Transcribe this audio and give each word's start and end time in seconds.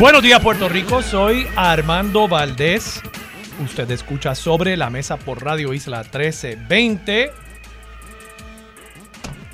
Buenos 0.00 0.22
días 0.22 0.40
Puerto 0.40 0.68
Rico, 0.68 1.02
soy 1.02 1.46
Armando 1.54 2.26
Valdés. 2.26 3.02
Usted 3.62 3.90
escucha 3.90 4.34
sobre 4.34 4.76
la 4.76 4.90
mesa 4.90 5.16
por 5.16 5.44
Radio 5.44 5.74
Isla 5.74 5.98
1320. 6.02 7.30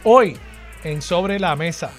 Hoy 0.05 0.37
en 0.84 1.02
Sobre 1.02 1.38
la 1.38 1.55
Mesa, 1.56 1.91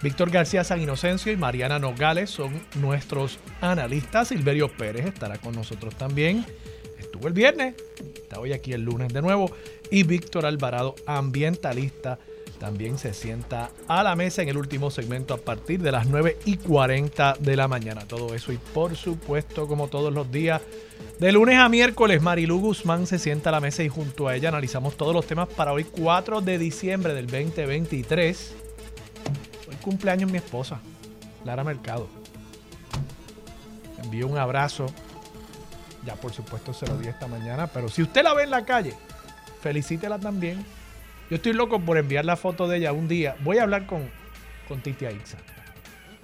Víctor 0.00 0.30
García 0.30 0.64
San 0.64 0.80
Inocencio 0.80 1.32
y 1.32 1.36
Mariana 1.36 1.78
Nogales 1.78 2.30
son 2.30 2.62
nuestros 2.76 3.38
analistas. 3.60 4.28
Silverio 4.28 4.68
Pérez 4.68 5.06
estará 5.06 5.36
con 5.36 5.54
nosotros 5.54 5.96
también. 5.96 6.46
Estuvo 6.98 7.26
el 7.26 7.34
viernes, 7.34 7.74
está 8.14 8.38
hoy 8.38 8.52
aquí 8.52 8.72
el 8.72 8.82
lunes 8.82 9.12
de 9.12 9.20
nuevo. 9.20 9.50
Y 9.90 10.04
Víctor 10.04 10.46
Alvarado, 10.46 10.94
ambientalista 11.04 12.18
también 12.60 12.98
se 12.98 13.14
sienta 13.14 13.70
a 13.88 14.02
la 14.02 14.14
mesa 14.14 14.42
en 14.42 14.50
el 14.50 14.58
último 14.58 14.90
segmento 14.90 15.32
a 15.32 15.38
partir 15.38 15.80
de 15.80 15.90
las 15.90 16.06
9 16.06 16.38
y 16.44 16.58
40 16.58 17.36
de 17.40 17.56
la 17.56 17.66
mañana. 17.66 18.02
Todo 18.06 18.34
eso 18.34 18.52
y 18.52 18.58
por 18.58 18.96
supuesto, 18.96 19.66
como 19.66 19.88
todos 19.88 20.12
los 20.12 20.30
días, 20.30 20.60
de 21.18 21.32
lunes 21.32 21.58
a 21.58 21.70
miércoles, 21.70 22.20
Marilu 22.20 22.60
Guzmán 22.60 23.06
se 23.06 23.18
sienta 23.18 23.48
a 23.48 23.52
la 23.52 23.60
mesa 23.60 23.82
y 23.82 23.88
junto 23.88 24.28
a 24.28 24.36
ella 24.36 24.50
analizamos 24.50 24.96
todos 24.96 25.14
los 25.14 25.26
temas 25.26 25.48
para 25.48 25.72
hoy 25.72 25.84
4 25.84 26.42
de 26.42 26.58
diciembre 26.58 27.14
del 27.14 27.26
2023. 27.26 28.54
Hoy 29.66 29.76
cumpleaños 29.76 30.30
mi 30.30 30.36
esposa, 30.36 30.80
Lara 31.46 31.64
Mercado. 31.64 32.08
Envío 34.04 34.28
un 34.28 34.36
abrazo. 34.36 34.86
Ya 36.04 36.14
por 36.14 36.32
supuesto 36.32 36.74
se 36.74 36.86
lo 36.86 36.98
di 36.98 37.08
esta 37.08 37.26
mañana, 37.26 37.66
pero 37.68 37.88
si 37.88 38.02
usted 38.02 38.22
la 38.22 38.34
ve 38.34 38.44
en 38.44 38.50
la 38.50 38.66
calle, 38.66 38.94
felicítela 39.62 40.18
también 40.18 40.62
yo 41.30 41.36
estoy 41.36 41.52
loco 41.52 41.80
por 41.80 41.96
enviar 41.96 42.24
la 42.24 42.36
foto 42.36 42.66
de 42.66 42.78
ella 42.78 42.92
un 42.92 43.06
día. 43.06 43.36
Voy 43.44 43.58
a 43.58 43.62
hablar 43.62 43.86
con, 43.86 44.10
con 44.66 44.80
Titia 44.80 45.12
Ixa. 45.12 45.38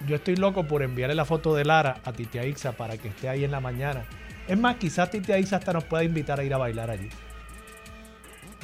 Yo 0.09 0.17
estoy 0.17 0.35
loco 0.35 0.67
por 0.67 0.83
enviarle 0.83 1.15
la 1.15 1.25
foto 1.25 1.55
de 1.55 1.65
Lara 1.65 2.01
a 2.05 2.13
Titia 2.13 2.45
Ixa 2.45 2.73
para 2.73 2.99
que 2.99 3.09
esté 3.09 3.29
ahí 3.29 3.45
en 3.45 3.53
la 3.53 3.61
mañana. 3.61 4.05
Es 4.49 4.59
más, 4.59 4.77
quizás 4.77 5.11
Titia 5.11 5.39
Ixa 5.39 5.57
hasta 5.57 5.73
nos 5.73 5.85
pueda 5.85 6.03
invitar 6.03 6.41
a 6.41 6.45
ir 6.45 6.53
a 6.53 6.59
bailar 6.59 6.91
allí. 6.91 7.09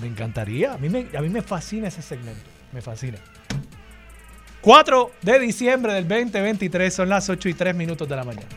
Me 0.00 0.08
encantaría. 0.08 0.74
A 0.74 0.78
mí 0.78 0.88
me, 0.88 1.06
a 1.16 1.22
mí 1.22 1.28
me 1.28 1.42
fascina 1.42 1.86
ese 1.86 2.02
segmento. 2.02 2.42
Me 2.72 2.82
fascina. 2.82 3.18
4 4.62 5.12
de 5.22 5.38
diciembre 5.38 5.94
del 5.94 6.08
2023 6.08 6.92
son 6.92 7.08
las 7.08 7.28
8 7.28 7.48
y 7.50 7.54
3 7.54 7.74
minutos 7.76 8.08
de 8.08 8.16
la 8.16 8.24
mañana. 8.24 8.48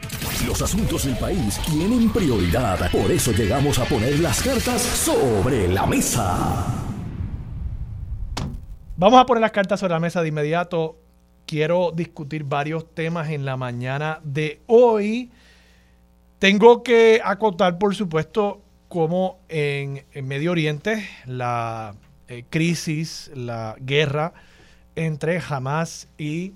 Los 0.48 0.60
asuntos 0.60 1.06
del 1.06 1.18
país 1.18 1.60
tienen 1.70 2.12
prioridad. 2.12 2.90
Por 2.92 3.12
eso 3.12 3.32
llegamos 3.32 3.78
a 3.78 3.86
poner 3.86 4.20
las 4.20 4.42
cartas 4.42 4.82
sobre 4.82 5.68
la 5.68 5.86
mesa. 5.86 6.85
Vamos 8.98 9.20
a 9.20 9.26
poner 9.26 9.42
las 9.42 9.52
cartas 9.52 9.82
sobre 9.82 9.94
la 9.94 10.00
mesa 10.00 10.22
de 10.22 10.30
inmediato. 10.30 10.98
Quiero 11.46 11.92
discutir 11.92 12.46
varios 12.46 12.90
temas 12.94 13.30
en 13.30 13.44
la 13.44 13.58
mañana 13.58 14.22
de 14.24 14.62
hoy. 14.68 15.32
Tengo 16.40 16.82
que 16.82 17.20
acotar, 17.22 17.78
por 17.78 17.94
supuesto, 17.94 18.62
cómo 18.88 19.40
en, 19.50 20.06
Medio 20.24 20.52
Oriente 20.52 21.06
la 21.26 21.94
eh, 22.30 22.46
crisis, 22.50 23.30
la 23.36 23.76
guerra 23.82 24.34
entre 24.96 25.42
Hamas 25.46 26.08
y 26.18 26.54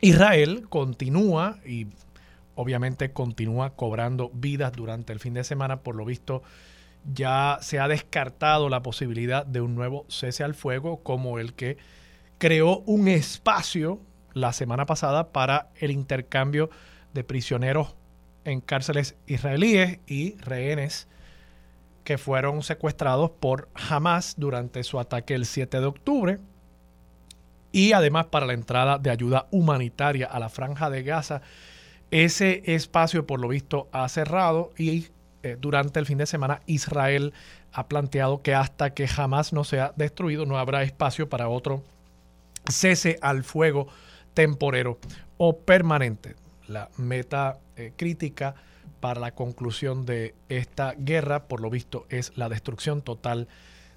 Israel 0.00 0.66
continúa 0.68 1.58
y 1.64 1.86
obviamente 2.56 3.12
continúa 3.12 3.70
cobrando 3.70 4.32
vidas 4.34 4.72
durante 4.72 5.12
el 5.12 5.20
fin 5.20 5.34
de 5.34 5.44
semana. 5.44 5.76
Por 5.76 5.94
lo 5.94 6.04
visto, 6.04 6.42
ya 7.12 7.58
se 7.60 7.78
ha 7.78 7.88
descartado 7.88 8.68
la 8.68 8.82
posibilidad 8.82 9.46
de 9.46 9.60
un 9.60 9.74
nuevo 9.74 10.04
cese 10.08 10.44
al 10.44 10.54
fuego 10.54 11.02
como 11.02 11.38
el 11.38 11.54
que 11.54 11.76
creó 12.38 12.78
un 12.80 13.08
espacio 13.08 14.00
la 14.32 14.52
semana 14.52 14.86
pasada 14.86 15.32
para 15.32 15.70
el 15.76 15.90
intercambio 15.90 16.70
de 17.14 17.24
prisioneros 17.24 17.94
en 18.44 18.60
cárceles 18.60 19.16
israelíes 19.26 20.00
y 20.06 20.36
rehenes 20.38 21.08
que 22.04 22.18
fueron 22.18 22.62
secuestrados 22.62 23.30
por 23.30 23.68
Hamas 23.74 24.34
durante 24.36 24.84
su 24.84 25.00
ataque 25.00 25.34
el 25.34 25.46
7 25.46 25.80
de 25.80 25.86
octubre 25.86 26.38
y 27.72 27.92
además 27.92 28.26
para 28.26 28.46
la 28.46 28.52
entrada 28.52 28.98
de 28.98 29.10
ayuda 29.10 29.48
humanitaria 29.50 30.26
a 30.26 30.38
la 30.38 30.48
franja 30.48 30.88
de 30.88 31.02
Gaza. 31.02 31.42
Ese 32.10 32.62
espacio 32.66 33.26
por 33.26 33.40
lo 33.40 33.48
visto 33.48 33.88
ha 33.90 34.08
cerrado 34.08 34.72
y 34.78 35.08
eh, 35.46 35.56
durante 35.60 36.00
el 36.00 36.06
fin 36.06 36.18
de 36.18 36.26
semana 36.26 36.60
Israel 36.66 37.32
ha 37.72 37.86
planteado 37.86 38.42
que 38.42 38.54
hasta 38.54 38.94
que 38.94 39.06
jamás 39.06 39.52
no 39.52 39.62
sea 39.62 39.92
destruido 39.96 40.44
no 40.44 40.58
habrá 40.58 40.82
espacio 40.82 41.28
para 41.28 41.48
otro 41.48 41.84
cese 42.68 43.18
al 43.22 43.44
fuego 43.44 43.86
temporero 44.34 44.98
o 45.36 45.58
permanente. 45.58 46.34
La 46.66 46.90
meta 46.96 47.60
eh, 47.76 47.92
crítica 47.96 48.56
para 48.98 49.20
la 49.20 49.36
conclusión 49.36 50.04
de 50.04 50.34
esta 50.48 50.94
guerra, 50.98 51.44
por 51.44 51.60
lo 51.60 51.70
visto, 51.70 52.06
es 52.08 52.32
la 52.36 52.48
destrucción 52.48 53.02
total 53.02 53.46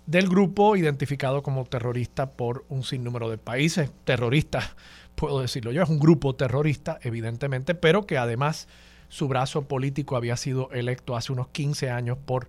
del 0.05 0.29
grupo 0.29 0.75
identificado 0.75 1.41
como 1.41 1.65
terrorista 1.65 2.31
por 2.31 2.63
un 2.69 2.83
sinnúmero 2.83 3.27
de 3.29 3.39
países. 3.39 3.91
Terrorista, 4.03 4.75
puedo 5.15 5.41
decirlo 5.41 5.71
yo, 5.71 5.81
es 5.81 5.89
un 5.89 5.99
grupo 5.99 6.35
terrorista, 6.35 6.99
evidentemente, 7.01 7.73
pero 7.73 8.05
que 8.05 8.19
además 8.19 8.67
su 9.09 9.27
brazo 9.27 9.63
político 9.63 10.15
había 10.15 10.37
sido 10.37 10.71
electo 10.71 11.15
hace 11.15 11.33
unos 11.33 11.49
15 11.49 11.89
años 11.89 12.17
por 12.23 12.47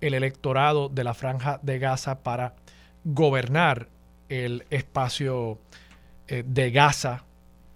el 0.00 0.14
electorado 0.14 0.88
de 0.88 1.04
la 1.04 1.14
franja 1.14 1.58
de 1.62 1.78
Gaza 1.78 2.22
para 2.22 2.54
gobernar 3.04 3.88
el 4.28 4.64
espacio 4.70 5.58
eh, 6.28 6.44
de 6.46 6.70
Gaza 6.70 7.24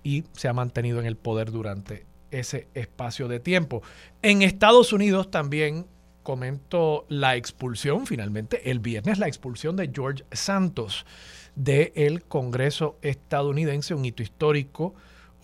y 0.02 0.24
se 0.32 0.48
ha 0.48 0.52
mantenido 0.52 1.00
en 1.00 1.06
el 1.06 1.16
poder 1.16 1.50
durante 1.50 2.06
ese 2.30 2.68
espacio 2.74 3.28
de 3.28 3.40
tiempo. 3.40 3.82
En 4.22 4.42
Estados 4.42 4.92
Unidos 4.92 5.30
también 5.30 5.86
comentó 6.22 7.06
la 7.08 7.36
expulsión, 7.36 8.06
finalmente, 8.06 8.70
el 8.70 8.78
viernes, 8.78 9.18
la 9.18 9.28
expulsión 9.28 9.76
de 9.76 9.90
George 9.92 10.24
Santos 10.30 11.06
del 11.54 12.24
Congreso 12.24 12.98
estadounidense, 13.02 13.94
un 13.94 14.04
hito 14.04 14.22
histórico 14.22 14.94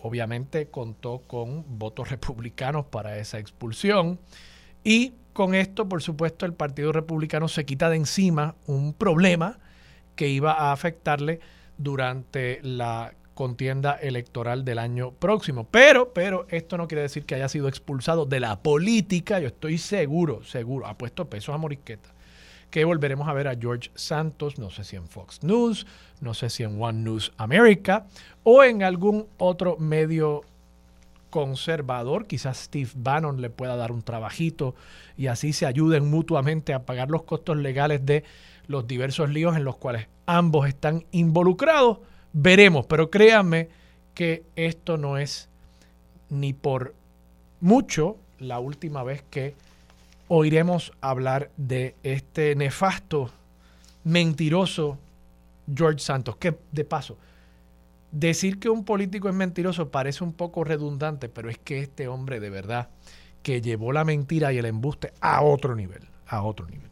obviamente 0.01 0.67
contó 0.67 1.23
con 1.27 1.79
votos 1.79 2.09
republicanos 2.09 2.85
para 2.85 3.17
esa 3.17 3.39
expulsión 3.39 4.19
y 4.83 5.13
con 5.33 5.53
esto, 5.53 5.87
por 5.87 6.01
supuesto, 6.01 6.45
el 6.47 6.53
Partido 6.53 6.91
Republicano 6.91 7.47
se 7.47 7.65
quita 7.65 7.89
de 7.89 7.97
encima 7.97 8.55
un 8.65 8.93
problema 8.93 9.59
que 10.15 10.29
iba 10.29 10.53
a 10.53 10.71
afectarle 10.71 11.39
durante 11.77 12.59
la 12.63 13.13
contienda 13.35 13.93
electoral 13.93 14.65
del 14.65 14.79
año 14.79 15.11
próximo. 15.11 15.67
Pero, 15.69 16.11
pero 16.11 16.47
esto 16.49 16.75
no 16.77 16.87
quiere 16.87 17.03
decir 17.03 17.23
que 17.25 17.35
haya 17.35 17.49
sido 17.49 17.67
expulsado 17.67 18.25
de 18.25 18.39
la 18.39 18.63
política. 18.63 19.39
Yo 19.39 19.49
estoy 19.49 19.77
seguro, 19.77 20.43
seguro, 20.43 20.87
ha 20.87 20.97
puesto 20.97 21.29
pesos 21.29 21.53
a 21.53 21.59
Morisqueta, 21.59 22.09
que 22.69 22.85
volveremos 22.85 23.27
a 23.27 23.33
ver 23.33 23.47
a 23.47 23.55
George 23.55 23.91
Santos, 23.95 24.59
no 24.59 24.69
sé 24.69 24.83
si 24.83 24.95
en 24.95 25.07
Fox 25.07 25.43
News, 25.43 25.87
no 26.19 26.33
sé 26.33 26.49
si 26.49 26.63
en 26.63 26.81
One 26.81 26.99
News 26.99 27.31
America 27.37 28.05
o 28.43 28.63
en 28.63 28.83
algún 28.83 29.27
otro 29.37 29.77
medio 29.77 30.41
conservador, 31.29 32.25
quizás 32.25 32.57
Steve 32.57 32.89
Bannon 32.95 33.41
le 33.41 33.49
pueda 33.49 33.75
dar 33.75 33.91
un 33.91 34.01
trabajito 34.01 34.75
y 35.17 35.27
así 35.27 35.53
se 35.53 35.65
ayuden 35.65 36.09
mutuamente 36.09 36.73
a 36.73 36.85
pagar 36.85 37.09
los 37.09 37.23
costos 37.23 37.57
legales 37.57 38.05
de 38.05 38.23
los 38.67 38.87
diversos 38.87 39.29
líos 39.29 39.55
en 39.55 39.63
los 39.63 39.77
cuales 39.77 40.07
ambos 40.25 40.67
están 40.67 41.05
involucrados. 41.11 41.99
Veremos, 42.33 42.85
pero 42.85 43.09
créanme 43.09 43.69
que 44.13 44.43
esto 44.55 44.97
no 44.97 45.17
es 45.17 45.49
ni 46.29 46.53
por 46.53 46.93
mucho 47.61 48.17
la 48.39 48.59
última 48.59 49.03
vez 49.03 49.23
que 49.29 49.55
oiremos 50.27 50.91
hablar 51.01 51.51
de 51.57 51.95
este 52.03 52.55
nefasto, 52.55 53.31
mentiroso 54.03 54.97
George 55.73 55.99
Santos, 55.99 56.37
que 56.37 56.57
de 56.71 56.85
paso, 56.85 57.17
decir 58.11 58.59
que 58.59 58.69
un 58.69 58.83
político 58.83 59.29
es 59.29 59.35
mentiroso 59.35 59.89
parece 59.89 60.23
un 60.23 60.33
poco 60.33 60.63
redundante, 60.63 61.29
pero 61.29 61.49
es 61.49 61.57
que 61.57 61.79
este 61.79 62.07
hombre 62.07 62.39
de 62.39 62.49
verdad 62.49 62.89
que 63.43 63.61
llevó 63.61 63.91
la 63.91 64.03
mentira 64.03 64.51
y 64.51 64.57
el 64.57 64.65
embuste 64.65 65.13
a 65.21 65.41
otro 65.41 65.75
nivel, 65.75 66.07
a 66.27 66.41
otro 66.43 66.67
nivel. 66.67 66.89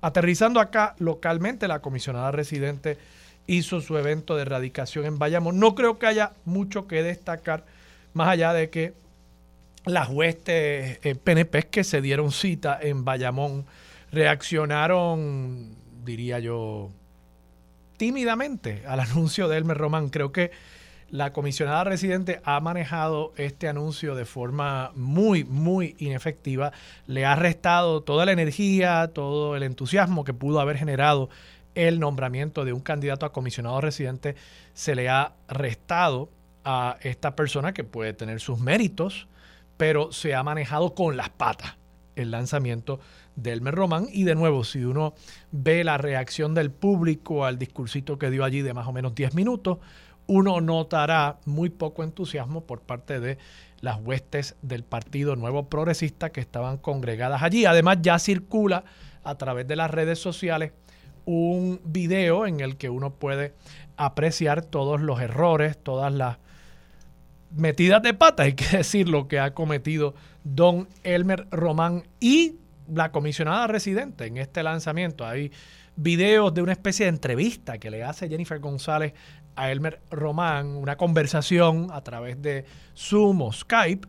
Aterrizando 0.00 0.60
acá 0.60 0.94
localmente, 0.98 1.68
la 1.68 1.80
comisionada 1.80 2.30
residente 2.30 2.96
hizo 3.46 3.80
su 3.80 3.98
evento 3.98 4.36
de 4.36 4.42
erradicación 4.42 5.04
en 5.04 5.18
Bayamo. 5.18 5.52
No 5.52 5.74
creo 5.74 5.98
que 5.98 6.06
haya 6.06 6.32
mucho 6.44 6.86
que 6.86 7.02
destacar, 7.02 7.64
más 8.14 8.28
allá 8.28 8.52
de 8.52 8.70
que 8.70 8.94
las 9.84 10.08
huestes 10.08 10.98
PNP 10.98 11.58
eh, 11.58 11.68
que 11.70 11.84
se 11.84 12.00
dieron 12.00 12.32
cita 12.32 12.78
en 12.80 13.04
Bayamón 13.04 13.66
reaccionaron, 14.12 15.76
diría 16.04 16.38
yo, 16.38 16.90
tímidamente 17.96 18.82
al 18.86 19.00
anuncio 19.00 19.48
de 19.48 19.58
Elmer 19.58 19.78
Román. 19.78 20.08
Creo 20.08 20.32
que 20.32 20.50
la 21.10 21.32
comisionada 21.32 21.82
residente 21.84 22.40
ha 22.44 22.60
manejado 22.60 23.32
este 23.36 23.68
anuncio 23.68 24.14
de 24.14 24.24
forma 24.24 24.92
muy, 24.94 25.44
muy 25.44 25.96
inefectiva. 25.98 26.72
Le 27.06 27.24
ha 27.24 27.34
restado 27.34 28.02
toda 28.02 28.24
la 28.26 28.32
energía, 28.32 29.10
todo 29.12 29.56
el 29.56 29.64
entusiasmo 29.64 30.24
que 30.24 30.34
pudo 30.34 30.60
haber 30.60 30.76
generado 30.76 31.28
el 31.74 31.98
nombramiento 32.00 32.64
de 32.64 32.72
un 32.72 32.80
candidato 32.80 33.26
a 33.26 33.32
comisionado 33.32 33.80
residente. 33.80 34.36
Se 34.72 34.94
le 34.94 35.08
ha 35.08 35.32
restado 35.48 36.30
a 36.64 36.96
esta 37.00 37.34
persona 37.34 37.72
que 37.72 37.84
puede 37.84 38.12
tener 38.12 38.40
sus 38.40 38.60
méritos, 38.60 39.26
pero 39.80 40.12
se 40.12 40.34
ha 40.34 40.42
manejado 40.42 40.94
con 40.94 41.16
las 41.16 41.30
patas 41.30 41.78
el 42.14 42.32
lanzamiento 42.32 43.00
de 43.34 43.52
Elmer 43.52 43.74
Román. 43.74 44.08
Y 44.12 44.24
de 44.24 44.34
nuevo, 44.34 44.62
si 44.62 44.84
uno 44.84 45.14
ve 45.52 45.84
la 45.84 45.96
reacción 45.96 46.52
del 46.52 46.70
público 46.70 47.46
al 47.46 47.58
discursito 47.58 48.18
que 48.18 48.30
dio 48.30 48.44
allí 48.44 48.60
de 48.60 48.74
más 48.74 48.86
o 48.86 48.92
menos 48.92 49.14
10 49.14 49.34
minutos, 49.34 49.78
uno 50.26 50.60
notará 50.60 51.38
muy 51.46 51.70
poco 51.70 52.04
entusiasmo 52.04 52.66
por 52.66 52.82
parte 52.82 53.20
de 53.20 53.38
las 53.80 53.98
huestes 54.02 54.54
del 54.60 54.84
Partido 54.84 55.34
Nuevo 55.34 55.70
Progresista 55.70 56.28
que 56.28 56.42
estaban 56.42 56.76
congregadas 56.76 57.42
allí. 57.42 57.64
Además, 57.64 58.00
ya 58.02 58.18
circula 58.18 58.84
a 59.24 59.36
través 59.36 59.66
de 59.66 59.76
las 59.76 59.90
redes 59.90 60.18
sociales 60.18 60.72
un 61.24 61.80
video 61.86 62.44
en 62.44 62.60
el 62.60 62.76
que 62.76 62.90
uno 62.90 63.14
puede 63.14 63.54
apreciar 63.96 64.62
todos 64.62 65.00
los 65.00 65.22
errores, 65.22 65.82
todas 65.82 66.12
las 66.12 66.36
metidas 67.50 68.02
de 68.02 68.14
pata, 68.14 68.44
hay 68.44 68.54
que 68.54 68.76
decir 68.78 69.08
lo 69.08 69.28
que 69.28 69.38
ha 69.38 69.54
cometido 69.54 70.14
don 70.44 70.88
Elmer 71.02 71.46
Román 71.50 72.04
y 72.20 72.56
la 72.92 73.12
comisionada 73.12 73.66
residente 73.66 74.26
en 74.26 74.36
este 74.36 74.62
lanzamiento. 74.62 75.26
Hay 75.26 75.52
videos 75.96 76.52
de 76.54 76.62
una 76.62 76.72
especie 76.72 77.06
de 77.06 77.10
entrevista 77.10 77.78
que 77.78 77.90
le 77.90 78.02
hace 78.02 78.28
Jennifer 78.28 78.58
González 78.58 79.12
a 79.56 79.70
Elmer 79.70 80.00
Román, 80.10 80.76
una 80.76 80.96
conversación 80.96 81.88
a 81.92 82.00
través 82.02 82.40
de 82.40 82.64
Zoom 82.96 83.42
o 83.42 83.52
Skype. 83.52 84.08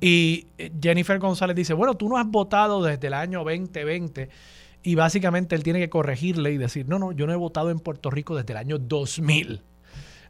Y 0.00 0.46
eh, 0.58 0.72
Jennifer 0.80 1.18
González 1.18 1.56
dice, 1.56 1.74
bueno, 1.74 1.94
tú 1.94 2.08
no 2.08 2.18
has 2.18 2.26
votado 2.26 2.82
desde 2.82 3.08
el 3.08 3.14
año 3.14 3.44
2020 3.44 4.28
y 4.82 4.94
básicamente 4.94 5.54
él 5.54 5.62
tiene 5.62 5.80
que 5.80 5.90
corregirle 5.90 6.52
y 6.52 6.56
decir, 6.56 6.88
no, 6.88 6.98
no, 6.98 7.12
yo 7.12 7.26
no 7.26 7.32
he 7.32 7.36
votado 7.36 7.70
en 7.70 7.80
Puerto 7.80 8.10
Rico 8.10 8.36
desde 8.36 8.52
el 8.52 8.58
año 8.58 8.78
2000. 8.78 9.62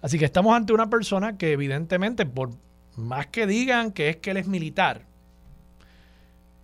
Así 0.01 0.19
que 0.19 0.25
estamos 0.25 0.55
ante 0.55 0.73
una 0.73 0.89
persona 0.89 1.37
que 1.37 1.53
evidentemente, 1.53 2.27
por 2.27 2.51
más 2.97 3.27
que 3.29 3.47
digan 3.47 3.93
que 3.93 4.09
es 4.09 4.17
que 4.17 4.31
él 4.31 4.37
es 4.37 4.47
militar, 4.47 5.07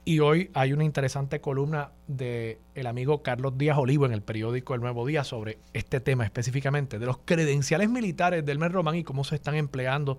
y 0.06 0.20
hoy 0.20 0.50
hay 0.52 0.72
una 0.74 0.84
interesante 0.84 1.40
columna 1.40 1.92
de 2.06 2.58
el 2.74 2.86
amigo 2.86 3.22
Carlos 3.22 3.56
Díaz 3.56 3.78
Olivo 3.78 4.04
en 4.04 4.12
el 4.12 4.20
periódico 4.20 4.74
El 4.74 4.82
Nuevo 4.82 5.06
Día 5.06 5.24
sobre 5.24 5.58
este 5.72 5.98
tema 6.00 6.24
específicamente, 6.24 6.98
de 6.98 7.06
los 7.06 7.18
credenciales 7.24 7.88
militares 7.88 8.44
del 8.44 8.58
Mer 8.58 8.72
Román 8.72 8.96
y 8.96 9.04
cómo 9.04 9.24
se 9.24 9.36
están 9.36 9.54
empleando 9.54 10.18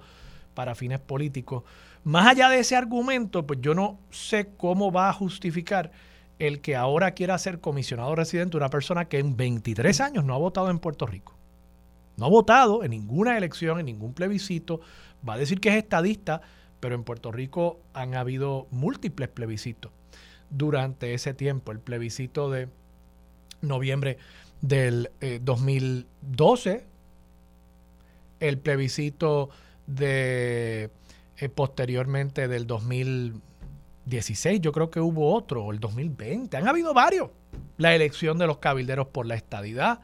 para 0.56 0.74
fines 0.74 1.00
políticos. 1.00 1.64
Más 2.04 2.28
allá 2.28 2.50
de 2.50 2.60
ese 2.60 2.76
argumento, 2.76 3.46
pues 3.46 3.62
yo 3.62 3.76
no 3.76 4.00
sé 4.10 4.50
cómo 4.58 4.92
va 4.92 5.10
a 5.10 5.14
justificar 5.14 5.92
el 6.40 6.62
que 6.62 6.76
ahora 6.76 7.12
quiera 7.12 7.38
ser 7.38 7.60
comisionado 7.60 8.16
residente 8.16 8.58
una 8.58 8.70
persona 8.70 9.06
que 9.06 9.20
en 9.20 9.38
23 9.38 10.02
años 10.02 10.26
no 10.26 10.34
ha 10.34 10.38
votado 10.38 10.72
en 10.72 10.80
Puerto 10.80 11.06
Rico. 11.06 11.35
No 12.18 12.26
ha 12.26 12.30
votado 12.30 12.84
en 12.84 12.92
ninguna 12.92 13.38
elección, 13.38 13.80
en 13.80 13.86
ningún 13.88 14.14
plebiscito. 14.14 14.82
Va 15.28 15.34
a 15.34 15.38
decir 15.38 15.60
que 15.60 15.70
es 15.70 15.76
estadista, 15.76 16.42
pero 16.80 16.96
en 16.96 17.04
Puerto 17.04 17.32
Rico 17.32 17.80
han 17.94 18.16
habido 18.16 18.68
múltiples 18.72 19.30
plebiscitos 19.30 19.92
durante 20.50 21.14
ese 21.14 21.34
tiempo. 21.34 21.72
El 21.72 21.80
plebiscito 21.80 22.50
de 22.50 22.70
noviembre 23.62 24.18
del 24.62 25.10
2012, 25.42 26.72
eh, 26.72 26.86
el 28.40 28.58
plebiscito 28.60 29.50
de 29.88 30.90
eh, 31.38 31.50
posteriormente 31.50 32.48
del 32.48 32.66
2016, 32.68 34.62
yo 34.62 34.72
creo 34.72 34.90
que 34.90 35.00
hubo 35.00 35.34
otro, 35.34 35.72
el 35.72 35.80
2020, 35.80 36.56
han 36.56 36.68
habido 36.68 36.94
varios. 36.94 37.30
La 37.78 37.94
elección 37.96 38.38
de 38.38 38.48
los 38.48 38.60
cabilderos 38.60 39.08
por 39.08 39.26
la 39.26 39.36
estadidad. 39.36 40.00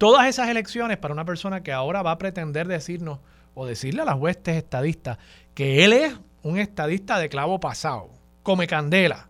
Todas 0.00 0.26
esas 0.28 0.48
elecciones 0.48 0.96
para 0.96 1.12
una 1.12 1.26
persona 1.26 1.62
que 1.62 1.74
ahora 1.74 2.00
va 2.00 2.12
a 2.12 2.16
pretender 2.16 2.66
decirnos 2.66 3.18
o 3.52 3.66
decirle 3.66 4.00
a 4.00 4.06
las 4.06 4.18
huestes 4.18 4.56
estadistas 4.56 5.18
que 5.52 5.84
él 5.84 5.92
es 5.92 6.14
un 6.42 6.56
estadista 6.56 7.18
de 7.18 7.28
clavo 7.28 7.60
pasado, 7.60 8.08
come 8.42 8.66
candela, 8.66 9.28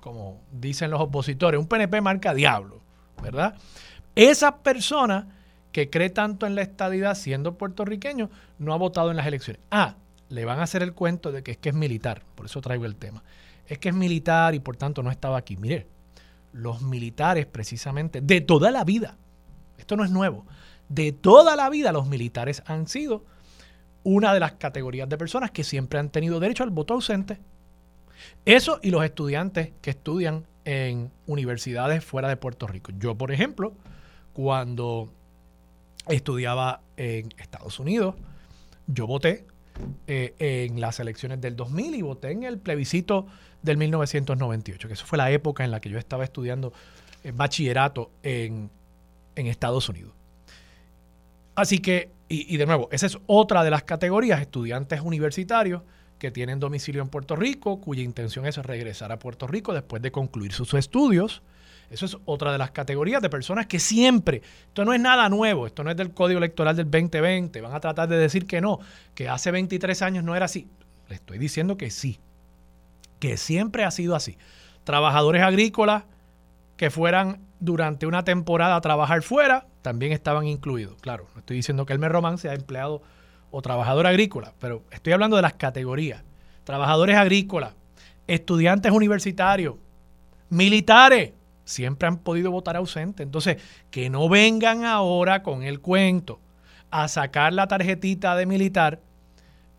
como 0.00 0.40
dicen 0.50 0.90
los 0.90 1.00
opositores, 1.00 1.60
un 1.60 1.68
PNP 1.68 2.00
marca 2.00 2.34
diablo, 2.34 2.80
¿verdad? 3.22 3.54
Esa 4.16 4.64
persona 4.64 5.28
que 5.70 5.90
cree 5.90 6.10
tanto 6.10 6.48
en 6.48 6.56
la 6.56 6.62
estadidad 6.62 7.14
siendo 7.14 7.56
puertorriqueño 7.56 8.30
no 8.58 8.72
ha 8.74 8.78
votado 8.78 9.12
en 9.12 9.16
las 9.16 9.28
elecciones. 9.28 9.62
Ah, 9.70 9.94
le 10.28 10.44
van 10.44 10.58
a 10.58 10.64
hacer 10.64 10.82
el 10.82 10.92
cuento 10.92 11.30
de 11.30 11.44
que 11.44 11.52
es 11.52 11.56
que 11.56 11.68
es 11.68 11.76
militar, 11.76 12.24
por 12.34 12.46
eso 12.46 12.60
traigo 12.60 12.84
el 12.84 12.96
tema. 12.96 13.22
Es 13.64 13.78
que 13.78 13.90
es 13.90 13.94
militar 13.94 14.56
y 14.56 14.58
por 14.58 14.76
tanto 14.76 15.04
no 15.04 15.12
estaba 15.12 15.38
aquí. 15.38 15.56
Mire, 15.56 15.86
los 16.52 16.82
militares 16.82 17.46
precisamente 17.46 18.20
de 18.20 18.40
toda 18.40 18.72
la 18.72 18.82
vida, 18.82 19.16
esto 19.88 19.96
no 19.96 20.04
es 20.04 20.10
nuevo, 20.10 20.44
de 20.90 21.12
toda 21.12 21.56
la 21.56 21.70
vida 21.70 21.92
los 21.92 22.06
militares 22.06 22.62
han 22.66 22.88
sido 22.88 23.24
una 24.02 24.34
de 24.34 24.40
las 24.40 24.52
categorías 24.52 25.08
de 25.08 25.16
personas 25.16 25.50
que 25.50 25.64
siempre 25.64 25.98
han 25.98 26.10
tenido 26.10 26.40
derecho 26.40 26.62
al 26.62 26.68
voto 26.68 26.92
ausente. 26.92 27.38
Eso 28.44 28.80
y 28.82 28.90
los 28.90 29.02
estudiantes 29.02 29.72
que 29.80 29.88
estudian 29.88 30.44
en 30.66 31.10
universidades 31.26 32.04
fuera 32.04 32.28
de 32.28 32.36
Puerto 32.36 32.66
Rico. 32.66 32.92
Yo, 32.98 33.14
por 33.14 33.32
ejemplo, 33.32 33.72
cuando 34.34 35.10
estudiaba 36.06 36.82
en 36.98 37.30
Estados 37.38 37.80
Unidos, 37.80 38.14
yo 38.88 39.06
voté 39.06 39.46
eh, 40.06 40.34
en 40.38 40.82
las 40.82 41.00
elecciones 41.00 41.40
del 41.40 41.56
2000 41.56 41.94
y 41.94 42.02
voté 42.02 42.32
en 42.32 42.42
el 42.42 42.58
plebiscito 42.58 43.26
del 43.62 43.78
1998, 43.78 44.86
que 44.86 44.92
eso 44.92 45.06
fue 45.06 45.16
la 45.16 45.30
época 45.30 45.64
en 45.64 45.70
la 45.70 45.80
que 45.80 45.88
yo 45.88 45.98
estaba 45.98 46.24
estudiando 46.24 46.74
eh, 47.24 47.32
bachillerato 47.34 48.10
en, 48.22 48.70
en 49.38 49.46
Estados 49.46 49.88
Unidos. 49.88 50.12
Así 51.54 51.80
que, 51.80 52.10
y, 52.28 52.56
de 52.56 52.66
nuevo, 52.66 52.88
esa 52.92 53.06
es 53.06 53.18
otra 53.26 53.64
de 53.64 53.70
las 53.70 53.82
categorías, 53.82 54.40
estudiantes 54.40 55.00
universitarios 55.00 55.82
que 56.18 56.30
tienen 56.30 56.60
domicilio 56.60 57.02
en 57.02 57.08
Puerto 57.08 57.36
Rico, 57.36 57.80
cuya 57.80 58.02
intención 58.02 58.46
es 58.46 58.56
regresar 58.58 59.10
a 59.12 59.18
Puerto 59.18 59.46
Rico 59.46 59.72
después 59.72 60.02
de 60.02 60.12
concluir 60.12 60.52
sus 60.52 60.74
estudios. 60.74 61.42
Eso 61.90 62.06
es 62.06 62.16
otra 62.26 62.52
de 62.52 62.58
las 62.58 62.70
categorías 62.70 63.22
de 63.22 63.30
personas 63.30 63.66
que 63.66 63.80
siempre, 63.80 64.42
esto 64.68 64.84
no 64.84 64.92
es 64.92 65.00
nada 65.00 65.28
nuevo, 65.28 65.66
esto 65.66 65.82
no 65.82 65.90
es 65.90 65.96
del 65.96 66.12
Código 66.12 66.38
Electoral 66.38 66.76
del 66.76 66.90
2020, 66.90 67.60
van 67.60 67.74
a 67.74 67.80
tratar 67.80 68.08
de 68.08 68.18
decir 68.18 68.46
que 68.46 68.60
no, 68.60 68.78
que 69.14 69.28
hace 69.28 69.50
23 69.50 70.02
años 70.02 70.22
no 70.22 70.36
era 70.36 70.44
así. 70.44 70.68
Le 71.08 71.14
estoy 71.14 71.38
diciendo 71.38 71.76
que 71.78 71.90
sí, 71.90 72.20
que 73.18 73.36
siempre 73.36 73.84
ha 73.84 73.90
sido 73.90 74.14
así. 74.14 74.36
Trabajadores 74.84 75.42
agrícolas 75.42 76.04
que 76.76 76.90
fueran 76.90 77.47
durante 77.60 78.06
una 78.06 78.24
temporada 78.24 78.76
a 78.76 78.80
trabajar 78.80 79.22
fuera, 79.22 79.66
también 79.82 80.12
estaban 80.12 80.46
incluidos. 80.46 80.96
Claro, 81.00 81.26
no 81.34 81.40
estoy 81.40 81.56
diciendo 81.56 81.86
que 81.86 81.92
el 81.92 82.00
Román 82.00 82.38
sea 82.38 82.54
empleado 82.54 83.02
o 83.50 83.62
trabajador 83.62 84.06
agrícola, 84.06 84.52
pero 84.58 84.82
estoy 84.90 85.12
hablando 85.12 85.36
de 85.36 85.42
las 85.42 85.54
categorías. 85.54 86.22
Trabajadores 86.64 87.16
agrícolas, 87.16 87.74
estudiantes 88.26 88.92
universitarios, 88.92 89.76
militares, 90.50 91.32
siempre 91.64 92.08
han 92.08 92.18
podido 92.18 92.50
votar 92.50 92.76
ausente. 92.76 93.22
Entonces, 93.22 93.58
que 93.90 94.10
no 94.10 94.28
vengan 94.28 94.84
ahora 94.84 95.42
con 95.42 95.62
el 95.62 95.80
cuento 95.80 96.40
a 96.90 97.08
sacar 97.08 97.52
la 97.52 97.68
tarjetita 97.68 98.36
de 98.36 98.46
militar 98.46 99.00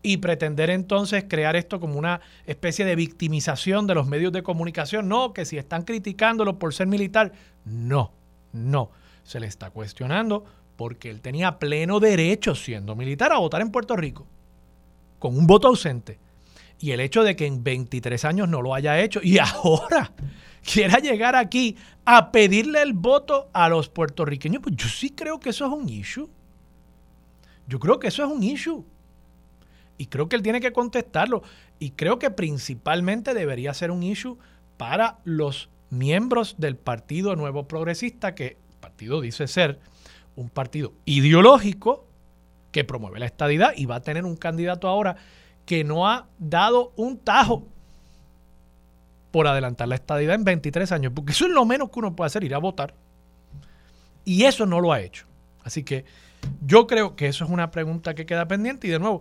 y 0.02 0.18
pretender 0.18 0.70
entonces 0.70 1.24
crear 1.28 1.56
esto 1.56 1.80
como 1.80 1.98
una 1.98 2.20
especie 2.46 2.84
de 2.84 2.96
victimización 2.96 3.86
de 3.86 3.94
los 3.94 4.06
medios 4.06 4.32
de 4.32 4.42
comunicación. 4.42 5.08
No, 5.08 5.32
que 5.32 5.44
si 5.44 5.58
están 5.58 5.82
criticándolo 5.82 6.58
por 6.58 6.72
ser 6.74 6.86
militar, 6.86 7.32
no, 7.64 8.12
no. 8.52 8.90
Se 9.22 9.40
le 9.40 9.46
está 9.46 9.70
cuestionando 9.70 10.44
porque 10.76 11.10
él 11.10 11.20
tenía 11.20 11.58
pleno 11.58 12.00
derecho, 12.00 12.54
siendo 12.54 12.96
militar, 12.96 13.32
a 13.32 13.38
votar 13.38 13.60
en 13.60 13.70
Puerto 13.70 13.96
Rico, 13.96 14.26
con 15.18 15.36
un 15.36 15.46
voto 15.46 15.68
ausente. 15.68 16.18
Y 16.78 16.92
el 16.92 17.00
hecho 17.00 17.22
de 17.22 17.36
que 17.36 17.44
en 17.44 17.62
23 17.62 18.24
años 18.24 18.48
no 18.48 18.62
lo 18.62 18.74
haya 18.74 18.98
hecho 18.98 19.20
y 19.22 19.38
ahora 19.38 20.12
quiera 20.62 20.98
llegar 20.98 21.36
aquí 21.36 21.76
a 22.06 22.32
pedirle 22.32 22.80
el 22.80 22.94
voto 22.94 23.50
a 23.52 23.68
los 23.68 23.90
puertorriqueños, 23.90 24.62
pues 24.62 24.76
yo 24.76 24.88
sí 24.88 25.10
creo 25.10 25.38
que 25.38 25.50
eso 25.50 25.66
es 25.66 25.72
un 25.72 25.88
issue. 25.88 26.28
Yo 27.66 27.78
creo 27.78 27.98
que 27.98 28.08
eso 28.08 28.24
es 28.24 28.30
un 28.30 28.42
issue. 28.42 28.84
Y 30.00 30.06
creo 30.06 30.30
que 30.30 30.36
él 30.36 30.42
tiene 30.42 30.62
que 30.62 30.72
contestarlo. 30.72 31.42
Y 31.78 31.90
creo 31.90 32.18
que 32.18 32.30
principalmente 32.30 33.34
debería 33.34 33.74
ser 33.74 33.90
un 33.90 34.02
issue 34.02 34.38
para 34.78 35.18
los 35.24 35.68
miembros 35.90 36.54
del 36.56 36.78
Partido 36.78 37.36
Nuevo 37.36 37.68
Progresista, 37.68 38.34
que 38.34 38.56
el 38.70 38.76
partido 38.80 39.20
dice 39.20 39.46
ser 39.46 39.78
un 40.36 40.48
partido 40.48 40.94
ideológico 41.04 42.06
que 42.72 42.82
promueve 42.82 43.18
la 43.18 43.26
estadidad 43.26 43.74
y 43.76 43.84
va 43.84 43.96
a 43.96 44.00
tener 44.00 44.24
un 44.24 44.36
candidato 44.36 44.88
ahora 44.88 45.16
que 45.66 45.84
no 45.84 46.08
ha 46.08 46.28
dado 46.38 46.94
un 46.96 47.18
tajo 47.18 47.68
por 49.32 49.46
adelantar 49.48 49.86
la 49.86 49.96
estadidad 49.96 50.34
en 50.34 50.44
23 50.44 50.92
años, 50.92 51.12
porque 51.14 51.32
eso 51.32 51.44
es 51.44 51.52
lo 51.52 51.66
menos 51.66 51.90
que 51.90 51.98
uno 51.98 52.16
puede 52.16 52.28
hacer, 52.28 52.42
ir 52.42 52.54
a 52.54 52.58
votar. 52.58 52.94
Y 54.24 54.44
eso 54.44 54.64
no 54.64 54.80
lo 54.80 54.94
ha 54.94 55.02
hecho. 55.02 55.26
Así 55.62 55.82
que 55.84 56.06
yo 56.64 56.86
creo 56.86 57.16
que 57.16 57.26
eso 57.26 57.44
es 57.44 57.50
una 57.50 57.70
pregunta 57.70 58.14
que 58.14 58.24
queda 58.24 58.48
pendiente 58.48 58.86
y 58.86 58.90
de 58.90 58.98
nuevo, 58.98 59.20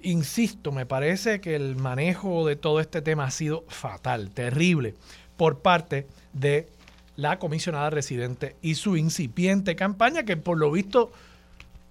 insisto, 0.00 0.72
me 0.72 0.86
parece 0.86 1.40
que 1.40 1.56
el 1.56 1.76
manejo 1.76 2.46
de 2.46 2.56
todo 2.56 2.80
este 2.80 3.02
tema 3.02 3.24
ha 3.24 3.30
sido 3.30 3.64
fatal, 3.68 4.30
terrible, 4.30 4.94
por 5.36 5.60
parte 5.60 6.06
de 6.32 6.68
la 7.16 7.38
comisionada 7.38 7.90
residente 7.90 8.56
y 8.62 8.76
su 8.76 8.96
incipiente 8.96 9.74
campaña 9.74 10.22
que 10.22 10.36
por 10.36 10.56
lo 10.56 10.70
visto, 10.70 11.10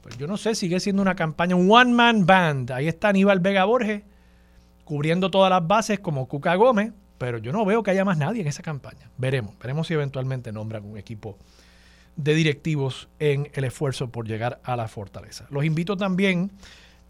pues 0.02 0.18
yo 0.18 0.26
no 0.26 0.38
sé, 0.38 0.56
sigue 0.56 0.80
siendo 0.80 1.02
una 1.02 1.16
campaña, 1.16 1.56
un 1.56 1.70
one-man 1.70 2.26
band. 2.26 2.72
Ahí 2.72 2.88
está 2.88 3.10
Aníbal 3.10 3.40
Vega 3.40 3.66
Borges 3.66 4.04
cubriendo 4.86 5.30
todas 5.30 5.50
las 5.50 5.68
bases 5.68 6.00
como 6.00 6.28
Cuca 6.28 6.56
Gómez, 6.56 6.94
pero 7.18 7.40
yo 7.40 7.52
no 7.52 7.66
veo 7.66 7.84
que 7.84 7.92
haya 7.92 8.06
más 8.06 8.18
nadie 8.18 8.42
en 8.42 8.48
esa 8.48 8.64
campaña. 8.64 9.10
Veremos, 9.18 9.58
veremos 9.60 9.88
si 9.88 9.96
eventualmente 9.96 10.54
nombran 10.54 10.86
un 10.86 10.98
equipo 10.98 11.38
de 12.16 12.34
directivos 12.34 13.10
en 13.20 13.50
el 13.54 13.66
esfuerzo 13.66 14.10
por 14.10 14.28
llegar 14.28 14.62
a 14.64 14.78
la 14.78 14.88
fortaleza. 14.88 15.46
Los 15.50 15.66
invito 15.66 15.98
también 15.98 16.52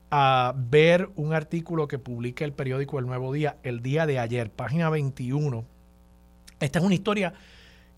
a 0.10 0.54
ver 0.56 1.10
un 1.16 1.34
artículo 1.34 1.88
que 1.88 2.00
publica 2.00 2.46
el 2.46 2.54
periódico 2.54 3.00
El 3.00 3.08
Nuevo 3.08 3.34
Día 3.34 3.58
el 3.64 3.82
día 3.82 4.06
de 4.06 4.20
ayer, 4.20 4.50
página 4.50 4.90
21. 4.90 5.66
Esta 6.60 6.80
es 6.80 6.86
una 6.86 6.96
historia 6.96 7.34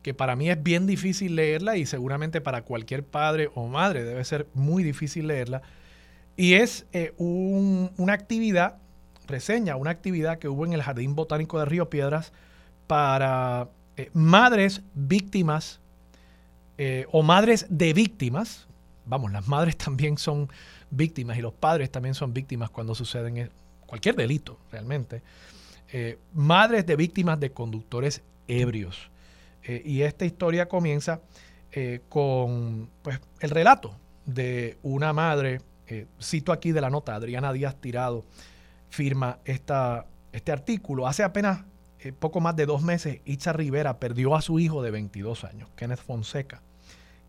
que 0.01 0.13
para 0.13 0.36
mí 0.36 0.50
es 0.50 0.62
bien 0.62 0.88
difícil 0.88 1.36
leerla 1.36 1.78
y 1.78 1.86
seguramente 1.86 2.42
para 2.42 2.63
cualquier 2.63 3.06
padre 3.06 3.50
o 3.54 3.68
madre 3.68 4.04
debe 4.04 4.24
ser 4.24 4.48
muy 4.54 4.84
difícil 4.84 5.28
leerla. 5.28 5.62
Y 6.38 6.54
es 6.54 6.86
eh, 6.94 7.13
una 7.18 8.13
actividad 8.13 8.78
reseña 9.30 9.75
una 9.78 9.92
actividad 9.92 10.39
que 10.39 10.50
hubo 10.50 10.66
en 10.66 10.74
el 10.74 10.82
Jardín 10.82 11.16
Botánico 11.16 11.60
de 11.60 11.66
Río 11.66 11.89
Piedras 11.89 12.34
para 12.88 13.70
eh, 13.96 14.10
madres 14.13 14.82
víctimas 14.94 15.80
eh, 16.78 17.06
o 17.12 17.24
madres 17.24 17.68
de 17.70 17.94
víctimas. 17.94 18.68
Vamos, 19.10 19.32
las 19.32 19.48
madres 19.48 19.78
también 19.86 20.18
son 20.18 20.50
víctimas 20.89 21.38
y 21.38 21.42
los 21.42 21.54
padres 21.54 21.92
también 21.92 22.16
son 22.16 22.34
víctimas 22.34 22.70
cuando 22.70 22.96
suceden 22.96 23.38
e, 23.38 23.50
cualquier 23.86 24.16
delito, 24.16 24.58
realmente. 24.72 25.22
Eh, 25.92 26.20
madres 26.34 26.86
de 26.86 26.96
víctimas 26.96 27.39
de 27.39 27.51
conductores 27.51 28.22
ebrios. 28.48 29.10
y 29.68 30.01
esta 30.01 30.25
historia 30.25 30.68
comienza 30.68 31.20
con 32.08 32.89
pues, 33.04 33.20
el 33.39 33.50
relato 33.51 33.96
de 34.25 34.78
una 34.82 35.13
madre, 35.13 35.62
cito 36.20 36.51
aquí 36.51 36.72
de 36.72 36.82
la 36.82 36.89
nota, 36.89 37.13
Adriana 37.13 37.54
Díaz 37.54 37.75
Tirado, 37.75 38.24
firma 38.89 39.39
esta, 39.46 40.08
este 40.32 40.51
artículo. 40.51 41.08
Hace 41.08 41.24
apenas 41.24 41.63
eh, 42.00 42.13
poco 42.13 42.39
más 42.39 42.56
de 42.56 42.66
dos 42.66 42.82
meses, 42.82 43.20
Itza 43.25 43.54
Rivera 43.54 44.00
perdió 44.00 44.36
a 44.36 44.42
su 44.42 44.60
hijo 44.60 44.82
de 44.82 44.92
22 44.92 45.44
años, 45.44 45.70
Kenneth 45.75 46.00
Fonseca, 46.00 46.62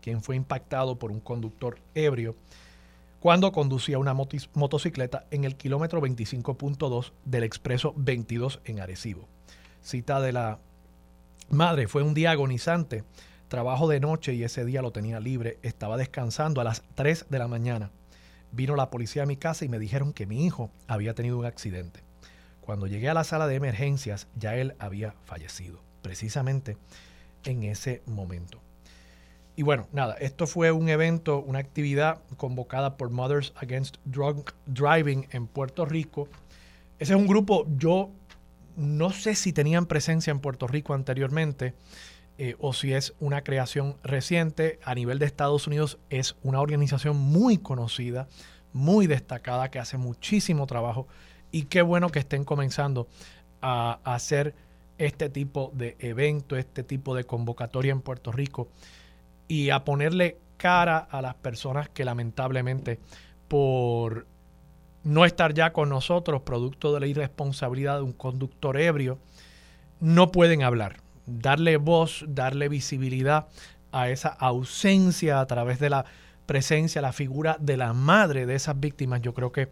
quien 0.01 0.21
fue 0.21 0.35
impactado 0.35 0.97
por 0.97 1.11
un 1.11 1.19
conductor 1.19 1.79
ebrio 1.95 2.35
cuando 3.19 3.51
conducía 3.51 3.99
una 3.99 4.13
motocicleta 4.13 5.25
en 5.29 5.43
el 5.43 5.55
kilómetro 5.55 6.01
25.2 6.01 7.11
del 7.23 7.43
expreso 7.43 7.93
22 7.95 8.61
en 8.65 8.79
Arecibo. 8.79 9.27
Cita 9.81 10.19
de 10.19 10.33
la 10.33 10.59
madre, 11.49 11.87
fue 11.87 12.01
un 12.01 12.13
día 12.13 12.31
agonizante, 12.31 13.03
trabajo 13.47 13.87
de 13.87 13.99
noche 13.99 14.33
y 14.33 14.43
ese 14.43 14.65
día 14.65 14.81
lo 14.81 14.91
tenía 14.91 15.19
libre, 15.19 15.59
estaba 15.61 15.97
descansando 15.97 16.61
a 16.61 16.63
las 16.63 16.83
3 16.95 17.27
de 17.29 17.39
la 17.39 17.47
mañana 17.47 17.91
Vino 18.51 18.75
la 18.75 18.89
policía 18.89 19.23
a 19.23 19.25
mi 19.25 19.37
casa 19.37 19.63
y 19.63 19.69
me 19.69 19.79
dijeron 19.79 20.11
que 20.11 20.25
mi 20.25 20.45
hijo 20.45 20.71
había 20.87 21.13
tenido 21.13 21.37
un 21.37 21.45
accidente. 21.45 22.01
Cuando 22.59 22.85
llegué 22.85 23.09
a 23.09 23.13
la 23.13 23.23
sala 23.23 23.47
de 23.47 23.55
emergencias 23.55 24.27
ya 24.35 24.55
él 24.55 24.75
había 24.77 25.13
fallecido, 25.23 25.81
precisamente 26.01 26.77
en 27.45 27.63
ese 27.63 28.03
momento. 28.05 28.61
Y 29.55 29.63
bueno, 29.63 29.87
nada, 29.91 30.15
esto 30.15 30.47
fue 30.47 30.71
un 30.71 30.89
evento, 30.89 31.39
una 31.39 31.59
actividad 31.59 32.21
convocada 32.37 32.97
por 32.97 33.09
Mothers 33.09 33.53
Against 33.55 33.97
Drunk 34.05 34.51
Driving 34.65 35.27
en 35.31 35.47
Puerto 35.47 35.85
Rico. 35.85 36.27
Ese 36.99 37.13
es 37.13 37.19
un 37.19 37.27
grupo, 37.27 37.65
yo 37.77 38.11
no 38.77 39.11
sé 39.11 39.35
si 39.35 39.53
tenían 39.53 39.85
presencia 39.85 40.31
en 40.31 40.39
Puerto 40.39 40.67
Rico 40.67 40.93
anteriormente. 40.93 41.73
Eh, 42.43 42.55
o 42.57 42.73
si 42.73 42.91
es 42.91 43.13
una 43.19 43.43
creación 43.43 43.97
reciente. 44.03 44.79
A 44.83 44.95
nivel 44.95 45.19
de 45.19 45.27
Estados 45.27 45.67
Unidos 45.67 45.99
es 46.09 46.35
una 46.41 46.59
organización 46.59 47.15
muy 47.15 47.59
conocida, 47.59 48.27
muy 48.73 49.05
destacada, 49.05 49.69
que 49.69 49.77
hace 49.77 49.97
muchísimo 49.97 50.65
trabajo 50.65 51.07
y 51.51 51.65
qué 51.65 51.83
bueno 51.83 52.09
que 52.09 52.17
estén 52.17 52.43
comenzando 52.43 53.07
a, 53.61 53.99
hacer 54.05 54.55
este 54.97 55.29
tipo 55.29 55.71
de 55.75 55.97
evento, 55.99 56.55
este 56.55 56.83
tipo 56.83 57.13
de 57.15 57.25
convocatoria 57.25 57.91
en 57.91 58.01
Puerto 58.01 58.31
Rico 58.31 58.69
y 59.51 59.69
a 59.69 59.83
ponerle 59.83 60.37
cara 60.55 60.97
a 60.97 61.21
las 61.21 61.35
personas 61.35 61.89
que 61.89 62.05
lamentablemente 62.05 63.01
por 63.49 64.25
no 65.03 65.25
estar 65.25 65.53
ya 65.53 65.73
con 65.73 65.89
nosotros, 65.89 66.43
producto 66.43 66.93
de 66.93 67.01
la 67.01 67.07
irresponsabilidad 67.07 67.97
de 67.97 68.03
un 68.03 68.13
conductor 68.13 68.79
ebrio, 68.79 69.19
no 69.99 70.31
pueden 70.31 70.63
hablar. 70.63 71.01
Darle 71.25 71.75
voz, 71.75 72.23
darle 72.29 72.69
visibilidad 72.69 73.49
a 73.91 74.07
esa 74.07 74.29
ausencia 74.29 75.41
a 75.41 75.47
través 75.47 75.79
de 75.79 75.89
la 75.89 76.05
presencia, 76.45 77.01
la 77.01 77.11
figura 77.11 77.57
de 77.59 77.75
la 77.75 77.91
madre 77.91 78.45
de 78.45 78.55
esas 78.55 78.79
víctimas, 78.79 79.21
yo 79.21 79.33
creo 79.33 79.51
que 79.51 79.67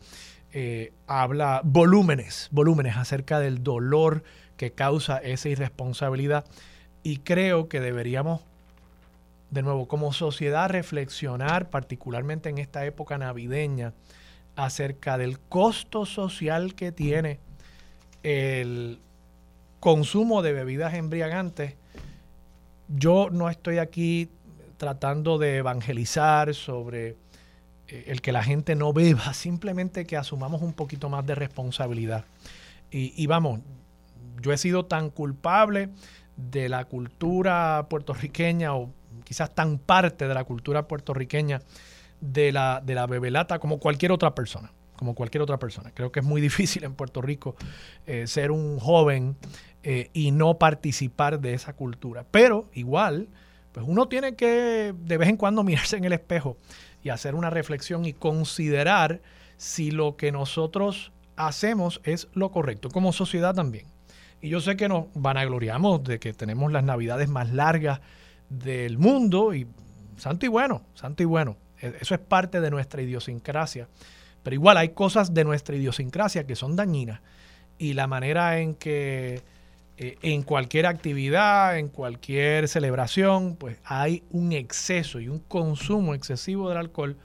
eh, 0.51 0.91
habla 1.07 1.61
volúmenes, 1.63 2.49
volúmenes 2.51 2.97
acerca 2.97 3.39
del 3.39 3.63
dolor 3.63 4.23
que 4.57 4.73
causa 4.73 5.19
esa 5.19 5.47
irresponsabilidad. 5.47 6.43
Y 7.01 7.19
creo 7.19 7.69
que 7.69 7.79
deberíamos, 7.79 8.41
de 9.51 9.61
nuevo, 9.61 9.87
como 9.87 10.13
sociedad 10.13 10.69
reflexionar, 10.69 11.69
particularmente 11.69 12.49
en 12.49 12.57
esta 12.57 12.85
época 12.85 13.17
navideña, 13.17 13.93
acerca 14.55 15.17
del 15.17 15.39
costo 15.39 16.05
social 16.05 16.75
que 16.75 16.91
tiene 16.91 17.39
el 18.23 18.99
consumo 19.79 20.41
de 20.41 20.53
bebidas 20.53 20.93
embriagantes, 20.93 21.75
yo 22.87 23.29
no 23.31 23.49
estoy 23.49 23.77
aquí 23.77 24.29
tratando 24.77 25.37
de 25.37 25.57
evangelizar 25.57 26.53
sobre 26.53 27.15
eh, 27.87 28.05
el 28.07 28.21
que 28.21 28.31
la 28.31 28.43
gente 28.43 28.75
no 28.75 28.93
beba, 28.93 29.33
simplemente 29.33 30.05
que 30.05 30.17
asumamos 30.17 30.61
un 30.61 30.73
poquito 30.73 31.09
más 31.09 31.25
de 31.25 31.35
responsabilidad. 31.35 32.25
Y, 32.91 33.27
vamos, 33.27 33.59
yo 34.41 34.51
he 34.51 34.57
sido 34.57 34.83
tan 34.85 35.11
culpable 35.11 35.89
de 36.35 36.69
la 36.69 36.85
cultura 36.85 37.85
puertorriqueña 37.87 38.73
o 38.73 38.89
quizás 39.29 39.53
tan 39.53 39.77
parte 39.77 40.27
de 40.27 40.33
la 40.33 40.43
cultura 40.43 40.87
puertorriqueña 40.87 41.61
de 42.19 42.51
la, 42.51 42.81
de 42.83 42.95
la 42.95 43.05
bebelata 43.05 43.59
como 43.59 43.77
cualquier 43.77 44.11
otra 44.11 44.33
persona 44.33 44.73
como 44.95 45.15
cualquier 45.15 45.43
otra 45.43 45.57
persona. 45.59 45.91
Creo 45.93 46.11
que 46.11 46.19
es 46.19 46.25
muy 46.25 46.41
difícil 46.49 46.83
en 46.83 46.93
Puerto 46.93 47.21
Rico 47.21 47.55
eh, 48.05 48.27
ser 48.27 48.51
un 48.51 48.79
joven 48.79 49.37
eh, 49.83 50.09
y 50.11 50.31
no 50.31 50.57
participar 50.57 51.39
de 51.39 51.53
esa 51.53 51.73
cultura. 51.73 52.25
Pero 52.29 52.69
igual, 52.73 53.29
pues 53.71 53.85
uno 53.87 54.09
tiene 54.09 54.35
que 54.35 54.93
de 54.97 55.17
vez 55.17 55.29
en 55.29 55.37
cuando 55.37 55.63
mirarse 55.63 55.95
en 55.95 56.03
el 56.03 56.11
espejo 56.11 56.57
y 57.01 57.09
hacer 57.09 57.35
una 57.35 57.49
reflexión 57.49 58.03
y 58.03 58.11
considerar 58.11 59.21
si 59.55 59.91
lo 59.91 60.17
que 60.17 60.33
nosotros 60.33 61.13
hacemos 61.37 62.01
es 62.03 62.27
lo 62.33 62.51
correcto, 62.51 62.89
como 62.89 63.13
sociedad 63.13 63.53
también. 63.53 63.85
Y 64.41 64.49
yo 64.49 64.59
sé 64.59 64.75
que 64.75 64.89
nos 64.89 65.05
vanagloriamos 65.13 66.03
de 66.03 66.19
que 66.19 66.33
tenemos 66.33 66.73
las 66.73 66.83
navidades 66.83 67.29
más 67.29 67.53
largas 67.53 68.01
del 68.49 68.97
mundo 68.97 69.53
y 69.53 69.67
santo 70.17 70.45
y 70.45 70.49
bueno, 70.49 70.81
santo 70.95 71.23
y 71.23 71.25
bueno. 71.25 71.57
E, 71.81 71.93
eso 72.01 72.13
es 72.13 72.19
parte 72.19 72.61
de 72.61 72.69
nuestra 72.69 73.01
idiosincrasia. 73.01 73.87
Pero 74.43 74.53
igual 74.53 74.77
hay 74.77 74.89
cosas 74.89 75.33
de 75.33 75.43
nuestra 75.43 75.75
idiosincrasia 75.75 76.45
que 76.45 76.55
son 76.55 76.75
dañinas. 76.75 77.21
Y 77.77 77.93
la 77.93 78.07
manera 78.07 78.59
en 78.59 78.75
que 78.75 79.41
eh, 79.97 80.17
en 80.21 80.43
cualquier 80.43 80.85
actividad, 80.85 81.77
en 81.77 81.89
cualquier 81.89 82.67
celebración, 82.67 83.55
pues 83.55 83.77
hay 83.83 84.23
un 84.31 84.53
exceso 84.53 85.19
y 85.19 85.27
un 85.27 85.39
consumo 85.39 86.13
excesivo 86.13 86.69
del 86.69 86.77
alcohol. 86.77 87.17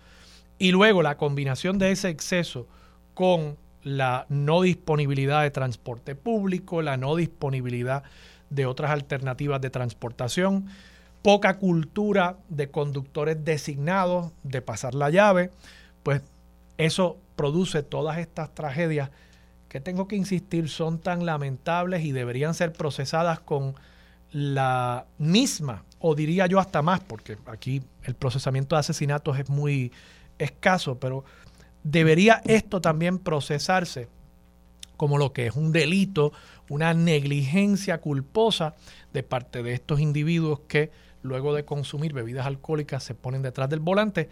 Y 0.58 0.72
luego 0.72 1.02
la 1.02 1.16
combinación 1.16 1.78
de 1.78 1.92
ese 1.92 2.08
exceso 2.08 2.66
con 3.14 3.56
la 3.84 4.26
no 4.28 4.62
disponibilidad 4.62 5.42
de 5.42 5.50
transporte 5.50 6.14
público, 6.14 6.82
la 6.82 6.96
no 6.96 7.14
disponibilidad 7.14 8.02
de 8.50 8.66
otras 8.66 8.90
alternativas 8.90 9.60
de 9.60 9.70
transportación, 9.70 10.66
poca 11.24 11.56
cultura 11.56 12.36
de 12.50 12.70
conductores 12.70 13.42
designados 13.46 14.30
de 14.42 14.60
pasar 14.60 14.94
la 14.94 15.08
llave, 15.08 15.50
pues 16.02 16.20
eso 16.76 17.16
produce 17.34 17.82
todas 17.82 18.18
estas 18.18 18.54
tragedias 18.54 19.10
que 19.70 19.80
tengo 19.80 20.06
que 20.06 20.16
insistir 20.16 20.68
son 20.68 20.98
tan 20.98 21.24
lamentables 21.24 22.04
y 22.04 22.12
deberían 22.12 22.52
ser 22.52 22.74
procesadas 22.74 23.40
con 23.40 23.74
la 24.32 25.06
misma, 25.16 25.84
o 25.98 26.14
diría 26.14 26.46
yo 26.46 26.60
hasta 26.60 26.82
más, 26.82 27.00
porque 27.00 27.38
aquí 27.46 27.82
el 28.02 28.14
procesamiento 28.14 28.76
de 28.76 28.80
asesinatos 28.80 29.38
es 29.38 29.48
muy 29.48 29.92
escaso, 30.36 30.98
pero 30.98 31.24
debería 31.82 32.42
esto 32.44 32.82
también 32.82 33.18
procesarse 33.18 34.08
como 34.98 35.16
lo 35.16 35.32
que 35.32 35.46
es 35.46 35.56
un 35.56 35.72
delito, 35.72 36.34
una 36.68 36.92
negligencia 36.92 38.02
culposa 38.02 38.74
de 39.14 39.22
parte 39.22 39.62
de 39.62 39.72
estos 39.72 40.00
individuos 40.00 40.60
que 40.68 40.90
luego 41.24 41.54
de 41.54 41.64
consumir 41.64 42.12
bebidas 42.12 42.46
alcohólicas 42.46 43.02
se 43.02 43.14
ponen 43.14 43.42
detrás 43.42 43.68
del 43.70 43.80
volante 43.80 44.28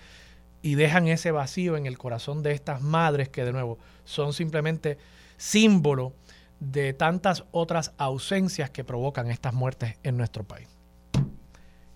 y 0.61 0.77
dejan 0.77 1.09
ese 1.09 1.33
vacío 1.33 1.77
en 1.77 1.87
el 1.87 1.99
corazón 1.99 2.43
de 2.43 2.53
estas 2.53 2.83
madres 2.83 3.31
que 3.31 3.45
de 3.45 3.53
nuevo 3.53 3.79
son 4.05 4.33
simplemente 4.33 4.99
símbolo 5.39 6.13
de 6.61 6.93
tantas 6.93 7.45
otras 7.51 7.93
ausencias 7.97 8.71
que 8.71 8.85
provocan 8.85 9.31
estas 9.31 9.55
muertes 9.55 9.97
en 10.05 10.17
nuestro 10.17 10.45
país. 10.45 10.69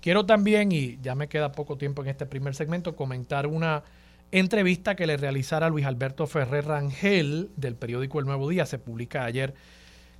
Quiero 0.00 0.24
también, 0.24 0.72
y 0.72 0.98
ya 1.02 1.14
me 1.14 1.28
queda 1.28 1.52
poco 1.52 1.76
tiempo 1.76 2.02
en 2.02 2.08
este 2.08 2.26
primer 2.26 2.54
segmento, 2.54 2.96
comentar 2.96 3.46
una 3.46 3.84
entrevista 4.32 4.96
que 4.96 5.06
le 5.06 5.16
realizara 5.16 5.68
Luis 5.68 5.84
Alberto 5.84 6.26
Ferrer 6.26 6.64
Rangel 6.66 7.50
del 7.56 7.76
periódico 7.76 8.18
El 8.18 8.26
Nuevo 8.26 8.48
Día. 8.48 8.66
Se 8.66 8.78
publica 8.78 9.24
ayer 9.24 9.54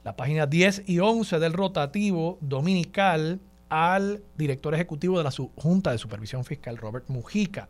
la 0.04 0.16
página 0.16 0.46
10 0.46 0.84
y 0.86 0.98
11 1.00 1.38
del 1.38 1.52
rotativo 1.54 2.38
dominical 2.40 3.40
al 3.68 4.22
director 4.36 4.74
ejecutivo 4.74 5.18
de 5.18 5.24
la 5.24 5.30
Junta 5.30 5.90
de 5.90 5.98
Supervisión 5.98 6.44
Fiscal, 6.44 6.76
Robert 6.76 7.08
Mujica. 7.08 7.68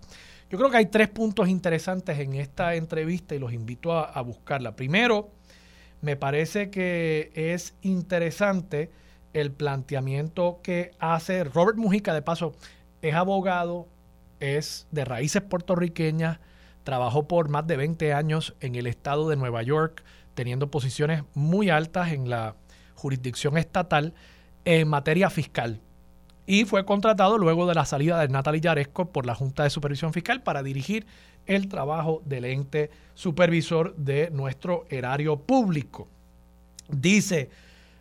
Yo 0.50 0.58
creo 0.58 0.70
que 0.70 0.76
hay 0.76 0.86
tres 0.86 1.08
puntos 1.08 1.48
interesantes 1.48 2.18
en 2.18 2.34
esta 2.34 2.74
entrevista 2.74 3.34
y 3.34 3.38
los 3.38 3.52
invito 3.52 3.92
a, 3.92 4.20
buscarla. 4.22 4.76
Primero, 4.76 5.30
me 6.02 6.16
parece 6.16 6.70
que 6.70 7.32
es 7.34 7.74
interesante 7.82 8.90
el 9.32 9.50
planteamiento 9.50 10.60
que 10.62 10.92
hace 10.98 11.44
Robert 11.44 11.78
Mujica, 11.78 12.14
de 12.14 12.22
paso, 12.22 12.54
es 13.02 13.14
abogado, 13.14 13.88
es 14.38 14.86
de 14.92 15.04
raíces 15.04 15.42
puertorriqueñas, 15.42 16.38
trabajó 16.84 17.26
por 17.26 17.48
más 17.48 17.66
de 17.66 17.76
20 17.76 18.12
años 18.12 18.54
en 18.60 18.76
el 18.76 18.86
estado 18.86 19.28
de 19.28 19.36
Nueva 19.36 19.62
York, 19.62 20.04
teniendo 20.34 20.70
posiciones 20.70 21.24
muy 21.34 21.70
altas 21.70 22.12
en 22.12 22.30
la 22.30 22.54
jurisdicción 22.94 23.58
estatal 23.58 24.14
en 24.64 24.88
materia 24.88 25.28
fiscal. 25.30 25.80
Y 26.46 26.64
fue 26.64 26.84
contratado 26.84 27.38
luego 27.38 27.66
de 27.66 27.74
la 27.74 27.84
salida 27.84 28.20
de 28.20 28.28
Natalie 28.28 28.60
Yaresco 28.60 29.10
por 29.10 29.26
la 29.26 29.34
Junta 29.34 29.64
de 29.64 29.70
Supervisión 29.70 30.12
Fiscal 30.12 30.42
para 30.42 30.62
dirigir 30.62 31.06
el 31.46 31.68
trabajo 31.68 32.22
del 32.24 32.44
ente 32.44 32.90
supervisor 33.14 33.96
de 33.96 34.30
nuestro 34.30 34.84
erario 34.88 35.36
público. 35.40 36.08
Dice, 36.88 37.50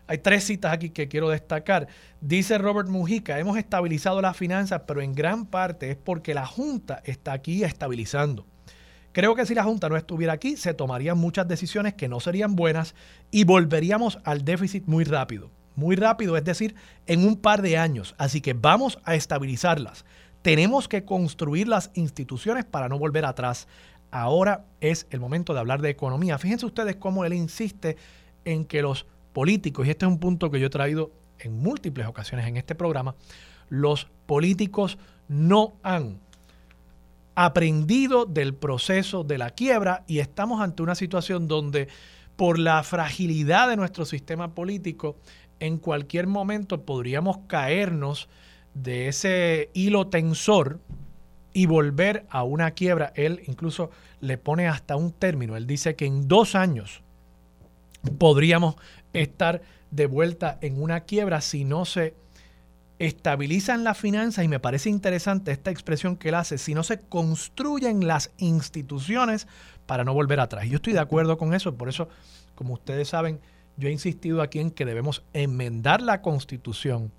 hay 0.07 0.19
tres 0.19 0.43
citas 0.43 0.73
aquí 0.73 0.91
que 0.91 1.07
quiero 1.07 1.29
destacar. 1.29 1.87
Dice 2.21 2.57
Robert 2.59 2.87
Mujica, 2.87 3.39
hemos 3.39 3.57
estabilizado 3.57 4.21
las 4.21 4.37
finanzas, 4.37 4.83
pero 4.85 5.01
en 5.01 5.13
gran 5.13 5.47
parte 5.47 5.89
es 5.89 5.97
porque 5.97 6.35
la 6.35 6.45
Junta 6.45 7.01
está 7.03 7.33
aquí 7.33 7.63
estabilizando. 7.63 8.45
Creo 9.11 9.33
que 9.33 9.45
si 9.45 9.55
la 9.55 9.63
Junta 9.63 9.89
no 9.89 9.97
estuviera 9.97 10.33
aquí, 10.33 10.57
se 10.57 10.73
tomarían 10.73 11.17
muchas 11.17 11.47
decisiones 11.47 11.93
que 11.93 12.09
no 12.09 12.19
serían 12.19 12.55
buenas 12.55 12.93
y 13.31 13.45
volveríamos 13.45 14.19
al 14.23 14.43
déficit 14.43 14.85
muy 14.87 15.05
rápido. 15.05 15.49
Muy 15.75 15.95
rápido, 15.95 16.37
es 16.37 16.43
decir, 16.43 16.75
en 17.05 17.25
un 17.25 17.35
par 17.35 17.61
de 17.61 17.77
años. 17.77 18.15
Así 18.17 18.41
que 18.41 18.53
vamos 18.53 18.99
a 19.03 19.15
estabilizarlas. 19.15 20.05
Tenemos 20.41 20.87
que 20.87 21.05
construir 21.05 21.67
las 21.67 21.91
instituciones 21.95 22.65
para 22.65 22.87
no 22.87 22.99
volver 22.99 23.25
atrás. 23.25 23.67
Ahora 24.11 24.65
es 24.79 25.07
el 25.09 25.19
momento 25.19 25.53
de 25.53 25.59
hablar 25.59 25.81
de 25.81 25.89
economía. 25.89 26.37
Fíjense 26.37 26.65
ustedes 26.65 26.95
cómo 26.95 27.25
él 27.25 27.33
insiste 27.33 27.97
en 28.45 28.65
que 28.65 28.81
los 28.81 29.05
políticos, 29.33 29.85
y 29.85 29.89
este 29.89 30.05
es 30.05 30.11
un 30.11 30.19
punto 30.19 30.49
que 30.49 30.59
yo 30.59 30.67
he 30.67 30.69
traído 30.69 31.11
en 31.39 31.59
múltiples 31.59 32.07
ocasiones 32.07 32.47
en 32.47 32.57
este 32.57 32.75
programa, 32.75 33.15
los 33.69 34.07
políticos 34.25 34.97
no 35.27 35.73
han 35.83 36.19
aprendido 37.35 38.25
del 38.25 38.53
proceso 38.53 39.23
de 39.23 39.37
la 39.37 39.49
quiebra 39.49 40.03
y 40.07 40.19
estamos 40.19 40.61
ante 40.61 40.83
una 40.83 40.95
situación 40.95 41.47
donde 41.47 41.89
por 42.35 42.59
la 42.59 42.83
fragilidad 42.83 43.69
de 43.69 43.75
nuestro 43.75 44.05
sistema 44.05 44.53
político, 44.53 45.17
en 45.59 45.77
cualquier 45.77 46.27
momento 46.27 46.83
podríamos 46.83 47.39
caernos 47.47 48.29
de 48.73 49.07
ese 49.07 49.69
hilo 49.73 50.07
tensor 50.07 50.79
y 51.53 51.65
volver 51.65 52.25
a 52.29 52.43
una 52.43 52.71
quiebra. 52.71 53.13
Él 53.15 53.41
incluso 53.47 53.89
le 54.19 54.37
pone 54.37 54.67
hasta 54.67 54.95
un 54.97 55.11
término. 55.11 55.55
Él 55.55 55.65
dice 55.65 55.95
que 55.95 56.05
en 56.05 56.27
dos 56.27 56.55
años 56.55 57.01
podríamos 58.17 58.75
estar 59.13 59.61
de 59.91 60.05
vuelta 60.05 60.57
en 60.61 60.81
una 60.81 61.01
quiebra 61.01 61.41
si 61.41 61.63
no 61.63 61.85
se 61.85 62.13
estabilizan 62.99 63.83
las 63.83 63.97
finanzas 63.97 64.45
y 64.45 64.47
me 64.47 64.59
parece 64.59 64.89
interesante 64.89 65.51
esta 65.51 65.71
expresión 65.71 66.17
que 66.17 66.29
él 66.29 66.35
hace, 66.35 66.57
si 66.57 66.73
no 66.73 66.83
se 66.83 66.99
construyen 66.99 68.07
las 68.07 68.31
instituciones 68.37 69.47
para 69.85 70.03
no 70.03 70.13
volver 70.13 70.39
atrás. 70.39 70.67
Yo 70.67 70.77
estoy 70.77 70.93
de 70.93 70.99
acuerdo 70.99 71.37
con 71.37 71.53
eso, 71.53 71.75
por 71.75 71.89
eso, 71.89 72.09
como 72.55 72.73
ustedes 72.73 73.09
saben, 73.09 73.39
yo 73.77 73.89
he 73.89 73.91
insistido 73.91 74.41
aquí 74.41 74.59
en 74.59 74.71
que 74.71 74.85
debemos 74.85 75.23
enmendar 75.33 76.01
la 76.01 76.21
constitución 76.21 77.11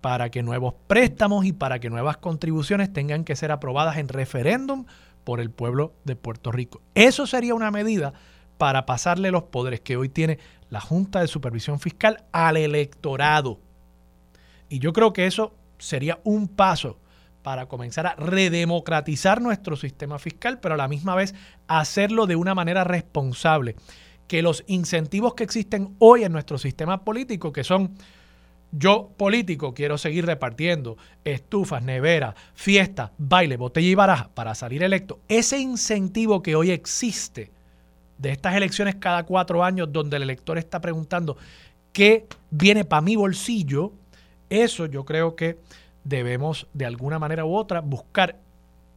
para 0.00 0.30
que 0.30 0.42
nuevos 0.42 0.74
préstamos 0.86 1.44
y 1.44 1.52
para 1.52 1.78
que 1.78 1.90
nuevas 1.90 2.16
contribuciones 2.16 2.92
tengan 2.92 3.24
que 3.24 3.36
ser 3.36 3.52
aprobadas 3.52 3.98
en 3.98 4.08
referéndum 4.08 4.86
por 5.24 5.40
el 5.40 5.50
pueblo 5.50 5.92
de 6.04 6.16
Puerto 6.16 6.50
Rico. 6.52 6.80
Eso 6.94 7.26
sería 7.26 7.54
una 7.54 7.70
medida 7.70 8.14
para 8.58 8.86
pasarle 8.86 9.30
los 9.30 9.44
poderes 9.44 9.80
que 9.80 9.96
hoy 9.96 10.08
tiene 10.08 10.38
la 10.68 10.80
Junta 10.80 11.20
de 11.20 11.28
Supervisión 11.28 11.80
Fiscal 11.80 12.24
al 12.32 12.56
electorado. 12.56 13.58
Y 14.68 14.78
yo 14.78 14.92
creo 14.92 15.12
que 15.12 15.26
eso 15.26 15.54
sería 15.78 16.20
un 16.24 16.48
paso 16.48 16.98
para 17.42 17.66
comenzar 17.66 18.06
a 18.06 18.14
redemocratizar 18.16 19.40
nuestro 19.40 19.76
sistema 19.76 20.18
fiscal, 20.18 20.60
pero 20.60 20.74
a 20.74 20.78
la 20.78 20.88
misma 20.88 21.14
vez 21.14 21.34
hacerlo 21.68 22.26
de 22.26 22.36
una 22.36 22.54
manera 22.54 22.84
responsable. 22.84 23.76
Que 24.30 24.42
los 24.42 24.62
incentivos 24.68 25.34
que 25.34 25.42
existen 25.42 25.96
hoy 25.98 26.22
en 26.22 26.30
nuestro 26.30 26.56
sistema 26.56 27.04
político, 27.04 27.52
que 27.52 27.64
son 27.64 27.96
yo, 28.70 29.10
político, 29.16 29.74
quiero 29.74 29.98
seguir 29.98 30.24
repartiendo 30.24 30.96
estufas, 31.24 31.82
neveras, 31.82 32.36
fiestas, 32.54 33.10
baile, 33.18 33.56
botella 33.56 33.88
y 33.88 33.96
baraja 33.96 34.30
para 34.32 34.54
salir 34.54 34.84
electo. 34.84 35.18
Ese 35.26 35.58
incentivo 35.58 36.44
que 36.44 36.54
hoy 36.54 36.70
existe 36.70 37.50
de 38.18 38.30
estas 38.30 38.54
elecciones 38.54 38.94
cada 38.94 39.24
cuatro 39.24 39.64
años, 39.64 39.92
donde 39.92 40.16
el 40.16 40.22
elector 40.22 40.58
está 40.58 40.80
preguntando 40.80 41.36
qué 41.92 42.28
viene 42.52 42.84
para 42.84 43.02
mi 43.02 43.16
bolsillo, 43.16 43.94
eso 44.48 44.86
yo 44.86 45.04
creo 45.04 45.34
que 45.34 45.58
debemos 46.04 46.68
de 46.72 46.86
alguna 46.86 47.18
manera 47.18 47.44
u 47.44 47.56
otra 47.56 47.80
buscar, 47.80 48.38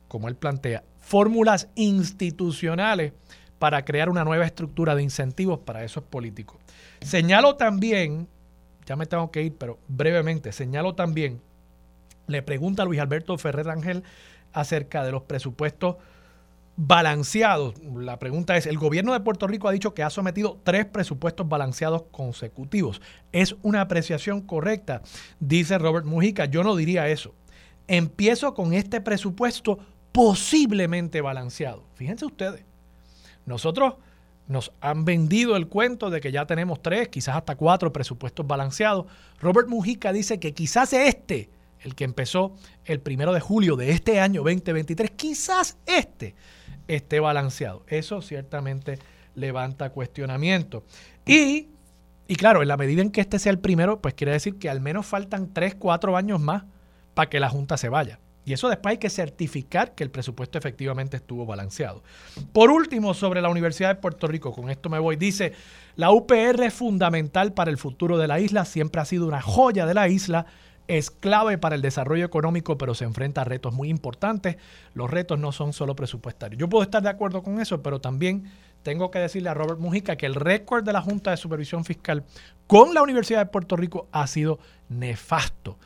como 0.07 0.27
él 0.27 0.35
plantea, 0.35 0.83
fórmulas 0.99 1.69
institucionales 1.73 3.13
para 3.63 3.85
crear 3.85 4.09
una 4.09 4.25
nueva 4.25 4.45
estructura 4.45 4.93
de 4.93 5.03
incentivos 5.03 5.59
para 5.59 5.85
esos 5.85 6.03
políticos. 6.03 6.59
Señalo 6.99 7.55
también 7.55 8.27
ya 8.85 8.97
me 8.97 9.05
tengo 9.05 9.31
que 9.31 9.41
ir, 9.41 9.55
pero 9.57 9.79
brevemente, 9.87 10.51
señalo 10.51 10.95
también, 10.95 11.39
le 12.27 12.41
pregunta 12.41 12.83
a 12.83 12.85
Luis 12.85 12.99
Alberto 12.99 13.37
Ferrer 13.37 13.69
Ángel 13.69 14.03
acerca 14.51 15.05
de 15.05 15.13
los 15.13 15.21
presupuestos 15.21 15.95
balanceados. 16.75 17.75
La 17.95 18.19
pregunta 18.19 18.57
es, 18.57 18.65
el 18.65 18.77
gobierno 18.77 19.13
de 19.13 19.21
Puerto 19.21 19.47
Rico 19.47 19.69
ha 19.69 19.71
dicho 19.71 19.93
que 19.93 20.03
ha 20.03 20.09
sometido 20.09 20.59
tres 20.65 20.85
presupuestos 20.85 21.47
balanceados 21.47 22.03
consecutivos. 22.11 23.01
¿Es 23.31 23.55
una 23.61 23.79
apreciación 23.79 24.41
correcta? 24.41 25.03
Dice 25.39 25.77
Robert 25.77 26.05
Mujica, 26.05 26.43
yo 26.43 26.65
no 26.65 26.75
diría 26.75 27.07
eso. 27.07 27.33
Empiezo 27.87 28.55
con 28.55 28.73
este 28.73 28.99
presupuesto 28.99 29.79
posiblemente 30.11 31.21
balanceado. 31.21 31.85
Fíjense 31.95 32.25
ustedes, 32.25 32.65
nosotros 33.45 33.95
nos 34.47 34.71
han 34.81 35.05
vendido 35.05 35.55
el 35.55 35.67
cuento 35.67 36.09
de 36.09 36.21
que 36.21 36.31
ya 36.31 36.45
tenemos 36.45 36.81
tres, 36.81 37.07
quizás 37.07 37.37
hasta 37.37 37.55
cuatro 37.55 37.93
presupuestos 37.93 38.45
balanceados. 38.45 39.05
Robert 39.39 39.67
Mujica 39.67 40.11
dice 40.11 40.39
que 40.39 40.53
quizás 40.53 40.93
este, 40.93 41.49
el 41.81 41.95
que 41.95 42.03
empezó 42.03 42.55
el 42.85 42.99
primero 42.99 43.33
de 43.33 43.39
julio 43.39 43.75
de 43.75 43.91
este 43.91 44.19
año 44.19 44.43
2023, 44.43 45.11
quizás 45.11 45.77
este 45.85 46.35
esté 46.87 47.19
balanceado. 47.19 47.83
Eso 47.87 48.21
ciertamente 48.21 48.99
levanta 49.35 49.89
cuestionamiento. 49.91 50.83
Y, 51.25 51.69
y 52.27 52.35
claro, 52.35 52.61
en 52.61 52.67
la 52.67 52.77
medida 52.77 53.01
en 53.01 53.11
que 53.11 53.21
este 53.21 53.39
sea 53.39 53.51
el 53.51 53.59
primero, 53.59 54.01
pues 54.01 54.13
quiere 54.13 54.33
decir 54.33 54.57
que 54.59 54.69
al 54.69 54.81
menos 54.81 55.05
faltan 55.05 55.53
tres, 55.53 55.75
cuatro 55.75 56.17
años 56.17 56.39
más 56.39 56.63
para 57.13 57.29
que 57.29 57.39
la 57.39 57.49
Junta 57.49 57.77
se 57.77 57.89
vaya. 57.89 58.19
Y 58.45 58.53
eso 58.53 58.69
después 58.69 58.91
hay 58.91 58.97
que 58.97 59.09
certificar 59.09 59.95
que 59.95 60.03
el 60.03 60.11
presupuesto 60.11 60.57
efectivamente 60.57 61.17
estuvo 61.17 61.45
balanceado. 61.45 62.03
Por 62.51 62.71
último, 62.71 63.13
sobre 63.13 63.41
la 63.41 63.49
Universidad 63.49 63.89
de 63.89 64.01
Puerto 64.01 64.27
Rico, 64.27 64.51
con 64.53 64.69
esto 64.69 64.89
me 64.89 64.99
voy, 64.99 65.15
dice, 65.15 65.53
la 65.95 66.11
UPR 66.11 66.63
es 66.63 66.73
fundamental 66.73 67.53
para 67.53 67.71
el 67.71 67.77
futuro 67.77 68.17
de 68.17 68.27
la 68.27 68.39
isla, 68.39 68.65
siempre 68.65 69.01
ha 69.01 69.05
sido 69.05 69.27
una 69.27 69.41
joya 69.41 69.85
de 69.85 69.93
la 69.93 70.09
isla, 70.09 70.45
es 70.87 71.11
clave 71.11 71.57
para 71.57 71.75
el 71.75 71.81
desarrollo 71.81 72.25
económico, 72.25 72.77
pero 72.77 72.93
se 72.93 73.05
enfrenta 73.05 73.41
a 73.41 73.45
retos 73.45 73.73
muy 73.73 73.89
importantes. 73.89 74.57
Los 74.93 75.09
retos 75.09 75.39
no 75.39 75.53
son 75.53 75.71
solo 75.71 75.95
presupuestarios. 75.95 76.59
Yo 76.59 76.67
puedo 76.67 76.83
estar 76.83 77.01
de 77.01 77.09
acuerdo 77.09 77.41
con 77.41 77.61
eso, 77.61 77.81
pero 77.81 78.01
también 78.01 78.51
tengo 78.83 79.09
que 79.09 79.19
decirle 79.19 79.49
a 79.49 79.53
Robert 79.53 79.79
Mujica 79.79 80.17
que 80.17 80.25
el 80.25 80.35
récord 80.35 80.83
de 80.83 80.91
la 80.91 81.01
Junta 81.01 81.31
de 81.31 81.37
Supervisión 81.37 81.85
Fiscal 81.85 82.25
con 82.67 82.93
la 82.93 83.01
Universidad 83.01 83.39
de 83.39 83.45
Puerto 83.45 83.77
Rico 83.77 84.09
ha 84.11 84.27
sido 84.27 84.59
nefasto 84.89 85.77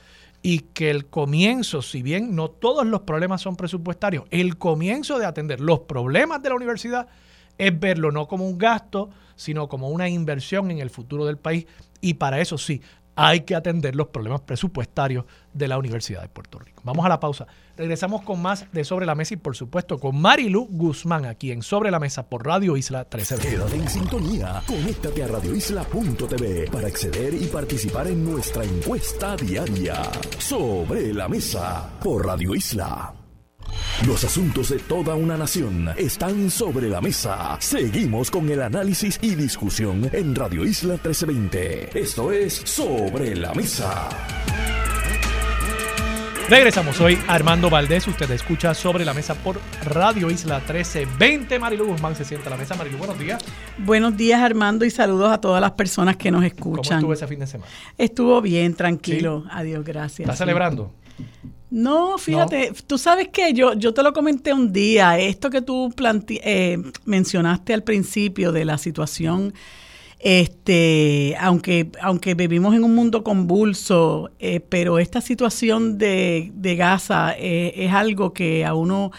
y 0.47 0.60
que 0.60 0.89
el 0.89 1.07
comienzo, 1.07 1.81
si 1.81 2.01
bien 2.01 2.33
no 2.33 2.49
todos 2.49 2.88
los 2.88 3.01
problemas 3.01 3.41
son 3.41 3.57
presupuestarios, 3.57 4.23
el 4.29 4.57
comienzo 4.57 5.19
de 5.19 5.25
atender 5.25 5.60
los 5.60 5.81
problemas 5.81 6.41
de 6.41 6.47
la 6.47 6.55
universidad 6.55 7.10
es 7.57 7.77
verlo 7.77 8.13
no 8.13 8.29
como 8.29 8.47
un 8.47 8.57
gasto, 8.57 9.10
sino 9.36 9.67
como 9.67 9.89
una 9.89 10.07
inversión 10.07 10.71
en 10.71 10.79
el 10.79 10.89
futuro 10.89 11.25
del 11.25 11.38
país. 11.38 11.65
Y 11.99 12.13
para 12.13 12.39
eso 12.39 12.57
sí, 12.57 12.81
hay 13.17 13.41
que 13.41 13.56
atender 13.56 13.95
los 13.95 14.08
problemas 14.08 14.41
presupuestarios 14.41 15.25
de 15.51 15.67
la 15.67 15.77
Universidad 15.77 16.21
de 16.21 16.30
Puerto 16.30 16.60
Rico. 16.60 16.82
Vamos 16.86 17.06
a 17.06 17.10
la 17.10 17.19
pausa. 17.19 17.47
Regresamos 17.75 18.21
con 18.21 18.41
más 18.41 18.71
de 18.71 18.84
Sobre 18.84 19.06
la 19.06 19.15
Mesa 19.15 19.34
y 19.34 19.38
por 19.38 19.56
supuesto 19.56 19.99
con 19.99 20.21
Marilu 20.21 20.67
Guzmán 20.69 21.25
aquí 21.25 21.51
en 21.51 21.63
Sobre 21.63 21.89
la 21.89 21.99
Mesa 21.99 22.30
por 22.30 22.45
Radio 22.45 22.77
Isla 22.77 23.06
13. 23.06 23.38
Quédate 23.38 23.75
en 23.75 23.89
sintonía. 23.89 24.62
Conéctate 24.67 25.23
a 25.23 25.27
radioisla.tv 25.27 26.69
para 26.71 26.88
acceder 26.88 27.34
y 27.34 27.47
participar 27.47 28.08
en 28.08 28.23
nuestra 28.23 28.63
encuesta 28.63 29.36
diaria. 29.36 30.03
Sobre 30.38 31.12
la 31.12 31.27
Mesa 31.27 31.89
por 32.01 32.25
Radio 32.25 32.53
Isla. 32.53 33.26
Los 34.06 34.23
asuntos 34.23 34.69
de 34.69 34.80
toda 34.80 35.15
una 35.15 35.38
nación 35.38 35.89
están 35.97 36.49
sobre 36.49 36.89
la 36.89 37.01
mesa. 37.01 37.58
Seguimos 37.60 38.30
con 38.30 38.49
el 38.49 38.62
análisis 38.62 39.19
y 39.21 39.36
discusión 39.36 40.10
en 40.13 40.36
Radio 40.36 40.65
Isla 40.65 40.93
1320. 40.93 41.99
Esto 41.99 42.32
es 42.32 42.53
Sobre 42.53 43.36
la 43.36 43.53
Mesa. 43.53 44.10
Regresamos, 46.49 47.01
hoy 47.01 47.19
Armando 47.27 47.69
Valdés, 47.69 48.08
usted 48.08 48.32
escucha 48.32 48.73
sobre 48.73 49.03
la 49.03 49.13
mesa 49.13 49.36
por 49.36 49.60
Radio 49.84 50.32
Isla 50.32 50.60
1320. 50.60 51.60
Marilu 51.60 51.88
Guzmán 51.88 52.15
se 52.15 52.23
sienta 52.23 52.47
a 52.47 52.51
la 52.51 52.58
mesa. 52.58 52.73
Marilu, 52.75 52.97
buenos 52.97 53.19
días. 53.19 53.43
Buenos 53.80 54.15
días 54.15 54.41
Armando 54.41 54.86
y 54.86 54.89
saludos 54.89 55.30
a 55.30 55.41
todas 55.41 55.60
las 55.60 55.71
personas 55.71 56.15
que 56.15 56.32
nos 56.32 56.45
escuchan. 56.45 57.01
¿Cómo 57.01 57.13
estuvo 57.13 57.13
ese 57.13 57.27
fin 57.27 57.39
de 57.39 57.47
semana? 57.47 57.69
Estuvo 57.97 58.41
bien, 58.41 58.75
tranquilo. 58.75 59.43
Adiós, 59.51 59.84
gracias. 59.84 60.21
¿Estás 60.21 60.38
celebrando? 60.38 60.93
No, 61.69 62.17
fíjate, 62.17 62.71
tú 62.88 62.97
sabes 62.97 63.27
que 63.27 63.53
yo, 63.53 63.73
yo 63.73 63.93
te 63.93 64.01
lo 64.01 64.13
comenté 64.13 64.53
un 64.53 64.71
día, 64.71 65.19
esto 65.19 65.49
que 65.49 65.62
tú 65.62 65.93
eh, 66.30 66.77
mencionaste 67.03 67.73
al 67.73 67.84
principio 67.84 68.53
de 68.53 68.63
la 68.63 68.77
situación, 68.77 69.53
este, 70.19 71.36
aunque, 71.39 71.91
aunque 72.01 72.36
vivimos 72.36 72.73
en 72.73 72.86
un 72.86 72.95
mundo 72.95 73.21
convulso, 73.21 74.32
eh, 74.39 74.62
pero 74.62 74.97
esta 74.97 75.19
situación 75.19 75.97
de, 75.97 76.51
de 76.56 76.75
Gaza 76.77 77.36
eh, 77.38 77.73
es 77.75 77.91
algo 77.91 78.32
que 78.32 78.65
a 78.65 78.73
uno 78.73 79.12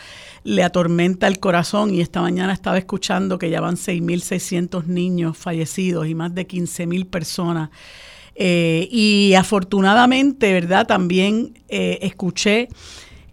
le 0.43 0.63
atormenta 0.63 1.27
el 1.27 1.41
corazón 1.41 1.95
y 1.95 2.01
esta 2.01 2.23
mañana 2.23 2.55
estaba 2.55 2.79
escuchando 2.79 3.39
que 3.39 3.51
ya 3.51 3.61
van 3.61 3.77
6.600 3.77 4.87
niños 4.87 5.37
fallecidos 5.37 6.09
y 6.09 6.15
más 6.15 6.35
de 6.35 6.49
15.000 6.49 7.11
personas 7.11 7.69
eh, 8.41 8.89
y 8.93 9.35
afortunadamente, 9.35 10.53
¿verdad? 10.53 10.87
También 10.87 11.59
eh, 11.69 11.99
escuché 12.03 12.69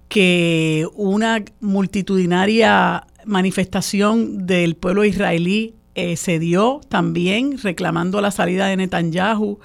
que 0.09 0.87
una 0.95 1.45
multitudinaria 1.59 3.05
manifestación 3.23 4.47
del 4.47 4.75
pueblo 4.75 5.05
israelí 5.05 5.75
eh, 5.93 6.17
se 6.17 6.39
dio 6.39 6.81
también 6.89 7.59
reclamando 7.59 8.19
la 8.19 8.31
salida 8.31 8.65
de 8.65 8.77
Netanyahu 8.77 9.59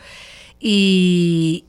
y, 0.60 1.64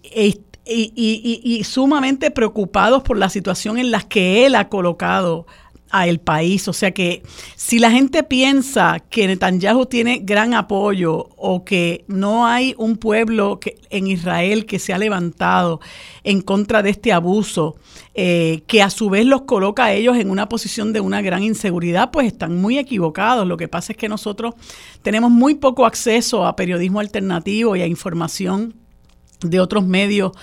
y, 0.66 1.64
sumamente 1.64 2.30
preocupados 2.30 3.04
por 3.04 3.18
la 3.18 3.30
situación 3.30 3.78
en 3.78 3.90
la 3.90 4.02
que 4.02 4.46
él 4.46 4.56
ha 4.56 4.68
colocado 4.68 5.48
a 5.92 6.08
el 6.08 6.20
país. 6.20 6.68
O 6.68 6.74
sea 6.74 6.92
que 6.92 7.24
si 7.56 7.80
la 7.80 7.92
gente 7.92 8.24
piensa 8.24 9.00
que 9.00 9.28
Netanyahu 9.28 9.86
tiene 9.86 10.20
gran 10.24 10.54
apoyo 10.54 11.30
o 11.38 11.64
que 11.64 12.04
no 12.08 12.46
hay 12.46 12.74
un 12.78 12.98
pueblo 12.98 13.60
que, 13.60 13.78
en 13.90 14.08
Israel 14.08 14.66
que 14.66 14.80
se 14.80 14.94
ha 14.94 14.98
levantado 14.98 15.80
en 16.24 16.42
contra 16.42 16.82
de 16.82 16.92
este 16.92 17.12
abuso, 17.12 17.76
eh, 18.14 18.64
que 18.68 18.82
a 18.82 18.90
su 18.90 19.10
vez 19.10 19.26
los 19.26 19.44
coloca 19.44 19.86
a 19.86 19.94
ellos 19.94 20.18
en 20.18 20.30
una 20.30 20.50
posición 20.50 20.94
de 20.94 21.00
una 21.00 21.22
gran 21.22 21.44
inseguridad, 21.44 22.12
pues 22.12 22.28
están 22.28 22.60
muy 22.60 22.78
equivocados. 22.78 23.48
Lo 23.48 23.58
que 23.58 23.68
pasa 23.68 23.94
es 23.94 23.98
que 23.98 24.10
nosotros 24.10 24.56
tenemos 25.02 25.32
muy 25.32 25.56
poco 25.56 25.86
acceso 25.86 26.46
a 26.46 26.56
periodismo 26.56 27.00
alternativo 27.00 27.76
y 27.76 27.82
a 27.82 27.88
información 27.88 28.74
de 29.42 29.60
otros 29.60 29.86
medios 29.86 30.34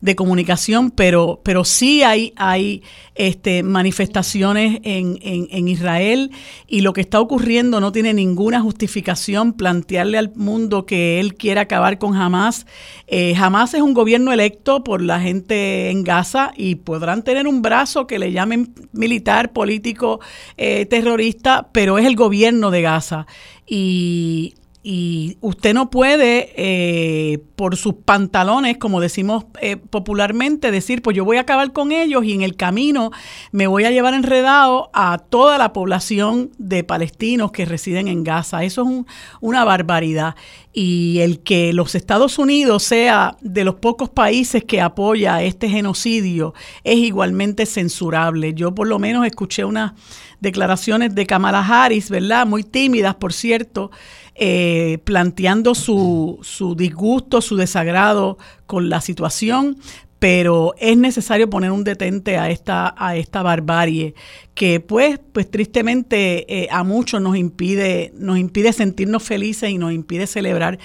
de 0.00 0.16
comunicación, 0.16 0.90
pero, 0.90 1.40
pero 1.42 1.64
sí 1.64 2.02
hay, 2.02 2.32
hay 2.36 2.82
este, 3.14 3.62
manifestaciones 3.62 4.80
en, 4.82 5.18
en, 5.22 5.68
Israel 5.68 6.30
y 6.66 6.82
lo 6.82 6.92
que 6.92 7.00
está 7.00 7.20
ocurriendo 7.20 7.80
no 7.80 7.90
tiene 7.90 8.12
ninguna 8.12 8.60
justificación 8.60 9.54
plantearle 9.54 10.18
al 10.18 10.32
mundo 10.34 10.86
que 10.86 11.18
él 11.18 11.34
quiere 11.34 11.60
acabar 11.60 11.98
con 11.98 12.14
Hamas. 12.14 12.66
Eh, 13.06 13.34
Hamas 13.36 13.74
es 13.74 13.80
un 13.80 13.94
gobierno 13.94 14.32
electo 14.32 14.84
por 14.84 15.00
la 15.00 15.20
gente 15.20 15.90
en 15.90 16.04
Gaza 16.04 16.52
y 16.56 16.76
podrán 16.76 17.24
tener 17.24 17.46
un 17.46 17.62
brazo 17.62 18.06
que 18.06 18.18
le 18.18 18.32
llamen 18.32 18.74
militar, 18.92 19.52
político, 19.52 20.20
eh, 20.56 20.86
terrorista, 20.86 21.68
pero 21.72 21.98
es 21.98 22.06
el 22.06 22.16
gobierno 22.16 22.70
de 22.70 22.82
Gaza. 22.82 23.26
Y 23.66 24.54
y 24.88 25.36
usted 25.40 25.74
no 25.74 25.90
puede, 25.90 26.52
eh, 26.54 27.40
por 27.56 27.74
sus 27.74 27.94
pantalones, 27.94 28.78
como 28.78 29.00
decimos 29.00 29.46
eh, 29.60 29.76
popularmente, 29.76 30.70
decir, 30.70 31.02
pues 31.02 31.16
yo 31.16 31.24
voy 31.24 31.38
a 31.38 31.40
acabar 31.40 31.72
con 31.72 31.90
ellos 31.90 32.24
y 32.24 32.34
en 32.34 32.42
el 32.42 32.54
camino 32.54 33.10
me 33.50 33.66
voy 33.66 33.82
a 33.82 33.90
llevar 33.90 34.14
enredado 34.14 34.90
a 34.92 35.18
toda 35.18 35.58
la 35.58 35.72
población 35.72 36.52
de 36.58 36.84
palestinos 36.84 37.50
que 37.50 37.64
residen 37.64 38.06
en 38.06 38.22
Gaza. 38.22 38.62
Eso 38.62 38.84
es 38.88 39.04
una 39.40 39.64
barbaridad. 39.64 40.36
Y 40.72 41.18
el 41.18 41.40
que 41.40 41.72
los 41.72 41.96
Estados 41.96 42.38
Unidos 42.38 42.84
sea 42.84 43.36
de 43.40 43.64
los 43.64 43.74
pocos 43.74 44.08
países 44.08 44.62
que 44.62 44.80
apoya 44.80 45.42
este 45.42 45.68
genocidio 45.68 46.54
es 46.84 46.98
igualmente 46.98 47.66
censurable. 47.66 48.54
Yo 48.54 48.72
por 48.72 48.86
lo 48.86 49.00
menos 49.00 49.26
escuché 49.26 49.64
unas 49.64 49.94
declaraciones 50.38 51.12
de 51.12 51.26
Kamala 51.26 51.66
Harris, 51.66 52.08
¿verdad? 52.08 52.46
Muy 52.46 52.62
tímidas, 52.62 53.16
por 53.16 53.32
cierto 53.32 53.90
eh, 54.38 54.98
planteando 55.04 55.74
su, 55.74 56.38
su 56.42 56.74
disgusto, 56.74 57.40
su 57.40 57.56
desagrado 57.56 58.38
con 58.66 58.88
la 58.90 59.00
situación, 59.00 59.78
pero 60.18 60.74
es 60.78 60.96
necesario 60.96 61.48
poner 61.50 61.70
un 61.70 61.84
detente 61.84 62.38
a 62.38 62.50
esta, 62.50 62.94
a 62.96 63.16
esta 63.16 63.42
barbarie 63.42 64.14
que 64.54 64.80
pues, 64.80 65.20
pues 65.32 65.50
tristemente 65.50 66.64
eh, 66.64 66.68
a 66.70 66.84
muchos 66.84 67.20
nos 67.20 67.36
impide, 67.36 68.12
nos 68.16 68.38
impide 68.38 68.72
sentirnos 68.72 69.22
felices 69.22 69.70
y 69.70 69.78
nos 69.78 69.92
impide 69.92 70.26
celebrar. 70.26 70.78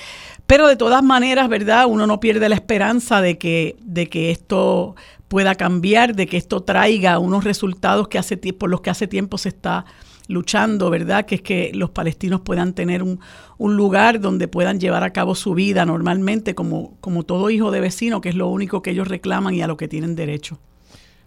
Pero 0.48 0.68
de 0.68 0.76
todas 0.76 1.02
maneras, 1.02 1.48
¿verdad? 1.48 1.86
Uno 1.88 2.08
no 2.08 2.20
pierde 2.20 2.50
la 2.50 2.56
esperanza 2.56 3.22
de 3.22 3.38
que, 3.38 3.78
de 3.82 4.08
que 4.08 4.32
esto 4.32 4.96
pueda 5.28 5.56
cambiar, 5.56 6.14
de 6.16 6.28
que 6.28 6.36
esto 6.36 6.62
traiga 6.62 7.18
unos 7.18 7.46
resultados 7.46 8.10
que 8.10 8.18
hace, 8.18 8.36
por 8.38 8.70
los 8.70 8.82
que 8.82 8.90
hace 8.90 9.08
tiempo 9.08 9.38
se 9.38 9.50
está 9.50 9.86
luchando, 10.32 10.89
¿verdad? 10.89 11.26
Que 11.26 11.36
es 11.36 11.41
que 11.41 11.72
los 11.74 11.91
palestinos 11.91 12.41
puedan 12.41 12.74
tener 12.74 13.04
un, 13.04 13.20
lugar 13.60 14.20
donde 14.20 14.48
puedan 14.48 14.80
llevar 14.80 15.04
a 15.04 15.13
cabo 15.13 15.36
su 15.36 15.54
vida 15.54 15.86
normalmente, 15.86 16.56
como, 16.56 16.98
como 17.00 17.24
todo 17.24 17.50
hijo 17.50 17.70
de 17.72 17.80
vecino, 17.80 18.22
que 18.22 18.30
es 18.30 18.36
lo 18.36 18.48
único 18.48 18.82
que 18.82 18.91
ellos 18.91 19.08
reclaman 19.08 19.54
y 19.54 19.62
a 19.62 19.67
lo 19.67 19.78
que 19.78 19.88
tienen 19.88 20.15
derecho. 20.15 20.60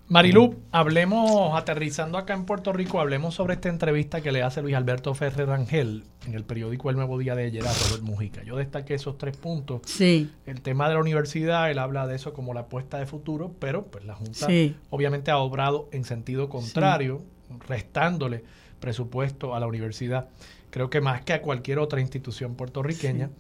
Marilu, 0.06 0.56
hablemos, 0.70 1.56
aterrizando 1.56 2.18
acá 2.18 2.34
en 2.34 2.44
Puerto 2.44 2.74
Rico, 2.74 3.00
hablemos 3.00 3.34
sobre 3.34 3.54
esta 3.54 3.70
entrevista 3.70 4.20
que 4.20 4.32
le 4.32 4.42
hace 4.42 4.60
Luis 4.60 4.74
Alberto 4.74 5.14
Ferrer 5.14 5.48
Rangel 5.48 6.04
en 6.26 6.34
el 6.34 6.44
periódico 6.44 6.90
El 6.90 6.96
Nuevo 6.96 7.16
Día 7.16 7.34
de 7.34 7.44
ayer 7.44 7.66
a 7.66 7.72
Robert 7.72 8.02
Mujica. 8.02 8.42
Yo 8.42 8.56
destaqué 8.56 8.94
esos 8.94 9.16
tres 9.16 9.34
puntos. 9.34 9.80
Sí. 9.86 10.30
El 10.44 10.60
tema 10.60 10.88
de 10.88 10.94
la 10.94 11.00
universidad, 11.00 11.70
él 11.70 11.78
habla 11.78 12.06
de 12.06 12.16
eso 12.16 12.34
como 12.34 12.52
la 12.52 12.60
apuesta 12.60 12.98
de 12.98 13.06
futuro, 13.06 13.54
pero 13.58 13.86
pues 13.86 14.04
la 14.04 14.14
Junta 14.14 14.46
obviamente 14.90 15.30
ha 15.30 15.38
obrado 15.38 15.88
en 15.90 16.04
sentido 16.04 16.50
contrario, 16.50 17.22
restándole 17.66 18.44
presupuesto 18.84 19.54
a 19.54 19.60
la 19.60 19.66
universidad, 19.66 20.28
creo 20.70 20.90
que 20.90 21.00
más 21.00 21.22
que 21.22 21.32
a 21.32 21.40
cualquier 21.40 21.78
otra 21.78 22.02
institución 22.02 22.54
puertorriqueña. 22.54 23.30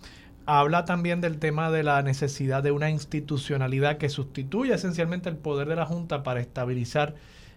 Habla 0.46 0.86
también 0.86 1.20
del 1.20 1.38
tema 1.38 1.70
de 1.70 1.82
la 1.82 2.00
necesidad 2.00 2.62
de 2.62 2.70
una 2.70 2.88
institucionalidad 2.88 3.98
que 3.98 4.08
sustituya 4.08 4.76
esencialmente 4.76 5.28
el 5.28 5.36
poder 5.36 5.68
de 5.68 5.76
la 5.76 5.84
Junta 5.84 6.22
para 6.22 6.40
estabilizar 6.40 7.14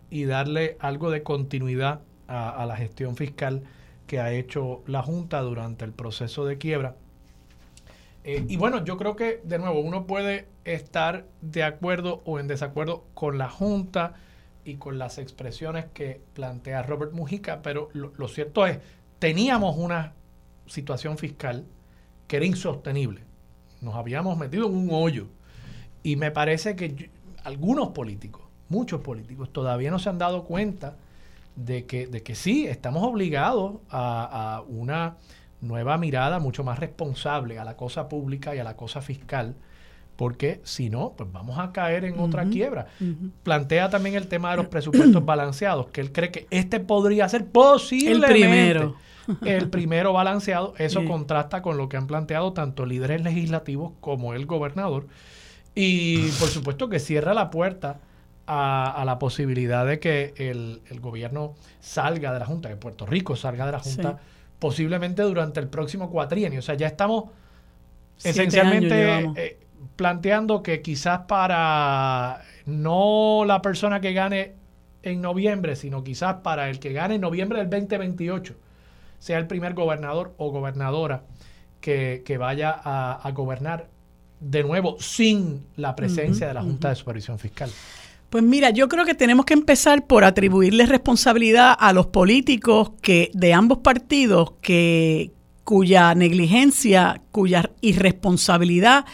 y 0.09 0.25
darle 0.25 0.75
algo 0.81 1.11
de 1.11 1.23
continuidad 1.23 2.01
a, 2.27 2.65
la 2.65 2.75
gestión 2.75 3.15
fiscal 3.15 3.63
que 4.05 4.19
ha 4.19 4.33
hecho 4.33 4.83
la 4.85 5.01
Junta 5.01 5.39
durante 5.41 5.85
el 5.85 5.93
proceso 5.93 6.45
de 6.45 6.57
quiebra. 6.57 6.95
Eh, 8.25 8.43
y 8.49 8.57
bueno, 8.57 8.83
yo 8.83 8.97
creo 8.97 9.15
que, 9.15 9.39
de 9.45 9.59
nuevo, 9.59 9.79
uno 9.79 10.07
puede 10.07 10.47
estar 10.65 11.25
de 11.41 11.63
acuerdo 11.63 12.21
o 12.25 12.37
en 12.39 12.47
desacuerdo 12.47 13.05
con 13.13 13.37
la 13.37 13.49
Junta, 13.49 14.15
y 14.67 14.75
con 14.75 14.99
las 14.99 15.17
expresiones 15.17 15.85
que 15.93 16.21
plantea 16.33 16.83
Robert 16.83 17.13
Mujica, 17.13 17.61
pero 17.61 17.87
lo, 17.93 18.27
cierto 18.27 18.67
es, 18.67 18.79
teníamos 19.17 19.77
una 19.77 20.11
situación 20.65 21.17
fiscal 21.17 21.63
que 22.27 22.35
era 22.35 22.45
insostenible. 22.45 23.21
Nos 23.79 23.95
habíamos 23.95 24.37
metido 24.37 24.67
en 24.67 24.75
un 24.75 24.89
hoyo. 24.91 25.27
Y 26.03 26.17
me 26.17 26.31
parece 26.31 26.75
que 26.75 27.09
algunos 27.45 27.89
políticos, 27.89 28.43
muchos 28.67 28.99
políticos, 28.99 29.53
todavía 29.53 29.89
no 29.89 29.99
se 29.99 30.09
han 30.09 30.17
dado 30.17 30.43
cuenta 30.43 30.97
de 31.55 31.85
que, 31.85 32.07
de 32.07 32.21
que 32.21 32.35
sí, 32.35 32.67
estamos 32.67 33.03
obligados 33.03 33.77
a, 33.89 34.57
a 34.57 34.61
una 34.63 35.15
nueva 35.61 35.97
mirada 35.97 36.39
mucho 36.39 36.65
más 36.65 36.77
responsable 36.77 37.57
a 37.57 37.63
la 37.63 37.77
cosa 37.77 38.09
pública 38.09 38.53
y 38.53 38.59
a 38.59 38.65
la 38.65 38.75
cosa 38.75 38.99
fiscal 38.99 39.55
porque 40.17 40.59
si 40.63 40.89
no, 40.89 41.13
pues 41.15 41.31
vamos 41.31 41.59
a 41.59 41.71
caer 41.71 42.03
en 42.03 42.19
otra 42.19 42.45
quiebra. 42.45 42.87
Plantea 43.43 43.89
también 43.89 44.15
el 44.15 44.27
tema 44.27 44.51
de 44.51 44.57
los 44.57 44.65
presupuestos 44.65 45.23
balanceados, 45.25 45.87
que 45.89 46.01
él 46.01 46.11
cree 46.11 46.31
que 46.31 46.47
este 46.49 46.79
podría 46.79 47.29
ser 47.29 47.45
posiblemente 47.45 48.25
el 48.25 48.31
primero, 48.31 48.95
el 49.45 49.69
primero 49.69 50.13
balanceado. 50.13 50.73
Eso 50.79 51.05
contrasta 51.05 51.61
con 51.61 51.77
lo 51.77 51.87
que 51.87 51.97
han 51.97 52.07
planteado 52.07 52.51
tanto 52.51 52.85
líderes 52.87 53.21
legislativos 53.21 53.93
como 54.01 54.33
el 54.33 54.47
gobernador. 54.47 55.07
Y 55.75 56.29
por 56.39 56.49
supuesto 56.49 56.89
que 56.89 56.97
cierra 56.97 57.35
la 57.35 57.51
puerta 57.51 57.99
a, 58.47 59.03
la 59.05 59.19
posibilidad 59.19 59.85
de 59.85 59.99
que 59.99 60.33
el, 60.37 60.99
gobierno 60.99 61.53
salga 61.79 62.33
de 62.33 62.39
la 62.39 62.45
Junta, 62.47 62.69
que 62.69 62.75
Puerto 62.75 63.05
Rico 63.05 63.35
salga 63.35 63.67
de 63.67 63.71
la 63.73 63.79
Junta, 63.79 64.17
posiblemente 64.57 65.21
durante 65.21 65.59
el 65.59 65.67
próximo 65.67 66.09
cuatrienio. 66.09 66.57
O 66.57 66.63
sea, 66.63 66.73
ya 66.73 66.87
estamos 66.87 67.25
esencialmente 68.23 69.66
planteando 69.95 70.63
que 70.63 70.81
quizás 70.81 71.21
para 71.27 72.41
no 72.65 73.43
la 73.45 73.61
persona 73.61 73.99
que 74.01 74.13
gane 74.13 74.53
en 75.03 75.21
noviembre, 75.21 75.75
sino 75.75 76.03
quizás 76.03 76.35
para 76.43 76.69
el 76.69 76.79
que 76.79 76.93
gane 76.93 77.15
en 77.15 77.21
noviembre 77.21 77.59
del 77.59 77.69
2028, 77.69 78.55
sea 79.19 79.37
el 79.37 79.47
primer 79.47 79.73
gobernador 79.73 80.33
o 80.37 80.51
gobernadora 80.51 81.23
que, 81.79 82.37
vaya 82.37 82.71
a, 82.83 83.31
gobernar 83.31 83.87
de 84.39 84.63
nuevo 84.63 84.97
sin 84.99 85.65
la 85.77 85.95
presencia 85.95 86.47
de 86.47 86.53
la 86.53 86.61
Junta 86.61 86.89
de 86.89 86.95
Supervisión 86.95 87.39
Fiscal. 87.39 87.71
Pues 88.29 88.43
mira, 88.43 88.71
yo 88.71 88.89
creo 88.89 89.05
que 89.05 89.15
tenemos 89.15 89.45
que 89.45 89.53
empezar 89.53 90.05
por 90.05 90.25
atribuirle 90.25 90.85
responsabilidad 90.85 91.75
a 91.79 91.93
los 91.93 92.07
políticos 92.07 92.91
que 93.01 93.31
de 93.33 93.53
ambos 93.53 93.77
partidos 93.77 94.51
que 94.61 95.31
cuya 95.63 96.13
negligencia, 96.13 97.21
cuya 97.31 97.71
irresponsabilidad 97.79 99.05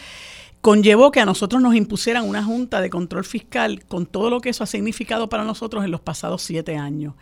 conllevó 0.64 1.10
que 1.10 1.20
a 1.20 1.26
nosotros 1.26 1.60
nos 1.60 1.74
impusieran 1.74 2.26
una 2.26 2.42
junta 2.42 2.80
de 2.80 2.88
control 2.88 3.26
fiscal 3.26 3.84
con 3.84 4.06
todo 4.06 4.30
lo 4.30 4.40
que 4.40 4.48
eso 4.48 4.64
ha 4.64 4.66
significado 4.66 5.28
para 5.28 5.44
nosotros 5.44 5.84
en 5.84 5.90
los 5.90 6.00
pasados 6.00 6.40
siete 6.40 6.78
años. 6.78 7.12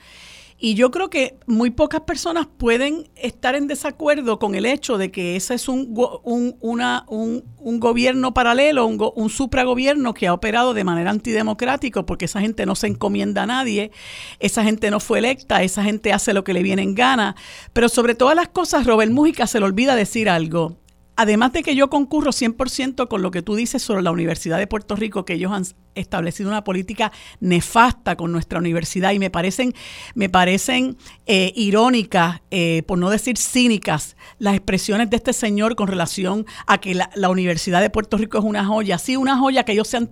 Y 0.60 0.74
yo 0.74 0.92
creo 0.92 1.10
que 1.10 1.40
muy 1.48 1.70
pocas 1.70 2.02
personas 2.02 2.46
pueden 2.46 3.10
estar 3.16 3.56
en 3.56 3.66
desacuerdo 3.66 4.38
con 4.38 4.54
el 4.54 4.64
hecho 4.64 4.96
de 4.96 5.10
que 5.10 5.34
ese 5.34 5.54
es 5.54 5.68
un, 5.68 5.92
un, 6.22 6.54
un, 6.60 7.44
un 7.58 7.80
gobierno 7.80 8.32
paralelo, 8.32 8.86
un, 8.86 8.96
un, 9.16 9.28
supragobierno 9.28 10.14
que 10.14 10.28
ha 10.28 10.34
operado 10.34 10.72
de 10.72 10.84
manera 10.84 11.10
antidemocrática, 11.10 12.06
porque 12.06 12.26
esa 12.26 12.40
gente 12.40 12.64
no 12.64 12.76
se 12.76 12.86
encomienda 12.86 13.42
a 13.42 13.46
nadie, 13.46 13.90
esa 14.38 14.62
gente 14.62 14.88
no 14.92 15.00
fue 15.00 15.18
electa, 15.18 15.64
esa 15.64 15.82
gente 15.82 16.12
hace 16.12 16.32
lo 16.32 16.44
que 16.44 16.52
le 16.52 16.62
viene 16.62 16.82
en 16.82 16.94
gana. 16.94 17.34
Pero 17.72 17.88
sobre 17.88 18.14
todas 18.14 18.36
las 18.36 18.46
cosas, 18.46 18.86
Robert 18.86 19.10
Mújica 19.10 19.48
se 19.48 19.58
le 19.58 19.66
olvida 19.66 19.96
decir 19.96 20.28
algo 20.28 20.76
además 21.16 21.52
de 21.52 21.62
que 21.62 21.74
yo 21.74 21.90
concurro 21.90 22.30
100% 22.30 23.08
con 23.08 23.22
lo 23.22 23.30
que 23.30 23.42
tú 23.42 23.54
dices 23.54 23.82
sobre 23.82 24.02
la 24.02 24.10
Universidad 24.10 24.58
de 24.58 24.66
Puerto 24.66 24.96
Rico, 24.96 25.24
que 25.24 25.34
ellos 25.34 25.52
han 25.52 25.64
establecido 25.94 26.48
una 26.48 26.64
política 26.64 27.12
nefasta 27.40 28.16
con 28.16 28.32
nuestra 28.32 28.58
universidad 28.58 29.12
y 29.12 29.18
me 29.18 29.30
parecen, 29.30 29.74
me 30.14 30.28
parecen 30.28 30.96
eh, 31.26 31.52
irónicas, 31.56 32.40
eh, 32.50 32.82
por 32.86 32.98
no 32.98 33.10
decir 33.10 33.38
cínicas, 33.38 34.16
las 34.38 34.54
expresiones 34.54 35.10
de 35.10 35.16
este 35.16 35.32
señor 35.32 35.76
con 35.76 35.88
relación 35.88 36.46
a 36.66 36.78
que 36.78 36.94
la, 36.94 37.10
Universidad 37.32 37.80
de 37.80 37.88
Puerto 37.88 38.18
Rico 38.18 38.38
es 38.38 38.44
una 38.44 38.64
joya, 38.64 38.98
sí, 38.98 39.16
una 39.16 39.38
joya 39.38 39.64
que 39.64 39.72
ellos 39.72 39.88
se 39.88 39.96
han 39.96 40.10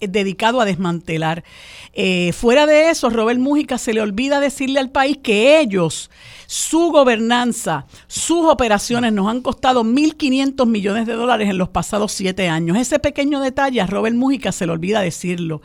dedicado 0.00 0.60
a 0.60 0.64
desmantelar. 0.64 1.44
Eh, 1.92 2.32
fuera 2.32 2.66
de 2.66 2.88
eso, 2.88 3.10
Robert 3.10 3.38
Mújica 3.38 3.76
se 3.76 3.92
le 3.92 4.00
olvida 4.00 4.40
decirle 4.40 4.80
al 4.80 4.90
país 4.90 5.18
que 5.22 5.60
ellos 5.60 6.10
su 6.46 6.90
gobernanza, 6.90 7.86
sus 8.06 8.46
operaciones 8.46 9.12
nos 9.12 9.28
han 9.28 9.40
costado 9.40 9.82
1.500 9.84 10.66
millones 10.66 11.06
de 11.06 11.14
dólares 11.14 11.50
en 11.50 11.58
los 11.58 11.68
pasados 11.68 12.12
siete 12.12 12.48
años. 12.48 12.76
Ese 12.76 12.98
pequeño 12.98 13.40
detalle 13.40 13.80
a 13.80 13.86
Robert 13.86 14.16
Mújica 14.16 14.52
se 14.52 14.66
le 14.66 14.72
olvida 14.72 15.00
decirlo. 15.14 15.62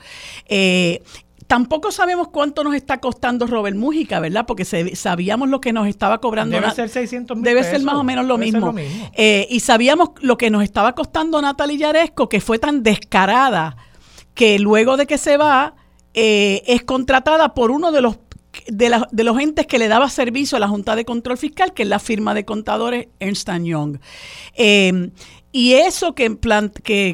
Eh, 0.48 1.02
tampoco 1.50 1.92
sabemos 1.92 2.28
cuánto 2.28 2.64
nos 2.64 2.76
está 2.76 3.00
costando 3.00 3.48
Robert 3.48 3.76
Mújica, 3.76 4.20
¿verdad? 4.20 4.46
Porque 4.46 4.66
sabíamos 4.66 5.50
lo 5.50 5.60
que 5.60 5.74
nos 5.74 5.88
estaba 5.88 6.22
cobrando. 6.22 6.56
Debe 6.56 6.72
ser 6.72 6.90
600 6.90 7.38
mil 7.38 7.44
Debe 7.44 7.64
ser 7.64 7.82
más 7.82 7.96
o 7.96 8.04
menos 8.04 8.28
lo 8.28 8.38
mismo. 8.38 8.76
Eh, 9.14 9.48
y 9.50 9.60
sabíamos 9.62 10.12
lo 10.22 10.38
que 10.38 10.52
nos 10.52 10.64
estaba 10.64 10.94
costando 10.94 11.42
Natalia 11.42 11.78
Yaresco, 11.78 12.30
que 12.30 12.40
fue 12.40 12.60
tan 12.60 12.84
descarada 12.84 13.78
que 14.36 14.60
luego 14.60 14.96
de 14.96 15.08
que 15.08 15.18
se 15.18 15.38
va, 15.38 15.74
eh, 16.14 16.62
es 16.68 16.84
contratada 16.84 17.56
por 17.56 17.72
uno 17.72 17.92
de 17.92 18.02
los 18.02 18.20
de, 18.68 19.02
de, 19.12 19.24
los 19.24 19.40
entes 19.40 19.66
que 19.66 19.80
le 19.80 19.88
daba 19.88 20.10
servicio 20.10 20.58
a 20.58 20.60
la 20.60 20.68
Junta 20.68 20.96
de 20.96 21.06
Control 21.06 21.38
Fiscal, 21.38 21.74
que 21.74 21.84
es 21.84 21.90
la 21.90 22.00
firma 22.00 22.36
de 22.36 22.46
contadores 22.46 23.08
Ernst 23.20 23.50
Young. 23.64 23.98
Eh, 24.56 25.12
y 25.52 25.74
eso 25.74 26.14
que, 26.14 26.38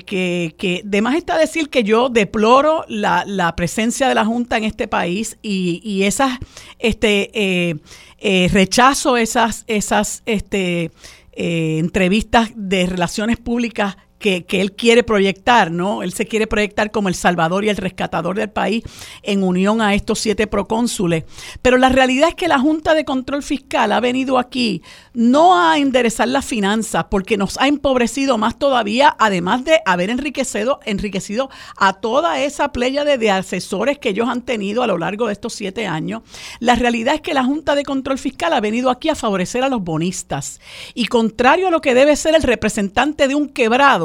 que, 0.06 0.82
de 0.84 1.02
está 1.16 1.38
decir 1.38 1.70
que 1.70 1.84
yo 1.84 2.10
deploro 2.10 2.84
la, 2.90 3.54
presencia 3.56 4.10
de 4.10 4.16
la 4.16 4.26
Junta 4.26 4.58
en 4.58 4.66
este 4.66 4.88
país 4.88 5.38
y, 5.42 6.04
esas, 6.04 6.38
este, 6.80 7.32
eh, 7.34 7.76
eh, 8.20 8.50
rechazo 8.52 9.16
esas, 9.16 9.64
este, 9.68 10.92
entrevistas 11.34 12.52
de 12.56 12.88
relaciones 12.88 13.38
públicas 13.38 13.98
que, 14.20 14.46
él 14.50 14.74
quiere 14.74 15.04
proyectar, 15.04 15.72
¿no? 15.72 16.02
Él 16.02 16.14
se 16.14 16.26
quiere 16.26 16.48
proyectar 16.48 16.92
como 16.92 17.10
el 17.10 17.16
salvador 17.16 17.64
y 17.66 17.70
el 17.70 17.78
rescatador 17.78 18.36
del 18.36 18.50
país 18.50 18.84
en 19.24 19.44
unión 19.44 19.82
a 19.82 19.94
estos 19.94 20.20
siete 20.20 20.48
procónsules. 20.48 21.26
Pero 21.62 21.78
la 21.78 21.90
realidad 21.90 22.30
es 22.30 22.36
que 22.36 22.48
la 22.48 22.60
Junta 22.60 22.94
de 22.94 23.06
Control 23.06 23.44
Fiscal 23.44 23.92
ha 23.92 24.00
venido 24.00 24.38
aquí 24.38 24.82
no 25.14 25.60
a 25.60 25.78
enderezar 25.78 26.28
las 26.28 26.46
finanzas, 26.46 27.06
porque 27.10 27.38
nos 27.38 27.58
ha 27.60 27.68
empobrecido 27.68 28.38
más 28.38 28.58
todavía, 28.58 29.16
además 29.20 29.64
de 29.64 29.82
haber 29.86 30.10
enriquecido, 30.10 30.80
enriquecido 30.86 31.50
a 31.78 31.94
toda 31.94 32.40
esa 32.40 32.72
playa 32.72 33.04
de, 33.04 33.18
de 33.18 33.32
asesores 33.32 34.00
que 34.00 34.10
ellos 34.10 34.28
han 34.28 34.42
tenido 34.42 34.84
a 34.84 34.88
lo 34.88 34.98
largo 34.98 35.28
de 35.28 35.34
estos 35.34 35.54
siete 35.54 35.88
años. 35.88 36.24
La 36.60 36.76
realidad 36.76 37.16
es 37.16 37.22
que 37.22 37.34
la 37.34 37.44
Junta 37.44 37.76
de 37.76 37.84
Control 37.84 38.18
Fiscal 38.18 38.54
ha 38.54 38.62
venido 38.62 38.90
aquí 38.90 39.10
a 39.10 39.16
favorecer 39.16 39.64
a 39.64 39.70
los 39.70 39.84
bonistas. 39.84 40.60
Y 40.94 41.08
contrario 41.08 41.68
a 41.68 41.72
lo 41.72 41.82
que 41.82 41.94
debe 41.94 42.16
ser 42.16 42.36
el 42.36 42.44
representante 42.44 43.28
de 43.28 43.36
un 43.36 43.50
quebrado, 43.50 44.05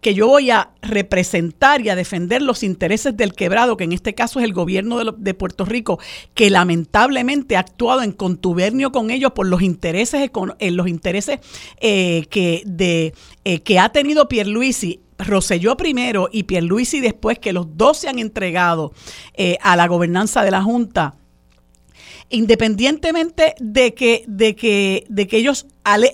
que 0.00 0.14
yo 0.14 0.26
voy 0.26 0.50
a 0.50 0.70
representar 0.82 1.80
y 1.80 1.88
a 1.88 1.96
defender 1.96 2.42
los 2.42 2.62
intereses 2.62 3.16
del 3.16 3.34
quebrado, 3.34 3.76
que 3.76 3.84
en 3.84 3.92
este 3.92 4.14
caso 4.14 4.38
es 4.38 4.44
el 4.44 4.52
gobierno 4.52 4.98
de, 5.12 5.34
Puerto 5.34 5.64
Rico, 5.64 5.98
que 6.34 6.50
lamentablemente 6.50 7.56
ha 7.56 7.60
actuado 7.60 8.02
en 8.02 8.12
contubernio 8.12 8.92
con 8.92 9.10
ellos 9.10 9.32
por 9.32 9.46
los 9.46 9.62
intereses, 9.62 10.30
en 10.58 10.76
los 10.76 10.88
intereses 10.88 11.40
eh, 11.80 12.26
que, 12.30 12.62
de, 12.66 13.14
eh, 13.44 13.60
que 13.60 13.78
ha 13.78 13.90
tenido 13.90 14.28
Pierluisi 14.28 15.00
Roselló 15.18 15.76
primero 15.76 16.28
y 16.32 16.44
Pierluisi 16.44 17.00
después, 17.00 17.38
que 17.38 17.52
los 17.52 17.76
dos 17.76 17.98
se 17.98 18.08
han 18.08 18.18
entregado 18.18 18.92
eh, 19.34 19.58
a 19.62 19.76
la 19.76 19.88
gobernanza 19.88 20.42
de 20.42 20.52
la 20.52 20.62
Junta, 20.62 21.16
independientemente 22.30 23.54
de 23.58 23.94
que, 23.94 24.24
de 24.28 24.54
que, 24.54 25.04
de 25.08 25.26
que 25.26 25.38
ellos 25.38 25.66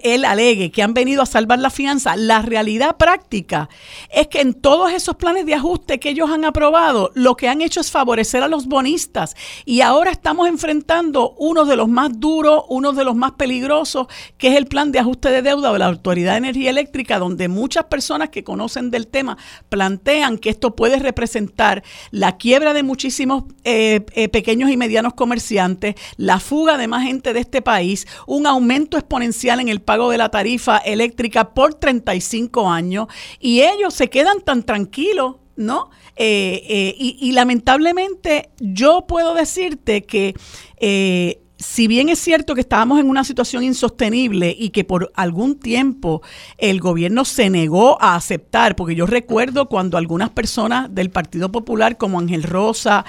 él 0.02 0.24
alegue 0.24 0.70
que 0.70 0.82
han 0.82 0.94
venido 0.94 1.22
a 1.22 1.26
salvar 1.26 1.58
la 1.58 1.70
fianza, 1.70 2.16
la 2.16 2.42
realidad 2.42 2.96
práctica 2.96 3.68
es 4.10 4.28
que 4.28 4.40
en 4.40 4.54
todos 4.54 4.92
esos 4.92 5.16
planes 5.16 5.46
de 5.46 5.54
ajuste 5.54 5.98
que 5.98 6.10
ellos 6.10 6.30
han 6.30 6.44
aprobado, 6.44 7.10
lo 7.14 7.36
que 7.36 7.48
han 7.48 7.60
hecho 7.60 7.80
es 7.80 7.90
favorecer 7.90 8.42
a 8.42 8.48
los 8.48 8.66
bonistas. 8.66 9.34
Y 9.64 9.80
ahora 9.80 10.10
estamos 10.10 10.48
enfrentando 10.48 11.34
uno 11.38 11.64
de 11.64 11.76
los 11.76 11.88
más 11.88 12.18
duros, 12.18 12.64
uno 12.68 12.92
de 12.92 13.04
los 13.04 13.16
más 13.16 13.32
peligrosos, 13.32 14.06
que 14.38 14.48
es 14.48 14.56
el 14.56 14.66
plan 14.66 14.92
de 14.92 14.98
ajuste 14.98 15.30
de 15.30 15.42
deuda 15.42 15.72
de 15.72 15.78
la 15.78 15.86
Autoridad 15.86 16.32
de 16.32 16.38
Energía 16.38 16.70
Eléctrica, 16.70 17.18
donde 17.18 17.48
muchas 17.48 17.84
personas 17.84 18.30
que 18.30 18.44
conocen 18.44 18.90
del 18.90 19.06
tema 19.06 19.36
plantean 19.68 20.38
que 20.38 20.50
esto 20.50 20.74
puede 20.76 20.98
representar 20.98 21.82
la 22.10 22.36
quiebra 22.36 22.72
de 22.72 22.82
muchísimos 22.82 23.44
eh, 23.64 24.04
eh, 24.12 24.28
pequeños 24.28 24.70
y 24.70 24.76
medianos 24.76 25.14
comerciantes, 25.14 25.94
la 26.16 26.40
fuga 26.40 26.76
de 26.76 26.88
más 26.88 27.04
gente 27.04 27.32
de 27.32 27.40
este 27.40 27.62
país, 27.62 28.06
un 28.26 28.46
aumento 28.46 28.96
exponencial 28.96 29.60
en 29.60 29.63
el 29.68 29.80
pago 29.80 30.10
de 30.10 30.18
la 30.18 30.30
tarifa 30.30 30.78
eléctrica 30.78 31.54
por 31.54 31.74
35 31.74 32.70
años 32.70 33.08
y 33.40 33.62
ellos 33.62 33.94
se 33.94 34.10
quedan 34.10 34.40
tan 34.40 34.62
tranquilos, 34.62 35.36
¿no? 35.56 35.90
Eh, 36.16 36.62
eh, 36.68 36.94
y, 36.96 37.32
lamentablemente 37.32 38.50
yo 38.60 39.06
puedo 39.06 39.34
decirte 39.34 40.02
que... 40.02 40.34
Eh, 40.78 41.40
si 41.56 41.86
bien 41.86 42.10
es 42.10 42.18
cierto 42.18 42.54
que 42.54 42.60
estábamos 42.60 43.00
en 43.00 43.08
una 43.08 43.24
situación 43.24 43.62
insostenible 43.62 44.54
y 44.58 44.68
que 44.70 44.84
por 44.84 45.12
algún 45.14 45.58
tiempo 45.58 46.20
el 46.58 46.80
gobierno 46.80 47.24
se 47.24 47.48
negó 47.48 47.96
a 48.02 48.16
aceptar, 48.16 48.76
porque 48.76 48.94
yo 48.94 49.06
recuerdo 49.06 49.68
cuando 49.68 49.96
algunas 49.96 50.30
personas 50.30 50.94
del 50.94 51.10
Partido 51.10 51.50
Popular 51.50 51.96
como 51.96 52.18
Ángel 52.18 52.42
Rosa, 52.42 53.06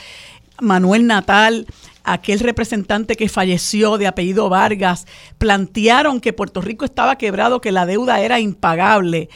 Manuel 0.62 1.06
Natal, 1.06 1.66
aquel 2.06 2.40
representante 2.40 3.16
que 3.16 3.28
falleció 3.28 3.98
de 3.98 4.08
apellido 4.08 4.48
Vargas, 4.50 5.08
plantearon 5.38 6.22
que 6.22 6.34
Puerto 6.34 6.62
Rico 6.62 6.86
estaba 6.86 7.18
quebrado, 7.18 7.62
que 7.62 7.72
la 7.72 7.86
deuda 7.86 8.22
era 8.22 8.40
impagable. 8.40 9.30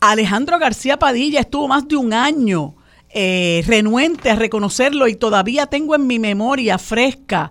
Alejandro 0.00 0.58
García 0.58 0.98
Padilla 0.98 1.40
estuvo 1.40 1.68
más 1.68 1.88
de 1.88 1.96
un 1.96 2.12
año 2.12 2.76
eh, 3.10 3.64
renuente 3.66 4.30
a 4.30 4.36
reconocerlo 4.36 5.08
y 5.08 5.16
todavía 5.16 5.66
tengo 5.66 5.94
en 5.94 6.06
mi 6.06 6.18
memoria 6.18 6.78
fresca 6.78 7.50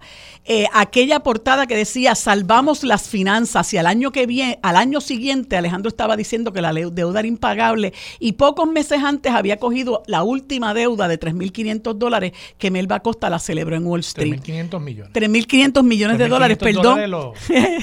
eh, 0.49 0.65
aquella 0.73 1.19
portada 1.19 1.67
que 1.67 1.75
decía 1.75 2.15
salvamos 2.15 2.83
las 2.83 3.10
finanzas 3.10 3.73
y 3.73 3.77
al 3.77 3.86
año 3.86 4.12
que 4.12 4.25
viene, 4.25 4.60
al 4.62 4.77
año 4.77 5.01
siguiente 5.01 5.57
Alejandro 5.57 5.89
estaba 5.89 6.15
diciendo 6.15 6.53
que 6.53 6.62
la 6.62 6.71
deuda 6.71 7.19
era 7.19 7.27
impagable 7.27 7.93
y 8.19 8.31
pocos 8.31 8.65
meses 8.65 9.03
antes 9.03 9.33
había 9.33 9.57
cogido 9.57 10.03
la 10.07 10.23
última 10.23 10.73
deuda 10.73 11.10
de 11.10 11.19
3.500 11.19 11.93
dólares 11.95 12.31
que 12.57 12.71
Melba 12.71 13.01
Costa 13.01 13.29
la 13.29 13.39
celebró 13.39 13.75
en 13.75 13.86
Wall 13.86 13.99
Street. 13.99 14.39
3.500 14.41 14.79
millones. 14.79 15.13
3.500 15.13 15.83
millones 15.83 16.17
de 16.17 16.27
dólares, 16.29 16.57
perdón. 16.57 17.12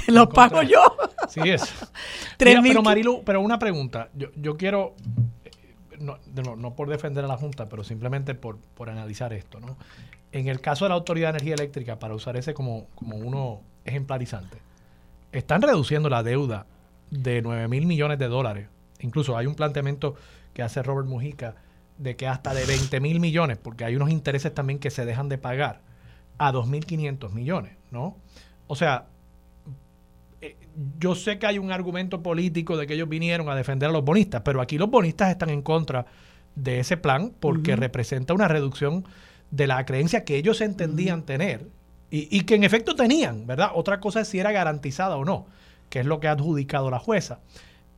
Los 0.07 0.29
pago 0.35 0.63
yo. 0.63 0.97
Sí 1.29 1.41
es. 1.45 1.63
pero 2.39 2.83
Marilu, 2.83 3.23
pero 3.25 3.43
una 3.43 3.59
pregunta. 3.59 4.09
Yo, 4.15 4.29
yo 4.37 4.57
quiero, 4.57 4.95
eh, 5.45 5.51
no, 5.99 6.17
no, 6.57 6.75
por 6.75 6.89
defender 6.89 7.25
a 7.25 7.29
la 7.29 7.37
Junta, 7.37 7.69
pero 7.69 7.85
simplemente 7.85 8.35
por, 8.35 8.59
por 8.59 8.89
analizar 8.89 9.35
esto, 9.35 9.61
¿no? 9.61 9.77
En 10.35 10.49
el 10.49 10.61
caso 10.61 10.85
de 10.85 10.89
la 10.89 10.97
Autoridad 10.97 11.29
de 11.29 11.39
Energía 11.39 11.55
Eléctrica, 11.55 12.01
para 12.01 12.13
usar 12.13 12.37
ese 12.37 12.55
como, 12.55 12.89
como 12.97 13.17
uno 13.17 13.61
ejemplarizante, 13.85 14.59
están 15.31 15.63
reduciendo 15.63 16.09
la 16.09 16.25
deuda 16.25 16.67
de 17.11 17.41
9 17.41 17.69
mil 17.69 17.87
millones 17.87 18.19
de 18.19 18.27
dólares. 18.27 18.69
Incluso 18.99 19.37
hay 19.37 19.47
un 19.47 19.55
planteamiento 19.55 20.17
que 20.53 20.63
hace 20.63 20.83
Robert 20.83 21.07
Mujica 21.07 21.55
de 21.99 22.17
que 22.17 22.27
hasta 22.27 22.53
de 22.53 22.65
20 22.67 22.99
mil 22.99 23.21
millones, 23.21 23.59
porque 23.59 23.85
hay 23.85 23.95
unos 23.95 24.11
intereses 24.11 24.53
también 24.53 24.81
que 24.81 24.91
se 24.91 25.05
dejan 25.05 25.29
de 25.29 25.39
pagar, 25.39 25.83
a 26.37 26.53
2.500 26.53 27.31
millones, 27.31 27.77
¿no? 27.93 28.17
O 28.67 28.75
sea, 28.75 29.07
eh, 30.41 30.57
yo 30.99 31.15
sé 31.15 31.39
que 31.39 31.47
hay 31.47 31.61
un 31.61 31.71
argumento 31.71 32.25
político 32.25 32.77
de 32.77 32.89
que 32.89 32.95
ellos 32.95 33.09
vinieron 33.09 33.49
a 33.51 33.55
defender 33.55 33.89
a 33.89 33.93
los 33.93 34.05
bonistas, 34.05 34.43
pero 34.45 34.61
aquí 34.61 34.79
los 34.79 34.91
bonistas 34.91 35.31
están 35.31 35.51
en 35.51 35.63
contra 35.63 36.07
de 36.57 36.81
ese 36.81 36.97
plan 36.97 37.33
porque 37.39 37.77
representa 37.77 38.35
una 38.35 38.49
reducción 38.49 39.05
de 39.55 39.67
la 39.67 39.85
creencia 39.87 40.25
que 40.25 40.37
ellos 40.37 40.61
entendían 40.61 41.23
tener 41.23 41.69
y, 42.11 42.43
que 42.43 42.55
en 42.55 42.63
efecto 42.63 42.95
tenían, 42.95 43.45
¿verdad? 43.45 43.71
Otra 43.75 43.99
cosa 43.99 44.21
es 44.21 44.29
si 44.29 44.39
era 44.39 44.53
garantizada 44.53 45.17
o 45.17 45.25
no, 45.25 45.47
que 45.91 45.99
es 45.99 46.07
lo 46.07 46.21
que 46.21 46.29
ha 46.29 46.33
adjudicado 46.33 46.89
la 46.89 47.01
jueza. 47.01 47.41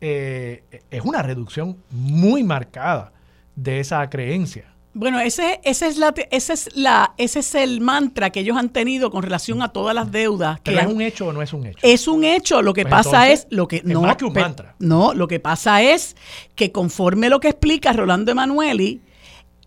Eh, 0.01 0.63
es 0.91 1.03
una 1.05 1.21
reducción 1.21 1.77
muy 1.91 2.43
marcada 2.43 3.13
de 3.57 3.81
esa 3.81 4.09
creencia. 4.09 4.73
Bueno, 4.95 5.21
ese, 5.21 5.61
ese, 5.65 5.89
es 5.89 5.99
la, 5.99 6.15
ese, 6.31 6.55
es 6.55 6.75
la, 6.75 7.13
ese 7.19 7.41
es 7.41 7.55
el 7.55 7.83
mantra 7.83 8.31
que 8.31 8.41
ellos 8.41 8.57
han 8.57 8.71
tenido 8.71 9.11
con 9.11 9.23
relación 9.23 9.61
a 9.61 9.69
todas 9.69 9.95
las 9.95 10.11
deudas. 10.11 10.61
¿Pero 10.63 10.81
es 10.81 10.87
un 10.87 11.03
hecho 11.03 11.27
o 11.27 11.33
no 11.35 11.43
es 11.43 11.53
un 11.53 11.67
hecho? 11.67 11.79
Es 11.83 12.09
un 12.09 12.25
hecho. 12.25 12.63
Lo 12.63 12.73
que 12.73 12.85
pues 12.85 12.93
pasa 12.93 13.29
es 13.31 13.47
lo 13.51 13.69
que 13.69 13.83
no. 13.85 14.01
Más 14.01 14.17
que 14.17 14.25
un 14.25 14.33
mantra. 14.33 14.75
No, 14.79 15.13
lo 15.13 15.29
que 15.29 15.41
pasa 15.41 15.83
es 15.83 16.17
que 16.55 16.73
conforme 16.73 17.29
lo 17.29 17.41
que 17.41 17.49
explica 17.49 17.93
Rolando 17.93 18.33
Emanueli, 18.33 19.03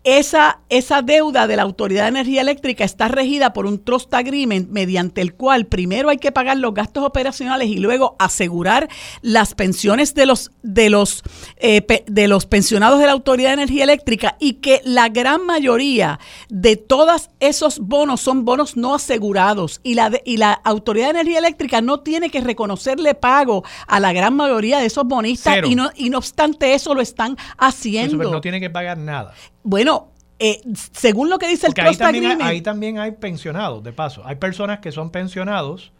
esa, 0.04 0.60
esa 0.70 1.02
deuda 1.02 1.46
de 1.46 1.56
la 1.56 1.62
Autoridad 1.62 2.04
de 2.04 2.08
Energía 2.08 2.40
Eléctrica 2.40 2.84
está 2.84 3.08
regida 3.08 3.52
por 3.52 3.66
un 3.66 3.84
trust 3.84 4.12
agreement 4.14 4.70
mediante 4.70 5.20
el 5.20 5.34
cual 5.34 5.66
primero 5.66 6.08
hay 6.08 6.16
que 6.16 6.32
pagar 6.32 6.56
los 6.56 6.72
gastos 6.72 7.04
operacionales 7.04 7.68
y 7.68 7.76
luego 7.76 8.16
asegurar 8.18 8.88
las 9.20 9.54
pensiones 9.54 10.14
de 10.14 10.24
los, 10.24 10.52
de 10.62 10.88
los, 10.88 11.22
eh, 11.56 11.84
de 12.06 12.28
los 12.28 12.46
pensionados 12.46 12.98
de 12.98 13.06
la 13.06 13.12
Autoridad 13.12 13.50
de 13.50 13.54
Energía 13.54 13.84
Eléctrica 13.84 14.36
y 14.40 14.54
que 14.54 14.80
la 14.84 15.10
gran 15.10 15.44
mayoría 15.44 16.18
de 16.48 16.76
todos 16.76 17.28
esos 17.40 17.78
bonos 17.80 18.22
son 18.22 18.46
bonos 18.46 18.76
no 18.76 18.94
asegurados 18.94 19.80
y 19.82 19.94
la, 19.94 20.10
y 20.24 20.38
la 20.38 20.52
Autoridad 20.52 21.06
de 21.06 21.20
Energía 21.20 21.38
Eléctrica 21.40 21.82
no 21.82 22.00
tiene 22.00 22.30
que 22.30 22.40
reconocerle 22.40 23.14
pago 23.14 23.64
a 23.86 24.00
la 24.00 24.14
gran 24.14 24.34
mayoría 24.34 24.78
de 24.78 24.86
esos 24.86 25.04
bonistas 25.04 25.58
y 25.66 25.74
no, 25.74 25.90
y 25.94 26.08
no 26.08 26.18
obstante 26.18 26.72
eso 26.72 26.94
lo 26.94 27.02
están 27.02 27.36
haciendo. 27.58 28.30
no 28.30 28.40
tiene 28.40 28.60
que 28.60 28.70
pagar 28.70 28.96
nada. 28.96 29.34
Bueno, 29.62 30.08
eh, 30.38 30.60
según 30.92 31.30
lo 31.30 31.38
que 31.38 31.48
dice 31.48 31.66
el 31.66 31.74
ahí 31.84 31.96
también, 31.96 32.42
hay, 32.42 32.48
ahí 32.48 32.60
también 32.62 32.98
hay 32.98 33.12
pensionados, 33.12 33.82
de 33.84 33.92
paso. 33.92 34.22
Hay 34.24 34.36
personas 34.36 34.80
que 34.80 34.92
son 34.92 35.10
pensionados 35.10 35.92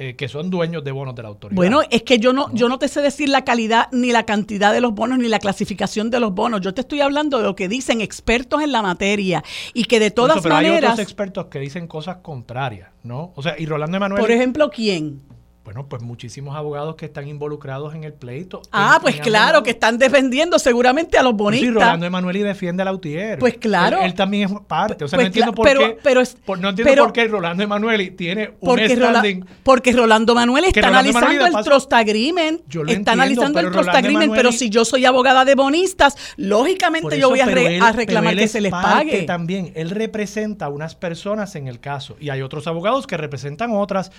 eh, 0.00 0.14
que 0.14 0.28
son 0.28 0.48
dueños 0.48 0.84
de 0.84 0.92
bonos 0.92 1.16
de 1.16 1.22
la 1.24 1.28
autoridad. 1.28 1.56
Bueno, 1.56 1.80
es 1.90 2.04
que 2.04 2.20
yo 2.20 2.32
no, 2.32 2.54
yo 2.54 2.68
no 2.68 2.78
te 2.78 2.86
sé 2.86 3.00
decir 3.00 3.28
la 3.28 3.42
calidad 3.42 3.88
ni 3.90 4.12
la 4.12 4.22
cantidad 4.22 4.72
de 4.72 4.80
los 4.80 4.94
bonos 4.94 5.18
ni 5.18 5.26
la 5.26 5.40
clasificación 5.40 6.08
de 6.08 6.20
los 6.20 6.32
bonos. 6.32 6.60
Yo 6.60 6.72
te 6.72 6.82
estoy 6.82 7.00
hablando 7.00 7.38
de 7.38 7.42
lo 7.42 7.56
que 7.56 7.66
dicen 7.66 8.00
expertos 8.00 8.62
en 8.62 8.70
la 8.70 8.80
materia 8.80 9.42
y 9.74 9.86
que 9.86 9.98
de 9.98 10.12
todas 10.12 10.40
pero 10.40 10.54
maneras. 10.54 10.82
Hay 10.82 10.88
otros 10.90 10.98
expertos 11.00 11.46
que 11.46 11.58
dicen 11.58 11.88
cosas 11.88 12.18
contrarias, 12.18 12.90
¿no? 13.02 13.32
O 13.34 13.42
sea, 13.42 13.56
y 13.58 13.66
Rolando 13.66 13.96
Emanuel. 13.96 14.20
Por 14.20 14.30
ejemplo, 14.30 14.70
¿quién? 14.70 15.20
Bueno, 15.68 15.86
pues 15.86 16.00
muchísimos 16.00 16.56
abogados 16.56 16.96
que 16.96 17.04
están 17.04 17.28
involucrados 17.28 17.94
en 17.94 18.02
el 18.02 18.14
pleito. 18.14 18.62
Ah, 18.72 19.00
pues 19.02 19.20
claro, 19.20 19.62
que 19.62 19.72
están 19.72 19.98
defendiendo 19.98 20.58
seguramente 20.58 21.18
a 21.18 21.22
los 21.22 21.34
bonistas. 21.34 21.68
Sí, 21.68 21.74
Rolando 21.74 22.06
Emanuel 22.06 22.36
y 22.38 22.42
defiende 22.42 22.80
al 22.80 22.88
Autier. 22.88 23.38
Pues 23.38 23.58
claro. 23.58 24.00
Él, 24.00 24.14
también 24.14 24.48
es 24.48 24.60
parte. 24.66 25.04
O 25.04 25.08
sea, 25.08 25.18
no 25.18 25.26
entiendo 25.26 25.52
por 25.52 25.66
qué. 25.66 25.98
Pero, 26.02 26.22
no 26.58 26.70
entiendo 26.70 27.04
por 27.04 27.12
qué 27.12 27.28
Rolando 27.28 27.62
Emanuel 27.62 28.16
tiene 28.16 28.52
un 28.60 28.78
standing. 28.78 29.44
porque 29.62 29.92
Rolando 29.92 30.32
Emanuel 30.32 30.64
está 30.64 30.88
analizando 30.88 31.44
el 31.44 31.62
trust 31.62 31.92
agreement. 31.92 32.62
Yo 32.66 32.82
lo 32.82 32.90
está 32.90 33.12
analizando 33.12 33.60
el 33.60 33.70
trust 33.70 33.90
agreement, 33.90 34.32
pero 34.34 34.52
si 34.52 34.70
yo 34.70 34.86
soy 34.86 35.04
abogada 35.04 35.44
de 35.44 35.54
bonistas, 35.54 36.16
lógicamente 36.38 37.20
yo 37.20 37.28
voy 37.28 37.40
a, 37.40 37.92
reclamar 37.92 38.34
que 38.34 38.48
se 38.48 38.62
les 38.62 38.72
pague. 38.72 39.24
También 39.24 39.72
él 39.74 39.90
representa 39.90 40.64
a 40.64 40.68
unas 40.70 40.94
personas 40.94 41.56
en 41.56 41.68
el 41.68 41.78
caso 41.78 42.16
y 42.18 42.30
hay 42.30 42.40
otros 42.40 42.66
abogados 42.66 43.06
que 43.06 43.18
representan 43.18 43.72
otras 43.72 44.12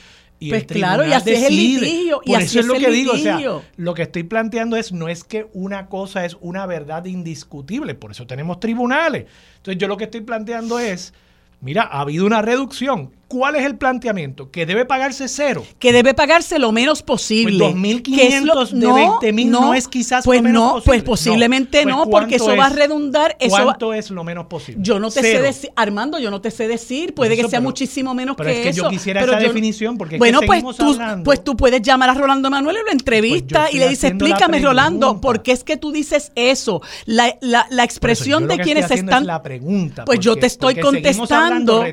pues 0.48 0.66
claro, 0.66 1.06
y 1.06 1.12
así 1.12 1.32
es 1.32 1.44
el 1.44 1.56
litigio. 1.56 2.22
y 2.24 2.34
eso 2.34 2.62
es 2.62 2.66
lo 2.66 2.76
que 2.76 2.90
digo. 2.90 3.14
O 3.14 3.18
sea, 3.18 3.40
lo 3.76 3.94
que 3.94 4.04
estoy 4.04 4.24
planteando 4.24 4.78
es, 4.78 4.94
no 4.94 5.10
es 5.10 5.24
que 5.24 5.48
una 5.54 5.88
cosa 5.88 6.26
es 6.26 6.38
una 6.40 6.66
verdad 6.66 7.06
indiscutible, 7.06 7.94
por 7.96 8.12
eso 8.12 8.26
tenemos 8.26 8.60
tribunales. 8.60 9.26
Entonces 9.58 9.80
yo 9.80 9.88
lo 9.88 9.98
que 9.98 10.06
estoy 10.06 10.22
planteando 10.22 10.80
es, 10.80 11.14
mira, 11.60 11.84
ha 11.84 12.02
habido 12.02 12.26
una 12.26 12.42
reducción. 12.42 13.12
¿Cuál 13.30 13.56
es 13.56 13.64
el 13.64 13.78
planteamiento? 13.78 14.50
Que 14.50 14.66
debe 14.66 14.86
pagarse 14.86 15.28
cero. 15.28 15.64
Que 15.78 15.94
debe 15.94 16.16
pagarse 16.16 16.58
lo 16.58 16.72
menos 16.72 17.04
posible. 17.04 17.60
Pues 17.60 17.76
2.500 17.76 18.70
de 18.72 18.88
20.000 18.88 19.46
no, 19.46 19.62
no, 19.62 19.74
es 19.76 19.88
quizás 19.88 20.26
pues 20.26 20.40
lo 20.40 20.44
menos 20.44 20.62
no, 20.62 20.70
posible. 20.70 20.86
Pues 20.86 21.04
posiblemente 21.04 21.84
pues 21.84 21.96
no, 21.96 22.10
porque 22.10 22.36
eso 22.38 22.56
va 22.58 22.66
a 22.66 22.70
redundar. 22.70 23.38
Eso 23.40 23.56
¿Cuánto 23.64 23.94
es 23.94 24.10
lo 24.10 24.24
menos 24.24 24.48
posible? 24.48 24.82
Yo 24.84 25.00
no 25.00 25.12
te 25.12 25.22
sé 25.22 25.42
decir, 25.42 25.70
Armando, 25.76 26.18
yo 26.18 26.32
no 26.32 26.42
te 26.42 26.50
sé 26.50 26.68
decir. 26.68 27.14
Puede 27.14 27.38
que 27.38 27.48
sea 27.48 27.62
muchísimo 27.62 28.16
menos 28.16 28.36
pero 28.36 28.50
que 28.50 28.58
es 28.58 28.64
que 28.64 28.70
eso. 28.70 28.84
yo 28.84 28.90
quisiera 28.90 29.22
esa 29.22 29.38
definición 29.38 29.96
porque 29.98 30.18
bueno, 30.18 30.40
es 30.40 30.50
que 30.50 30.62
pues, 30.62 30.78
tú, 30.78 30.98
pues 31.24 31.44
tú 31.44 31.56
puedes 31.56 31.84
llamar 31.84 32.10
a 32.10 32.16
Rolando 32.16 32.50
Manuel 32.50 32.78
y 32.82 32.86
lo 32.86 32.92
entrevista 32.92 33.68
y 33.72 33.78
le 33.78 33.90
dices, 33.90 34.12
explícame, 34.12 34.60
Rolando, 34.60 35.22
¿por 35.22 35.44
qué 35.44 35.52
es 35.52 35.64
que 35.64 35.78
tú 35.78 35.92
dices 35.92 36.32
eso? 36.34 36.82
La, 37.06 37.38
la, 37.42 37.68
la 37.70 37.84
expresión 37.84 38.48
de 38.48 38.58
quienes 38.58 38.90
están. 38.90 39.28
la 39.28 39.44
pregunta. 39.44 40.04
Pues 40.06 40.20
yo 40.20 40.36
te 40.36 40.48
estoy 40.48 40.80
contestando. 40.80 41.86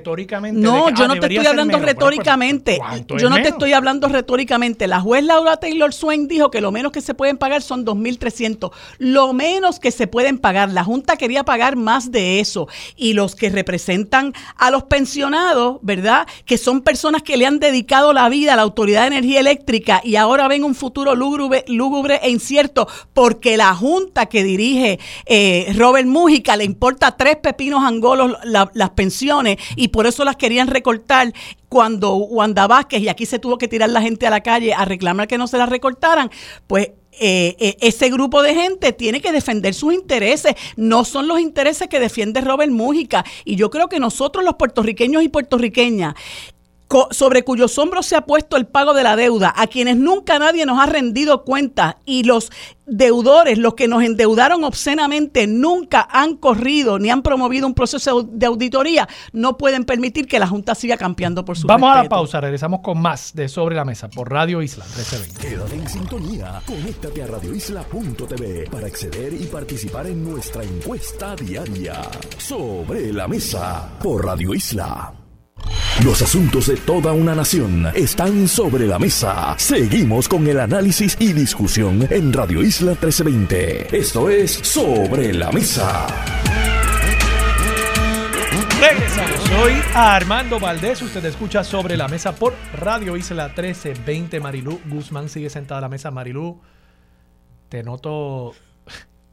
No, 0.52 0.88
yo 0.94 1.06
no 1.06 1.20
te 1.20 1.25
estoy 1.26 1.46
hablando 1.46 1.78
retóricamente. 1.78 2.78
Yo 3.18 3.30
no 3.30 3.36
te 3.36 3.48
estoy 3.48 3.72
hablando 3.72 4.08
retóricamente. 4.08 4.86
La 4.86 5.00
juez 5.00 5.24
Laura 5.24 5.56
Taylor 5.56 5.92
Swain 5.92 6.28
dijo 6.28 6.50
que 6.50 6.60
lo 6.60 6.72
menos 6.72 6.92
que 6.92 7.00
se 7.00 7.14
pueden 7.14 7.38
pagar 7.38 7.62
son 7.62 7.84
2.300. 7.84 8.70
Lo 8.98 9.32
menos 9.32 9.78
que 9.80 9.90
se 9.90 10.06
pueden 10.06 10.38
pagar. 10.38 10.70
La 10.70 10.84
Junta 10.84 11.16
quería 11.16 11.44
pagar 11.44 11.76
más 11.76 12.10
de 12.10 12.40
eso. 12.40 12.68
Y 12.96 13.12
los 13.12 13.34
que 13.34 13.50
representan 13.50 14.32
a 14.56 14.70
los 14.70 14.84
pensionados, 14.84 15.78
¿verdad? 15.82 16.26
Que 16.44 16.58
son 16.58 16.82
personas 16.82 17.22
que 17.22 17.36
le 17.36 17.46
han 17.46 17.58
dedicado 17.58 18.12
la 18.12 18.28
vida 18.28 18.54
a 18.54 18.56
la 18.56 18.62
Autoridad 18.62 19.02
de 19.02 19.08
Energía 19.08 19.40
Eléctrica 19.40 20.00
y 20.04 20.16
ahora 20.16 20.48
ven 20.48 20.64
un 20.64 20.74
futuro 20.74 21.14
lúgubre, 21.14 21.64
lúgubre 21.68 22.20
e 22.22 22.30
incierto 22.30 22.88
porque 23.12 23.56
la 23.56 23.74
Junta 23.74 24.26
que 24.26 24.44
dirige 24.44 24.98
eh, 25.26 25.72
Robert 25.76 26.06
Mújica 26.06 26.56
le 26.56 26.64
importa 26.64 27.16
tres 27.16 27.36
pepinos 27.36 27.82
angolos 27.84 28.32
las 28.44 28.90
pensiones 28.90 29.56
y 29.76 29.88
por 29.88 30.06
eso 30.06 30.24
las 30.24 30.36
querían 30.36 30.68
recortar 30.68 31.15
cuando 31.68 32.14
Wanda 32.16 32.66
Vázquez, 32.66 33.02
y 33.02 33.08
aquí 33.08 33.26
se 33.26 33.38
tuvo 33.38 33.58
que 33.58 33.68
tirar 33.68 33.90
la 33.90 34.00
gente 34.00 34.26
a 34.26 34.30
la 34.30 34.42
calle 34.42 34.74
a 34.74 34.84
reclamar 34.84 35.28
que 35.28 35.38
no 35.38 35.46
se 35.46 35.58
la 35.58 35.66
recortaran, 35.66 36.30
pues 36.66 36.90
eh, 37.18 37.56
eh, 37.58 37.76
ese 37.80 38.10
grupo 38.10 38.42
de 38.42 38.54
gente 38.54 38.92
tiene 38.92 39.22
que 39.22 39.32
defender 39.32 39.72
sus 39.72 39.94
intereses, 39.94 40.54
no 40.76 41.04
son 41.04 41.28
los 41.28 41.40
intereses 41.40 41.88
que 41.88 41.98
defiende 41.98 42.42
Robert 42.42 42.70
Mújica. 42.70 43.24
Y 43.44 43.56
yo 43.56 43.70
creo 43.70 43.88
que 43.88 43.98
nosotros 43.98 44.44
los 44.44 44.56
puertorriqueños 44.56 45.22
y 45.22 45.28
puertorriqueñas 45.28 46.14
sobre 47.10 47.42
cuyos 47.42 47.76
hombros 47.78 48.06
se 48.06 48.16
ha 48.16 48.22
puesto 48.22 48.56
el 48.56 48.66
pago 48.66 48.94
de 48.94 49.02
la 49.02 49.16
deuda, 49.16 49.52
a 49.56 49.66
quienes 49.66 49.96
nunca 49.96 50.38
nadie 50.38 50.66
nos 50.66 50.80
ha 50.80 50.86
rendido 50.86 51.44
cuenta 51.44 51.98
y 52.04 52.24
los 52.24 52.50
deudores, 52.86 53.58
los 53.58 53.74
que 53.74 53.88
nos 53.88 54.02
endeudaron 54.04 54.62
obscenamente, 54.62 55.46
nunca 55.46 56.06
han 56.10 56.36
corrido 56.36 56.98
ni 56.98 57.10
han 57.10 57.22
promovido 57.22 57.66
un 57.66 57.74
proceso 57.74 58.22
de 58.22 58.46
auditoría, 58.46 59.08
no 59.32 59.56
pueden 59.56 59.84
permitir 59.84 60.28
que 60.28 60.38
la 60.38 60.46
Junta 60.46 60.74
siga 60.74 60.96
campeando 60.96 61.44
por 61.44 61.58
su 61.58 61.66
Vamos 61.66 61.96
a 61.96 62.04
la 62.04 62.08
pausa, 62.08 62.40
regresamos 62.40 62.80
con 62.80 63.00
más 63.00 63.34
de 63.34 63.48
Sobre 63.48 63.74
la 63.74 63.84
Mesa 63.84 64.08
por 64.08 64.30
Radio 64.30 64.62
Isla 64.62 64.84
1320. 64.84 65.48
Quédate 65.48 65.74
en 65.74 65.88
sintonía, 65.88 66.62
conéctate 66.64 67.22
a 67.22 67.26
radioisla.tv 67.26 68.70
para 68.70 68.86
acceder 68.86 69.32
y 69.32 69.46
participar 69.46 70.06
en 70.06 70.24
nuestra 70.24 70.62
encuesta 70.62 71.34
diaria. 71.34 72.02
Sobre 72.38 73.12
la 73.12 73.26
Mesa 73.26 73.90
por 74.00 74.24
Radio 74.24 74.54
Isla. 74.54 75.25
Los 76.04 76.22
asuntos 76.22 76.66
de 76.66 76.76
toda 76.76 77.12
una 77.12 77.34
nación 77.34 77.86
están 77.94 78.48
sobre 78.48 78.86
la 78.86 78.98
mesa. 78.98 79.54
Seguimos 79.58 80.28
con 80.28 80.46
el 80.46 80.60
análisis 80.60 81.16
y 81.18 81.32
discusión 81.32 82.06
en 82.10 82.32
Radio 82.32 82.62
Isla 82.62 82.92
1320. 82.92 83.96
Esto 83.96 84.28
es 84.28 84.52
Sobre 84.52 85.32
la 85.32 85.50
Mesa. 85.50 86.06
Regresamos. 88.80 89.40
Soy 89.48 89.72
Armando 89.94 90.60
Valdés. 90.60 91.00
Usted 91.00 91.24
escucha 91.24 91.64
sobre 91.64 91.96
la 91.96 92.08
mesa 92.08 92.34
por 92.34 92.54
Radio 92.74 93.16
Isla 93.16 93.46
1320. 93.46 94.38
Marilú 94.38 94.80
Guzmán 94.86 95.28
sigue 95.28 95.48
sentada 95.48 95.78
a 95.78 95.80
la 95.82 95.88
mesa. 95.88 96.10
Marilú, 96.10 96.60
te 97.68 97.82
noto. 97.82 98.54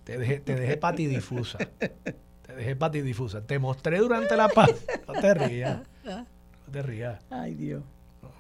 Te 0.05 0.17
dejé, 0.17 0.39
te 0.39 0.55
dejé 0.55 0.77
patidifusa. 0.77 1.57
Te 1.57 2.53
dejé 2.55 2.75
patidifusa. 2.75 3.45
Te 3.45 3.59
mostré 3.59 3.99
durante 3.99 4.35
la 4.35 4.47
paz. 4.49 4.71
No 5.07 5.13
te 5.13 5.33
rías. 5.33 5.79
No 6.03 6.25
te 6.71 6.81
rías. 6.81 7.19
Ay, 7.29 7.53
Dios. 7.55 7.83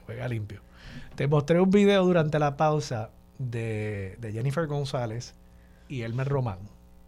juega 0.05 0.27
limpio. 0.27 0.61
Te 1.15 1.27
mostré 1.27 1.59
un 1.59 1.69
video 1.69 2.03
durante 2.05 2.39
la 2.39 2.57
pausa 2.57 3.09
de, 3.39 4.17
de 4.19 4.31
Jennifer 4.31 4.67
González 4.67 5.33
y 5.87 6.01
Elmer 6.01 6.27
Román. 6.27 6.59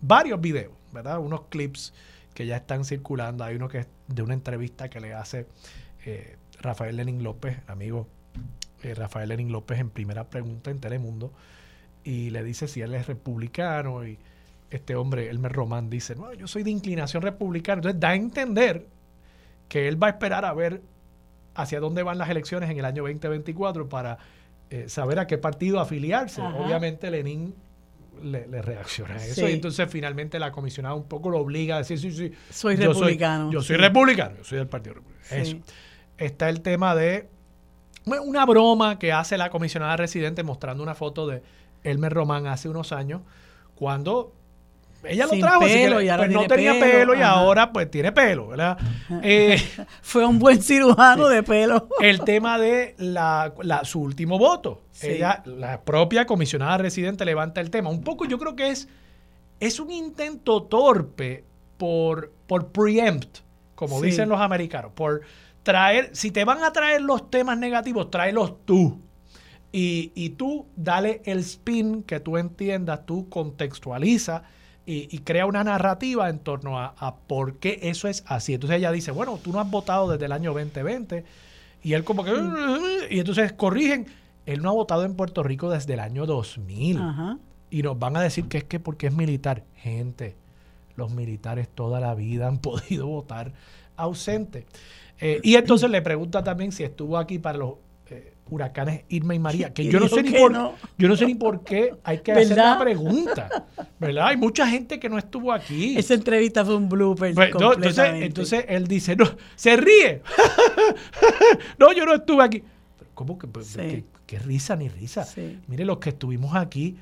Varios 0.02 0.40
videos, 0.40 0.74
¿verdad? 0.94 1.20
Unos 1.20 1.42
clips 1.50 1.94
que 2.34 2.46
ya 2.46 2.58
están 2.58 2.86
circulando. 2.86 3.44
Hay 3.44 3.56
uno 3.56 3.68
que 3.68 3.80
es 3.80 3.88
de 4.08 4.22
una 4.22 4.34
entrevista 4.34 4.90
que 4.90 5.00
le 5.00 5.14
hace 5.14 5.48
eh, 6.06 6.38
Rafael 6.62 6.96
Lenin 6.96 7.24
López, 7.24 7.58
amigo 7.68 8.08
eh, 8.84 8.94
Rafael 8.94 9.30
Lenin 9.30 9.52
López, 9.52 9.80
en 9.80 9.90
primera 9.90 10.30
pregunta 10.30 10.70
en 10.70 10.80
Telemundo, 10.80 11.32
y 12.04 12.30
le 12.30 12.44
dice 12.44 12.68
si 12.68 12.82
él 12.82 12.94
es 12.94 13.08
republicano. 13.08 14.06
Y 14.06 14.20
este 14.70 14.96
hombre, 14.96 15.30
Elmer 15.30 15.52
Román, 15.52 15.90
dice: 15.90 16.16
No, 16.16 16.34
yo 16.34 16.48
soy 16.48 16.64
de 16.64 16.72
inclinación 16.72 17.24
republicana. 17.24 17.80
Entonces 17.80 18.00
da 18.00 18.10
a 18.10 18.16
entender 18.16 18.86
que 19.68 19.88
él 19.88 20.02
va 20.02 20.08
a 20.08 20.10
esperar 20.12 20.46
a 20.46 20.54
ver 20.54 20.82
hacia 21.56 21.80
dónde 21.80 22.04
van 22.04 22.18
las 22.18 22.30
elecciones 22.30 22.70
en 22.70 22.78
el 22.78 22.86
año 22.86 23.04
2024 23.04 23.88
para 23.90 24.18
eh, 24.70 24.90
saber 24.90 25.20
a 25.20 25.28
qué 25.28 25.38
partido 25.38 25.80
afiliarse. 25.80 26.42
Obviamente 26.42 27.10
Lenin 27.10 27.56
le, 28.22 28.46
reacciona 28.62 29.16
a 29.16 29.26
eso 29.26 29.48
y 29.48 29.54
entonces 29.54 29.90
finalmente 29.90 30.40
la 30.40 30.52
comisionada 30.52 30.96
un 30.96 31.08
poco 31.08 31.30
lo 31.30 31.40
obliga 31.40 31.76
a 31.76 31.78
decir, 31.80 32.00
sí, 32.00 32.12
sí, 32.12 32.32
soy 32.50 32.76
republicano. 32.76 33.52
yo 33.52 33.62
soy 33.62 33.78
republicano, 33.78 34.38
yo 34.38 34.44
soy 34.44 34.58
del 34.58 34.68
Partido 34.68 34.96
Republicano. 34.96 35.42
Eso. 35.42 35.58
Está 36.18 36.50
el 36.50 36.62
tema 36.62 36.96
de 36.96 37.28
una 38.06 38.46
broma 38.46 39.00
que 39.00 39.12
hace 39.12 39.38
la 39.38 39.50
comisionada 39.50 39.98
residente 39.98 40.44
mostrando 40.44 40.84
una 40.84 40.96
foto 40.96 41.28
de 41.28 41.42
Elmer 41.84 42.14
Román 42.14 42.48
hace 42.48 42.70
unos 42.70 42.92
años 42.92 43.22
cuando 43.76 44.34
ella 45.08 45.26
lo 45.26 45.38
trajo, 45.40 45.62
pelo, 45.62 46.02
y 46.02 46.08
pues 46.08 46.30
no 46.32 46.48
tenía 46.48 46.74
pelo, 46.80 47.16
y 47.16 47.22
ahora 47.22 47.72
pues 47.72 47.90
tiene 47.90 48.12
pelo, 48.12 48.48
¿verdad? 48.48 48.78
Eh, 49.22 49.62
Fue 50.02 50.26
un 50.26 50.40
buen 50.40 50.62
cirujano 50.62 51.28
de 51.28 51.44
pelo. 51.44 51.90
el 52.02 52.22
tema 52.22 52.58
de 52.58 52.96
la, 52.98 53.54
su 53.84 54.02
último 54.02 54.38
voto. 54.38 54.84
Ella, 55.02 55.44
la 55.46 55.82
propia 55.82 56.26
comisionada 56.26 56.78
residente 56.78 57.26
levanta 57.26 57.62
el 57.62 57.70
tema. 57.70 57.90
Un 57.90 58.04
poco 58.04 58.26
yo 58.26 58.38
creo 58.38 58.56
que 58.56 58.70
es, 58.70 58.88
es 59.60 59.80
un 59.80 59.92
intento 59.92 60.64
torpe 60.64 61.44
por, 61.78 62.32
por 62.48 62.68
preempt, 62.72 63.40
como 63.76 64.02
dicen 64.02 64.30
los 64.30 64.40
americanos, 64.40 64.92
por 64.94 65.22
traer, 65.64 66.10
si 66.14 66.32
te 66.32 66.46
van 66.46 66.64
a 66.64 66.72
traer 66.72 67.02
los 67.02 67.30
temas 67.30 67.58
negativos, 67.58 68.10
tráelos 68.10 68.66
tú. 68.66 69.02
Y, 69.72 70.14
y 70.16 70.30
tú 70.30 70.68
dale 70.78 71.22
el 71.26 71.40
spin 71.40 72.04
que 72.04 72.22
tú 72.22 72.38
entiendas, 72.38 73.06
tú 73.06 73.28
contextualiza 73.28 74.44
y, 74.88 75.18
crea 75.20 75.46
una 75.48 75.64
narrativa 75.64 76.30
en 76.30 76.40
torno 76.40 76.80
a, 76.80 77.16
por 77.28 77.58
qué 77.58 77.80
eso 77.84 78.08
es 78.08 78.24
así. 78.28 78.54
Entonces 78.54 78.78
ella 78.78 78.92
dice, 78.92 79.12
bueno, 79.12 79.40
tú 79.44 79.52
no 79.52 79.60
has 79.60 79.70
votado 79.70 80.12
desde 80.12 80.26
el 80.26 80.32
año 80.32 80.54
2020 80.54 81.26
y 81.84 81.94
él 81.94 82.04
como 82.04 82.24
que... 82.24 82.32
Y 83.10 83.20
entonces 83.20 83.54
corrigen, 83.54 84.06
él 84.46 84.62
no 84.62 84.70
ha 84.70 84.74
votado 84.74 85.04
en 85.04 85.16
Puerto 85.16 85.42
Rico 85.42 85.70
desde 85.70 85.94
el 85.94 86.00
año 86.00 86.26
2000. 86.26 87.00
Y 87.72 87.82
nos 87.82 87.98
van 87.98 88.16
a 88.16 88.22
decir 88.22 88.46
que 88.48 88.60
es 88.60 88.64
que 88.64 88.80
porque 88.80 89.08
es 89.08 89.14
militar. 89.14 89.64
Gente, 89.76 90.36
los 90.96 91.12
militares 91.12 91.68
toda 91.68 92.00
la 92.00 92.14
vida 92.14 92.48
han 92.48 92.58
podido 92.60 93.08
votar 93.08 93.54
ausente. 93.98 94.66
Eh, 95.20 95.40
y 95.44 95.56
entonces 95.56 95.90
le 95.90 96.02
pregunta 96.02 96.44
también 96.44 96.72
si 96.72 96.84
estuvo 96.84 97.18
aquí 97.18 97.40
para 97.40 97.58
los 97.58 97.76
huracanes 98.50 99.04
Irma 99.10 99.34
y 99.34 99.40
María, 99.40 99.74
que 99.74 99.86
yo 99.86 100.00
no 100.00 100.08
sé 100.08 100.22
ni 100.22 100.32
por 100.32 100.54
yo 100.98 101.08
no 101.08 101.16
sé 101.16 101.26
ni 101.26 101.36
por 101.36 101.64
qué 101.64 101.96
hay 102.04 102.20
que 102.20 102.32
hacer 102.32 102.58
la 102.58 102.78
pregunta, 102.80 103.66
¿verdad? 104.00 104.28
Hay 104.28 104.38
mucha 104.38 104.68
gente 104.68 105.00
que 105.00 105.10
no 105.10 105.18
estuvo 105.18 105.52
aquí. 105.52 105.98
Esa 105.98 106.14
entrevista 106.14 106.64
fue 106.64 106.76
un 106.76 106.88
blooper. 106.88 107.34
Pues, 107.34 107.52
entonces, 108.22 108.66
él 108.68 108.88
dice, 108.88 109.16
no, 109.16 109.26
se 109.56 109.76
ríe. 109.78 110.22
no, 111.80 111.92
yo 111.94 112.06
no 112.06 112.14
estuve 112.14 112.44
aquí. 112.44 112.64
¿Cómo 113.14 113.38
que? 113.38 113.48
Pues, 113.48 113.78
¿Qué, 114.26 114.40
risa 114.40 114.76
ni 114.76 114.90
risa? 114.90 115.26
Mire, 115.68 115.86
los 115.86 115.98
que 115.98 116.10
estuvimos 116.10 116.56
aquí, 116.56 116.98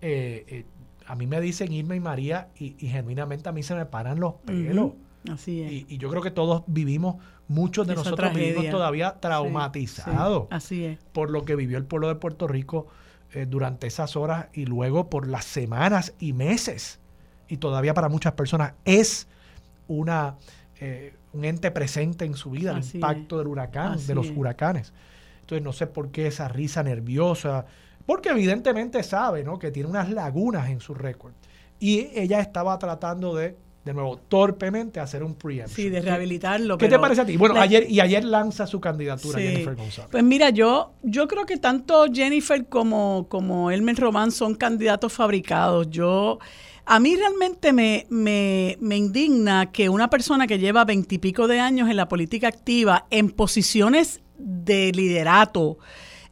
eh, 0.00 0.44
eh, 0.48 0.64
a 1.06 1.14
mí 1.14 1.26
me 1.26 1.40
dicen 1.40 1.72
Irma 1.72 1.96
y 1.96 2.00
María 2.00 2.48
y, 2.58 2.74
genuinamente 2.86 3.48
a 3.48 3.52
mí 3.52 3.62
se 3.62 3.74
me 3.74 3.86
paran 3.86 4.20
los 4.20 4.34
pelos. 4.44 4.92
Así 5.30 5.62
es. 5.62 5.90
Y, 5.90 5.98
yo 5.98 6.10
creo 6.10 6.22
que 6.22 6.30
todos 6.30 6.64
vivimos, 6.66 7.16
muchos 7.48 7.86
de 7.86 7.94
nosotros 7.94 8.34
vivimos 8.34 8.68
todavía 8.70 9.20
traumatizados 9.20 10.48
así 10.50 10.84
es. 10.84 10.98
por 11.12 11.30
lo 11.30 11.44
que 11.44 11.54
vivió 11.54 11.78
el 11.78 11.84
pueblo 11.84 12.08
de 12.08 12.16
Puerto 12.16 12.48
Rico 12.48 12.88
eh, 13.32 13.46
durante 13.48 13.86
esas 13.86 14.16
horas 14.16 14.46
y 14.52 14.66
luego 14.66 15.08
por 15.08 15.28
las 15.28 15.44
semanas 15.44 16.14
y 16.18 16.32
meses. 16.32 16.98
Y 17.48 17.58
todavía 17.58 17.94
para 17.94 18.08
muchas 18.08 18.32
personas 18.32 18.74
es 18.84 19.28
una 19.86 20.36
eh, 20.80 21.14
un 21.32 21.44
ente 21.44 21.70
presente 21.70 22.24
en 22.24 22.34
su 22.34 22.50
vida, 22.50 22.72
el 22.72 22.84
impacto 22.84 23.38
del 23.38 23.46
huracán, 23.46 24.04
de 24.04 24.14
los 24.14 24.30
huracanes. 24.30 24.92
Entonces 25.40 25.62
no 25.62 25.72
sé 25.72 25.86
por 25.86 26.10
qué 26.10 26.26
esa 26.26 26.48
risa 26.48 26.82
nerviosa, 26.82 27.66
porque 28.04 28.30
evidentemente 28.30 29.02
sabe 29.02 29.44
¿no? 29.44 29.58
que 29.58 29.70
tiene 29.70 29.88
unas 29.88 30.10
lagunas 30.10 30.70
en 30.70 30.80
su 30.80 30.94
récord. 30.94 31.32
Y 31.78 32.10
ella 32.18 32.40
estaba 32.40 32.78
tratando 32.78 33.34
de 33.34 33.56
de 33.84 33.94
nuevo, 33.94 34.16
torpemente 34.16 35.00
hacer 35.00 35.24
un 35.24 35.34
preemption. 35.34 35.74
Sí, 35.74 35.88
de 35.88 36.00
rehabilitarlo. 36.00 36.78
¿Qué 36.78 36.88
te 36.88 36.98
parece 36.98 37.22
a 37.22 37.26
ti? 37.26 37.36
Bueno, 37.36 37.60
ayer 37.60 37.90
y 37.90 37.98
ayer 37.98 38.24
lanza 38.24 38.66
su 38.66 38.80
candidatura 38.80 39.40
Jennifer 39.40 39.74
González. 39.74 40.08
Pues 40.10 40.22
mira, 40.22 40.50
yo, 40.50 40.94
yo 41.02 41.26
creo 41.26 41.46
que 41.46 41.56
tanto 41.56 42.06
Jennifer 42.12 42.64
como, 42.68 43.26
como 43.28 43.72
Elmer 43.72 43.96
Román 43.96 44.30
son 44.30 44.54
candidatos 44.54 45.12
fabricados. 45.12 45.90
Yo, 45.90 46.38
a 46.84 47.00
mí 47.00 47.16
realmente 47.16 47.72
me, 47.72 48.06
me, 48.08 48.76
me 48.80 48.96
indigna 48.96 49.72
que 49.72 49.88
una 49.88 50.08
persona 50.08 50.46
que 50.46 50.60
lleva 50.60 50.84
veintipico 50.84 51.48
de 51.48 51.58
años 51.58 51.90
en 51.90 51.96
la 51.96 52.06
política 52.06 52.46
activa, 52.46 53.06
en 53.10 53.30
posiciones 53.30 54.20
de 54.38 54.92
liderato, 54.92 55.78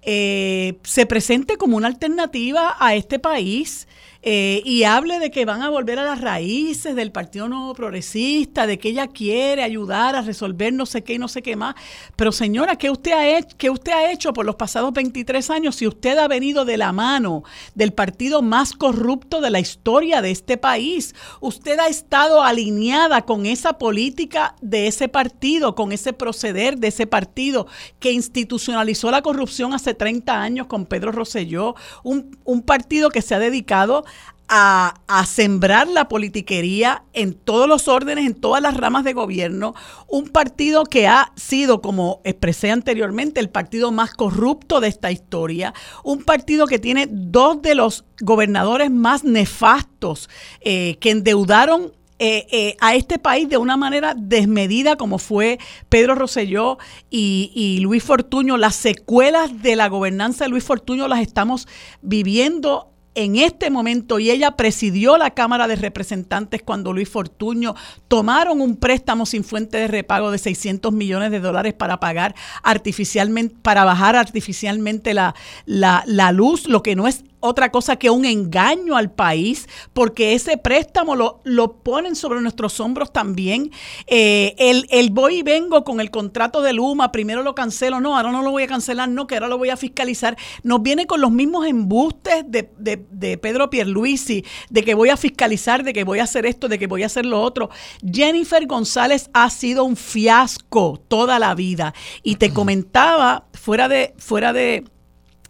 eh, 0.02 0.78
se 0.84 1.04
presente 1.04 1.56
como 1.56 1.76
una 1.76 1.88
alternativa 1.88 2.76
a 2.78 2.94
este 2.94 3.18
país 3.18 3.88
eh, 4.22 4.60
y 4.66 4.84
hable 4.84 5.18
de 5.18 5.30
que 5.30 5.46
van 5.46 5.62
a 5.62 5.70
volver 5.70 5.98
a 5.98 6.04
las 6.04 6.20
raíces 6.20 6.94
del 6.94 7.10
Partido 7.10 7.48
Nuevo 7.48 7.72
Progresista, 7.74 8.66
de 8.66 8.78
que 8.78 8.90
ella 8.90 9.06
quiere 9.06 9.62
ayudar 9.62 10.14
a 10.14 10.20
resolver 10.20 10.74
no 10.74 10.84
sé 10.84 11.02
qué 11.02 11.14
y 11.14 11.18
no 11.18 11.26
sé 11.26 11.40
qué 11.40 11.56
más. 11.56 11.74
Pero 12.16 12.30
señora, 12.30 12.76
¿qué 12.76 12.90
usted 12.90 13.12
ha 13.12 13.38
hecho, 13.38 13.56
qué 13.56 13.70
usted 13.70 13.92
ha 13.92 14.12
hecho 14.12 14.34
por 14.34 14.44
los 14.44 14.56
pasados 14.56 14.92
23 14.92 15.48
años 15.48 15.76
si 15.76 15.86
usted 15.86 16.18
ha 16.18 16.28
venido 16.28 16.66
de 16.66 16.76
la 16.76 16.92
mano 16.92 17.44
del 17.74 17.94
partido 17.94 18.42
más 18.42 18.74
corrupto 18.74 19.40
de 19.40 19.48
la 19.48 19.58
historia 19.58 20.20
de 20.20 20.32
este 20.32 20.58
país? 20.58 21.14
Usted 21.40 21.78
ha 21.78 21.88
estado 21.88 22.42
alineada 22.42 23.22
con 23.22 23.46
esa 23.46 23.78
política 23.78 24.54
de 24.60 24.86
ese 24.86 25.08
partido, 25.08 25.74
con 25.74 25.92
ese 25.92 26.12
proceder 26.12 26.76
de 26.76 26.88
ese 26.88 27.06
partido 27.06 27.66
que 27.98 28.12
institucionalizó 28.12 29.10
la 29.10 29.22
corrupción 29.22 29.72
hace 29.72 29.94
30 29.94 30.42
años 30.42 30.66
con 30.66 30.84
Pedro 30.84 31.10
Rosselló, 31.10 31.74
un, 32.02 32.36
un 32.44 32.60
partido 32.60 33.08
que 33.08 33.22
se 33.22 33.34
ha 33.34 33.38
dedicado 33.38 34.04
a, 34.52 35.24
sembrar 35.26 35.86
la 35.86 36.08
politiquería 36.08 37.04
en 37.12 37.34
todos 37.34 37.68
los 37.68 37.86
órdenes, 37.86 38.26
en 38.26 38.34
todas 38.34 38.60
las 38.60 38.76
ramas 38.76 39.04
de 39.04 39.12
gobierno, 39.12 39.74
un 40.08 40.28
partido 40.28 40.84
que 40.84 41.06
ha 41.06 41.32
sido, 41.36 41.80
como 41.80 42.20
expresé 42.24 42.72
anteriormente, 42.72 43.38
el 43.38 43.48
partido 43.48 43.92
más 43.92 44.12
corrupto 44.12 44.80
de 44.80 44.88
esta 44.88 45.12
historia, 45.12 45.72
un 46.02 46.24
partido 46.24 46.66
que 46.66 46.80
tiene 46.80 47.06
dos 47.08 47.62
de 47.62 47.76
los 47.76 48.04
gobernadores 48.20 48.90
más 48.90 49.22
nefastos 49.22 50.28
eh, 50.62 50.96
que 51.00 51.10
endeudaron 51.10 51.92
eh, 52.18 52.46
eh, 52.50 52.76
a 52.80 52.96
este 52.96 53.18
país 53.18 53.48
de 53.48 53.56
una 53.56 53.78
manera 53.78 54.14
desmedida 54.14 54.96
como 54.96 55.16
fue 55.16 55.58
Pedro 55.88 56.14
Rosselló 56.14 56.76
y, 57.08 57.50
y, 57.54 57.80
Luis 57.80 58.02
Fortuño. 58.02 58.58
Las 58.58 58.74
secuelas 58.74 59.62
de 59.62 59.74
la 59.74 59.88
gobernanza 59.88 60.44
de 60.44 60.50
Luis 60.50 60.64
Fortuño 60.64 61.08
las 61.08 61.20
estamos 61.20 61.66
viviendo 62.02 62.89
en 63.14 63.36
este 63.36 63.70
momento 63.70 64.18
y 64.18 64.30
ella 64.30 64.52
presidió 64.52 65.16
la 65.16 65.30
Cámara 65.30 65.66
de 65.66 65.76
Representantes 65.76 66.62
cuando 66.62 66.92
Luis 66.92 67.08
Fortuño 67.08 67.74
tomaron 68.08 68.60
un 68.60 68.76
préstamo 68.76 69.26
sin 69.26 69.44
fuente 69.44 69.78
de 69.78 69.88
repago 69.88 70.30
de 70.30 70.38
600 70.38 70.92
millones 70.92 71.30
de 71.30 71.40
dólares 71.40 71.74
para 71.74 71.98
pagar 71.98 72.34
artificialmente, 72.62 73.56
para 73.62 73.84
bajar 73.84 74.16
artificialmente 74.16 75.14
la, 75.14 75.34
la, 75.66 76.04
la 76.06 76.32
luz, 76.32 76.68
lo 76.68 76.82
que 76.82 76.96
no 76.96 77.08
es 77.08 77.24
otra 77.40 77.70
cosa 77.70 77.96
que 77.96 78.10
un 78.10 78.24
engaño 78.24 78.96
al 78.96 79.10
país, 79.10 79.68
porque 79.92 80.34
ese 80.34 80.56
préstamo 80.56 81.16
lo, 81.16 81.40
lo 81.44 81.78
ponen 81.82 82.14
sobre 82.14 82.40
nuestros 82.40 82.80
hombros 82.80 83.12
también. 83.12 83.70
Eh, 84.06 84.54
el, 84.58 84.86
el, 84.90 85.10
voy 85.10 85.38
y 85.38 85.42
vengo 85.42 85.84
con 85.84 86.00
el 86.00 86.10
contrato 86.10 86.62
de 86.62 86.72
Luma, 86.72 87.12
primero 87.12 87.42
lo 87.42 87.54
cancelo, 87.54 88.00
no, 88.00 88.16
ahora 88.16 88.30
no 88.30 88.42
lo 88.42 88.50
voy 88.50 88.64
a 88.64 88.66
cancelar, 88.66 89.08
no, 89.08 89.26
que 89.26 89.34
ahora 89.34 89.48
lo 89.48 89.58
voy 89.58 89.70
a 89.70 89.76
fiscalizar. 89.76 90.36
Nos 90.62 90.82
viene 90.82 91.06
con 91.06 91.20
los 91.20 91.30
mismos 91.30 91.66
embustes 91.66 92.44
de, 92.46 92.70
de, 92.78 93.04
de 93.10 93.38
Pedro 93.38 93.70
Pierluisi, 93.70 94.44
de 94.68 94.84
que 94.84 94.94
voy 94.94 95.08
a 95.08 95.16
fiscalizar, 95.16 95.82
de 95.82 95.92
que 95.92 96.04
voy 96.04 96.18
a 96.18 96.24
hacer 96.24 96.46
esto, 96.46 96.68
de 96.68 96.78
que 96.78 96.86
voy 96.86 97.02
a 97.02 97.06
hacer 97.06 97.26
lo 97.26 97.40
otro. 97.40 97.70
Jennifer 98.02 98.66
González 98.66 99.30
ha 99.32 99.50
sido 99.50 99.84
un 99.84 99.96
fiasco 99.96 101.00
toda 101.08 101.38
la 101.38 101.54
vida. 101.54 101.94
Y 102.22 102.36
te 102.36 102.52
comentaba, 102.52 103.46
fuera 103.52 103.88
de, 103.88 104.14
fuera 104.18 104.52
de 104.52 104.84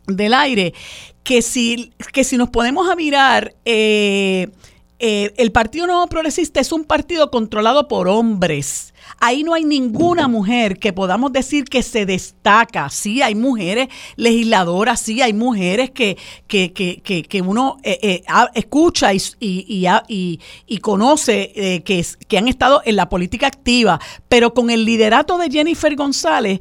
del 0.07 0.34
aire, 0.34 0.74
que 1.22 1.42
si, 1.42 1.92
que 2.12 2.24
si 2.24 2.36
nos 2.36 2.51
podemos 2.51 2.90
a 2.90 2.96
mirar, 2.96 3.55
eh, 3.64 4.48
eh, 5.01 5.32
el 5.38 5.51
Partido 5.51 5.86
Nuevo 5.86 6.07
Progresista 6.09 6.61
es 6.61 6.72
un 6.72 6.84
partido 6.84 7.30
controlado 7.30 7.88
por 7.88 8.07
hombres. 8.07 8.92
Ahí 9.18 9.42
no 9.42 9.55
hay 9.55 9.64
ninguna 9.64 10.28
mujer 10.28 10.78
que 10.78 10.92
podamos 10.92 11.32
decir 11.32 11.64
que 11.64 11.82
se 11.82 12.05
destaca. 12.05 12.88
Sí, 12.90 13.22
hay 13.22 13.34
mujeres 13.34 13.88
legisladoras, 14.16 15.01
sí, 15.01 15.22
hay 15.22 15.32
mujeres 15.32 15.90
que, 15.90 16.18
que, 16.46 16.72
que, 16.72 17.01
que, 17.01 17.42
uno 17.42 17.78
eh, 17.82 18.22
escucha 18.55 19.12
y, 19.14 19.20
y, 19.40 20.40
y, 20.66 20.78
conoce 20.78 21.82
que, 21.84 22.07
que 22.28 22.38
han 22.38 22.48
estado 22.48 22.82
en 22.84 22.96
la 22.96 23.09
política 23.09 23.46
activa, 23.46 23.98
pero 24.28 24.55
con 24.55 24.70
el 24.70 24.84
liderato 24.84 25.38
de 25.38 25.51
Jennifer 25.51 25.96
González, 25.96 26.61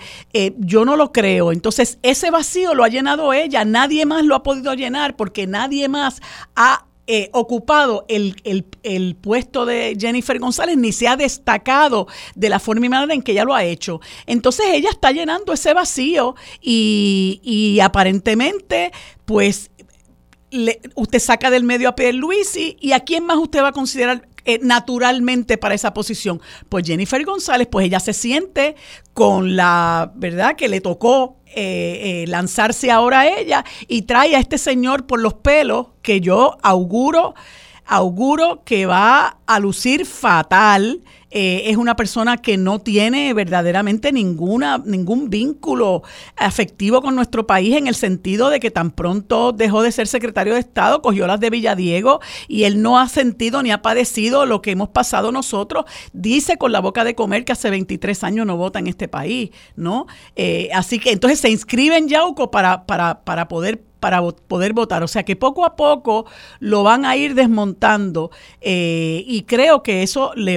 yo 0.58 0.86
no 0.86 0.96
lo 0.96 1.12
creo. 1.12 1.52
Entonces, 1.52 2.00
ese 2.04 2.32
vacío 2.32 2.74
lo 2.74 2.84
ha 2.84 2.90
llenado 2.90 3.34
ella, 3.34 3.66
nadie 3.66 4.06
más 4.06 4.24
lo 4.24 4.36
ha 4.36 4.44
podido 4.44 4.74
llenar 4.74 5.16
porque 5.16 5.46
nadie 5.46 5.88
más 5.90 6.22
ha 6.56 6.86
eh, 7.12 7.32
ocupado 7.34 8.06
el, 8.08 8.36
el, 8.84 9.16
puesto 9.16 9.66
de 9.66 9.98
Jennifer 10.00 10.38
González 10.38 10.78
ni 10.78 10.92
se 10.92 11.08
ha 11.08 11.18
destacado 11.18 12.06
de 12.36 12.50
la 12.50 12.60
forma 12.60 12.86
y 12.86 12.90
manera 12.90 13.16
en 13.16 13.24
que 13.24 13.32
ella 13.32 13.46
lo 13.46 13.56
ha 13.56 13.64
hecho. 13.64 14.00
Entonces 14.28 14.68
ella 14.74 14.92
está 14.92 15.12
llenando 15.12 15.52
ese 15.52 15.74
vacío 15.74 16.36
y, 16.62 17.80
aparentemente, 17.82 18.92
pues, 19.26 19.72
usted 20.94 21.18
saca 21.18 21.50
del 21.50 21.64
medio 21.64 21.90
a 21.90 21.96
Pierluisi 21.96 22.78
y 22.80 22.92
a 22.92 23.00
quién 23.00 23.26
más 23.26 23.40
usted 23.40 23.64
va 23.64 23.70
a 23.70 23.72
considerar 23.72 24.28
eh, 24.46 24.60
naturalmente 24.62 25.58
para 25.58 25.74
esa 25.74 25.96
posición. 25.96 26.40
Pues 26.70 26.86
Jennifer 26.86 27.26
González, 27.26 27.68
pues 27.72 27.88
ella 27.88 28.00
se 28.00 28.14
siente 28.14 28.76
con 29.16 29.56
la 29.56 30.12
verdad 30.16 30.56
que 30.56 30.68
le 30.68 30.80
tocó 30.80 31.39
eh, 31.56 32.24
eh, 32.24 32.26
lanzarse 32.28 32.92
ahora 32.92 33.22
a 33.22 33.28
ella 33.28 33.66
y 33.88 34.04
trae 34.04 34.36
a 34.36 34.40
este 34.40 34.58
señor 34.58 35.08
por 35.08 35.20
los 35.20 35.34
pelos 35.34 35.88
que 36.02 36.22
yo 36.22 36.58
auguro, 36.62 37.34
auguro 37.86 38.64
que 38.64 38.86
va 38.86 39.38
a 39.48 39.60
lucir 39.60 40.06
fatal 40.06 41.02
eh, 41.32 41.64
es 41.66 41.78
una 41.78 41.96
persona 41.96 42.38
que 42.38 42.58
no 42.58 42.80
tiene 42.80 43.34
verdaderamente 43.34 44.12
ninguna, 44.12 44.82
ningún 44.84 45.30
vínculo 45.30 46.02
afectivo 46.36 47.02
con 47.02 47.16
nuestro 47.16 47.46
país 47.46 47.76
en 47.76 47.88
el 47.88 47.96
sentido 47.96 48.50
de 48.50 48.60
que 48.60 48.72
tan 48.72 48.92
pronto 48.92 49.52
dejó 49.52 49.84
de 49.84 49.92
ser 49.92 50.08
secretario 50.08 50.54
de 50.54 50.60
Estado, 50.60 51.02
cogió 51.02 51.28
las 51.28 51.40
de 51.40 51.50
Villadiego 51.50 52.20
y 52.48 52.64
él 52.64 52.82
no 52.82 53.00
ha 53.00 53.08
sentido 53.08 53.62
ni 53.62 53.72
ha 53.72 53.82
padecido 53.82 54.46
lo 54.46 54.62
que 54.62 54.72
hemos 54.72 54.90
pasado 54.90 55.32
nosotros. 55.32 55.86
Dice 56.14 56.58
con 56.58 56.72
la 56.72 56.80
boca 56.80 57.04
de 57.04 57.16
comer 57.16 57.46
que 57.46 57.52
hace 57.52 57.70
23 57.70 58.24
años 58.24 58.46
no 58.46 58.58
vota 58.58 58.80
en 58.80 58.88
este 58.88 59.08
país, 59.08 59.52
¿no? 59.76 60.08
Eh, 60.36 60.70
así 60.74 61.00
que 61.00 61.12
entonces 61.12 61.40
se 61.40 61.50
inscribe 61.50 61.98
en 61.98 62.08
Yauco 62.08 62.52
para, 62.52 62.86
para, 62.86 63.24
para 63.24 63.48
poder 63.48 63.89
para 64.00 64.22
poder 64.22 64.74
votar. 64.74 65.04
O 65.04 65.08
sea 65.08 65.24
que 65.24 65.36
poco 65.36 65.66
a 65.66 65.76
poco 65.76 66.26
lo 66.60 66.84
van 66.84 67.06
a 67.06 67.16
ir 67.16 67.36
desmontando 67.36 68.32
eh, 68.62 69.24
y 69.26 69.44
creo 69.44 69.84
que 69.84 70.04
eso, 70.04 70.32
le, 70.36 70.56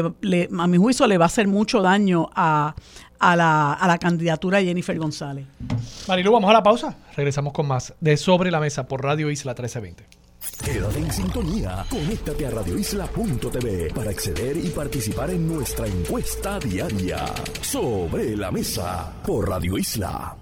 a 0.58 0.66
mi 0.66 0.78
juicio, 0.78 1.06
le 1.06 1.18
va 1.18 1.24
a 1.24 1.26
hacer 1.26 1.48
mucho 1.48 1.82
daño 1.82 2.28
a, 2.34 2.74
a, 3.18 3.36
la, 3.36 3.72
a 3.72 3.86
la 3.86 3.98
candidatura 3.98 4.58
de 4.58 4.66
Jennifer 4.66 4.98
González. 4.98 5.46
Marilu, 6.08 6.32
vamos 6.32 6.50
a 6.50 6.52
la 6.52 6.62
pausa. 6.62 6.96
Regresamos 7.16 7.52
con 7.52 7.66
más 7.66 7.94
de 8.00 8.16
Sobre 8.16 8.50
la 8.50 8.60
Mesa 8.60 8.86
por 8.86 9.02
Radio 9.02 9.30
Isla 9.30 9.52
1320. 9.52 10.22
Quédate 10.64 10.98
en 10.98 11.12
sintonía. 11.12 11.84
Conéctate 11.88 12.46
a 12.46 12.50
radioisla.tv 12.50 13.92
para 13.94 14.10
acceder 14.10 14.56
y 14.56 14.68
participar 14.70 15.30
en 15.30 15.46
nuestra 15.46 15.86
encuesta 15.86 16.58
diaria. 16.58 17.24
Sobre 17.60 18.36
la 18.36 18.50
Mesa 18.50 19.12
por 19.24 19.48
Radio 19.48 19.78
Isla. 19.78 20.41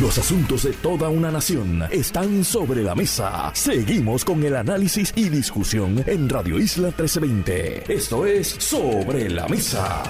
Los 0.00 0.16
asuntos 0.16 0.62
de 0.62 0.72
toda 0.72 1.10
una 1.10 1.30
nación 1.30 1.84
están 1.90 2.44
sobre 2.44 2.82
la 2.82 2.94
mesa. 2.94 3.50
Seguimos 3.54 4.24
con 4.24 4.42
el 4.42 4.56
análisis 4.56 5.12
y 5.14 5.28
discusión 5.28 6.02
en 6.06 6.30
Radio 6.30 6.58
Isla 6.58 6.88
1320. 6.88 7.92
Esto 7.92 8.24
es 8.24 8.48
Sobre 8.48 9.28
la 9.28 9.46
Mesa. 9.48 10.02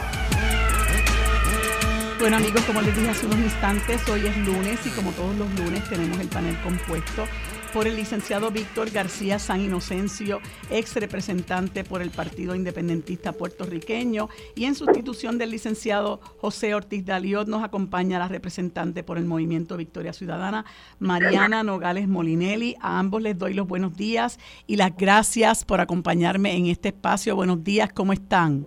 Bueno 2.20 2.36
amigos, 2.36 2.62
como 2.62 2.80
les 2.80 2.94
dije 2.94 3.10
hace 3.10 3.26
unos 3.26 3.40
instantes, 3.40 4.08
hoy 4.08 4.24
es 4.24 4.36
lunes 4.46 4.78
y 4.86 4.90
como 4.90 5.10
todos 5.12 5.36
los 5.36 5.52
lunes 5.58 5.82
tenemos 5.88 6.18
el 6.20 6.28
panel 6.28 6.56
compuesto 6.62 7.26
por 7.72 7.86
el 7.86 7.96
licenciado 7.96 8.50
Víctor 8.50 8.90
García 8.90 9.38
San 9.38 9.60
Inocencio, 9.60 10.40
ex 10.70 10.94
representante 10.96 11.84
por 11.84 12.02
el 12.02 12.10
Partido 12.10 12.54
Independentista 12.54 13.32
Puertorriqueño, 13.32 14.28
y 14.54 14.66
en 14.66 14.74
sustitución 14.74 15.38
del 15.38 15.50
licenciado 15.50 16.20
José 16.38 16.74
Ortiz 16.74 17.04
Daliot 17.06 17.48
nos 17.48 17.64
acompaña 17.64 18.18
la 18.18 18.28
representante 18.28 19.02
por 19.02 19.16
el 19.16 19.24
Movimiento 19.24 19.76
Victoria 19.76 20.12
Ciudadana, 20.12 20.64
Mariana 20.98 21.62
Nogales 21.62 22.08
Molinelli. 22.08 22.76
A 22.80 22.98
ambos 22.98 23.22
les 23.22 23.38
doy 23.38 23.54
los 23.54 23.66
buenos 23.66 23.96
días 23.96 24.38
y 24.66 24.76
las 24.76 24.94
gracias 24.96 25.64
por 25.64 25.80
acompañarme 25.80 26.56
en 26.56 26.66
este 26.66 26.88
espacio. 26.88 27.36
Buenos 27.36 27.64
días, 27.64 27.92
¿cómo 27.92 28.12
están? 28.12 28.66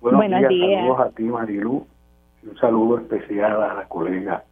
Buenos, 0.00 0.22
días, 0.48 0.80
saludos 0.80 1.00
a 1.00 1.10
ti 1.10 1.24
Marilu, 1.24 1.86
un 2.44 2.58
saludo 2.58 2.98
especial 2.98 3.62
a 3.62 3.74
la 3.74 3.88
colega 3.88 4.44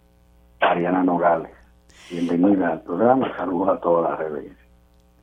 Mariana 0.61 1.03
Nogales. 1.03 1.64
Bienvenida 2.11 2.73
al 2.73 2.83
programa, 2.83 3.35
saludos 3.37 3.77
a 3.77 3.81
todas 3.81 4.11
las 4.11 4.19
redes. 4.19 4.53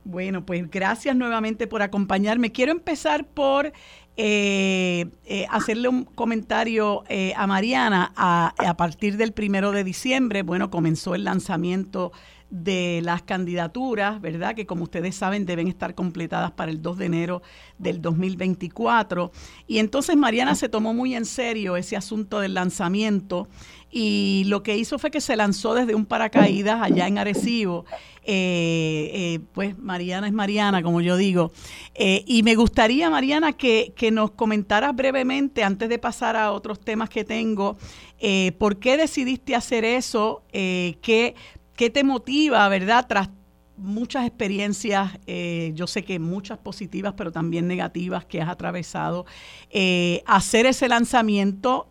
Bueno, 0.04 0.46
pues 0.46 0.70
gracias 0.70 1.16
nuevamente 1.16 1.68
por 1.68 1.84
acompañarme. 1.84 2.52
Quiero 2.52 2.72
empezar 2.72 3.26
por 3.26 3.72
eh, 4.18 5.06
eh, 5.26 5.46
hacerle 5.52 5.90
un 5.90 6.06
comentario 6.06 7.04
eh, 7.08 7.34
a 7.38 7.46
Mariana. 7.46 8.12
A, 8.16 8.54
a, 8.58 8.78
partir 8.78 9.18
del 9.18 9.32
primero 9.32 9.72
de 9.72 9.84
diciembre, 9.84 10.42
bueno, 10.42 10.72
comenzó 10.72 11.14
el 11.14 11.24
lanzamiento 11.24 12.12
de 12.52 13.00
las 13.04 13.22
candidaturas, 13.22 14.20
¿verdad? 14.20 14.56
Que 14.56 14.66
como 14.66 14.84
ustedes 14.84 15.16
saben 15.16 15.46
deben 15.46 15.68
estar 15.70 15.96
completadas 15.96 16.52
para 16.52 16.70
el 16.70 16.82
2 16.82 16.98
de 16.98 17.06
enero 17.06 17.42
del 17.78 18.02
2024. 18.02 19.32
Y 19.68 19.80
entonces 19.80 20.18
Mariana 20.18 20.56
se 20.56 20.68
tomó 20.68 20.94
muy 20.94 21.16
en 21.16 21.26
serio 21.26 21.78
ese 21.78 21.96
asunto 21.96 22.42
del 22.42 22.54
lanzamiento 22.54 23.48
y 23.92 24.44
lo 24.48 24.64
que 24.64 24.78
hizo 24.78 24.98
fue 24.98 25.12
que 25.12 25.20
se 25.20 25.36
lanzó 25.36 25.74
desde 25.74 25.96
un 25.96 26.06
paracaídas 26.06 26.82
allá 26.82 27.08
en 27.08 27.18
Arecibo. 27.18 27.86
Eh, 28.24 29.10
eh, 29.14 29.40
pues 29.52 29.78
Mariana 29.78 30.28
es 30.28 30.34
Mariana, 30.34 30.82
como 30.82 31.02
yo 31.02 31.18
digo. 31.18 31.52
Eh, 31.96 32.24
y 32.26 32.44
me 32.44 32.56
gustaría, 32.56 33.10
Mariana, 33.10 33.54
que, 33.54 33.94
que, 33.96 34.12
nos 34.12 34.32
comentaras 34.32 34.96
brevemente, 34.96 35.64
antes 35.64 35.90
de 35.90 36.00
pasar 36.00 36.36
a 36.36 36.52
otros 36.52 36.80
temas 36.80 37.10
que 37.10 37.24
tengo, 37.24 37.78
por 38.60 38.78
qué 38.78 38.98
decidiste 38.98 39.56
hacer 39.56 39.84
eso, 39.84 40.44
qué, 40.52 41.36
qué 41.76 41.90
te 41.90 42.04
motiva, 42.04 42.70
¿verdad? 42.70 43.08
Tras 43.10 43.30
muchas 43.78 44.28
experiencias, 44.28 45.18
yo 45.74 45.88
sé 45.88 46.04
que 46.04 46.20
muchas 46.20 46.60
positivas, 46.60 47.16
pero 47.18 47.32
también 47.32 47.68
negativas 47.68 48.26
que 48.26 48.40
has 48.40 48.50
atravesado, 48.50 49.26
hacer 50.28 50.68
ese 50.68 50.88
lanzamiento 50.88 51.88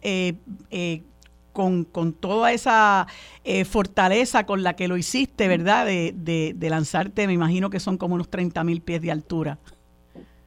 con, 1.53 1.85
con 1.85 2.13
toda 2.13 2.53
esa 2.53 3.07
eh, 3.45 3.65
fortaleza 3.65 4.47
con 4.47 4.63
la 4.63 4.75
que 4.75 4.89
lo 4.89 4.97
hiciste, 4.97 5.49
¿verdad? 5.49 5.87
De, 5.87 6.13
de, 6.15 6.71
lanzarte, 6.71 7.27
me 7.27 7.33
imagino 7.33 7.71
que 7.71 7.81
son 7.81 7.99
como 7.99 8.15
unos 8.15 8.29
30 8.29 8.63
mil 8.65 8.81
pies 8.81 9.03
de 9.03 9.11
altura. 9.11 9.59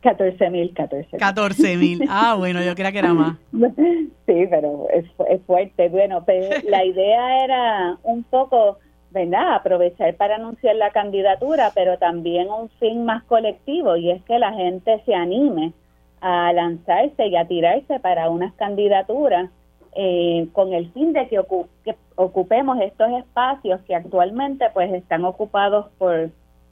14 0.01 0.49
mil, 0.49 0.73
14 0.73 1.07
mil. 1.11 1.19
14 1.19 1.77
mil. 1.77 2.01
Ah, 2.09 2.35
bueno, 2.37 2.61
yo 2.61 2.75
creía 2.75 2.91
que 2.91 2.99
era 2.99 3.13
más. 3.13 3.37
Sí, 4.25 4.47
pero 4.49 4.87
es, 4.93 5.05
es 5.29 5.41
fuerte. 5.45 5.89
Bueno, 5.89 6.23
pero 6.25 6.49
la 6.69 6.85
idea 6.85 7.43
era 7.43 7.97
un 8.03 8.23
poco, 8.23 8.79
¿verdad? 9.11 9.55
Aprovechar 9.55 10.15
para 10.15 10.35
anunciar 10.35 10.75
la 10.75 10.91
candidatura, 10.91 11.71
pero 11.73 11.97
también 11.97 12.49
un 12.49 12.69
fin 12.79 13.05
más 13.05 13.23
colectivo 13.23 13.95
y 13.95 14.11
es 14.11 14.21
que 14.23 14.39
la 14.39 14.53
gente 14.53 15.01
se 15.05 15.13
anime 15.13 15.73
a 16.21 16.53
lanzarse 16.53 17.27
y 17.27 17.35
a 17.35 17.45
tirarse 17.45 17.99
para 17.99 18.29
unas 18.29 18.53
candidaturas 18.53 19.49
eh, 19.95 20.47
con 20.53 20.73
el 20.73 20.91
fin 20.91 21.13
de 21.13 21.27
que, 21.27 21.39
ocupemos 22.15 22.79
estos 22.79 23.11
espacios 23.11 23.81
que 23.81 23.95
actualmente 23.95 24.65
pues 24.73 24.93
están 24.93 25.25
ocupados 25.25 25.87
por 25.97 26.29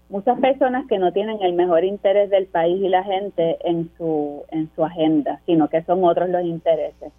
muchas 0.10 0.40
personas 0.40 0.86
que 0.88 1.00
no 1.00 1.12
tienen 1.12 1.42
el 1.42 1.54
mejor 1.54 1.84
interés 1.84 2.30
del 2.30 2.46
país 2.46 2.80
y 2.82 2.90
la 2.90 3.04
gente 3.04 3.58
en 3.64 3.90
su 3.98 4.44
en 4.52 4.70
su 4.76 4.84
agenda, 4.84 5.40
sino 5.46 5.68
que 5.68 5.82
son 5.84 6.04
otros 6.04 6.30
los 6.30 6.44
intereses. 6.44 7.12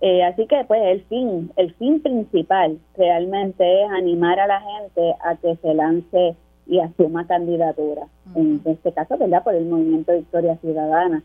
Eh, 0.00 0.24
así 0.24 0.46
que 0.46 0.64
pues 0.64 0.82
el 0.82 1.04
fin, 1.04 1.52
el 1.56 1.72
fin 1.74 2.02
principal 2.02 2.78
realmente 2.96 3.84
es 3.84 3.90
animar 3.90 4.40
a 4.40 4.48
la 4.48 4.60
gente 4.60 5.14
a 5.24 5.36
que 5.36 5.54
se 5.56 5.74
lance 5.74 6.34
y 6.66 6.80
asuma 6.80 7.26
candidatura. 7.26 8.06
En 8.34 8.60
este 8.64 8.92
caso, 8.92 9.16
¿verdad? 9.16 9.44
Por 9.44 9.54
el 9.54 9.66
movimiento 9.66 10.12
Victoria 10.12 10.56
Ciudadana. 10.56 11.22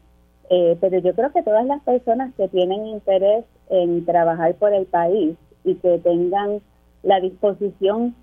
Eh, 0.50 0.78
pero 0.80 1.00
yo 1.00 1.14
creo 1.14 1.32
que 1.32 1.44
todas 1.44 1.66
las 1.66 1.82
personas 1.84 2.34
que 2.36 2.48
tienen 2.48 2.86
interés 2.88 3.46
en 3.70 4.06
trabajar 4.06 4.56
por 4.56 4.74
el 4.74 4.86
país 4.86 5.36
y 5.64 5.76
que 5.76 6.00
tengan 6.00 6.62
la 7.04 7.20
disposición 7.20 8.16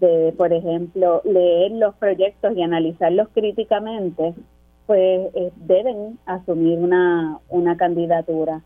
de, 0.00 0.32
por 0.36 0.52
ejemplo, 0.52 1.22
leer 1.24 1.72
los 1.72 1.94
proyectos 1.96 2.56
y 2.56 2.62
analizarlos 2.62 3.28
críticamente, 3.34 4.34
pues 4.86 5.30
eh, 5.34 5.52
deben 5.56 6.18
asumir 6.26 6.78
una, 6.78 7.38
una 7.48 7.76
candidatura. 7.76 8.62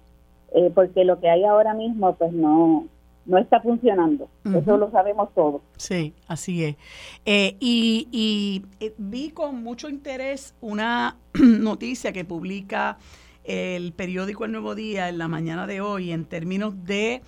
Eh, 0.52 0.70
porque 0.74 1.04
lo 1.04 1.18
que 1.20 1.28
hay 1.28 1.44
ahora 1.44 1.74
mismo, 1.74 2.14
pues 2.14 2.32
no, 2.32 2.86
no 3.26 3.38
está 3.38 3.60
funcionando. 3.60 4.28
Eso 4.44 4.76
lo 4.76 4.90
sabemos 4.90 5.34
todos. 5.34 5.62
Sí, 5.76 6.14
así 6.28 6.64
es. 6.64 6.76
Eh, 7.24 7.56
y, 7.60 8.08
y 8.10 8.92
vi 8.98 9.30
con 9.30 9.62
mucho 9.62 9.88
interés 9.88 10.54
una 10.60 11.16
noticia 11.34 12.12
que 12.12 12.24
publica 12.24 12.98
el 13.44 13.92
periódico 13.92 14.44
El 14.44 14.52
Nuevo 14.52 14.74
Día 14.74 15.08
en 15.08 15.18
la 15.18 15.28
mañana 15.28 15.66
de 15.66 15.80
hoy 15.80 16.10
en 16.10 16.24
términos 16.24 16.84
de 16.84 17.22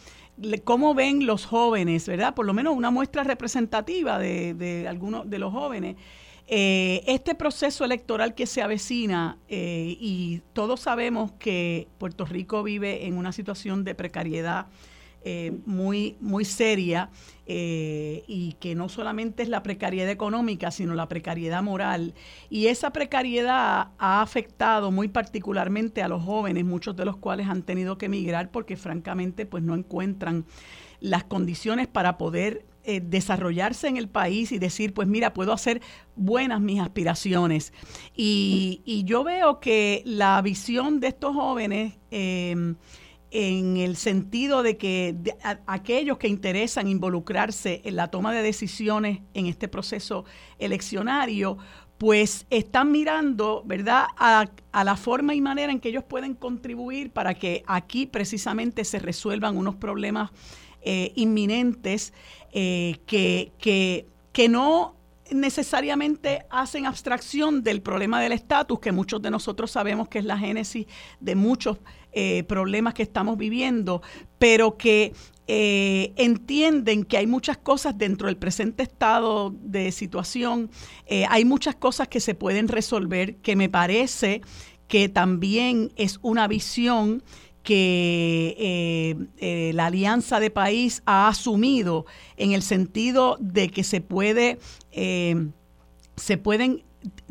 cómo 0.64 0.94
ven 0.94 1.26
los 1.26 1.46
jóvenes, 1.46 2.06
¿verdad? 2.08 2.34
Por 2.34 2.46
lo 2.46 2.54
menos 2.54 2.76
una 2.76 2.90
muestra 2.90 3.24
representativa 3.24 4.18
de, 4.18 4.54
de 4.54 4.88
algunos 4.88 5.28
de 5.28 5.38
los 5.38 5.52
jóvenes. 5.52 5.96
Eh, 6.50 7.04
este 7.06 7.34
proceso 7.34 7.84
electoral 7.84 8.34
que 8.34 8.46
se 8.46 8.62
avecina, 8.62 9.36
eh, 9.48 9.96
y 10.00 10.40
todos 10.54 10.80
sabemos 10.80 11.32
que 11.32 11.88
Puerto 11.98 12.24
Rico 12.24 12.62
vive 12.62 13.06
en 13.06 13.18
una 13.18 13.32
situación 13.32 13.84
de 13.84 13.94
precariedad 13.94 14.66
eh, 15.22 15.58
muy, 15.66 16.16
muy 16.20 16.44
seria 16.44 17.10
y 17.50 18.56
que 18.60 18.74
no 18.74 18.90
solamente 18.90 19.42
es 19.42 19.48
la 19.48 19.62
precariedad 19.62 20.10
económica, 20.10 20.70
sino 20.70 20.94
la 20.94 21.08
precariedad 21.08 21.62
moral. 21.62 22.12
Y 22.50 22.66
esa 22.66 22.90
precariedad 22.90 23.88
ha 23.98 24.20
afectado 24.20 24.90
muy 24.90 25.08
particularmente 25.08 26.02
a 26.02 26.08
los 26.08 26.22
jóvenes, 26.22 26.66
muchos 26.66 26.94
de 26.94 27.06
los 27.06 27.16
cuales 27.16 27.48
han 27.48 27.62
tenido 27.62 27.96
que 27.96 28.04
emigrar 28.04 28.50
porque 28.50 28.76
francamente 28.76 29.46
pues 29.46 29.62
no 29.62 29.74
encuentran 29.74 30.44
las 31.00 31.24
condiciones 31.24 31.86
para 31.86 32.18
poder 32.18 32.66
eh, 32.84 33.02
desarrollarse 33.04 33.86
en 33.86 33.98
el 33.98 34.08
país 34.08 34.50
y 34.50 34.58
decir, 34.58 34.94
pues 34.94 35.08
mira, 35.08 35.34
puedo 35.34 35.52
hacer 35.52 35.82
buenas 36.16 36.60
mis 36.60 36.80
aspiraciones. 36.80 37.72
Y, 38.16 39.02
yo 39.04 39.24
veo 39.24 39.60
que 39.60 40.02
la 40.06 40.40
visión 40.42 40.98
de 41.00 41.08
estos 41.08 41.34
jóvenes... 41.34 41.94
en 43.30 43.76
el 43.76 43.96
sentido 43.96 44.62
de 44.62 44.76
que 44.76 45.14
aquellos 45.66 46.18
que 46.18 46.28
interesan 46.28 46.88
involucrarse 46.88 47.82
en 47.84 47.96
la 47.96 48.08
toma 48.08 48.32
de 48.32 48.42
decisiones 48.42 49.20
en 49.34 49.46
este 49.46 49.68
proceso 49.68 50.24
eleccionario, 50.58 51.58
pues 51.98 52.46
están 52.48 52.92
mirando, 52.92 53.62
¿verdad?, 53.66 54.06
a, 54.16 54.48
la 54.72 54.96
forma 54.96 55.34
y 55.34 55.40
manera 55.40 55.72
en 55.72 55.80
que 55.80 55.88
ellos 55.88 56.04
pueden 56.04 56.34
contribuir 56.34 57.10
para 57.10 57.34
que 57.34 57.64
aquí 57.66 58.06
precisamente 58.06 58.84
se 58.84 59.00
resuelvan 59.00 59.56
unos 59.56 59.74
problemas 59.74 60.30
eh, 60.80 61.12
inminentes 61.16 62.12
eh, 62.52 62.98
que, 63.04 63.52
que, 63.58 64.06
que 64.32 64.48
no 64.48 64.94
necesariamente 65.32 66.46
hacen 66.50 66.86
abstracción 66.86 67.62
del 67.62 67.82
problema 67.82 68.20
del 68.20 68.32
estatus, 68.32 68.78
que 68.78 68.92
muchos 68.92 69.20
de 69.20 69.30
nosotros 69.30 69.70
sabemos 69.70 70.08
que 70.08 70.20
es 70.20 70.24
la 70.24 70.38
génesis 70.38 70.86
de 71.20 71.34
muchos 71.34 71.78
eh, 72.12 72.44
problemas 72.44 72.94
que 72.94 73.02
estamos 73.02 73.38
viviendo, 73.38 74.02
pero 74.38 74.76
que 74.76 75.12
entienden 75.50 77.04
que 77.04 77.16
hay 77.16 77.26
muchas 77.26 77.56
cosas 77.56 77.96
dentro 77.96 78.26
del 78.26 78.36
presente 78.36 78.82
estado 78.82 79.54
de 79.62 79.92
situación, 79.92 80.70
hay 81.30 81.46
muchas 81.46 81.74
cosas 81.74 82.06
que 82.08 82.20
se 82.20 82.34
pueden 82.34 82.68
resolver, 82.68 83.36
que 83.36 83.56
me 83.56 83.70
parece 83.70 84.42
que 84.88 85.08
también 85.08 85.90
es 85.96 86.18
una 86.20 86.48
visión 86.48 87.22
que 87.62 88.56
eh, 88.58 89.16
eh, 89.36 89.72
la 89.74 89.86
alianza 89.86 90.40
de 90.40 90.50
país 90.50 91.02
ha 91.04 91.28
asumido 91.28 92.06
en 92.38 92.52
el 92.52 92.62
sentido 92.62 93.36
de 93.40 93.68
que 93.68 93.84
se 93.84 94.00
puede 94.00 94.58
eh, 94.90 95.48
se 96.16 96.38
pueden 96.38 96.82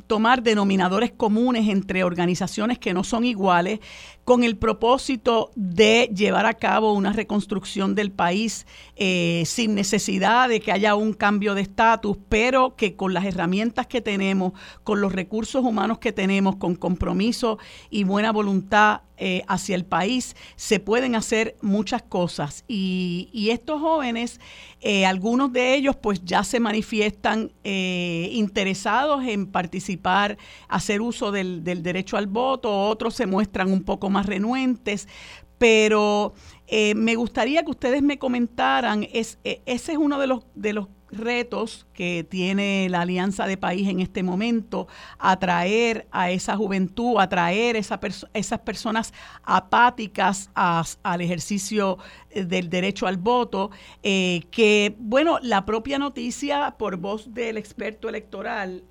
tomar 0.06 0.44
denominadores 0.44 1.12
comunes 1.12 1.68
entre 1.68 2.04
organizaciones 2.04 2.78
que 2.78 2.94
no 2.94 3.04
son 3.04 3.26
iguales 3.26 3.80
con 4.28 4.44
el 4.44 4.58
propósito 4.58 5.52
de 5.56 6.12
llevar 6.14 6.46
a 6.48 6.56
cabo 6.56 6.92
una 6.92 7.14
reconstrucción 7.14 7.96
del 7.96 8.12
país 8.12 8.68
eh, 8.98 9.44
sin 9.46 9.74
necesidad 9.74 10.50
de 10.50 10.60
que 10.60 10.74
haya 10.74 10.96
un 10.96 11.14
cambio 11.14 11.56
de 11.56 11.62
estatus, 11.62 12.18
pero 12.28 12.76
que 12.76 12.98
con 12.98 13.14
las 13.14 13.24
herramientas 13.24 13.88
que 13.88 14.02
tenemos, 14.02 14.52
con 14.84 15.00
los 15.00 15.14
recursos 15.14 15.64
humanos 15.64 16.00
que 16.00 16.12
tenemos, 16.12 16.58
con 16.58 16.76
compromiso 16.76 17.58
y 17.90 18.04
buena 18.04 18.34
voluntad 18.34 19.04
eh, 19.20 19.44
hacia 19.48 19.76
el 19.76 19.86
país, 19.86 20.36
se 20.58 20.80
pueden 20.80 21.16
hacer 21.16 21.56
muchas 21.62 22.04
cosas. 22.04 22.66
Y, 22.68 23.48
estos 23.50 23.80
jóvenes, 23.80 24.42
eh, 24.82 25.06
algunos 25.06 25.54
de 25.54 25.74
ellos 25.74 25.96
pues 25.96 26.24
ya 26.26 26.44
se 26.44 26.60
manifiestan 26.60 27.54
interesados 27.64 29.24
en 29.26 29.48
participar, 29.48 30.38
hacer 30.68 31.02
uso 31.02 31.32
del, 31.32 31.64
del 31.64 31.82
derecho 31.82 32.18
al 32.18 32.28
voto, 32.28 32.88
otros 32.88 33.16
se 33.16 33.26
muestran 33.26 33.72
un 33.72 33.84
poco 33.84 34.10
más 34.10 34.17
renuentes, 34.26 35.08
pero 35.58 36.34
eh, 36.68 36.96
me 36.96 37.16
gustaría 37.16 37.64
que 37.64 37.72
ustedes 37.72 38.02
me 38.02 38.20
comentaran, 38.20 39.08
es, 39.12 39.40
e, 39.44 39.62
ese 39.66 39.94
es 39.94 39.98
uno 39.98 40.20
de 40.20 40.28
los, 40.28 40.46
de 40.54 40.74
los 40.74 40.88
retos 41.10 41.88
que 41.94 42.28
tiene 42.30 42.90
la 42.90 43.02
Alianza 43.02 43.48
de 43.48 43.56
País 43.56 43.88
en 43.88 44.02
este 44.02 44.24
momento, 44.24 44.88
atraer 45.18 46.06
a 46.12 46.30
esa 46.32 46.58
juventud, 46.58 47.18
atraer 47.20 47.78
esa 47.78 47.98
esas 48.34 48.60
personas 48.60 49.14
apáticas 49.44 50.50
al 50.54 51.22
ejercicio 51.22 51.98
eh, 52.30 52.44
del 52.44 52.70
derecho 52.70 53.08
al 53.08 53.18
voto, 53.18 53.72
eh, 54.04 54.42
que, 54.52 54.96
bueno, 55.00 55.40
la 55.42 55.66
propia 55.66 55.98
noticia 55.98 56.76
por 56.78 56.98
voz 56.98 57.34
del 57.34 57.58
experto 57.58 58.10
electoral, 58.10 58.84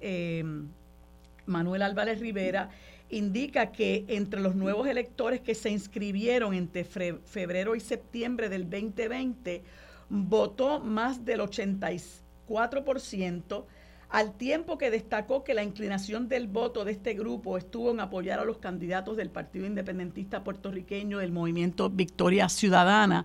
Manuel 1.44 1.82
Álvarez 1.82 2.20
Rivera, 2.20 2.70
indica 3.10 3.72
que 3.72 4.04
entre 4.08 4.40
los 4.40 4.54
nuevos 4.54 4.88
electores 4.88 5.40
que 5.40 5.54
se 5.54 5.70
inscribieron 5.70 6.54
entre 6.54 6.84
febrero 6.84 7.76
y 7.76 7.80
septiembre 7.80 8.48
del 8.48 8.68
2020, 8.68 9.62
votó 10.08 10.80
más 10.80 11.24
del 11.24 11.40
84%, 11.40 13.64
al 14.08 14.36
tiempo 14.36 14.78
que 14.78 14.90
destacó 14.90 15.42
que 15.42 15.54
la 15.54 15.64
inclinación 15.64 16.28
del 16.28 16.46
voto 16.46 16.84
de 16.84 16.92
este 16.92 17.14
grupo 17.14 17.58
estuvo 17.58 17.90
en 17.90 17.98
apoyar 18.00 18.38
a 18.38 18.44
los 18.44 18.58
candidatos 18.58 19.16
del 19.16 19.30
Partido 19.30 19.66
Independentista 19.66 20.44
puertorriqueño 20.44 21.18
del 21.18 21.32
movimiento 21.32 21.90
Victoria 21.90 22.48
Ciudadana, 22.48 23.24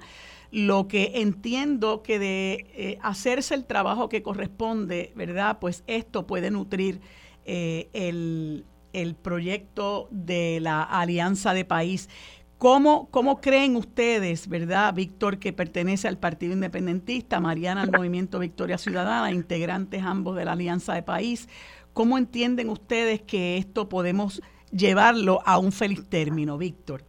lo 0.52 0.88
que 0.88 1.12
entiendo 1.16 2.02
que 2.02 2.18
de 2.18 2.66
eh, 2.74 2.98
hacerse 3.04 3.54
el 3.54 3.66
trabajo 3.66 4.10
que 4.10 4.24
corresponde, 4.24 5.14
¿verdad? 5.16 5.60
Pues 5.60 5.84
esto 5.86 6.26
puede 6.26 6.50
nutrir 6.50 7.00
eh, 7.46 7.90
el, 7.94 8.66
el 8.94 9.16
proyecto 9.16 10.08
de 10.12 10.60
la 10.62 10.84
Alianza 10.84 11.54
de 11.54 11.66
País. 11.66 12.10
¿Cómo, 12.58 13.10
¿Cómo, 13.10 13.42
creen 13.42 13.76
ustedes, 13.76 14.48
verdad, 14.48 14.94
Víctor, 14.94 15.39
que 15.39 15.52
pertenece 15.52 16.08
al 16.08 16.18
Partido 16.18 16.54
Independentista, 16.54 17.39
Mariana 17.39 17.82
al 17.82 17.92
Movimiento 17.92 18.38
Victoria 18.38 18.78
Ciudadana, 18.78 19.32
integrantes 19.32 20.04
ambos 20.04 20.36
de 20.36 20.46
la 20.46 20.52
Alianza 20.52 20.94
de 20.94 21.02
País? 21.02 21.50
¿Cómo 21.94 22.18
entienden 22.18 22.70
ustedes 22.70 23.22
que 23.22 23.58
esto 23.58 23.89
podemos 23.89 24.42
llevarlo 24.72 25.39
a 25.46 25.58
un 25.58 25.72
feliz 25.72 26.08
término, 26.08 26.58
Víctor? 26.58 27.02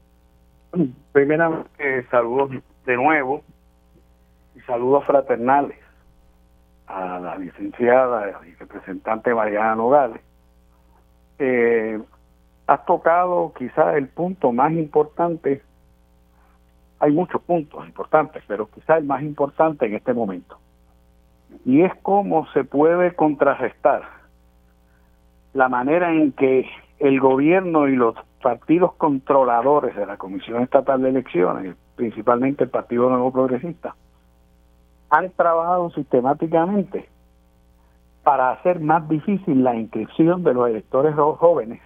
Primeramente, 1.13 2.07
saludos 2.11 2.51
de 2.87 2.97
nuevo 2.97 3.45
y 4.57 4.61
saludos 4.61 5.05
fraternales 5.05 5.79
a 6.87 7.19
la 7.21 7.37
licenciada 7.37 8.41
y 8.49 8.55
representante 8.55 9.35
Mariana 9.35 9.75
Nogales 9.77 10.21
eh, 11.45 12.01
has 12.69 12.85
tocado 12.87 13.53
quizás 13.59 13.97
el 13.97 14.09
punto 14.09 14.53
más 14.53 14.73
importante. 14.73 15.61
Hay 17.01 17.11
muchos 17.11 17.43
puntos 17.43 17.85
importantes, 17.85 18.45
pero 18.47 18.69
quizás 18.71 18.99
el 18.99 19.05
más 19.05 19.23
importante 19.23 19.87
en 19.87 19.95
este 19.95 20.15
momento. 20.15 20.57
Y 21.65 21.83
es 21.83 21.93
cómo 22.03 22.47
se 22.53 22.63
puede 22.63 23.15
contrarrestar 23.17 24.03
la 25.53 25.69
manera 25.69 26.13
en 26.13 26.31
que 26.31 26.65
el 27.01 27.19
gobierno 27.19 27.89
y 27.89 27.97
los 27.97 28.15
partidos 28.41 28.95
controladores 28.95 29.97
de 29.97 30.07
la 30.07 30.17
Comisión 30.17 30.63
Estatal 30.63 31.03
de 31.03 31.09
Elecciones, 31.09 31.77
principalmente 31.97 32.65
el 32.65 32.71
Partido 32.71 33.11
Nuevo 33.11 33.33
Progresista, 33.33 33.97
han 35.11 35.31
trabajado 35.31 35.91
sistemáticamente 35.91 37.09
para 38.23 38.53
hacer 38.53 38.81
más 38.81 39.09
difícil 39.09 39.65
la 39.65 39.75
inscripción 39.75 40.45
de 40.45 40.55
los 40.55 40.69
electores 40.69 41.15
jóvenes 41.15 41.81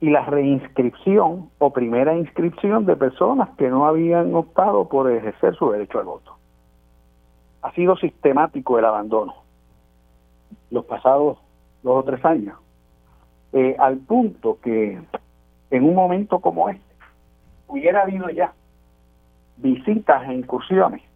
y 0.00 0.10
la 0.10 0.24
reinscripción 0.24 1.50
o 1.58 1.72
primera 1.72 2.16
inscripción 2.16 2.86
de 2.86 2.96
personas 2.96 3.50
que 3.56 3.68
no 3.68 3.86
habían 3.86 4.34
optado 4.34 4.88
por 4.88 5.10
ejercer 5.10 5.54
su 5.56 5.70
derecho 5.70 5.98
al 5.98 6.06
voto. 6.06 6.36
Ha 7.62 7.72
sido 7.72 7.96
sistemático 7.96 8.78
el 8.78 8.84
abandono. 8.84 9.34
los 10.70 10.84
pasados 10.84 11.38
dos 11.82 12.00
o 12.00 12.02
tres 12.04 12.22
años, 12.24 12.58
eh, 13.52 13.74
al 13.78 13.98
punto 13.98 14.58
que 14.60 15.00
en 15.70 15.84
un 15.84 15.94
momento 15.94 16.40
como 16.40 16.68
este 16.68 16.82
hubiera 17.68 18.02
habido 18.02 18.28
ya 18.30 18.52
visitas 19.56 20.28
e 20.28 20.34
incursiones 20.34 21.07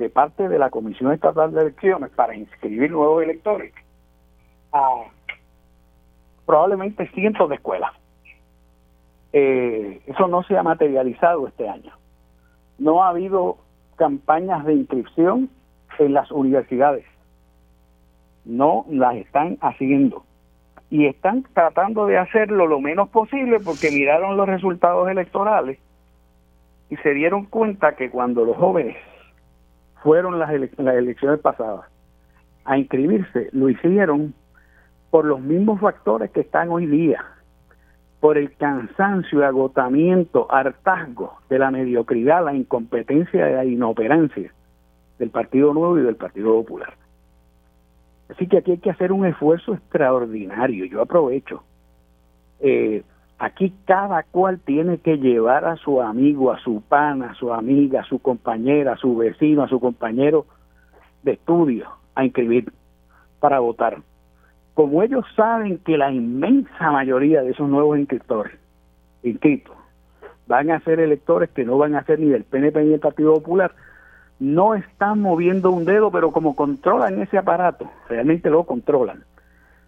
de 0.00 0.08
parte 0.08 0.48
de 0.48 0.58
la 0.58 0.70
Comisión 0.70 1.12
Estatal 1.12 1.52
de 1.52 1.60
Elecciones 1.60 2.10
para 2.12 2.34
inscribir 2.34 2.90
nuevos 2.90 3.22
electores 3.22 3.74
a 4.72 5.04
probablemente 6.46 7.06
cientos 7.08 7.50
de 7.50 7.56
escuelas. 7.56 7.92
Eh, 9.34 10.00
eso 10.06 10.26
no 10.26 10.42
se 10.42 10.56
ha 10.56 10.62
materializado 10.62 11.46
este 11.46 11.68
año. 11.68 11.92
No 12.78 13.04
ha 13.04 13.10
habido 13.10 13.58
campañas 13.96 14.64
de 14.64 14.72
inscripción 14.72 15.50
en 15.98 16.14
las 16.14 16.30
universidades. 16.32 17.04
No 18.46 18.86
las 18.88 19.16
están 19.16 19.58
haciendo. 19.60 20.24
Y 20.88 21.06
están 21.06 21.44
tratando 21.52 22.06
de 22.06 22.16
hacerlo 22.16 22.66
lo 22.66 22.80
menos 22.80 23.10
posible 23.10 23.60
porque 23.60 23.90
miraron 23.90 24.38
los 24.38 24.48
resultados 24.48 25.10
electorales 25.10 25.78
y 26.88 26.96
se 26.96 27.12
dieron 27.12 27.44
cuenta 27.44 27.96
que 27.96 28.08
cuando 28.10 28.46
los 28.46 28.56
jóvenes 28.56 28.96
fueron 30.02 30.38
las, 30.38 30.50
las 30.78 30.94
elecciones 30.94 31.40
pasadas 31.40 31.86
a 32.64 32.78
inscribirse, 32.78 33.48
lo 33.52 33.68
hicieron 33.68 34.34
por 35.10 35.24
los 35.24 35.40
mismos 35.40 35.80
factores 35.80 36.30
que 36.30 36.40
están 36.40 36.70
hoy 36.70 36.86
día, 36.86 37.24
por 38.20 38.38
el 38.38 38.54
cansancio, 38.56 39.44
agotamiento, 39.44 40.46
hartazgo 40.52 41.38
de 41.48 41.58
la 41.58 41.70
mediocridad, 41.70 42.44
la 42.44 42.54
incompetencia 42.54 43.50
y 43.50 43.54
la 43.54 43.64
inoperancia 43.64 44.52
del 45.18 45.30
Partido 45.30 45.74
Nuevo 45.74 45.98
y 45.98 46.02
del 46.02 46.16
Partido 46.16 46.52
Popular. 46.52 46.94
Así 48.28 48.46
que 48.46 48.58
aquí 48.58 48.72
hay 48.72 48.78
que 48.78 48.90
hacer 48.90 49.10
un 49.10 49.26
esfuerzo 49.26 49.74
extraordinario. 49.74 50.84
Yo 50.84 51.02
aprovecho. 51.02 51.64
Eh, 52.60 53.02
aquí 53.40 53.72
cada 53.86 54.22
cual 54.22 54.60
tiene 54.60 54.98
que 54.98 55.16
llevar 55.16 55.64
a 55.64 55.76
su 55.76 56.02
amigo, 56.02 56.52
a 56.52 56.60
su 56.60 56.82
pana, 56.82 57.30
a 57.30 57.34
su 57.34 57.52
amiga, 57.52 58.02
a 58.02 58.04
su 58.04 58.18
compañera, 58.18 58.92
a 58.92 58.96
su 58.98 59.16
vecino, 59.16 59.62
a 59.62 59.68
su 59.68 59.80
compañero 59.80 60.44
de 61.22 61.32
estudio 61.32 61.88
a 62.14 62.24
inscribir 62.24 62.70
para 63.40 63.58
votar. 63.60 63.96
Como 64.74 65.02
ellos 65.02 65.24
saben 65.34 65.78
que 65.78 65.96
la 65.96 66.12
inmensa 66.12 66.90
mayoría 66.90 67.42
de 67.42 67.50
esos 67.50 67.68
nuevos 67.68 67.98
inscriptores, 67.98 68.52
inscritos, 69.22 69.74
van 70.46 70.70
a 70.70 70.80
ser 70.80 71.00
electores 71.00 71.48
que 71.50 71.64
no 71.64 71.78
van 71.78 71.94
a 71.94 72.04
ser 72.04 72.20
ni 72.20 72.26
del 72.26 72.44
PNP 72.44 72.82
ni 72.82 72.90
del 72.90 73.00
Partido 73.00 73.34
Popular, 73.34 73.72
no 74.38 74.74
están 74.74 75.20
moviendo 75.20 75.70
un 75.70 75.86
dedo, 75.86 76.10
pero 76.10 76.30
como 76.30 76.54
controlan 76.54 77.20
ese 77.22 77.38
aparato, 77.38 77.90
realmente 78.08 78.50
lo 78.50 78.64
controlan, 78.64 79.24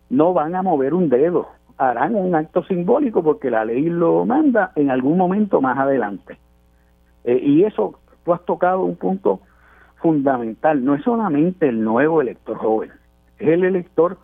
no 0.09 0.32
van 0.32 0.55
a 0.55 0.62
mover 0.62 0.94
un 0.94 1.11
dedo, 1.11 1.48
harán 1.79 2.14
un 2.14 2.35
acto 2.35 2.62
simbólico 2.64 3.23
porque 3.23 3.51
la 3.51 3.64
ley 3.64 3.85
lo 3.85 4.25
manda 4.25 4.73
en 4.77 4.91
algún 4.91 5.18
momento 5.18 5.61
más 5.61 5.79
adelante. 5.79 6.39
Eh, 7.25 7.41
y 7.43 7.64
eso, 7.64 7.99
tú 8.25 8.33
has 8.33 8.45
tocado 8.45 8.83
un 8.83 8.97
punto 8.97 9.41
fundamental, 9.97 10.85
no 10.85 10.95
es 10.95 11.03
solamente 11.05 11.68
el 11.68 11.83
nuevo 11.83 12.20
elector 12.20 12.57
joven, 12.57 12.91
es 13.39 13.49
el 13.49 13.64
elector 13.64 14.18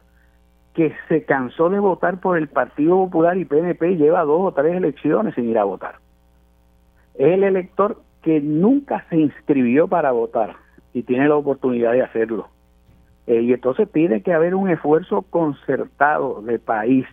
que 0.75 0.93
se 1.09 1.25
cansó 1.25 1.69
de 1.71 1.79
votar 1.79 2.21
por 2.21 2.39
el 2.39 2.49
Partido 2.49 2.97
Popular 2.97 3.37
y 3.37 3.45
PNP 3.45 3.97
lleva 3.97 4.23
dos 4.23 4.41
o 4.43 4.53
tres 4.53 4.77
elecciones 4.77 5.35
sin 5.35 5.49
ir 5.49 5.59
a 5.59 5.65
votar. 5.65 5.97
Es 7.15 7.33
el 7.33 7.43
elector 7.43 8.01
que 8.23 8.41
nunca 8.41 9.05
se 9.11 9.17
inscribió 9.17 9.89
para 9.89 10.13
votar 10.13 10.57
y 10.93 11.03
tiene 11.03 11.29
la 11.29 11.37
oportunidad 11.37 11.93
de 11.93 12.03
hacerlo. 12.03 12.49
Eh, 13.27 13.43
y 13.43 13.53
entonces 13.53 13.91
tiene 13.93 14.23
que 14.23 14.33
haber 14.33 14.55
un 14.55 14.71
esfuerzo 14.71 15.23
concertado 15.23 16.41
de 16.43 16.59
país, 16.59 17.07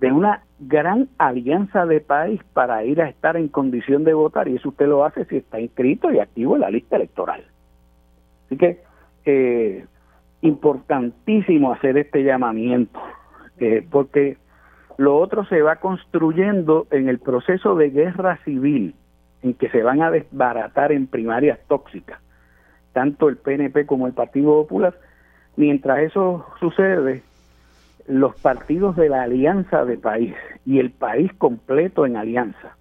de 0.00 0.12
una 0.12 0.42
gran 0.58 1.08
alianza 1.18 1.86
de 1.86 2.00
país 2.00 2.40
para 2.52 2.84
ir 2.84 3.00
a 3.00 3.08
estar 3.08 3.36
en 3.36 3.48
condición 3.48 4.04
de 4.04 4.14
votar. 4.14 4.48
Y 4.48 4.56
eso 4.56 4.68
usted 4.68 4.86
lo 4.86 5.04
hace 5.04 5.24
si 5.26 5.38
está 5.38 5.60
inscrito 5.60 6.10
y 6.12 6.18
activo 6.18 6.54
en 6.54 6.62
la 6.62 6.70
lista 6.70 6.96
electoral. 6.96 7.44
Así 8.46 8.56
que 8.56 8.82
eh, 9.24 9.84
importantísimo 10.42 11.72
hacer 11.72 11.98
este 11.98 12.22
llamamiento, 12.22 13.00
eh, 13.58 13.86
porque 13.90 14.36
lo 14.98 15.18
otro 15.18 15.44
se 15.46 15.62
va 15.62 15.76
construyendo 15.76 16.86
en 16.90 17.08
el 17.08 17.18
proceso 17.18 17.74
de 17.74 17.90
guerra 17.90 18.38
civil, 18.44 18.94
en 19.42 19.54
que 19.54 19.68
se 19.70 19.82
van 19.82 20.02
a 20.02 20.10
desbaratar 20.10 20.92
en 20.92 21.06
primarias 21.06 21.58
tóxicas, 21.68 22.20
tanto 22.92 23.28
el 23.28 23.36
PNP 23.36 23.86
como 23.86 24.06
el 24.06 24.12
Partido 24.12 24.62
Popular. 24.62 24.94
Mientras 25.56 26.00
eso 26.00 26.46
sucede, 26.60 27.22
los 28.08 28.38
partidos 28.40 28.96
de 28.96 29.08
la 29.08 29.22
alianza 29.22 29.84
de 29.84 29.98
país 29.98 30.34
y 30.64 30.78
el 30.78 30.90
país 30.90 31.32
completo 31.34 32.06
en 32.06 32.16
alianza 32.16 32.76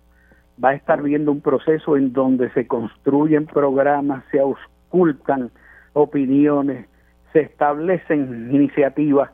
va 0.64 0.70
a 0.70 0.76
estar 0.76 1.02
viendo 1.02 1.32
un 1.32 1.42
proceso 1.42 1.98
en 1.98 2.14
donde 2.14 2.50
se 2.52 2.68
construyen 2.68 3.46
programas, 3.46 4.24
se 4.32 4.40
auscultan 4.40 5.52
opiniones, 5.94 6.88
se 7.34 7.42
establecen 7.42 8.50
iniciativas, 8.54 9.32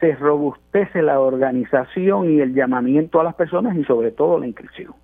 se 0.00 0.14
robustece 0.14 1.02
la 1.02 1.20
organización 1.20 2.32
y 2.32 2.40
el 2.40 2.54
llamamiento 2.54 3.20
a 3.20 3.24
las 3.24 3.34
personas 3.34 3.76
y 3.76 3.84
sobre 3.84 4.10
todo 4.10 4.38
la 4.38 4.46
inscripción. 4.46 4.94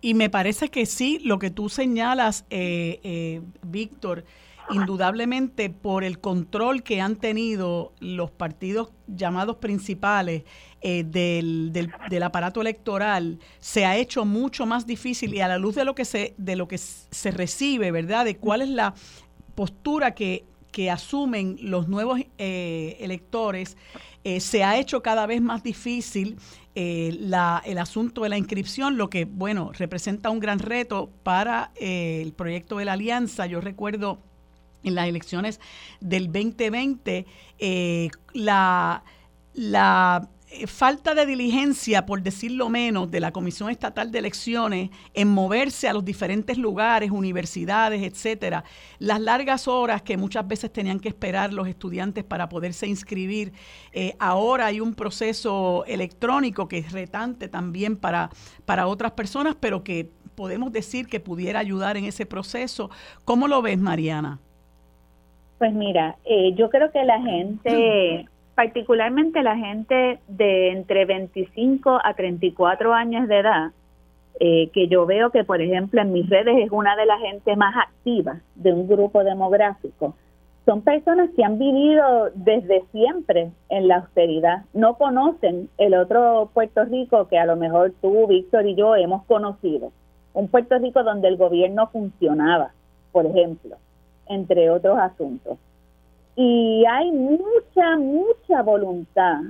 Y 0.00 0.14
me 0.14 0.28
parece 0.28 0.68
que 0.70 0.84
sí, 0.86 1.20
lo 1.24 1.38
que 1.38 1.50
tú 1.50 1.68
señalas, 1.68 2.46
eh, 2.50 3.00
eh, 3.04 3.40
Víctor, 3.62 4.24
indudablemente 4.70 5.70
por 5.70 6.04
el 6.04 6.20
control 6.20 6.82
que 6.82 7.00
han 7.00 7.16
tenido 7.16 7.92
los 8.00 8.30
partidos 8.30 8.92
llamados 9.06 9.56
principales 9.56 10.44
eh, 10.80 11.04
del, 11.04 11.72
del, 11.72 12.22
aparato 12.22 12.60
electoral, 12.60 13.38
se 13.60 13.86
ha 13.86 13.96
hecho 13.96 14.24
mucho 14.24 14.66
más 14.66 14.86
difícil 14.86 15.34
y 15.34 15.40
a 15.40 15.48
la 15.48 15.58
luz 15.58 15.74
de 15.74 15.84
lo 15.84 15.94
que 15.94 16.04
se, 16.04 16.34
de 16.38 16.56
lo 16.56 16.68
que 16.68 16.78
se 16.78 17.30
recibe, 17.30 17.90
¿verdad? 17.90 18.24
De 18.24 18.36
cuál 18.36 18.62
es 18.62 18.68
la, 18.68 18.94
postura 19.54 20.14
que, 20.14 20.44
asumen 20.90 21.56
los 21.60 21.86
nuevos 21.86 22.20
eh, 22.36 22.96
electores, 22.98 23.76
eh, 24.24 24.40
se 24.40 24.64
ha 24.64 24.76
hecho 24.76 25.04
cada 25.04 25.24
vez 25.24 25.40
más 25.40 25.62
difícil 25.62 26.36
eh, 26.74 27.16
la, 27.20 27.62
el 27.64 27.78
asunto 27.78 28.24
de 28.24 28.28
la 28.28 28.38
inscripción, 28.38 28.96
lo 28.96 29.08
que, 29.08 29.24
bueno, 29.24 29.70
representa 29.72 30.30
un 30.30 30.40
gran 30.40 30.58
reto 30.58 31.10
para 31.22 31.70
el 31.76 32.32
proyecto 32.32 32.78
de 32.78 32.86
la 32.86 32.94
alianza. 32.94 33.46
Yo 33.46 33.60
recuerdo 33.60 34.18
en 34.84 34.94
las 34.94 35.08
elecciones 35.08 35.60
del 36.00 36.26
2020, 36.26 37.26
la, 38.34 39.02
la 39.54 40.28
eh, 40.56 40.68
falta 40.68 41.16
de 41.16 41.26
diligencia, 41.26 42.06
por 42.06 42.22
decirlo 42.22 42.68
menos, 42.68 43.10
de 43.10 43.18
la 43.18 43.32
Comisión 43.32 43.70
Estatal 43.70 44.12
de 44.12 44.20
Elecciones 44.20 44.90
en 45.12 45.26
moverse 45.26 45.88
a 45.88 45.92
los 45.92 46.04
diferentes 46.04 46.58
lugares, 46.58 47.10
universidades, 47.10 48.02
etcétera, 48.02 48.62
las 49.00 49.20
largas 49.20 49.66
horas 49.66 50.02
que 50.02 50.16
muchas 50.16 50.46
veces 50.46 50.72
tenían 50.72 51.00
que 51.00 51.08
esperar 51.08 51.52
los 51.52 51.66
estudiantes 51.66 52.22
para 52.22 52.48
poderse 52.48 52.86
inscribir. 52.86 53.52
Eh, 53.92 54.14
ahora 54.20 54.66
hay 54.66 54.80
un 54.80 54.94
proceso 54.94 55.84
electrónico 55.86 56.68
que 56.68 56.78
es 56.78 56.92
retante 56.92 57.48
también 57.48 57.96
para, 57.96 58.30
para 58.64 58.86
otras 58.86 59.12
personas, 59.12 59.56
pero 59.58 59.82
que 59.82 60.10
podemos 60.36 60.70
decir 60.70 61.08
que 61.08 61.18
pudiera 61.18 61.58
ayudar 61.58 61.96
en 61.96 62.04
ese 62.04 62.26
proceso. 62.26 62.90
¿Cómo 63.24 63.48
lo 63.48 63.60
ves, 63.60 63.78
Mariana? 63.78 64.38
Pues 65.58 65.72
mira, 65.72 66.16
eh, 66.24 66.52
yo 66.54 66.68
creo 66.68 66.90
que 66.90 67.04
la 67.04 67.20
gente 67.20 68.26
particularmente 68.54 69.42
la 69.42 69.56
gente 69.56 70.20
de 70.28 70.70
entre 70.70 71.04
25 71.04 72.00
a 72.02 72.14
34 72.14 72.94
años 72.94 73.28
de 73.28 73.38
edad, 73.38 73.72
eh, 74.40 74.70
que 74.72 74.88
yo 74.88 75.06
veo 75.06 75.30
que, 75.30 75.44
por 75.44 75.60
ejemplo, 75.60 76.00
en 76.00 76.12
mis 76.12 76.28
redes 76.28 76.56
es 76.58 76.70
una 76.70 76.96
de 76.96 77.06
las 77.06 77.20
gente 77.20 77.56
más 77.56 77.74
activas 77.76 78.42
de 78.54 78.72
un 78.72 78.88
grupo 78.88 79.22
demográfico. 79.22 80.14
Son 80.64 80.80
personas 80.80 81.28
que 81.36 81.44
han 81.44 81.58
vivido 81.58 82.30
desde 82.34 82.84
siempre 82.90 83.50
en 83.68 83.86
la 83.86 83.96
austeridad, 83.96 84.64
no 84.72 84.94
conocen 84.94 85.68
el 85.76 85.94
otro 85.94 86.50
Puerto 86.54 86.84
Rico 86.84 87.28
que 87.28 87.38
a 87.38 87.44
lo 87.44 87.56
mejor 87.56 87.92
tú, 88.00 88.26
Víctor 88.26 88.66
y 88.66 88.74
yo 88.74 88.96
hemos 88.96 89.24
conocido. 89.24 89.92
Un 90.32 90.48
Puerto 90.48 90.78
Rico 90.78 91.02
donde 91.02 91.28
el 91.28 91.36
gobierno 91.36 91.88
funcionaba, 91.88 92.72
por 93.12 93.26
ejemplo, 93.26 93.76
entre 94.28 94.70
otros 94.70 94.98
asuntos 94.98 95.58
y 96.36 96.84
hay 96.86 97.12
mucha, 97.12 97.96
mucha 97.98 98.62
voluntad 98.62 99.40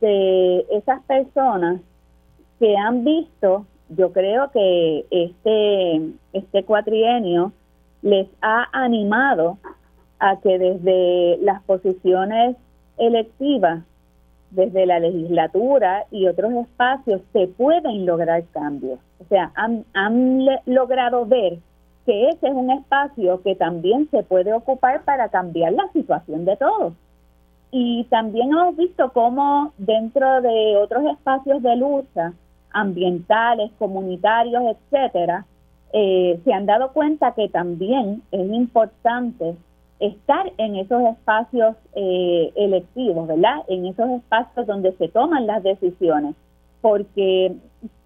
de 0.00 0.66
esas 0.70 1.02
personas 1.04 1.80
que 2.58 2.76
han 2.76 3.04
visto, 3.04 3.66
yo 3.90 4.12
creo 4.12 4.50
que 4.50 5.04
este, 5.10 6.12
este 6.32 6.64
cuatrienio 6.64 7.52
les 8.02 8.28
ha 8.40 8.68
animado 8.72 9.58
a 10.18 10.40
que 10.40 10.58
desde 10.58 11.38
las 11.42 11.62
posiciones 11.62 12.56
electivas, 12.98 13.84
desde 14.50 14.86
la 14.86 14.98
legislatura 14.98 16.06
y 16.10 16.26
otros 16.26 16.52
espacios, 16.54 17.20
se 17.32 17.46
pueden 17.46 18.04
lograr 18.04 18.44
cambios. 18.52 18.98
O 19.20 19.24
sea, 19.28 19.52
han, 19.54 19.84
han 19.94 20.46
logrado 20.66 21.24
ver 21.26 21.58
que 22.04 22.28
ese 22.30 22.48
es 22.48 22.54
un 22.54 22.70
espacio 22.70 23.42
que 23.42 23.54
también 23.54 24.08
se 24.10 24.22
puede 24.22 24.52
ocupar 24.52 25.04
para 25.04 25.28
cambiar 25.28 25.72
la 25.72 25.90
situación 25.92 26.44
de 26.44 26.56
todos. 26.56 26.92
Y 27.70 28.04
también 28.10 28.50
hemos 28.50 28.76
visto 28.76 29.12
cómo 29.12 29.72
dentro 29.78 30.42
de 30.42 30.76
otros 30.76 31.04
espacios 31.06 31.62
de 31.62 31.76
lucha, 31.76 32.34
ambientales, 32.70 33.70
comunitarios, 33.78 34.62
etcétera, 34.76 35.46
eh, 35.92 36.40
se 36.44 36.52
han 36.52 36.66
dado 36.66 36.92
cuenta 36.92 37.32
que 37.32 37.48
también 37.48 38.22
es 38.30 38.50
importante 38.52 39.56
estar 40.00 40.52
en 40.58 40.76
esos 40.76 41.02
espacios 41.02 41.76
eh, 41.94 42.52
electivos, 42.56 43.28
¿verdad? 43.28 43.58
En 43.68 43.86
esos 43.86 44.10
espacios 44.10 44.66
donde 44.66 44.92
se 44.96 45.08
toman 45.08 45.46
las 45.46 45.62
decisiones. 45.62 46.34
Porque, 46.80 47.54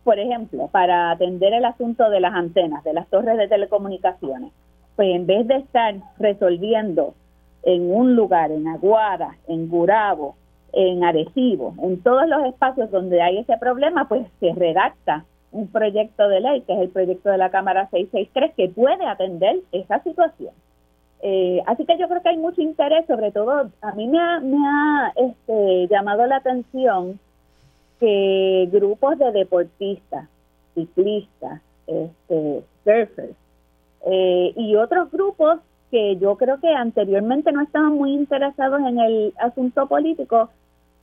por 0.07 0.21
ejemplo, 0.21 0.69
para 0.69 1.11
atender 1.11 1.53
el 1.53 1.65
asunto 1.65 2.09
de 2.11 2.21
las 2.21 2.33
antenas, 2.33 2.85
de 2.85 2.93
las 2.93 3.09
torres 3.09 3.37
de 3.37 3.49
telecomunicaciones, 3.49 4.53
pues 4.95 5.09
en 5.13 5.27
vez 5.27 5.49
de 5.49 5.57
estar 5.57 5.97
resolviendo 6.17 7.15
en 7.65 7.93
un 7.93 8.15
lugar, 8.15 8.53
en 8.53 8.69
Aguada, 8.69 9.37
en 9.49 9.69
Gurabo, 9.69 10.37
en 10.73 11.03
Arecibo, 11.03 11.75
en 11.83 12.01
todos 12.05 12.29
los 12.29 12.45
espacios 12.45 12.89
donde 12.93 13.21
hay 13.21 13.39
ese 13.39 13.59
problema, 13.59 14.07
pues 14.07 14.29
se 14.39 14.55
redacta 14.55 15.25
un 15.51 15.67
proyecto 15.67 16.29
de 16.29 16.41
ley, 16.41 16.61
que 16.61 16.75
es 16.75 16.79
el 16.83 16.91
proyecto 16.91 17.29
de 17.31 17.39
la 17.39 17.51
Cámara 17.51 17.89
663, 17.91 18.55
que 18.55 18.69
puede 18.69 19.05
atender 19.07 19.57
esa 19.73 20.01
situación. 20.05 20.53
Eh, 21.21 21.65
así 21.67 21.85
que 21.85 21.99
yo 21.99 22.07
creo 22.07 22.23
que 22.23 22.29
hay 22.29 22.37
mucho 22.37 22.61
interés, 22.61 23.07
sobre 23.07 23.33
todo 23.33 23.73
a 23.83 23.93
mí 23.97 24.07
me 24.07 24.21
ha, 24.21 24.39
me 24.39 24.59
ha 24.69 25.13
este, 25.17 25.89
llamado 25.89 26.27
la 26.27 26.37
atención 26.37 27.19
que 28.01 28.69
grupos 28.71 29.19
de 29.19 29.33
deportistas, 29.33 30.29
ciclistas, 30.75 31.61
este, 31.87 32.63
surfers 32.85 33.37
eh, 34.07 34.53
y 34.57 34.77
otros 34.77 35.11
grupos 35.11 35.61
que 35.91 36.17
yo 36.17 36.37
creo 36.37 36.61
que 36.61 36.69
anteriormente 36.69 37.53
no 37.53 37.63
estaban 37.63 37.95
muy 37.95 38.13
interesados 38.13 38.81
en 38.81 38.99
el 38.99 39.35
asunto 39.39 39.87
político, 39.87 40.51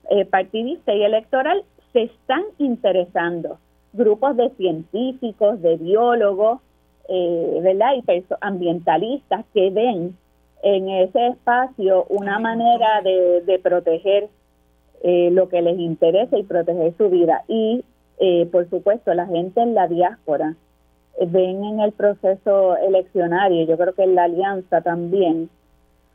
eh, 0.09 0.25
partidista 0.25 0.93
y 0.93 1.03
electoral, 1.03 1.63
se 1.93 2.03
están 2.03 2.43
interesando. 2.57 3.59
Grupos 3.93 4.35
de 4.35 4.49
científicos, 4.51 5.61
de 5.61 5.77
biólogos, 5.77 6.59
eh, 7.07 7.59
¿verdad? 7.61 7.93
Y 7.95 8.23
ambientalistas 8.41 9.45
que 9.53 9.69
ven 9.69 10.17
en 10.63 10.89
ese 10.89 11.27
espacio 11.27 12.05
una 12.09 12.39
manera 12.39 13.01
de, 13.01 13.59
proteger 13.61 14.29
eh, 15.03 15.29
lo 15.31 15.49
que 15.49 15.61
les 15.61 15.77
interesa 15.77 16.37
y 16.37 16.43
proteger 16.43 16.93
su 16.97 17.09
vida. 17.09 17.43
Y, 17.47 17.83
eh, 18.19 18.47
por 18.51 18.69
supuesto, 18.69 19.13
la 19.13 19.27
gente 19.27 19.61
en 19.61 19.75
la 19.75 19.87
diáspora 19.87 20.55
ven 21.27 21.63
en 21.63 21.79
el 21.79 21.91
proceso 21.91 22.75
eleccionario, 22.77 23.65
yo 23.65 23.77
creo 23.77 23.93
que 23.93 24.03
en 24.03 24.15
la 24.15 24.23
alianza 24.23 24.81
también, 24.81 25.49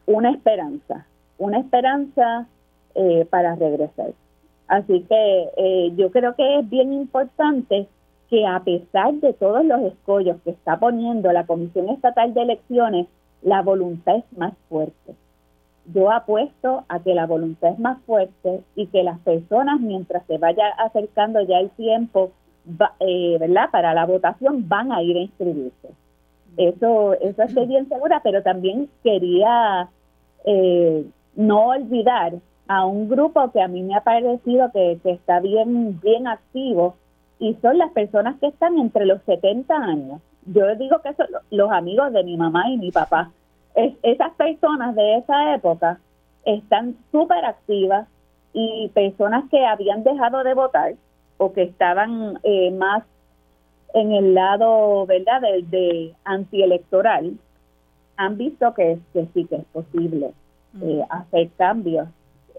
una 0.07 0.31
esperanza, 0.33 1.07
una 1.39 1.61
esperanza 1.61 2.47
para 3.31 3.55
regresar. 3.55 4.11
Así 4.67 5.07
que 5.09 5.93
yo 5.97 6.11
creo 6.11 6.35
que 6.35 6.59
es 6.59 6.69
bien 6.69 6.93
importante 6.93 7.87
que 8.29 8.45
a 8.45 8.61
pesar 8.61 9.15
de 9.15 9.33
todos 9.35 9.65
los 9.65 9.81
escollos 9.83 10.37
que 10.43 10.51
está 10.51 10.79
poniendo 10.79 11.31
la 11.33 11.47
Comisión 11.47 11.89
Estatal 11.91 12.35
de 12.35 12.43
Elecciones, 12.43 13.07
la 13.43 13.63
voluntad 13.63 14.17
es 14.17 14.39
más 14.39 14.53
fuerte. 14.69 15.15
Yo 15.95 16.11
apuesto 16.11 16.85
a 16.89 17.01
que 17.01 17.15
la 17.15 17.27
voluntad 17.27 17.71
es 17.71 17.79
más 17.79 17.99
fuerte 18.03 18.63
y 18.75 18.87
que 18.89 19.03
las 19.03 19.19
personas, 19.21 19.81
mientras 19.81 20.25
se 20.27 20.39
vaya 20.39 20.69
acercando 20.79 21.41
ya 21.43 21.59
el 21.59 21.71
tiempo, 21.71 22.33
eh, 23.01 23.37
¿verdad? 23.41 23.71
Para 23.71 23.95
la 23.95 24.05
votación 24.05 24.69
van 24.69 24.93
a 24.93 25.03
ir 25.03 25.17
a 25.17 25.21
inscribirse. 25.21 25.89
Eso, 26.57 27.15
eso 27.15 27.43
estoy 27.43 27.67
bien 27.67 27.89
segura, 27.89 28.21
pero 28.23 28.43
también 28.43 28.91
quería 29.03 29.89
eh, 30.45 31.07
no 31.37 31.69
olvidar 31.69 32.35
a 32.67 32.85
un 32.85 33.09
grupo 33.09 33.51
que 33.53 33.63
a 33.63 33.69
mí 33.69 33.83
me 33.83 33.95
ha 33.95 34.03
parecido 34.03 34.71
que, 34.73 34.99
que 35.03 35.13
está 35.13 35.41
bien, 35.41 35.99
bien 36.01 36.27
activo, 36.27 36.97
y 37.39 37.55
son 37.63 37.79
las 37.79 37.93
personas 37.93 38.37
que 38.41 38.49
están 38.49 38.79
entre 38.79 39.07
los 39.07 39.23
70 39.23 39.75
años. 39.75 40.21
Yo 40.47 40.75
digo 40.77 41.01
que 41.03 41.15
son 41.15 41.27
los 41.51 41.71
amigos 41.71 42.13
de 42.13 42.25
mi 42.25 42.37
mamá 42.37 42.69
y 42.69 42.77
mi 42.77 42.91
papá. 42.91 43.31
Es, 43.79 43.95
esas 44.03 44.33
personas 44.35 44.95
de 44.97 45.19
esa 45.19 45.55
época 45.55 46.01
están 46.45 46.97
súper 47.13 47.45
activas 47.45 48.09
y 48.53 48.91
personas 48.93 49.45
que 49.51 49.65
habían 49.65 50.03
dejado 50.03 50.43
de 50.43 50.55
votar 50.55 50.95
o 51.37 51.53
que 51.53 51.63
estaban 51.63 52.41
eh, 52.43 52.73
más 52.73 53.05
en 53.95 54.13
el 54.13 54.35
lado, 54.35 55.07
¿verdad?, 55.07 55.41
de, 55.41 55.63
de 55.63 56.15
antielectoral, 56.25 57.39
han 58.17 58.37
visto 58.37 58.75
que, 58.75 58.99
sí 59.13 59.45
que 59.45 59.57
es 59.57 59.65
posible 59.73 60.33
mm. 60.73 60.83
eh, 60.83 61.07
hacer 61.09 61.51
cambios 61.57 62.09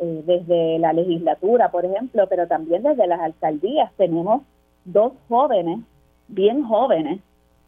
eh, 0.01 0.23
desde 0.25 0.79
la 0.79 0.93
legislatura, 0.93 1.69
por 1.69 1.83
ejemplo, 1.83 2.27
pero 2.29 2.47
también 2.47 2.81
desde 2.81 3.07
las 3.07 3.19
alcaldías. 3.19 3.91
Tenemos 3.97 4.43
dos 4.85 5.11
jóvenes, 5.27 5.79
bien 6.29 6.63
jóvenes, 6.63 7.19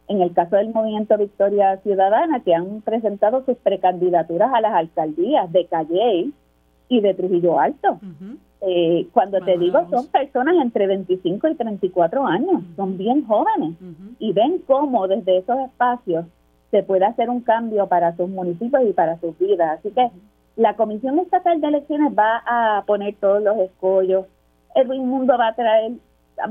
en 0.08 0.20
el 0.20 0.32
caso 0.32 0.56
del 0.56 0.72
movimiento 0.72 1.16
Victoria 1.16 1.76
Ciudadana, 1.78 2.40
que 2.40 2.54
han 2.54 2.80
presentado 2.82 3.44
sus 3.44 3.56
precandidaturas 3.58 4.52
a 4.52 4.60
las 4.60 4.74
alcaldías 4.74 5.50
de 5.52 5.66
Calle 5.66 6.30
y 6.88 7.00
de 7.00 7.14
Trujillo 7.14 7.58
Alto. 7.58 7.98
Eh, 8.60 9.08
cuando 9.12 9.40
te 9.40 9.58
digo, 9.58 9.86
son 9.90 10.06
personas 10.08 10.56
entre 10.60 10.86
25 10.86 11.48
y 11.48 11.54
34 11.54 12.26
años, 12.26 12.62
son 12.76 12.98
bien 12.98 13.24
jóvenes. 13.26 13.74
Y 14.18 14.32
ven 14.32 14.62
cómo 14.66 15.08
desde 15.08 15.38
esos 15.38 15.58
espacios 15.60 16.26
se 16.70 16.82
puede 16.82 17.04
hacer 17.04 17.28
un 17.28 17.40
cambio 17.40 17.86
para 17.86 18.16
sus 18.16 18.28
municipios 18.28 18.82
y 18.88 18.92
para 18.92 19.18
sus 19.18 19.38
vidas. 19.38 19.78
Así 19.78 19.90
que 19.90 20.10
la 20.56 20.74
Comisión 20.76 21.18
Estatal 21.18 21.60
de 21.60 21.68
Elecciones 21.68 22.12
va 22.16 22.42
a 22.46 22.84
poner 22.86 23.14
todos 23.16 23.42
los 23.42 23.56
escollos. 23.58 24.26
Edwin 24.74 25.06
Mundo 25.06 25.36
va 25.38 25.48
a 25.48 25.54
traer 25.54 25.92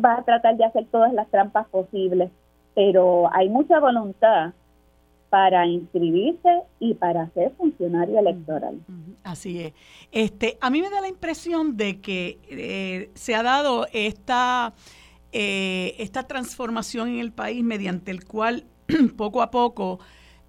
va 0.04 0.18
a 0.18 0.24
tratar 0.24 0.58
de 0.58 0.66
hacer 0.66 0.86
todas 0.92 1.14
las 1.14 1.28
trampas 1.30 1.68
posibles, 1.68 2.32
pero 2.76 3.34
hay 3.34 3.50
mucha 3.50 3.80
voluntad 3.80 4.54
para 5.30 5.66
inscribirse 5.66 6.64
y 6.80 6.94
para 6.94 7.30
ser 7.30 7.54
funcionario 7.58 8.20
electoral. 8.20 8.82
Así 9.24 9.62
es. 9.62 9.74
Este, 10.12 10.58
a 10.60 10.70
mí 10.70 10.82
me 10.82 10.90
da 10.90 11.00
la 11.00 11.08
impresión 11.08 11.78
de 11.78 12.02
que 12.02 12.38
eh, 12.50 13.12
se 13.14 13.34
ha 13.34 13.42
dado 13.42 13.88
esta, 13.94 14.74
eh, 15.32 15.96
esta 16.00 16.24
transformación 16.28 17.08
en 17.08 17.20
el 17.20 17.32
país 17.32 17.64
mediante 17.64 18.12
el 18.12 18.26
cual 18.26 18.66
poco 19.16 19.42
a 19.42 19.52
poco 19.52 20.00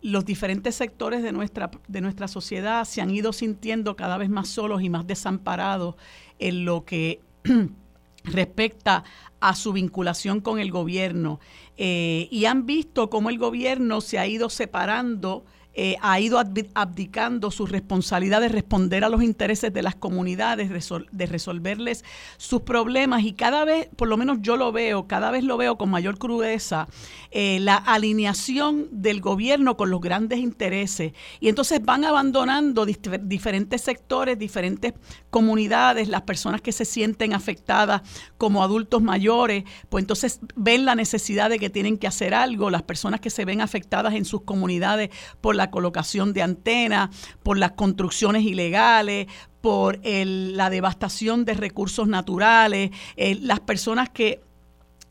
los 0.00 0.24
diferentes 0.24 0.74
sectores 0.74 1.22
de 1.22 1.30
nuestra, 1.30 1.70
de 1.86 2.00
nuestra 2.00 2.26
sociedad 2.26 2.84
se 2.84 3.00
han 3.00 3.10
ido 3.10 3.32
sintiendo 3.32 3.94
cada 3.94 4.18
vez 4.18 4.30
más 4.30 4.48
solos 4.48 4.82
y 4.82 4.90
más 4.90 5.06
desamparados 5.06 5.94
en 6.40 6.64
lo 6.64 6.84
que 6.84 7.20
respecta 8.24 9.04
a 9.40 9.54
su 9.54 9.72
vinculación 9.72 10.40
con 10.40 10.58
el 10.58 10.70
gobierno 10.70 11.40
eh, 11.76 12.28
y 12.30 12.44
han 12.44 12.66
visto 12.66 13.10
cómo 13.10 13.30
el 13.30 13.38
gobierno 13.38 14.00
se 14.00 14.18
ha 14.18 14.26
ido 14.26 14.48
separando 14.50 15.44
eh, 15.74 15.96
ha 16.02 16.20
ido 16.20 16.38
abdicando 16.38 17.50
su 17.50 17.66
responsabilidad 17.66 18.40
de 18.40 18.48
responder 18.48 19.04
a 19.04 19.08
los 19.08 19.22
intereses 19.22 19.72
de 19.72 19.82
las 19.82 19.94
comunidades, 19.94 20.68
de 20.68 21.26
resolverles 21.26 22.04
sus 22.36 22.62
problemas. 22.62 23.22
Y 23.22 23.32
cada 23.32 23.64
vez, 23.64 23.88
por 23.96 24.08
lo 24.08 24.16
menos 24.16 24.38
yo 24.40 24.56
lo 24.56 24.72
veo, 24.72 25.06
cada 25.06 25.30
vez 25.30 25.44
lo 25.44 25.56
veo 25.56 25.78
con 25.78 25.90
mayor 25.90 26.18
crudeza, 26.18 26.88
eh, 27.30 27.58
la 27.60 27.76
alineación 27.76 28.88
del 28.90 29.20
gobierno 29.20 29.76
con 29.76 29.90
los 29.90 30.00
grandes 30.00 30.38
intereses. 30.40 31.12
Y 31.40 31.48
entonces 31.48 31.82
van 31.82 32.04
abandonando 32.04 32.84
diferentes 32.86 33.80
sectores, 33.80 34.38
diferentes 34.38 34.92
comunidades, 35.30 36.08
las 36.08 36.22
personas 36.22 36.60
que 36.60 36.72
se 36.72 36.84
sienten 36.84 37.32
afectadas 37.32 38.02
como 38.36 38.62
adultos 38.62 39.02
mayores, 39.02 39.64
pues 39.88 40.02
entonces 40.02 40.40
ven 40.54 40.84
la 40.84 40.94
necesidad 40.94 41.48
de 41.48 41.58
que 41.58 41.70
tienen 41.70 41.96
que 41.96 42.06
hacer 42.06 42.34
algo, 42.34 42.70
las 42.70 42.82
personas 42.82 43.20
que 43.20 43.30
se 43.30 43.44
ven 43.44 43.60
afectadas 43.60 44.14
en 44.14 44.24
sus 44.24 44.42
comunidades 44.42 45.10
por 45.40 45.56
la 45.56 45.61
la 45.62 45.70
colocación 45.70 46.32
de 46.32 46.42
antenas, 46.42 47.10
por 47.44 47.56
las 47.56 47.72
construcciones 47.72 48.42
ilegales, 48.42 49.28
por 49.60 50.00
la 50.04 50.70
devastación 50.70 51.44
de 51.44 51.54
recursos 51.54 52.08
naturales, 52.08 52.90
eh, 53.16 53.36
las 53.36 53.60
personas 53.60 54.10
que 54.10 54.40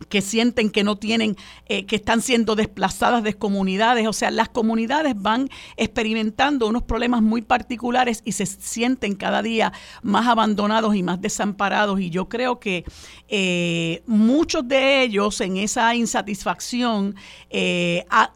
que 0.10 0.22
sienten 0.22 0.72
que 0.72 0.84
no 0.84 0.96
tienen, 0.96 1.38
eh, 1.68 1.86
que 1.86 1.96
están 1.96 2.24
siendo 2.24 2.56
desplazadas 2.56 3.22
de 3.22 3.36
comunidades. 3.36 4.08
O 4.08 4.14
sea, 4.14 4.32
las 4.32 4.50
comunidades 4.50 5.14
van 5.16 5.48
experimentando 5.78 6.68
unos 6.68 6.82
problemas 6.82 7.22
muy 7.22 7.44
particulares 7.44 8.24
y 8.26 8.32
se 8.32 8.48
sienten 8.48 9.14
cada 9.14 9.44
día 9.44 9.72
más 10.02 10.26
abandonados 10.26 10.96
y 10.96 11.04
más 11.04 11.22
desamparados. 11.22 12.00
Y 12.00 12.10
yo 12.10 12.28
creo 12.30 12.60
que 12.60 12.84
eh, 13.28 14.02
muchos 14.08 14.68
de 14.68 15.04
ellos 15.04 15.40
en 15.40 15.58
esa 15.58 15.94
insatisfacción 15.94 17.16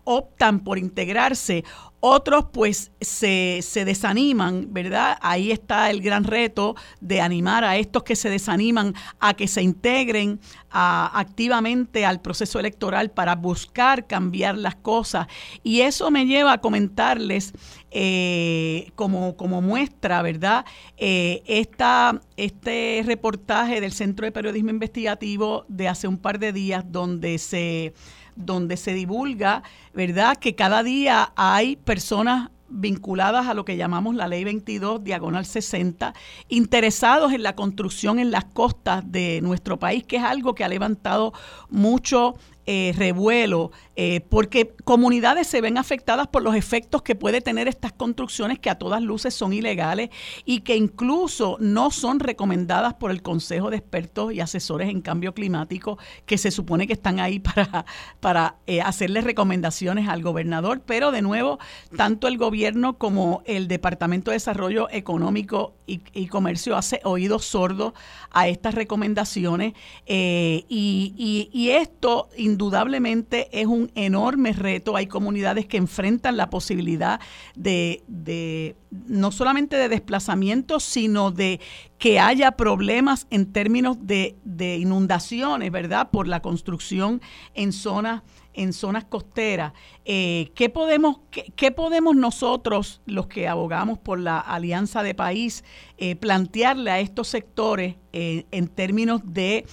optan 0.04 0.60
por 0.60 0.78
integrarse 0.78 1.64
otros 2.00 2.46
pues 2.52 2.92
se, 3.02 3.60
se, 3.62 3.86
desaniman, 3.86 4.68
¿verdad? 4.72 5.18
Ahí 5.22 5.52
está 5.52 5.90
el 5.90 6.02
gran 6.02 6.24
reto 6.24 6.76
de 7.02 7.22
animar 7.22 7.64
a 7.64 7.78
estos 7.78 8.04
que 8.04 8.16
se 8.16 8.30
desaniman 8.30 8.94
a 9.20 9.34
que 9.34 9.48
se 9.48 9.62
integren 9.62 10.40
activamente 10.70 12.06
al 12.06 12.22
proceso 12.22 12.60
electoral 12.60 13.10
para 13.10 13.36
buscar 13.36 14.08
cambiar 14.08 14.58
las 14.58 14.76
cosas. 14.76 15.28
Y 15.64 15.82
eso 15.82 16.12
me 16.12 16.26
lleva 16.26 16.54
a 16.54 16.58
comentarles 16.60 17.54
eh, 17.92 18.92
como, 18.96 19.38
como 19.38 19.62
muestra, 19.62 20.22
¿verdad? 20.22 20.66
Eh, 20.98 21.44
esta, 21.46 22.22
este 22.36 23.04
reportaje 23.06 23.80
del 23.80 23.94
Centro 23.94 24.26
de 24.26 24.34
Periodismo 24.34 24.70
Investigativo 24.70 25.66
de 25.70 25.88
hace 25.88 26.08
un 26.08 26.18
par 26.18 26.40
de 26.40 26.52
días 26.52 26.84
donde 26.88 27.38
se 27.38 27.94
donde 28.36 28.78
se 28.78 28.94
divulga, 28.94 29.64
¿verdad?, 29.94 30.38
que 30.38 30.56
cada 30.56 30.84
día 30.84 31.32
hay 31.36 31.76
personas 31.76 32.50
vinculadas 32.68 33.48
a 33.48 33.54
lo 33.54 33.64
que 33.64 33.78
llamamos 33.78 34.16
la 34.16 34.28
ley 34.28 34.44
22, 34.44 35.04
diagonal 35.04 35.46
60, 35.46 36.14
interesados 36.50 37.32
en 37.32 37.44
la 37.44 37.56
construcción 37.56 38.20
en 38.20 38.32
las 38.32 38.46
costas 38.46 39.04
de 39.12 39.40
nuestro 39.42 39.78
país, 39.78 40.04
que 40.04 40.18
es 40.18 40.24
algo 40.24 40.56
que 40.56 40.64
ha 40.64 40.68
levantado 40.68 41.34
mucho 41.70 42.36
eh, 42.68 42.94
revuelo, 42.98 43.70
eh, 43.96 44.22
porque 44.22 44.74
comunidades 44.86 45.46
se 45.46 45.62
ven 45.62 45.78
afectadas 45.78 46.26
por 46.28 46.42
los 46.42 46.56
efectos 46.56 47.04
que 47.04 47.14
puede 47.14 47.40
tener 47.40 47.68
estas 47.68 47.92
construcciones 47.92 48.58
que 48.58 48.72
a 48.72 48.80
todas 48.80 49.04
luces 49.04 49.36
son 49.36 49.54
ilegales 49.54 50.10
y 50.46 50.62
que 50.62 50.76
incluso 50.76 51.58
no 51.60 51.92
son 51.92 52.20
recomendadas 52.20 52.96
por 52.96 53.12
el 53.12 53.22
Consejo 53.22 53.70
de 53.70 53.78
Expertos 53.78 54.34
y 54.34 54.40
Asesores 54.40 54.90
en 54.90 55.02
Cambio 55.02 55.36
Climático, 55.36 56.00
que 56.26 56.40
se 56.40 56.50
supone 56.50 56.88
que 56.88 56.94
están 56.94 57.20
ahí 57.20 57.38
para, 57.40 57.86
para 58.20 58.56
eh, 58.66 58.82
hacerle 58.82 59.22
recomendaciones 59.22 60.10
al 60.10 60.24
gobernador, 60.24 60.82
pero 60.84 61.12
de 61.12 61.22
nuevo, 61.22 61.60
tanto 61.96 62.28
el 62.28 62.40
gobierno 62.40 62.98
como 62.98 63.44
el 63.46 63.68
Departamento 63.68 64.32
de 64.32 64.38
Desarrollo 64.38 64.88
Económico 64.90 65.76
y, 65.86 66.00
Comercio 66.30 66.76
hace 66.76 67.00
oídos 67.04 67.46
sordos 67.46 67.94
a 68.32 68.48
estas 68.48 68.74
recomendaciones 68.74 69.74
y, 70.08 70.66
y, 70.68 71.50
y 71.54 71.70
esto 71.70 72.30
indudablemente 72.56 73.50
es 73.52 73.68
un 73.68 73.92
enorme 73.96 74.54
reto. 74.54 74.96
Hay 74.96 75.08
comunidades 75.08 75.66
que 75.66 75.76
enfrentan 75.76 76.38
la 76.38 76.50
posibilidad 76.50 77.20
de, 77.56 78.04
de 78.08 78.78
no 79.08 79.32
solamente 79.32 79.76
de 79.76 79.90
desplazamiento, 79.90 80.80
sino 80.80 81.32
de 81.32 81.60
que 81.98 82.20
haya 82.20 82.52
problemas 82.52 83.28
en 83.30 83.52
términos 83.52 84.06
de, 84.06 84.36
de 84.44 84.78
inundaciones, 84.78 85.72
¿verdad? 85.72 86.10
Por 86.12 86.28
la 86.28 86.42
construcción 86.42 87.22
en 87.54 87.72
zonas 87.72 88.24
en 88.56 88.74
zonas 88.74 89.04
costeras. 89.06 89.74
Eh, 90.06 90.52
¿qué, 90.56 90.70
podemos, 90.70 91.20
qué, 91.30 91.72
podemos 91.72 92.16
nosotros, 92.16 93.02
los 93.06 93.28
que 93.28 93.48
abogamos 93.48 94.00
por 94.00 94.20
la 94.20 94.40
alianza 94.40 95.04
de 95.04 95.14
país, 95.14 95.64
eh, 95.98 96.16
plantearle 96.16 96.92
a 96.92 97.00
estos 97.00 97.28
sectores 97.28 97.96
eh, 98.14 98.46
en 98.52 98.68
términos 98.68 99.22
de 99.26 99.66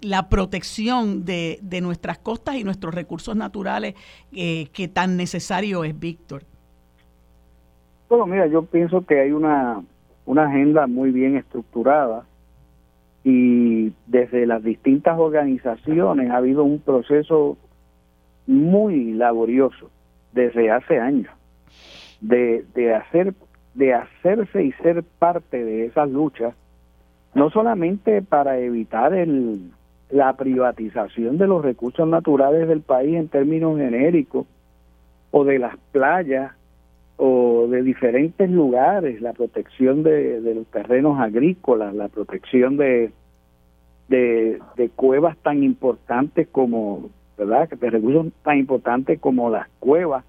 la 0.00 0.28
protección 0.28 1.24
de, 1.24 1.60
de, 1.62 1.80
nuestras 1.80 2.18
costas 2.18 2.56
y 2.56 2.64
nuestros 2.64 2.92
recursos 2.92 3.36
naturales 3.36 3.94
que 4.32 4.90
tan 4.92 5.16
necesario 5.16 5.84
es, 5.84 5.96
Víctor? 5.96 6.42
Bueno, 8.08 8.26
mira, 8.26 8.48
yo 8.48 8.64
pienso 8.64 9.06
que 9.06 9.20
hay 9.20 9.30
una, 9.30 9.80
una 10.26 10.46
agenda 10.46 10.86
muy 10.86 11.10
bien 11.10 11.36
estructurada 11.36 12.24
y 13.22 13.92
desde 14.06 14.46
las 14.46 14.62
distintas 14.62 15.18
organizaciones 15.18 16.30
ha 16.30 16.36
habido 16.36 16.64
un 16.64 16.80
proceso 16.80 17.56
muy 18.46 19.12
laborioso 19.12 19.90
desde 20.32 20.70
hace 20.70 20.98
años 20.98 21.32
de, 22.20 22.64
de 22.74 22.94
hacer 22.94 23.34
de 23.74 23.92
hacerse 23.92 24.62
y 24.62 24.72
ser 24.72 25.02
parte 25.18 25.64
de 25.64 25.86
esas 25.86 26.08
luchas 26.08 26.54
no 27.34 27.50
solamente 27.50 28.22
para 28.22 28.58
evitar 28.58 29.12
el, 29.12 29.72
la 30.10 30.32
privatización 30.34 31.38
de 31.38 31.48
los 31.48 31.64
recursos 31.64 32.06
naturales 32.06 32.68
del 32.68 32.82
país 32.82 33.16
en 33.16 33.28
términos 33.28 33.76
genéricos 33.78 34.46
o 35.32 35.44
de 35.44 35.58
las 35.58 35.76
playas 35.90 36.52
o 37.16 37.66
de 37.68 37.82
diferentes 37.82 38.50
lugares, 38.50 39.20
la 39.20 39.32
protección 39.32 40.02
de, 40.02 40.40
de 40.40 40.54
los 40.54 40.66
terrenos 40.66 41.20
agrícolas, 41.20 41.94
la 41.94 42.08
protección 42.08 42.76
de, 42.76 43.12
de, 44.08 44.58
de 44.76 44.88
cuevas 44.90 45.36
tan 45.38 45.62
importantes 45.62 46.48
como 46.48 47.10
¿verdad? 47.36 47.68
De 47.68 47.90
recursos 47.90 48.32
tan 48.42 48.58
importantes 48.58 49.20
como 49.20 49.50
las 49.50 49.68
cuevas. 49.80 50.24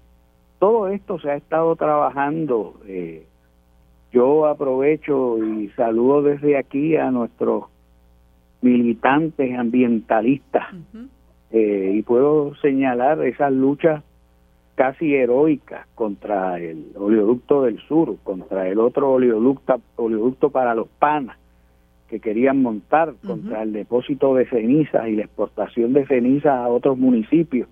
Todo 0.58 0.88
esto 0.88 1.18
se 1.18 1.30
ha 1.30 1.36
estado 1.36 1.76
trabajando. 1.76 2.74
Eh, 2.86 3.26
yo 4.12 4.46
aprovecho 4.46 5.38
y 5.38 5.68
saludo 5.70 6.22
desde 6.22 6.56
aquí 6.56 6.96
a 6.96 7.10
nuestros 7.10 7.64
militantes 8.62 9.56
ambientalistas 9.56 10.66
eh, 11.50 11.92
y 11.94 12.02
puedo 12.02 12.54
señalar 12.56 13.24
esas 13.24 13.52
luchas 13.52 14.02
casi 14.76 15.14
heroicas 15.14 15.86
contra 15.94 16.60
el 16.60 16.92
oleoducto 16.96 17.62
del 17.62 17.80
sur, 17.88 18.16
contra 18.22 18.68
el 18.68 18.78
otro 18.78 19.10
oleoducto, 19.12 19.80
oleoducto 19.96 20.50
para 20.50 20.74
los 20.74 20.86
panas, 20.86 21.38
que 22.08 22.20
querían 22.20 22.62
montar 22.62 23.14
contra 23.26 23.62
el 23.62 23.72
depósito 23.72 24.34
de 24.36 24.46
cenizas 24.48 25.08
y 25.08 25.16
la 25.16 25.22
exportación 25.22 25.92
de 25.92 26.06
cenizas 26.06 26.52
a 26.52 26.68
otros 26.68 26.98
municipios, 26.98 27.68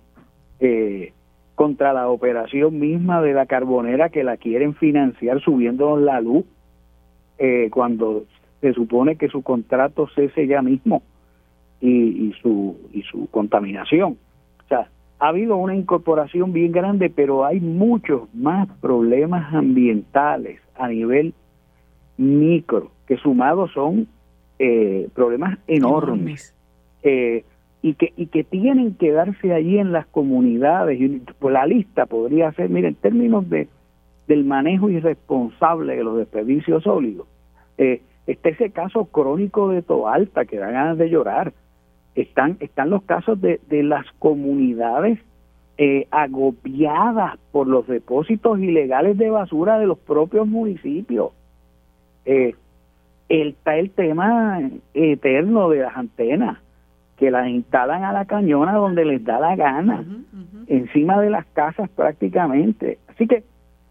eh, 0.59 1.13
contra 1.53 1.93
la 1.93 2.09
operación 2.09 2.79
misma 2.79 3.21
de 3.21 3.33
la 3.33 3.45
carbonera 3.45 4.09
que 4.09 4.23
la 4.23 4.35
quieren 4.35 4.73
financiar 4.73 5.39
subiendo 5.41 5.95
la 5.97 6.19
luz 6.19 6.43
eh, 7.37 7.69
cuando 7.71 8.25
se 8.61 8.73
supone 8.73 9.15
que 9.15 9.29
su 9.29 9.41
contrato 9.41 10.07
cese 10.15 10.47
ya 10.47 10.61
mismo 10.61 11.03
y, 11.79 11.89
y, 12.27 12.33
su 12.41 12.77
y 12.91 13.03
su 13.03 13.29
contaminación. 13.29 14.17
O 14.65 14.67
sea, 14.67 14.89
ha 15.19 15.27
habido 15.29 15.57
una 15.57 15.75
incorporación 15.75 16.53
bien 16.53 16.71
grande, 16.71 17.09
pero 17.09 17.45
hay 17.45 17.59
muchos 17.59 18.33
más 18.33 18.67
problemas 18.81 19.53
ambientales 19.53 20.59
a 20.75 20.87
nivel 20.87 21.33
micro 22.17 22.91
que 23.07 23.17
sumados 23.17 23.71
son 23.73 24.07
eh, 24.59 25.09
problemas 25.13 25.59
enormes, 25.67 26.53
eh, 27.03 27.43
y 27.81 27.93
que 27.93 28.13
y 28.17 28.27
que 28.27 28.43
tienen 28.43 28.95
que 28.95 29.11
darse 29.11 29.53
allí 29.53 29.77
en 29.77 29.91
las 29.91 30.07
comunidades. 30.07 30.99
Y 30.99 31.21
pues 31.39 31.53
la 31.53 31.65
lista 31.65 32.05
podría 32.05 32.51
ser 32.53 32.69
mire 32.69 32.87
en 32.87 32.95
términos 32.95 33.49
de 33.49 33.67
del 34.27 34.43
manejo 34.43 34.89
irresponsable 34.89 35.95
de 35.95 36.03
los 36.03 36.17
desperdicios 36.17 36.83
sólidos 36.83 37.27
eh, 37.77 38.01
está 38.27 38.49
ese 38.49 38.71
caso 38.71 39.05
crónico 39.05 39.69
de 39.69 39.81
Toalta 39.81 40.45
que 40.45 40.57
da 40.57 40.71
ganas 40.71 40.97
de 40.97 41.09
llorar 41.09 41.53
están 42.15 42.57
están 42.59 42.89
los 42.89 43.03
casos 43.03 43.39
de, 43.41 43.59
de 43.69 43.83
las 43.83 44.05
comunidades 44.19 45.19
eh, 45.77 46.07
agobiadas 46.11 47.37
por 47.51 47.67
los 47.67 47.85
depósitos 47.87 48.59
ilegales 48.59 49.17
de 49.17 49.29
basura 49.29 49.77
de 49.77 49.87
los 49.87 49.99
propios 49.99 50.47
municipios 50.47 51.31
eh, 52.25 52.55
está 53.29 53.77
el 53.77 53.91
tema 53.91 54.59
eterno 54.93 55.69
de 55.69 55.79
las 55.79 55.95
antenas, 55.95 56.59
que 57.17 57.31
las 57.31 57.47
instalan 57.47 58.03
a 58.03 58.11
la 58.11 58.25
cañona 58.25 58.73
donde 58.73 59.05
les 59.05 59.23
da 59.23 59.39
la 59.39 59.55
gana, 59.55 60.03
encima 60.67 61.21
de 61.21 61.29
las 61.29 61.45
casas 61.47 61.89
prácticamente. 61.89 62.99
Así 63.07 63.27
que 63.27 63.43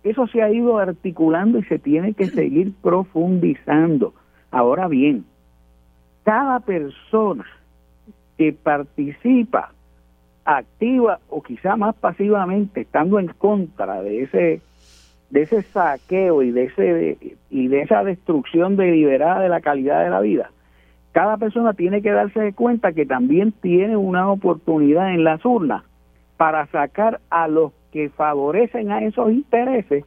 eso 0.02 0.26
se 0.26 0.42
ha 0.42 0.50
ido 0.50 0.78
articulando 0.78 1.58
y 1.58 1.64
se 1.64 1.78
tiene 1.78 2.12
que 2.12 2.26
seguir 2.26 2.74
profundizando. 2.82 4.12
Ahora 4.50 4.88
bien, 4.88 5.24
cada 6.22 6.60
persona 6.60 7.46
que 8.36 8.52
participa 8.52 9.72
activa 10.44 11.20
o 11.28 11.42
quizá 11.42 11.76
más 11.76 11.94
pasivamente 11.94 12.82
estando 12.82 13.18
en 13.18 13.28
contra 13.28 14.02
de 14.02 14.22
ese 14.22 14.60
de 15.30 15.42
ese 15.42 15.62
saqueo 15.62 16.42
y 16.42 16.50
de 16.50 16.64
ese 16.64 17.36
y 17.50 17.68
de 17.68 17.80
esa 17.82 18.04
destrucción 18.04 18.76
deliberada 18.76 19.40
de 19.40 19.48
la 19.48 19.60
calidad 19.60 20.04
de 20.04 20.10
la 20.10 20.20
vida 20.20 20.50
cada 21.12 21.36
persona 21.36 21.72
tiene 21.74 22.02
que 22.02 22.10
darse 22.10 22.52
cuenta 22.52 22.92
que 22.92 23.06
también 23.06 23.52
tiene 23.52 23.96
una 23.96 24.30
oportunidad 24.30 25.14
en 25.14 25.24
las 25.24 25.44
urnas 25.44 25.84
para 26.36 26.66
sacar 26.66 27.20
a 27.30 27.46
los 27.48 27.72
que 27.92 28.10
favorecen 28.10 28.90
a 28.90 29.04
esos 29.04 29.30
intereses 29.30 30.04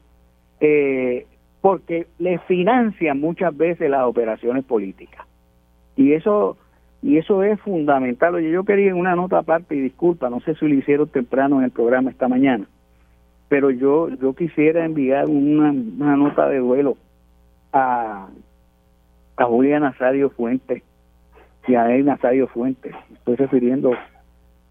eh, 0.60 1.26
porque 1.62 2.08
le 2.20 2.40
financian 2.40 3.20
muchas 3.20 3.56
veces 3.56 3.90
las 3.90 4.04
operaciones 4.04 4.66
políticas. 4.66 5.26
Y 5.96 6.14
eso 6.14 6.58
y 7.08 7.18
eso 7.18 7.44
es 7.44 7.60
fundamental. 7.62 8.36
Oye, 8.36 8.52
yo 8.52 8.64
quería 8.64 8.90
en 8.90 8.98
una 8.98 9.16
nota 9.16 9.40
aparte 9.40 9.76
y 9.76 9.82
disculpa, 9.82 10.30
no 10.30 10.40
sé 10.42 10.56
si 10.56 10.68
lo 10.68 10.76
hicieron 10.76 11.08
temprano 11.08 11.60
en 11.60 11.66
el 11.66 11.72
programa 11.72 12.12
esta 12.12 12.28
mañana 12.28 12.68
pero 13.50 13.72
yo 13.72 14.10
yo 14.10 14.34
quisiera 14.34 14.86
enviar 14.86 15.28
una, 15.28 15.72
nota 15.72 16.48
de 16.50 16.58
duelo 16.58 16.98
a, 17.72 18.28
a 19.38 19.46
Julia 19.46 19.80
Nazario 19.80 20.30
Fuentes 20.32 20.84
y 21.68 21.76
a 21.76 21.94
él 21.96 22.06
Nazario 22.06 22.48
Fuentes. 22.48 22.94
Estoy 23.14 23.36
refiriendo 23.36 23.92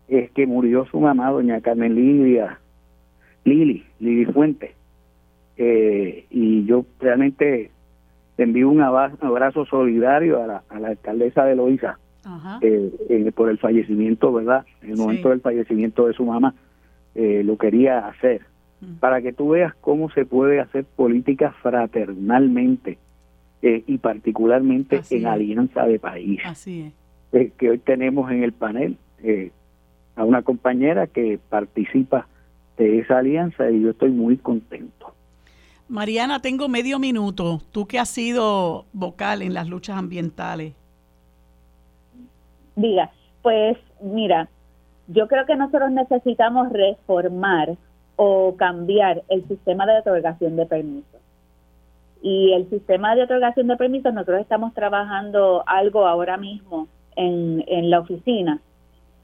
es 0.09 0.30
que 0.30 0.47
murió 0.47 0.87
su 0.87 1.01
mamá, 1.01 1.30
doña 1.30 1.61
Carmen 1.61 1.95
Lidia 1.95 2.59
Lili, 3.45 3.84
Lili 3.99 4.24
Fuente. 4.26 4.74
Eh, 5.57 6.26
y 6.30 6.66
yo 6.66 6.84
realmente 7.01 7.70
te 8.37 8.43
envío 8.43 8.68
un 8.68 8.82
abrazo 8.82 9.64
solidario 9.64 10.43
a 10.43 10.47
la, 10.47 10.62
a 10.68 10.78
la 10.78 10.89
alcaldesa 10.89 11.45
de 11.45 11.57
Loíza 12.27 12.59
eh, 12.62 13.33
por 13.35 13.49
el 13.51 13.59
fallecimiento, 13.59 14.33
¿verdad? 14.33 14.64
En 14.83 14.91
el 14.91 14.97
momento 14.97 15.31
del 15.31 15.41
fallecimiento 15.41 16.07
de 16.07 16.14
su 16.14 16.24
mamá, 16.24 16.55
eh, 17.14 17.43
lo 17.45 17.57
quería 17.57 18.07
hacer. 18.09 18.43
Mm. 18.81 18.95
Para 18.97 19.22
que 19.22 19.33
tú 19.33 19.51
veas 19.51 19.74
cómo 19.81 20.11
se 20.11 20.27
puede 20.27 20.61
hacer 20.61 20.85
política 20.85 21.55
fraternalmente 21.62 22.99
eh, 23.62 23.85
y 23.87 23.99
particularmente 23.99 25.01
en 25.11 25.27
alianza 25.27 25.87
de 25.87 25.99
país. 25.99 26.41
Así 26.45 26.93
es. 27.33 27.53
que 27.53 27.70
hoy 27.70 27.79
tenemos 27.79 28.31
en 28.31 28.43
el 28.43 28.53
panel 28.53 28.97
a 30.14 30.24
una 30.24 30.43
compañera 30.43 31.07
que 31.07 31.39
participa 31.49 32.29
de 32.77 32.99
esa 32.99 33.18
alianza 33.18 33.70
y 33.70 33.83
yo 33.83 33.91
estoy 33.91 34.11
muy 34.11 34.37
contento. 34.37 35.14
Mariana, 35.89 36.43
tengo 36.43 36.68
medio 36.68 36.99
minuto. 36.99 37.62
Tú 37.70 37.87
que 37.87 37.99
has 37.99 38.09
sido 38.09 38.87
vocal 38.93 39.43
en 39.43 39.55
las 39.55 39.68
luchas 39.68 39.97
ambientales. 39.97 40.74
Diga, 42.77 43.11
pues 43.43 43.77
mira, 44.01 44.49
yo 45.09 45.29
creo 45.29 45.47
que 45.47 45.57
nosotros 45.57 45.91
necesitamos 45.91 46.70
reformar 46.72 47.77
o 48.16 48.55
cambiar 48.57 49.22
el 49.29 49.47
sistema 49.49 49.87
de 49.87 49.99
otorgación 49.99 50.57
de 50.57 50.66
permisos. 50.66 51.20
Y 52.22 52.53
el 52.53 52.68
sistema 52.70 53.14
de 53.14 53.24
otorgación 53.24 53.66
de 53.66 53.77
permisos, 53.77 54.12
nosotros 54.12 54.41
estamos 54.41 54.74
trabajando 54.74 55.62
algo 55.66 56.07
ahora 56.07 56.37
mismo 56.37 56.89
en, 57.14 57.64
en 57.66 57.91
la 57.91 58.01
oficina, 58.01 58.61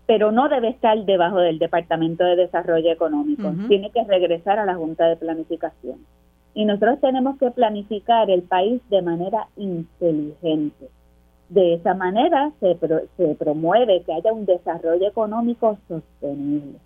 pero 0.06 0.30
no 0.30 0.48
debe 0.48 0.68
estar 0.68 0.98
debajo 1.04 1.38
del 1.38 1.58
Departamento 1.58 2.24
de 2.24 2.36
Desarrollo 2.36 2.90
Económico. 2.90 3.52
Tiene 3.68 3.90
que 3.90 4.04
regresar 4.04 4.58
a 4.58 4.66
la 4.66 4.74
Junta 4.74 5.06
de 5.06 5.16
Planificación. 5.16 5.98
Y 6.54 6.64
nosotros 6.64 7.00
tenemos 7.00 7.38
que 7.38 7.50
planificar 7.50 8.30
el 8.30 8.42
país 8.42 8.82
de 8.90 9.00
manera 9.00 9.48
inteligente. 9.56 10.88
De 11.52 11.74
esa 11.74 11.92
manera 11.92 12.50
se, 12.60 12.78
se 13.18 13.34
promueve 13.34 14.02
que 14.04 14.14
haya 14.14 14.32
un 14.32 14.46
desarrollo 14.46 15.06
económico 15.06 15.76
sostenible. 15.86 16.78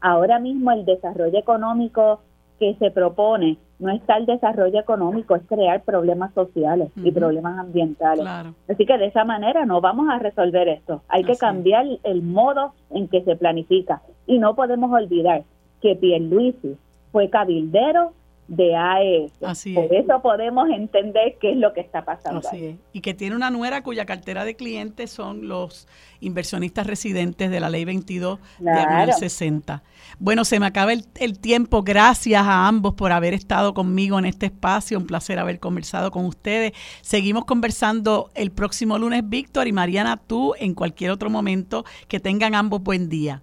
Ahora 0.00 0.40
mismo 0.40 0.72
el 0.72 0.84
desarrollo 0.84 1.38
económico 1.38 2.18
que 2.58 2.74
se 2.80 2.90
propone 2.90 3.58
no 3.78 3.90
está 3.90 4.16
el 4.16 4.26
desarrollo 4.26 4.80
económico, 4.80 5.36
es 5.36 5.42
crear 5.46 5.82
problemas 5.84 6.34
sociales 6.34 6.90
y 6.96 7.12
problemas 7.12 7.60
ambientales. 7.60 8.26
Así 8.68 8.86
que 8.86 8.98
de 8.98 9.06
esa 9.06 9.24
manera 9.24 9.64
no 9.66 9.80
vamos 9.80 10.08
a 10.10 10.18
resolver 10.18 10.66
esto. 10.66 11.02
Hay 11.08 11.22
que 11.22 11.36
cambiar 11.36 11.86
el 12.02 12.22
modo 12.22 12.72
en 12.90 13.06
que 13.06 13.22
se 13.22 13.36
planifica. 13.36 14.02
Y 14.26 14.40
no 14.40 14.56
podemos 14.56 14.90
olvidar 14.90 15.44
que 15.80 15.94
Pierluisi 15.94 16.76
fue 17.12 17.30
cabildero 17.30 18.14
de 18.48 18.74
AES. 18.74 19.32
Así 19.42 19.74
Por 19.74 19.94
eso 19.94 20.20
podemos 20.22 20.68
entender 20.70 21.36
qué 21.38 21.52
es 21.52 21.56
lo 21.58 21.74
que 21.74 21.80
está 21.80 22.04
pasando. 22.04 22.40
Así 22.40 22.78
Y 22.92 23.02
que 23.02 23.12
tiene 23.14 23.36
una 23.36 23.50
nuera 23.50 23.82
cuya 23.82 24.06
cartera 24.06 24.44
de 24.44 24.56
clientes 24.56 25.10
son 25.10 25.48
los 25.48 25.86
inversionistas 26.20 26.86
residentes 26.86 27.50
de 27.50 27.60
la 27.60 27.68
ley 27.68 27.84
22 27.84 28.40
de 28.58 29.12
60. 29.12 29.82
Bueno, 30.18 30.44
se 30.44 30.58
me 30.58 30.66
acaba 30.66 30.94
el, 30.94 31.04
el, 31.16 31.38
tiempo. 31.38 31.82
Gracias 31.82 32.42
a 32.42 32.66
ambos 32.66 32.94
por 32.94 33.12
haber 33.12 33.34
estado 33.34 33.74
conmigo 33.74 34.18
en 34.18 34.24
este 34.24 34.46
espacio. 34.46 34.98
Un 34.98 35.06
placer 35.06 35.38
haber 35.38 35.60
conversado 35.60 36.10
con 36.10 36.24
ustedes. 36.24 36.72
Seguimos 37.02 37.44
conversando 37.44 38.30
el 38.34 38.50
próximo 38.50 38.98
lunes, 38.98 39.28
Víctor 39.28 39.68
y 39.68 39.72
Mariana, 39.72 40.16
tú 40.16 40.54
en 40.58 40.74
cualquier 40.74 41.10
otro 41.10 41.28
momento. 41.28 41.84
Que 42.08 42.18
tengan 42.18 42.54
ambos 42.54 42.82
buen 42.82 43.10
día. 43.10 43.42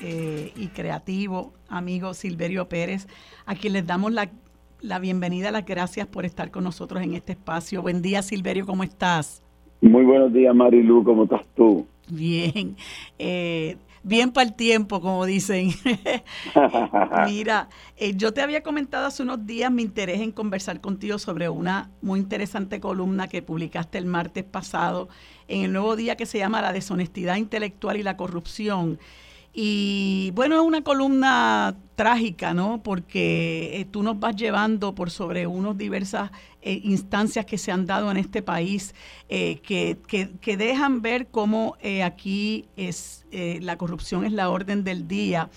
eh, 0.00 0.52
y 0.56 0.68
creativo 0.68 1.52
amigo 1.68 2.14
Silverio 2.14 2.68
Pérez, 2.68 3.06
a 3.46 3.54
quien 3.54 3.72
les 3.72 3.86
damos 3.86 4.12
la, 4.12 4.30
la 4.80 4.98
bienvenida, 4.98 5.50
las 5.50 5.64
gracias 5.64 6.06
por 6.06 6.24
estar 6.24 6.50
con 6.50 6.64
nosotros 6.64 7.02
en 7.02 7.14
este 7.14 7.32
espacio. 7.32 7.82
Buen 7.82 8.02
día, 8.02 8.22
Silverio, 8.22 8.66
¿cómo 8.66 8.84
estás? 8.84 9.42
Muy 9.80 10.04
buenos 10.04 10.32
días, 10.32 10.54
Marilu, 10.54 11.04
¿cómo 11.04 11.24
estás 11.24 11.42
tú? 11.54 11.86
Bien, 12.08 12.76
eh, 13.18 13.76
bien 14.02 14.30
para 14.30 14.46
el 14.46 14.54
tiempo, 14.54 15.00
como 15.00 15.26
dicen. 15.26 15.70
Mira, 17.26 17.68
eh, 17.96 18.14
yo 18.14 18.32
te 18.32 18.40
había 18.40 18.62
comentado 18.62 19.06
hace 19.06 19.22
unos 19.22 19.44
días 19.46 19.72
mi 19.72 19.82
interés 19.82 20.20
en 20.20 20.32
conversar 20.32 20.80
contigo 20.80 21.18
sobre 21.18 21.48
una 21.48 21.90
muy 22.02 22.20
interesante 22.20 22.80
columna 22.80 23.28
que 23.28 23.42
publicaste 23.42 23.98
el 23.98 24.06
martes 24.06 24.44
pasado 24.44 25.08
en 25.48 25.64
el 25.64 25.72
nuevo 25.72 25.96
día 25.96 26.16
que 26.16 26.26
se 26.26 26.38
llama 26.38 26.62
La 26.62 26.72
deshonestidad 26.72 27.36
intelectual 27.36 27.96
y 27.96 28.02
la 28.02 28.16
corrupción. 28.16 28.98
Y 29.56 30.32
bueno, 30.34 30.56
es 30.56 30.62
una 30.62 30.82
columna 30.82 31.76
trágica, 31.94 32.54
¿no? 32.54 32.82
Porque 32.82 33.80
eh, 33.80 33.84
tú 33.84 34.02
nos 34.02 34.18
vas 34.18 34.34
llevando 34.34 34.96
por 34.96 35.12
sobre 35.12 35.46
unas 35.46 35.78
diversas 35.78 36.32
eh, 36.60 36.80
instancias 36.82 37.46
que 37.46 37.56
se 37.56 37.70
han 37.70 37.86
dado 37.86 38.10
en 38.10 38.16
este 38.16 38.42
país 38.42 38.96
eh, 39.28 39.60
que, 39.62 39.98
que, 40.08 40.56
dejan 40.56 41.02
ver 41.02 41.28
cómo 41.28 41.76
aquí 42.04 42.66
es 42.76 43.26
la 43.32 43.76
corrupción 43.76 44.24
es 44.24 44.32
la 44.32 44.48
orden 44.48 44.84
del 44.84 45.08
día, 45.08 45.50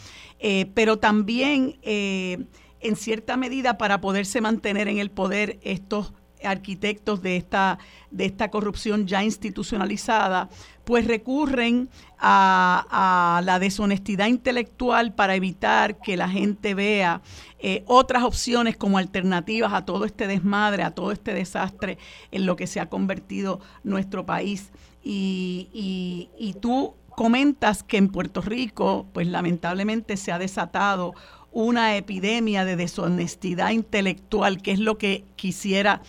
pero 0.74 0.98
también 0.98 1.78
en 1.84 2.96
cierta 2.96 3.38
medida 3.38 3.78
para 3.78 4.02
poderse 4.02 4.42
mantener 4.42 4.88
en 4.88 4.98
el 4.98 5.12
poder 5.12 5.60
estos 5.62 6.14
arquitectos 6.44 7.22
de 7.22 7.38
esta, 7.38 7.80
de 8.12 8.26
esta 8.26 8.50
corrupción 8.50 9.08
ya 9.08 9.24
institucionalizada, 9.24 10.50
pues 10.84 11.06
recurren 11.06 11.90
a, 12.20 13.42
la 13.44 13.60
deshonestidad 13.60 14.28
intelectual 14.28 15.14
para 15.14 15.36
evitar 15.36 16.00
que 16.00 16.16
la 16.18 16.30
gente 16.30 16.74
vea 16.74 17.22
eh, 17.60 17.84
otras 17.88 18.24
opciones 18.24 18.78
como 18.78 18.98
alternativas 18.98 19.74
a 19.74 19.86
todo 19.86 20.06
este 20.06 20.28
desmadre, 20.28 20.84
a 20.84 20.92
todo 20.92 21.12
este 21.12 21.34
desastre 21.34 21.98
en 22.32 22.46
lo 22.46 22.56
que 22.56 22.68
se 22.68 22.80
ha 22.80 22.88
convertido 22.88 23.60
nuestro 23.84 24.26
país. 24.26 24.72
Y, 25.04 25.70
y, 25.74 26.30
y 26.38 26.54
tú 26.54 26.96
comentas 27.10 27.84
que 27.84 27.98
en 27.98 28.10
Puerto 28.10 28.42
Rico, 28.42 29.08
pues 29.12 29.28
lamentablemente 29.28 30.18
se 30.18 30.32
ha 30.32 30.40
desatado 30.40 31.16
una 31.52 31.96
epidemia 31.96 32.66
de 32.66 32.76
deshonestidad 32.76 33.72
intelectual, 33.72 34.62
que 34.62 34.72
es 34.72 34.80
lo 34.80 35.00
que 35.00 35.24
quisiera 35.36 36.04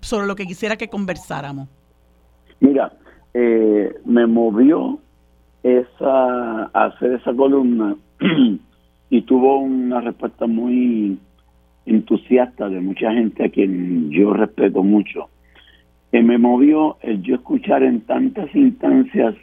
sobre 0.00 0.26
lo 0.26 0.36
que 0.36 0.46
quisiera 0.46 0.76
que 0.76 0.88
conversáramos. 0.88 1.68
Mira, 2.60 2.92
eh, 3.34 3.94
me 4.04 4.26
movió 4.26 4.98
esa 5.62 6.64
hacer 6.66 7.14
esa 7.14 7.34
columna 7.34 7.96
y 9.10 9.22
tuvo 9.22 9.58
una 9.58 10.00
respuesta 10.00 10.46
muy 10.46 11.18
entusiasta 11.84 12.68
de 12.68 12.80
mucha 12.80 13.12
gente 13.12 13.44
a 13.44 13.48
quien 13.48 14.10
yo 14.10 14.32
respeto 14.32 14.82
mucho. 14.82 15.28
Que 16.12 16.22
me 16.22 16.38
movió 16.38 16.96
el 17.02 17.22
yo 17.22 17.34
escuchar 17.36 17.82
en 17.82 18.02
tantas 18.02 18.54
instancias, 18.54 19.34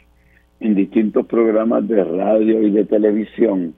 en 0.60 0.74
distintos 0.74 1.26
programas 1.26 1.86
de 1.86 2.02
radio 2.04 2.62
y 2.62 2.70
de 2.70 2.84
televisión, 2.84 3.74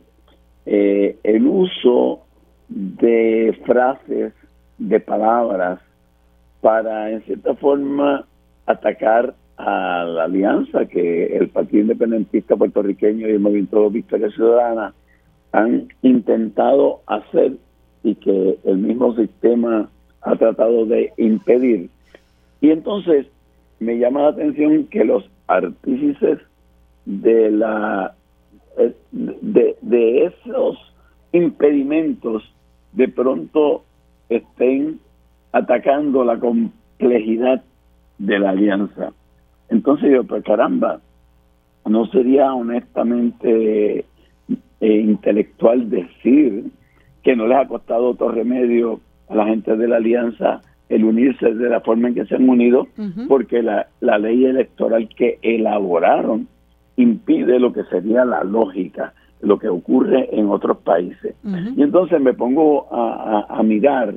eh, 0.66 1.18
el 1.22 1.46
uso 1.46 2.20
de 2.68 3.58
frases, 3.64 4.32
de 4.78 5.00
palabras 5.00 5.80
para, 6.66 7.12
en 7.12 7.22
cierta 7.22 7.54
forma, 7.54 8.26
atacar 8.66 9.36
a 9.56 10.02
la 10.04 10.24
alianza 10.24 10.86
que 10.86 11.26
el 11.36 11.48
Partido 11.50 11.82
Independentista 11.82 12.56
puertorriqueño 12.56 13.28
y 13.28 13.30
el 13.30 13.38
Movimiento 13.38 13.88
Victoria 13.88 14.28
Ciudadana 14.30 14.92
han 15.52 15.86
intentado 16.02 17.02
hacer 17.06 17.52
y 18.02 18.16
que 18.16 18.58
el 18.64 18.78
mismo 18.78 19.14
sistema 19.14 19.88
ha 20.22 20.34
tratado 20.34 20.86
de 20.86 21.12
impedir. 21.18 21.88
Y 22.60 22.70
entonces 22.70 23.28
me 23.78 24.00
llama 24.00 24.22
la 24.22 24.28
atención 24.30 24.86
que 24.86 25.04
los 25.04 25.22
artífices 25.46 26.40
de 27.04 27.52
la 27.52 28.12
eh, 28.76 28.92
de, 29.12 29.76
de 29.82 30.24
esos 30.24 30.76
impedimentos 31.30 32.42
de 32.92 33.06
pronto 33.06 33.84
estén 34.28 34.98
atacando 35.56 36.24
la 36.24 36.38
complejidad 36.38 37.62
de 38.18 38.38
la 38.38 38.50
alianza. 38.50 39.12
Entonces 39.68 40.10
yo, 40.12 40.24
pues 40.24 40.44
caramba, 40.44 41.00
no 41.84 42.06
sería 42.06 42.52
honestamente 42.54 44.04
eh, 44.80 45.00
intelectual 45.00 45.88
decir 45.88 46.64
que 47.22 47.36
no 47.36 47.46
les 47.46 47.58
ha 47.58 47.66
costado 47.66 48.10
otro 48.10 48.30
remedio 48.30 49.00
a 49.28 49.34
la 49.34 49.46
gente 49.46 49.76
de 49.76 49.88
la 49.88 49.96
alianza 49.96 50.60
el 50.88 51.04
unirse 51.04 51.52
de 51.52 51.68
la 51.68 51.80
forma 51.80 52.08
en 52.08 52.14
que 52.14 52.26
se 52.26 52.36
han 52.36 52.48
unido, 52.48 52.86
porque 53.26 53.60
la, 53.60 53.88
la 54.00 54.18
ley 54.18 54.44
electoral 54.44 55.08
que 55.16 55.38
elaboraron 55.42 56.46
impide 56.94 57.58
lo 57.58 57.72
que 57.72 57.82
sería 57.84 58.24
la 58.24 58.44
lógica, 58.44 59.12
lo 59.40 59.58
que 59.58 59.68
ocurre 59.68 60.28
en 60.30 60.48
otros 60.48 60.78
países. 60.78 61.34
Y 61.76 61.82
entonces 61.82 62.20
me 62.20 62.34
pongo 62.34 62.86
a, 62.92 63.46
a, 63.48 63.62
mirar 63.64 64.14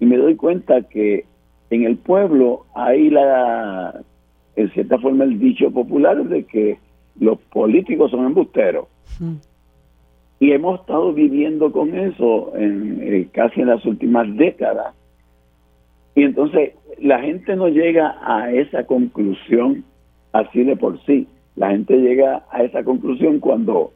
y 0.00 0.06
me 0.06 0.16
doy 0.16 0.36
cuenta 0.36 0.82
que 0.82 1.24
en 1.70 1.84
el 1.84 1.96
pueblo 1.96 2.66
hay 2.74 3.10
la, 3.10 4.02
en 4.56 4.70
cierta 4.70 4.98
forma, 4.98 5.24
el 5.24 5.38
dicho 5.38 5.70
popular 5.70 6.24
de 6.24 6.44
que 6.44 6.78
los 7.18 7.38
políticos 7.52 8.10
son 8.10 8.26
embusteros. 8.26 8.86
Y 10.38 10.52
hemos 10.52 10.80
estado 10.80 11.12
viviendo 11.12 11.72
con 11.72 11.96
eso 11.96 12.52
en, 12.56 13.00
eh, 13.02 13.28
casi 13.32 13.62
en 13.62 13.68
las 13.68 13.84
últimas 13.86 14.26
décadas. 14.36 14.94
Y 16.14 16.22
entonces 16.22 16.72
la 16.98 17.20
gente 17.20 17.56
no 17.56 17.68
llega 17.68 18.16
a 18.22 18.52
esa 18.52 18.84
conclusión 18.84 19.84
así 20.32 20.62
de 20.62 20.76
por 20.76 21.02
sí. 21.04 21.26
La 21.54 21.70
gente 21.70 21.96
llega 21.96 22.44
a 22.50 22.62
esa 22.62 22.84
conclusión 22.84 23.40
cuando 23.40 23.92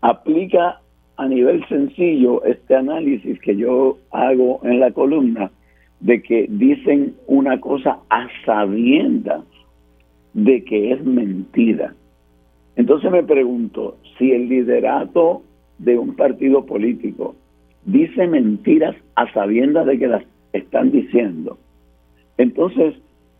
aplica 0.00 0.80
a 1.16 1.28
nivel 1.28 1.66
sencillo 1.68 2.42
este 2.44 2.74
análisis 2.74 3.38
que 3.40 3.56
yo 3.56 3.98
hago 4.10 4.60
en 4.64 4.80
la 4.80 4.90
columna 4.90 5.50
de 6.00 6.22
que 6.22 6.46
dicen 6.48 7.14
una 7.26 7.60
cosa 7.60 7.98
a 8.10 8.28
sabiendas 8.44 9.44
de 10.32 10.64
que 10.64 10.92
es 10.92 11.04
mentira. 11.04 11.94
Entonces 12.76 13.10
me 13.10 13.22
pregunto, 13.22 13.96
si 14.18 14.32
el 14.32 14.48
liderato 14.48 15.42
de 15.78 15.96
un 15.96 16.14
partido 16.16 16.66
político 16.66 17.36
dice 17.84 18.26
mentiras 18.26 18.96
a 19.14 19.32
sabiendas 19.32 19.86
de 19.86 19.98
que 19.98 20.08
las 20.08 20.24
están 20.52 20.90
diciendo, 20.90 21.58
entonces 22.38 22.94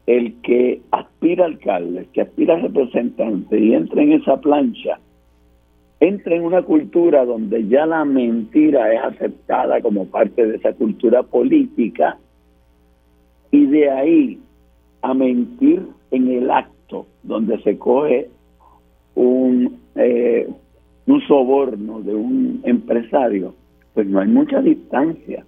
el 0.07 0.41
que 0.43 0.81
aspira 0.91 1.47
alcalde, 1.47 2.07
que 2.13 2.21
aspira 2.21 2.57
representante 2.57 3.59
y 3.59 3.75
entra 3.75 4.03
en 4.03 4.13
esa 4.13 4.41
plancha, 4.41 4.99
entra 6.09 6.35
en 6.35 6.45
una 6.45 6.63
cultura 6.63 7.25
donde 7.25 7.67
ya 7.67 7.87
la 7.87 8.05
mentira 8.05 8.93
es 8.93 9.01
aceptada 9.03 9.81
como 9.81 10.07
parte 10.07 10.47
de 10.47 10.57
esa 10.57 10.73
cultura 10.73 11.23
política 11.23 12.19
y 13.51 13.67
de 13.67 13.91
ahí 13.91 14.39
a 15.03 15.15
mentir 15.15 15.83
en 16.11 16.29
el 16.29 16.51
acto 16.51 17.07
donde 17.23 17.61
se 17.63 17.79
coge 17.79 18.29
un, 19.15 19.79
eh, 19.95 20.49
un 21.07 21.21
soborno 21.23 22.01
de 22.01 22.15
un 22.15 22.61
empresario, 22.65 23.55
pues 23.95 24.07
no 24.07 24.21
hay 24.21 24.29
mucha 24.29 24.61
distancia. 24.61 25.45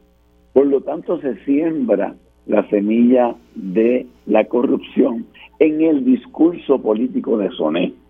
Por 0.53 0.67
lo 0.67 0.81
tanto, 0.81 1.21
se 1.21 1.37
siembra 1.45 2.15
la 2.47 2.69
semilla 2.69 3.35
de 3.55 4.07
la 4.27 4.45
corrupción 4.45 5.27
en 5.59 5.81
el 5.83 6.05
discurso 6.05 6.81
político 6.81 7.39
deshonesto. 7.39 8.06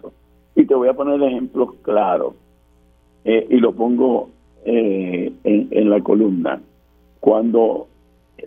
Y 0.56 0.64
te 0.64 0.74
voy 0.74 0.88
a 0.88 0.94
poner 0.94 1.22
ejemplos 1.22 1.74
claros, 1.82 2.34
eh, 3.24 3.46
y 3.50 3.58
lo 3.58 3.72
pongo 3.72 4.30
eh, 4.64 5.32
en, 5.44 5.90
la 5.90 6.00
columna. 6.00 6.60
Cuando 7.20 7.86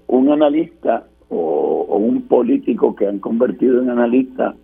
un 0.08 0.30
analista 0.30 1.06
o, 1.30 1.86
o, 1.88 1.98
un 1.98 2.24
político 2.24 2.96
que 2.96 3.08
han 3.08 3.20
convertido 3.20 3.82
en 3.82 3.90
analista 3.90 4.56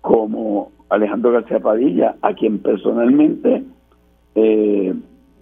como 0.00 0.70
Alejandro 0.88 1.32
García 1.32 1.60
Padilla, 1.60 2.16
a 2.22 2.34
quien 2.34 2.58
personalmente 2.58 3.62
eh, 4.34 4.94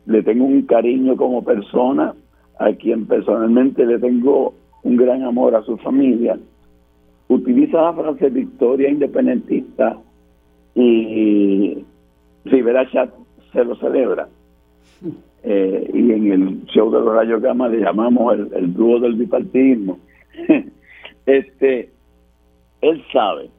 le 0.06 0.22
tengo 0.22 0.44
un 0.44 0.62
cariño 0.62 1.16
como 1.16 1.44
persona, 1.44 2.14
a 2.58 2.72
quien 2.72 3.06
personalmente 3.06 3.84
le 3.84 3.98
tengo 3.98 4.54
un 4.82 4.96
gran 4.96 5.22
amor 5.22 5.54
a 5.54 5.62
su 5.62 5.76
familia, 5.78 6.38
utiliza 7.28 7.82
la 7.82 7.92
frase 7.92 8.30
victoria 8.30 8.88
independentista 8.88 9.98
y 10.76 11.84
Rivera 12.44 12.88
Chat 12.90 13.10
se 13.52 13.64
lo 13.64 13.74
celebra. 13.76 14.28
Eh, 15.42 15.90
y 15.94 16.12
en 16.12 16.32
el 16.32 16.66
show 16.66 16.90
de 16.90 17.00
los 17.00 17.14
rayos 17.14 17.40
gamma 17.40 17.68
le 17.68 17.80
llamamos 17.80 18.34
el, 18.34 18.52
el 18.54 18.74
dúo 18.74 19.00
del 19.00 19.14
bipartidismo. 19.14 19.98
este, 21.26 21.90
él 22.80 23.04
sabe 23.12 23.50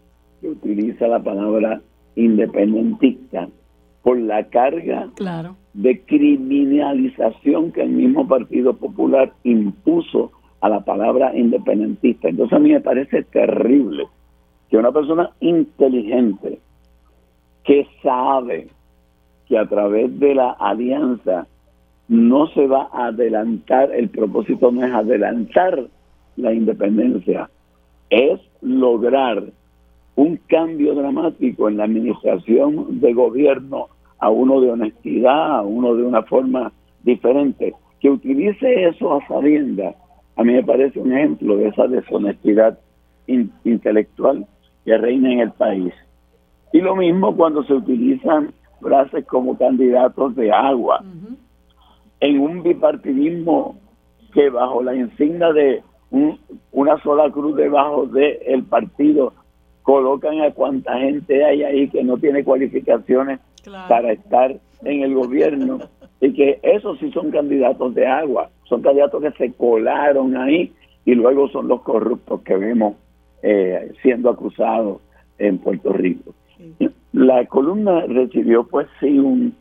que 0.42 0.50
utiliza 0.50 1.08
la 1.08 1.20
palabra 1.20 1.82
independentista 2.16 3.48
por 4.04 4.20
la 4.20 4.44
carga 4.46 5.10
de 5.74 6.02
criminalización 6.06 7.72
que 7.72 7.82
el 7.82 7.90
mismo 7.90 8.28
Partido 8.28 8.74
Popular 8.74 9.34
impuso 9.44 10.32
a 10.62 10.70
la 10.70 10.82
palabra 10.82 11.36
independentista. 11.36 12.30
Entonces 12.30 12.56
a 12.56 12.60
mí 12.60 12.72
me 12.72 12.82
parece 12.82 13.24
terrible 13.24 14.06
que 14.70 14.78
una 14.78 14.92
persona 14.92 15.32
inteligente 15.40 16.60
que 17.68 17.86
sabe 18.02 18.70
que 19.46 19.58
a 19.58 19.68
través 19.68 20.18
de 20.20 20.34
la 20.34 20.52
alianza 20.52 21.46
no 22.08 22.48
se 22.48 22.66
va 22.66 22.90
a 22.94 23.08
adelantar, 23.08 23.92
el 23.94 24.10
propósito 24.10 24.72
no 24.72 24.86
es 24.86 24.94
adelantar 24.94 25.86
la 26.38 26.54
independencia, 26.54 27.50
es 28.10 28.40
lograr 28.62 29.44
un 30.16 30.40
cambio 30.48 30.96
dramático 30.96 31.68
en 31.68 31.78
la 31.78 31.84
administración 31.84 33.02
de 33.02 33.14
gobierno 33.14 33.88
a 34.20 34.30
uno 34.30 34.62
de 34.62 34.72
honestidad, 34.72 35.58
a 35.58 35.62
uno 35.62 35.94
de 35.94 36.04
una 36.04 36.24
forma 36.24 36.72
diferente, 37.04 37.74
que 38.00 38.10
utilice 38.10 38.86
eso 38.88 39.14
a 39.14 39.28
sabiendas, 39.28 39.94
a 40.38 40.44
mí 40.44 40.54
me 40.54 40.64
parece 40.64 41.00
un 41.00 41.12
ejemplo 41.12 41.58
de 41.58 41.68
esa 41.68 41.88
deshonestidad 41.88 42.80
intelectual 43.28 44.48
que 44.86 44.98
reina 44.98 45.34
en 45.34 45.40
el 45.42 45.52
país. 45.52 45.94
Y 46.74 46.82
lo 46.82 46.96
mismo 46.96 47.36
cuando 47.36 47.64
se 47.64 47.74
utilizan 47.74 48.54
frases 48.82 49.26
como 49.26 49.58
candidatos 49.58 50.36
de 50.36 50.52
agua, 50.52 51.04
en 52.20 52.40
un 52.40 52.64
bipartidismo 52.64 53.78
que 54.34 54.50
bajo 54.50 54.84
la 54.84 54.96
insignia 54.96 55.52
de 55.54 55.84
una 56.72 57.02
sola 57.02 57.32
cruz 57.32 57.56
debajo 57.56 58.06
del 58.08 58.38
el 58.46 58.64
partido 58.64 59.34
colocan 59.84 60.42
a 60.42 60.52
cuánta 60.52 60.98
gente 61.00 61.44
hay 61.44 61.64
ahí 61.64 61.90
que 61.90 62.04
no 62.04 62.18
tiene 62.18 62.44
cualificaciones 62.44 63.40
para 63.88 64.12
estar 64.12 64.56
en 64.84 65.02
el 65.02 65.14
gobierno 65.14 65.80
y 66.22 66.34
que 66.34 66.60
esos 66.64 67.00
sí 67.00 67.12
son 67.12 67.32
candidatos 67.32 67.94
de 67.96 68.06
agua, 68.06 68.50
son 68.66 68.82
candidatos 68.82 69.22
que 69.22 69.32
se 69.32 69.54
colaron 69.54 70.36
ahí 70.38 70.74
y 71.06 71.16
luego 71.16 71.48
son 71.50 71.68
los 71.68 71.82
corruptos 71.82 72.42
que 72.42 72.58
vemos 72.58 72.96
eh, 73.42 73.94
siendo 74.02 74.30
acusados 74.30 75.02
en 75.38 75.58
Puerto 75.60 75.94
Rico. 75.94 76.34
La 77.14 77.46
columna 77.46 78.02
recibió 78.08 78.66
pues 78.66 78.88
sí 79.00 79.20
un, 79.20 79.56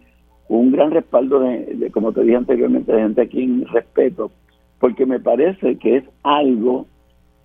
un 0.49 0.73
gran 0.73 0.91
respaldo 0.91 1.41
de, 1.41 1.91
como 1.93 2.13
te 2.13 2.23
dije 2.23 2.37
anteriormente, 2.37 2.93
de 2.93 3.03
gente 3.03 3.23
aquí 3.23 3.43
en 3.43 3.67
respeto, 3.67 4.31
porque 4.79 5.07
me 5.07 5.21
parece 5.21 5.77
que 5.79 5.99
es 5.99 6.05
algo 6.23 6.87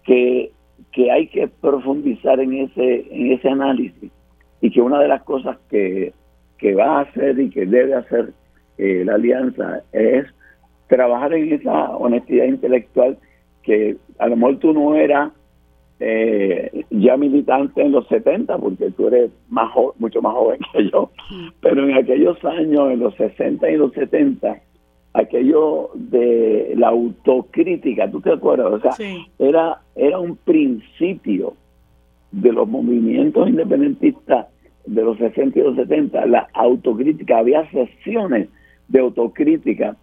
que 0.03 0.51
que 0.91 1.11
hay 1.11 1.27
que 1.27 1.47
profundizar 1.47 2.39
en 2.39 2.53
ese, 2.53 3.05
en 3.11 3.31
ese 3.31 3.49
análisis 3.49 4.11
y 4.61 4.71
que 4.71 4.81
una 4.81 4.99
de 4.99 5.07
las 5.07 5.23
cosas 5.23 5.57
que, 5.69 6.13
va 6.77 6.99
a 6.99 7.01
hacer 7.01 7.39
y 7.39 7.49
que 7.49 7.65
debe 7.65 7.95
hacer 7.95 8.33
eh, 8.77 9.03
la 9.03 9.15
alianza 9.15 9.81
es 9.91 10.27
trabajar 10.87 11.33
en 11.33 11.53
esa 11.53 11.89
honestidad 11.97 12.45
intelectual 12.45 13.17
que 13.63 13.97
a 14.19 14.27
lo 14.27 14.35
mejor 14.35 14.57
tú 14.59 14.71
no 14.71 14.95
eras 14.95 15.31
eh, 16.03 16.83
ya 16.89 17.15
militante 17.15 17.79
en 17.79 17.91
los 17.91 18.07
70 18.07 18.57
porque 18.57 18.89
tú 18.89 19.07
eres 19.07 19.29
más 19.49 19.69
mucho 19.99 20.19
más 20.19 20.33
joven 20.33 20.59
que 20.73 20.89
yo, 20.89 21.11
pero 21.61 21.87
en 21.87 21.93
aquellos 21.93 22.43
años, 22.43 22.91
en 22.91 22.99
los 22.99 23.13
60 23.15 23.69
y 23.69 23.77
los 23.77 23.93
70, 23.93 24.59
aquello 25.13 25.91
de 25.93 26.73
la 26.75 26.87
autocrítica, 26.87 28.09
¿tú 28.09 28.19
te 28.19 28.31
acuerdas? 28.31 28.73
O 28.73 28.79
sea, 28.79 28.93
era, 29.37 29.79
era 29.95 30.17
un 30.17 30.37
principio 30.37 31.53
de 32.31 32.51
los 32.51 32.67
movimientos 32.67 33.47
independentistas 33.47 34.47
de 34.87 35.03
los 35.03 35.19
60 35.19 35.59
y 35.59 35.61
los 35.61 35.75
70, 35.75 36.25
la 36.25 36.47
autocrítica, 36.55 37.37
había 37.37 37.69
sesiones 37.69 38.49
de 38.87 38.99
autocrítica 38.99 39.95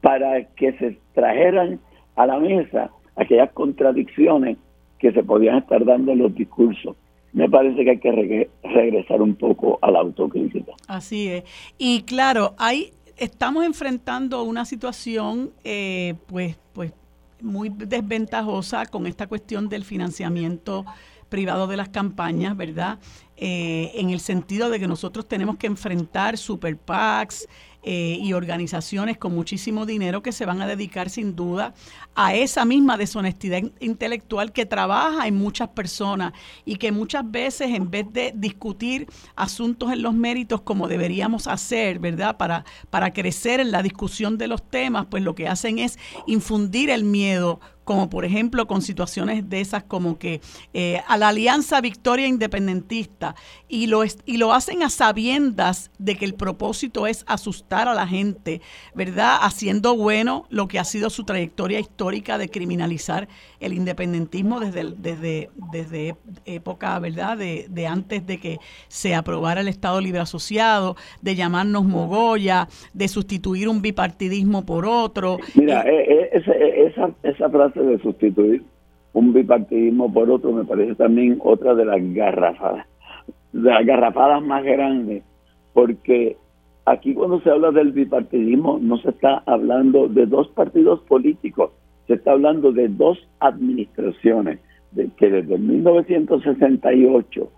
para 0.00 0.44
que 0.54 0.72
se 0.78 0.98
trajeran 1.12 1.78
a 2.14 2.26
la 2.26 2.38
mesa 2.38 2.90
aquellas 3.16 3.52
contradicciones 3.52 4.56
que 4.98 5.12
se 5.12 5.22
podían 5.22 5.58
estar 5.58 5.84
dando 5.84 6.12
en 6.12 6.18
los 6.18 6.34
discursos. 6.34 6.96
Me 7.32 7.50
parece 7.50 7.84
que 7.84 7.90
hay 7.90 7.98
que 7.98 8.50
regresar 8.62 9.20
un 9.20 9.34
poco 9.34 9.78
a 9.82 9.90
la 9.90 10.00
autocrítica. 10.00 10.72
Así 10.88 11.28
es. 11.28 11.44
Y 11.76 12.02
claro, 12.02 12.54
hay 12.58 12.92
estamos 13.16 13.64
enfrentando 13.64 14.42
una 14.42 14.64
situación 14.64 15.52
eh, 15.64 16.14
pues, 16.26 16.56
pues 16.72 16.92
muy 17.40 17.70
desventajosa 17.70 18.86
con 18.86 19.06
esta 19.06 19.26
cuestión 19.26 19.68
del 19.68 19.84
financiamiento 19.84 20.84
privado 21.28 21.66
de 21.66 21.76
las 21.76 21.88
campañas, 21.88 22.56
¿verdad? 22.56 22.98
Eh, 23.36 23.92
en 23.94 24.10
el 24.10 24.20
sentido 24.20 24.70
de 24.70 24.78
que 24.78 24.86
nosotros 24.86 25.26
tenemos 25.26 25.56
que 25.56 25.66
enfrentar 25.66 26.38
super 26.38 26.76
PACs, 26.76 27.48
eh, 27.88 28.18
y 28.20 28.32
organizaciones 28.32 29.16
con 29.16 29.32
muchísimo 29.32 29.86
dinero 29.86 30.20
que 30.20 30.32
se 30.32 30.44
van 30.44 30.60
a 30.60 30.66
dedicar 30.66 31.08
sin 31.08 31.36
duda 31.36 31.72
a 32.16 32.34
esa 32.34 32.64
misma 32.64 32.96
deshonestidad 32.96 33.62
intelectual 33.78 34.50
que 34.50 34.66
trabaja 34.66 35.28
en 35.28 35.36
muchas 35.36 35.68
personas 35.68 36.32
y 36.64 36.78
que 36.78 36.90
muchas 36.90 37.30
veces 37.30 37.70
en 37.70 37.88
vez 37.88 38.12
de 38.12 38.32
discutir 38.34 39.06
asuntos 39.36 39.92
en 39.92 40.02
los 40.02 40.14
méritos 40.14 40.62
como 40.62 40.88
deberíamos 40.88 41.46
hacer, 41.46 42.00
¿verdad? 42.00 42.36
Para, 42.36 42.64
para 42.90 43.12
crecer 43.12 43.60
en 43.60 43.70
la 43.70 43.84
discusión 43.84 44.36
de 44.36 44.48
los 44.48 44.68
temas, 44.68 45.06
pues 45.08 45.22
lo 45.22 45.36
que 45.36 45.46
hacen 45.46 45.78
es 45.78 45.96
infundir 46.26 46.90
el 46.90 47.04
miedo 47.04 47.60
como 47.86 48.10
por 48.10 48.24
ejemplo 48.24 48.66
con 48.66 48.82
situaciones 48.82 49.48
de 49.48 49.60
esas 49.60 49.84
como 49.84 50.18
que 50.18 50.40
eh, 50.74 51.00
a 51.06 51.16
la 51.16 51.28
Alianza 51.28 51.80
Victoria 51.80 52.26
Independentista 52.26 53.36
y 53.68 53.86
lo, 53.86 54.02
y 54.24 54.36
lo 54.38 54.52
hacen 54.52 54.82
a 54.82 54.90
sabiendas 54.90 55.92
de 55.98 56.16
que 56.16 56.24
el 56.24 56.34
propósito 56.34 57.06
es 57.06 57.24
asustar 57.28 57.86
a 57.86 57.94
la 57.94 58.06
gente, 58.08 58.60
¿verdad? 58.94 59.36
Haciendo 59.40 59.96
bueno 59.96 60.46
lo 60.50 60.66
que 60.66 60.80
ha 60.80 60.84
sido 60.84 61.10
su 61.10 61.24
trayectoria 61.24 61.78
histórica 61.78 62.38
de 62.38 62.48
criminalizar 62.48 63.28
el 63.60 63.72
independentismo 63.72 64.58
desde, 64.58 64.92
desde, 64.96 65.50
desde 65.72 66.16
época, 66.44 66.98
¿verdad? 66.98 67.38
De, 67.38 67.66
de 67.70 67.86
antes 67.86 68.26
de 68.26 68.38
que 68.38 68.58
se 68.88 69.14
aprobara 69.14 69.60
el 69.60 69.68
Estado 69.68 70.00
Libre 70.00 70.20
Asociado, 70.20 70.96
de 71.22 71.36
llamarnos 71.36 71.84
Mogoya, 71.84 72.66
de 72.94 73.06
sustituir 73.06 73.68
un 73.68 73.80
bipartidismo 73.80 74.66
por 74.66 74.86
otro. 74.86 75.38
Mira, 75.54 75.82
eh, 75.82 76.32
eh, 76.32 76.92
esa, 76.96 77.10
esa 77.22 77.48
frase 77.48 77.75
de 77.82 77.98
sustituir 77.98 78.62
un 79.12 79.32
bipartidismo 79.32 80.12
por 80.12 80.30
otro 80.30 80.52
me 80.52 80.64
parece 80.64 80.94
también 80.94 81.38
otra 81.42 81.74
de 81.74 81.84
las 81.84 82.00
garrafadas, 82.14 82.86
las 83.52 83.86
garrafadas 83.86 84.42
más 84.42 84.62
grandes, 84.62 85.22
porque 85.72 86.36
aquí 86.84 87.14
cuando 87.14 87.40
se 87.40 87.50
habla 87.50 87.70
del 87.70 87.92
bipartidismo 87.92 88.78
no 88.80 88.98
se 88.98 89.10
está 89.10 89.42
hablando 89.46 90.08
de 90.08 90.26
dos 90.26 90.48
partidos 90.48 91.00
políticos, 91.00 91.70
se 92.06 92.14
está 92.14 92.32
hablando 92.32 92.72
de 92.72 92.88
dos 92.88 93.18
administraciones 93.40 94.60
que 95.16 95.30
desde 95.30 95.58
1968 95.58 97.50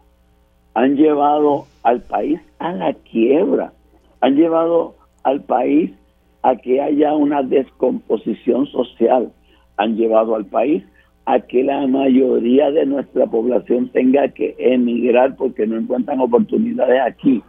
han 0.75 0.97
llevado 0.97 1.67
al 1.83 2.03
país 2.03 2.41
a 2.59 2.73
la 2.73 2.95
quiebra, 2.95 3.73
han 4.21 4.37
llevado 4.37 4.95
al 5.25 5.43
país 5.43 5.93
a 6.43 6.57
que 6.57 6.81
haya 6.81 7.15
una 7.15 7.43
descomposición 7.43 8.67
social, 8.67 9.33
han 9.79 9.97
llevado 9.97 10.35
al 10.37 10.45
país 10.45 10.85
a 11.25 11.41
que 11.41 11.63
la 11.63 11.87
mayoría 11.87 12.71
de 12.71 12.87
nuestra 12.87 13.27
población 13.27 13.89
tenga 13.91 14.29
que 14.29 14.55
emigrar 14.59 15.37
porque 15.37 15.67
no 15.67 15.77
encuentran 15.77 16.21
oportunidades 16.21 17.01
aquí. 17.03 17.43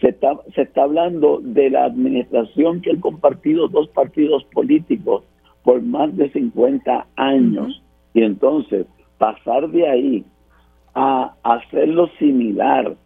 Se 0.00 0.10
está, 0.10 0.38
se 0.54 0.62
está 0.62 0.84
hablando 0.84 1.40
de 1.42 1.70
la 1.70 1.84
administración 1.84 2.80
que 2.80 2.90
han 2.90 3.00
compartido 3.00 3.66
dos 3.68 3.88
partidos 3.88 4.44
políticos 4.52 5.24
por 5.64 5.82
más 5.82 6.16
de 6.16 6.30
50 6.30 7.06
años. 7.16 7.82
Y 8.14 8.22
entonces 8.22 8.86
pasar 9.18 9.68
de 9.70 9.88
ahí 9.88 10.24
a 10.94 11.34
hacerlo 11.42 12.08
similar, 12.18 12.96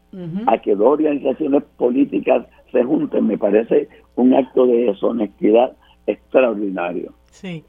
a 0.47 0.59
que 0.59 0.75
dos 0.77 0.89
organizaciones 0.89 1.63
políticas 1.79 2.47
se 2.71 2.85
junten, 2.85 3.27
me 3.27 3.39
parece 3.39 3.89
un 4.17 4.35
acto 4.35 4.67
de 4.67 4.85
deshonestidad 4.85 5.73
extraordinario. 6.07 7.15
Sí. 7.31 7.65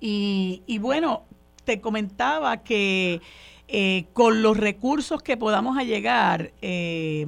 Y, 0.00 0.78
bueno, 0.80 1.24
te 1.64 1.80
comentaba 1.80 2.58
que 2.58 3.20
eh, 3.66 4.06
con 4.12 4.42
los 4.42 4.56
recursos 4.56 5.22
que 5.22 5.36
podamos 5.36 5.76
llegar, 5.84 6.52
eh, 6.62 7.26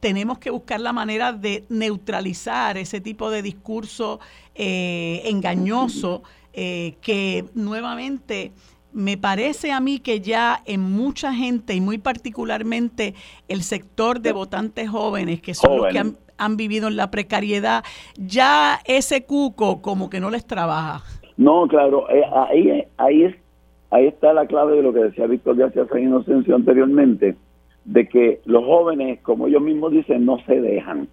tenemos 0.00 0.38
que 0.38 0.50
buscar 0.50 0.80
la 0.80 0.92
manera 0.92 1.32
de 1.32 1.64
neutralizar 1.68 2.76
ese 2.76 3.00
tipo 3.00 3.30
de 3.30 3.42
discurso 3.42 4.20
eh, 4.54 5.22
engañoso 5.24 6.22
que 6.52 7.46
nuevamente 7.54 8.52
me 8.92 9.18
parece 9.18 9.72
a 9.72 9.80
mí 9.80 9.98
que 9.98 10.20
ya 10.20 10.62
en 10.66 10.80
mucha 10.80 11.34
gente 11.34 11.74
y 11.74 11.80
muy 11.80 11.98
particularmente 11.98 13.14
el 13.48 13.64
sector 13.64 14.20
de 14.20 14.32
votantes 14.32 14.88
jóvenes, 14.88 15.42
que 15.42 15.52
son 15.52 15.78
los 15.78 15.92
que 15.92 15.98
han, 15.98 16.16
han 16.38 16.56
vivido 16.56 16.88
en 16.88 16.96
la 16.96 17.10
precariedad, 17.10 17.84
ya 18.16 18.78
ese 18.86 19.24
cuco 19.24 19.82
como 19.82 20.10
que 20.10 20.20
no 20.20 20.30
les 20.30 20.46
trabaja. 20.46 21.02
No, 21.36 21.66
claro, 21.66 22.08
eh, 22.10 22.22
ahí, 22.32 22.84
ahí, 22.96 23.34
ahí 23.90 24.06
está 24.06 24.32
la 24.32 24.46
clave 24.46 24.76
de 24.76 24.82
lo 24.82 24.92
que 24.92 25.04
decía 25.04 25.26
Víctor 25.26 25.56
García 25.56 25.86
San 25.86 26.02
Inocencio 26.02 26.54
anteriormente, 26.54 27.36
de 27.84 28.08
que 28.08 28.40
los 28.44 28.64
jóvenes, 28.64 29.20
como 29.22 29.46
ellos 29.46 29.62
mismos 29.62 29.92
dicen, 29.92 30.24
no 30.24 30.38
se 30.46 30.60
dejan. 30.60 31.08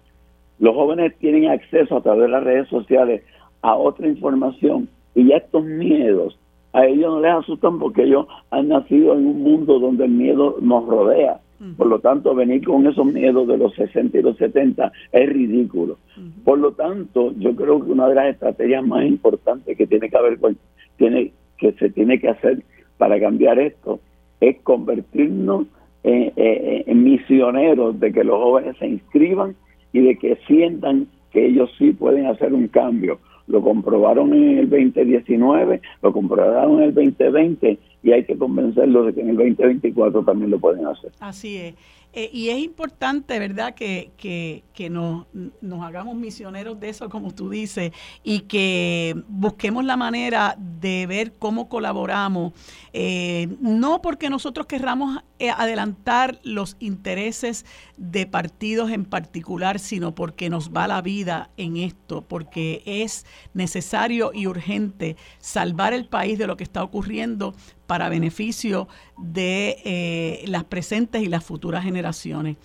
Los 0.58 0.74
jóvenes 0.74 1.16
tienen 1.18 1.50
acceso 1.50 1.96
a 1.96 2.02
través 2.02 2.22
de 2.22 2.28
las 2.28 2.44
redes 2.44 2.68
sociales 2.68 3.22
a 3.62 3.74
otra 3.74 4.06
información 4.06 4.88
y 5.14 5.26
ya 5.28 5.36
estos 5.36 5.64
miedos 5.64 6.38
a 6.72 6.86
ellos 6.86 7.12
no 7.12 7.20
les 7.20 7.32
asustan 7.32 7.78
porque 7.78 8.04
ellos 8.04 8.26
han 8.50 8.68
nacido 8.68 9.12
en 9.14 9.26
un 9.26 9.42
mundo 9.42 9.78
donde 9.78 10.04
el 10.04 10.10
miedo 10.10 10.56
nos 10.60 10.86
rodea 10.86 11.40
por 11.76 11.86
lo 11.86 12.00
tanto, 12.00 12.34
venir 12.34 12.64
con 12.64 12.86
esos 12.86 13.06
miedos 13.06 13.46
de 13.46 13.56
los 13.56 13.74
60 13.74 14.18
y 14.18 14.22
los 14.22 14.36
70 14.36 14.92
es 15.12 15.28
ridículo. 15.28 15.98
Por 16.44 16.58
lo 16.58 16.72
tanto, 16.72 17.32
yo 17.38 17.54
creo 17.54 17.84
que 17.84 17.92
una 17.92 18.08
de 18.08 18.14
las 18.14 18.26
estrategias 18.34 18.84
más 18.84 19.04
importantes 19.04 19.76
que 19.76 19.86
tiene 19.86 20.10
que 20.10 20.16
haber 20.16 20.38
con, 20.38 20.56
tiene 20.96 21.32
que 21.58 21.72
se 21.72 21.90
tiene 21.90 22.18
que 22.18 22.28
hacer 22.28 22.62
para 22.98 23.20
cambiar 23.20 23.58
esto 23.58 24.00
es 24.40 24.60
convertirnos 24.62 25.66
en 26.04 27.04
misioneros 27.04 28.00
de 28.00 28.12
que 28.12 28.24
los 28.24 28.38
jóvenes 28.38 28.76
se 28.78 28.88
inscriban 28.88 29.54
y 29.92 30.00
de 30.00 30.16
que 30.18 30.36
sientan 30.48 31.06
que 31.32 31.46
ellos 31.46 31.70
sí 31.78 31.92
pueden 31.92 32.26
hacer 32.26 32.52
un 32.52 32.66
cambio. 32.68 33.20
Lo 33.46 33.60
comprobaron 33.60 34.32
en 34.34 34.58
el 34.58 34.70
2019, 34.70 35.80
lo 36.02 36.12
comprobaron 36.12 36.78
en 36.78 36.82
el 36.84 36.94
2020 36.94 37.78
y 38.02 38.12
hay 38.12 38.24
que 38.24 38.36
convencerlos 38.36 39.06
de 39.06 39.14
que 39.14 39.20
en 39.20 39.30
el 39.30 39.36
2024 39.36 40.24
también 40.24 40.50
lo 40.50 40.58
pueden 40.58 40.86
hacer. 40.86 41.12
Así 41.20 41.56
es. 41.56 41.74
Eh, 42.14 42.28
y 42.32 42.50
es 42.50 42.58
importante, 42.58 43.38
¿verdad?, 43.38 43.74
que, 43.74 44.12
que, 44.18 44.64
que 44.74 44.90
nos, 44.90 45.26
nos, 45.62 45.82
hagamos 45.82 46.14
misioneros 46.14 46.78
de 46.78 46.90
eso, 46.90 47.08
como 47.08 47.32
tú 47.32 47.48
dices, 47.48 47.92
y 48.22 48.40
que 48.40 49.16
busquemos 49.28 49.84
la 49.84 49.96
manera 49.96 50.54
de 50.58 51.06
ver 51.06 51.32
cómo 51.38 51.70
colaboramos, 51.70 52.52
eh, 52.92 53.48
no 53.60 54.02
porque 54.02 54.28
nosotros 54.28 54.66
querramos 54.66 55.22
eh, 55.38 55.50
adelantar 55.50 56.38
los 56.44 56.76
intereses 56.80 57.64
de 57.96 58.26
partidos 58.26 58.90
en 58.90 59.06
particular, 59.06 59.78
sino 59.78 60.14
porque 60.14 60.50
nos 60.50 60.70
va 60.70 60.86
la 60.86 61.00
vida 61.00 61.50
en 61.56 61.78
esto, 61.78 62.22
porque 62.22 62.82
es 62.84 63.24
necesario 63.54 64.32
y 64.34 64.46
urgente 64.46 65.16
salvar 65.38 65.94
el 65.94 66.06
país 66.06 66.38
de 66.38 66.46
lo 66.46 66.56
que 66.58 66.64
está 66.64 66.84
ocurriendo 66.84 67.54
para 67.86 68.08
beneficio 68.08 68.88
de 69.18 69.76
eh, 69.84 70.44
las 70.46 70.64
presentes 70.64 71.22
y 71.22 71.26
las 71.26 71.44
futuras 71.44 71.84
generaciones. 71.84 72.56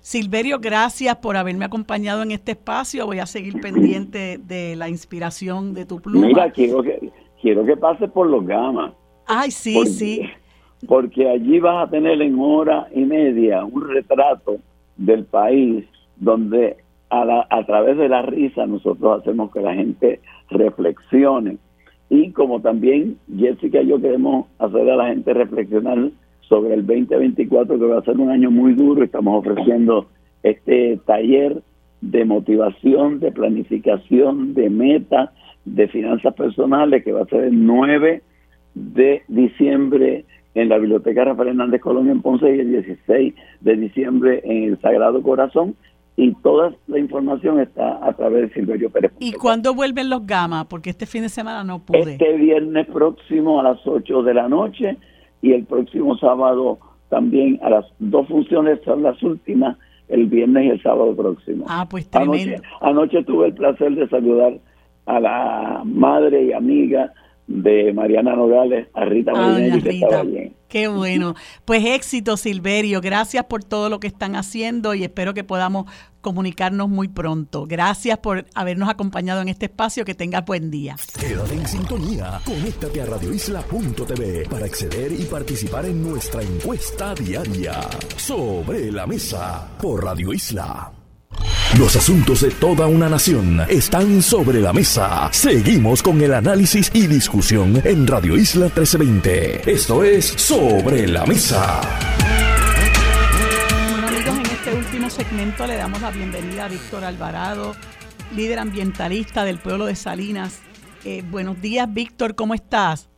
Silverio, 0.00 0.60
gracias 0.60 1.16
por 1.16 1.36
haberme 1.36 1.64
acompañado 1.64 2.22
en 2.22 2.30
este 2.30 2.52
espacio. 2.52 3.06
Voy 3.06 3.18
a 3.18 3.26
seguir 3.26 3.60
pendiente 3.60 4.38
de 4.38 4.76
la 4.76 4.88
inspiración 4.88 5.74
de 5.74 5.84
tu 5.84 6.00
pluma. 6.00 6.28
Mira, 6.28 6.50
quiero 6.52 6.82
que, 6.82 7.10
quiero 7.42 7.64
que 7.64 7.76
pases 7.76 8.10
por 8.10 8.28
los 8.28 8.46
gamas. 8.46 8.92
Ay, 9.26 9.50
sí, 9.50 9.84
sí. 9.86 10.22
Porque 10.86 11.28
allí 11.28 11.58
vas 11.58 11.88
a 11.88 11.90
tener 11.90 12.22
en 12.22 12.38
hora 12.38 12.86
y 12.94 13.00
media 13.00 13.64
un 13.64 13.88
retrato 13.88 14.58
del 14.96 15.24
país 15.24 15.84
donde 16.14 16.76
a, 17.10 17.46
a 17.50 17.66
través 17.66 17.96
de 17.96 18.08
la 18.08 18.22
risa 18.22 18.64
nosotros 18.66 19.20
hacemos 19.20 19.52
que 19.52 19.60
la 19.60 19.74
gente 19.74 20.20
reflexione 20.50 21.58
y 22.08 22.30
como 22.32 22.60
también 22.60 23.16
Jessica 23.36 23.82
y 23.82 23.88
yo 23.88 24.00
queremos 24.00 24.46
hacer 24.58 24.88
a 24.90 24.96
la 24.96 25.08
gente 25.08 25.34
reflexionar 25.34 26.10
sobre 26.42 26.74
el 26.74 26.86
2024, 26.86 27.78
que 27.78 27.84
va 27.84 27.98
a 27.98 28.04
ser 28.04 28.16
un 28.18 28.30
año 28.30 28.50
muy 28.50 28.74
duro, 28.74 29.02
estamos 29.02 29.44
ofreciendo 29.44 30.06
este 30.42 31.00
taller 31.04 31.62
de 32.00 32.24
motivación, 32.24 33.18
de 33.18 33.32
planificación, 33.32 34.54
de 34.54 34.70
meta, 34.70 35.32
de 35.64 35.88
finanzas 35.88 36.34
personales, 36.34 37.02
que 37.02 37.12
va 37.12 37.22
a 37.22 37.26
ser 37.26 37.44
el 37.44 37.66
9 37.66 38.22
de 38.74 39.22
diciembre 39.26 40.24
en 40.54 40.68
la 40.68 40.78
Biblioteca 40.78 41.24
Rafael 41.24 41.48
Hernández 41.48 41.80
Colonia 41.80 42.12
en 42.12 42.22
Ponce 42.22 42.54
y 42.54 42.60
el 42.60 42.70
16 42.70 43.34
de 43.60 43.76
diciembre 43.76 44.40
en 44.44 44.64
el 44.64 44.80
Sagrado 44.80 45.22
Corazón 45.22 45.74
y 46.16 46.34
toda 46.36 46.74
la 46.86 46.98
información 46.98 47.60
está 47.60 48.04
a 48.04 48.12
través 48.14 48.48
de 48.48 48.54
Silverio 48.54 48.90
Pérez. 48.90 49.12
¿Y 49.20 49.32
cuándo 49.32 49.74
vuelven 49.74 50.08
los 50.08 50.26
gamas? 50.26 50.66
Porque 50.66 50.90
este 50.90 51.04
fin 51.04 51.22
de 51.22 51.28
semana 51.28 51.62
no 51.62 51.80
pude. 51.80 52.12
Este 52.12 52.32
viernes 52.32 52.86
próximo 52.86 53.60
a 53.60 53.62
las 53.62 53.86
8 53.86 54.22
de 54.22 54.34
la 54.34 54.48
noche 54.48 54.96
y 55.42 55.52
el 55.52 55.64
próximo 55.64 56.16
sábado 56.16 56.78
también 57.10 57.60
a 57.62 57.70
las 57.70 57.84
dos 57.98 58.26
funciones 58.28 58.80
son 58.84 59.02
las 59.02 59.22
últimas, 59.22 59.76
el 60.08 60.26
viernes 60.26 60.64
y 60.64 60.68
el 60.70 60.82
sábado 60.82 61.14
próximo. 61.14 61.66
Ah, 61.68 61.86
pues 61.88 62.08
tremendo. 62.08 62.62
Anoche, 62.80 63.22
tuve 63.24 63.48
el 63.48 63.54
placer 63.54 63.94
de 63.94 64.08
saludar 64.08 64.58
a 65.04 65.20
la 65.20 65.82
madre 65.84 66.44
y 66.44 66.52
amiga 66.52 67.12
de 67.46 67.92
Mariana 67.92 68.34
Nogales, 68.34 68.88
a 68.94 69.04
Rita 69.04 69.32
ah, 69.36 69.58
que 69.82 69.90
estaba 69.90 70.22
bien. 70.24 70.55
Qué 70.68 70.88
bueno. 70.88 71.34
Pues 71.64 71.84
éxito, 71.84 72.36
Silverio. 72.36 73.00
Gracias 73.00 73.44
por 73.44 73.64
todo 73.64 73.88
lo 73.88 74.00
que 74.00 74.06
están 74.06 74.36
haciendo 74.36 74.94
y 74.94 75.04
espero 75.04 75.34
que 75.34 75.44
podamos 75.44 75.86
comunicarnos 76.20 76.88
muy 76.88 77.08
pronto. 77.08 77.66
Gracias 77.66 78.18
por 78.18 78.46
habernos 78.54 78.88
acompañado 78.88 79.40
en 79.42 79.48
este 79.48 79.66
espacio. 79.66 80.04
Que 80.04 80.14
tengas 80.14 80.44
buen 80.44 80.70
día. 80.70 80.96
Quédate 81.18 81.54
en 81.54 81.68
sintonía. 81.68 82.40
Conéctate 82.44 83.02
a 83.02 83.06
radioisla.tv 83.06 84.48
para 84.48 84.66
acceder 84.66 85.12
y 85.12 85.24
participar 85.24 85.86
en 85.86 86.02
nuestra 86.02 86.42
encuesta 86.42 87.14
diaria 87.14 87.80
sobre 88.16 88.90
la 88.90 89.06
mesa 89.06 89.68
por 89.80 90.04
Radio 90.04 90.32
Isla. 90.32 90.95
Los 91.78 91.94
asuntos 91.96 92.40
de 92.40 92.50
toda 92.50 92.86
una 92.86 93.08
nación 93.08 93.60
están 93.68 94.22
sobre 94.22 94.60
la 94.60 94.72
mesa. 94.72 95.28
Seguimos 95.32 96.02
con 96.02 96.20
el 96.20 96.32
análisis 96.32 96.90
y 96.94 97.06
discusión 97.06 97.74
en 97.84 98.06
Radio 98.06 98.36
Isla 98.36 98.66
1320. 98.66 99.70
Esto 99.70 100.02
es 100.02 100.26
Sobre 100.26 101.06
la 101.06 101.26
Mesa. 101.26 101.80
Bueno 103.90 104.08
amigos, 104.08 104.38
en 104.38 104.46
este 104.46 104.74
último 104.74 105.10
segmento 105.10 105.66
le 105.66 105.76
damos 105.76 106.00
la 106.00 106.10
bienvenida 106.10 106.64
a 106.64 106.68
Víctor 106.68 107.04
Alvarado, 107.04 107.74
líder 108.34 108.58
ambientalista 108.58 109.44
del 109.44 109.58
pueblo 109.58 109.86
de 109.86 109.96
Salinas. 109.96 110.62
Eh, 111.04 111.22
buenos 111.30 111.60
días, 111.60 111.92
Víctor, 111.92 112.34
¿cómo 112.34 112.54
estás? 112.54 113.10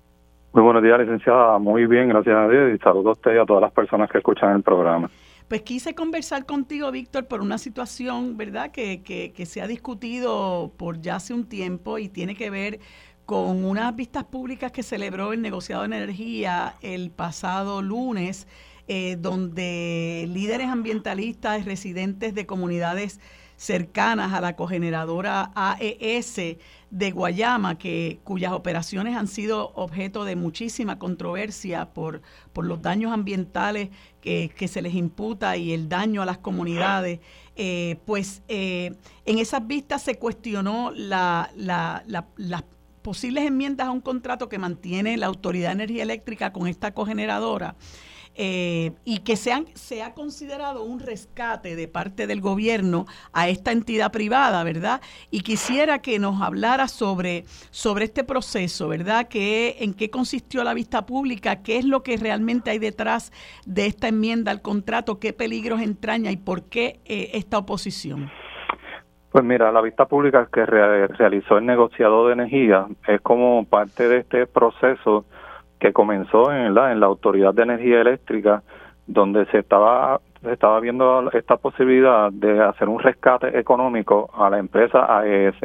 Muy 0.52 0.62
buenos 0.62 0.82
días, 0.82 0.98
licenciada. 0.98 1.58
Muy 1.58 1.86
bien, 1.86 2.08
gracias 2.08 2.34
a 2.34 2.48
Dios. 2.48 2.74
Y 2.74 2.78
saludo 2.78 3.10
a 3.10 3.12
usted 3.12 3.34
y 3.34 3.38
a 3.38 3.44
todas 3.44 3.62
las 3.62 3.72
personas 3.72 4.10
que 4.10 4.18
escuchan 4.18 4.56
el 4.56 4.62
programa. 4.62 5.08
Pues 5.48 5.62
quise 5.62 5.94
conversar 5.94 6.44
contigo, 6.44 6.90
Víctor, 6.90 7.26
por 7.26 7.40
una 7.40 7.56
situación, 7.56 8.36
¿verdad?, 8.36 8.70
que, 8.70 9.02
que, 9.02 9.46
se 9.46 9.62
ha 9.62 9.66
discutido 9.66 10.74
por 10.76 11.00
ya 11.00 11.16
hace 11.16 11.32
un 11.32 11.48
tiempo 11.48 11.98
y 11.98 12.10
tiene 12.10 12.34
que 12.34 12.50
ver 12.50 12.80
con 13.24 13.64
unas 13.64 13.96
vistas 13.96 14.24
públicas 14.24 14.72
que 14.72 14.82
celebró 14.82 15.32
el 15.32 15.40
negociado 15.40 15.82
de 15.82 15.96
energía 15.96 16.74
el 16.82 17.10
pasado 17.10 17.80
lunes, 17.80 18.46
eh, 18.88 19.16
donde 19.18 20.28
líderes 20.30 20.68
ambientalistas 20.68 21.64
residentes 21.64 22.34
de 22.34 22.44
comunidades 22.44 23.18
cercanas 23.58 24.32
a 24.32 24.40
la 24.40 24.54
cogeneradora 24.54 25.50
AES 25.54 26.36
de 26.90 27.10
Guayama, 27.10 27.76
que, 27.76 28.20
cuyas 28.22 28.52
operaciones 28.52 29.16
han 29.16 29.26
sido 29.26 29.72
objeto 29.74 30.24
de 30.24 30.36
muchísima 30.36 30.98
controversia 30.98 31.92
por, 31.92 32.22
por 32.52 32.64
los 32.64 32.80
daños 32.80 33.12
ambientales 33.12 33.90
que, 34.20 34.68
se 34.68 34.80
les 34.80 34.94
imputa 34.94 35.56
y 35.56 35.72
el 35.72 35.88
daño 35.88 36.22
a 36.22 36.26
las 36.26 36.38
comunidades, 36.38 37.18
eh, 37.56 37.98
pues 38.06 38.42
eh, 38.46 38.94
en 39.26 39.38
esas 39.38 39.66
vistas 39.66 40.02
se 40.02 40.14
cuestionó 40.14 40.92
la, 40.94 41.50
la, 41.56 42.04
las 42.36 42.64
posibles 43.02 43.44
enmiendas 43.44 43.88
a 43.88 43.90
un 43.90 44.00
contrato 44.00 44.48
que 44.48 44.58
mantiene 44.58 45.16
la 45.16 45.26
Autoridad 45.26 45.70
de 45.70 45.72
Energía 45.72 46.04
Eléctrica 46.04 46.52
con 46.52 46.68
esta 46.68 46.94
cogeneradora 46.94 47.74
eh, 48.40 48.92
y 49.04 49.18
que 49.24 49.34
se, 49.34 49.52
se 49.74 50.00
ha 50.00 50.14
considerado 50.14 50.84
un 50.84 51.00
rescate 51.00 51.74
de 51.74 51.88
parte 51.88 52.28
del 52.28 52.40
gobierno 52.40 53.06
a 53.32 53.48
esta 53.48 53.72
entidad 53.72 54.12
privada, 54.12 54.62
¿verdad? 54.62 55.00
Y 55.32 55.40
quisiera 55.40 55.98
que 55.98 56.20
nos 56.20 56.40
hablara 56.40 56.86
sobre, 56.86 57.42
sobre 57.70 58.04
este 58.04 58.22
proceso, 58.22 58.86
¿verdad? 58.86 59.26
Que, 59.26 59.78
¿En 59.80 59.92
qué 59.92 60.08
consistió 60.08 60.62
la 60.62 60.72
vista 60.72 61.04
pública? 61.04 61.64
¿Qué 61.64 61.78
es 61.78 61.84
lo 61.84 62.04
que 62.04 62.16
realmente 62.16 62.70
hay 62.70 62.78
detrás 62.78 63.32
de 63.66 63.86
esta 63.86 64.06
enmienda 64.06 64.52
al 64.52 64.62
contrato? 64.62 65.18
¿Qué 65.18 65.32
peligros 65.32 65.80
entraña 65.80 66.30
y 66.30 66.36
por 66.36 66.62
qué 66.68 67.00
eh, 67.06 67.30
esta 67.34 67.58
oposición? 67.58 68.30
Pues 69.32 69.44
mira, 69.44 69.72
la 69.72 69.80
vista 69.80 70.06
pública 70.06 70.48
que 70.52 70.64
realizó 70.64 71.58
el 71.58 71.66
negociador 71.66 72.28
de 72.28 72.34
energía 72.34 72.86
es 73.08 73.20
como 73.20 73.64
parte 73.64 74.08
de 74.08 74.18
este 74.18 74.46
proceso 74.46 75.24
que 75.78 75.92
comenzó 75.92 76.52
en 76.52 76.74
la, 76.74 76.92
en 76.92 77.00
la 77.00 77.06
Autoridad 77.06 77.54
de 77.54 77.62
Energía 77.62 78.00
Eléctrica, 78.00 78.62
donde 79.06 79.46
se 79.46 79.58
estaba, 79.58 80.20
se 80.42 80.52
estaba 80.52 80.80
viendo 80.80 81.30
esta 81.32 81.56
posibilidad 81.56 82.30
de 82.32 82.62
hacer 82.62 82.88
un 82.88 83.00
rescate 83.00 83.58
económico 83.58 84.30
a 84.34 84.50
la 84.50 84.58
empresa 84.58 85.06
AES. 85.18 85.56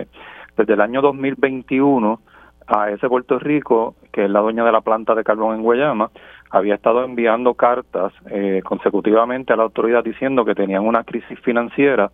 Desde 0.56 0.74
el 0.74 0.82
año 0.82 1.02
2021, 1.02 2.20
AES 2.68 3.02
Puerto 3.02 3.40
Rico, 3.40 3.96
que 4.12 4.26
es 4.26 4.30
la 4.30 4.40
dueña 4.40 4.64
de 4.64 4.72
la 4.72 4.82
planta 4.82 5.16
de 5.16 5.24
carbón 5.24 5.56
en 5.56 5.64
Guayama, 5.64 6.10
había 6.50 6.76
estado 6.76 7.04
enviando 7.04 7.56
cartas 7.56 8.14
eh, 8.30 8.62
consecutivamente 8.64 9.52
a 9.52 9.56
la 9.56 9.64
autoridad 9.64 10.04
diciendo 10.04 10.46
que 10.46 10.54
tenían 10.54 10.86
una 10.86 11.04
crisis 11.04 11.40
financiera 11.40 12.12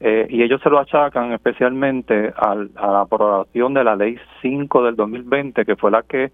eh, 0.00 0.26
y 0.28 0.42
ellos 0.42 0.60
se 0.62 0.70
lo 0.70 0.78
achacan 0.78 1.32
especialmente 1.32 2.32
al, 2.36 2.70
a 2.76 2.86
la 2.88 3.00
aprobación 3.00 3.74
de 3.74 3.82
la 3.82 3.96
ley 3.96 4.16
5 4.42 4.84
del 4.84 4.94
2020, 4.94 5.64
que 5.64 5.74
fue 5.74 5.90
la 5.90 6.02
que 6.02 6.30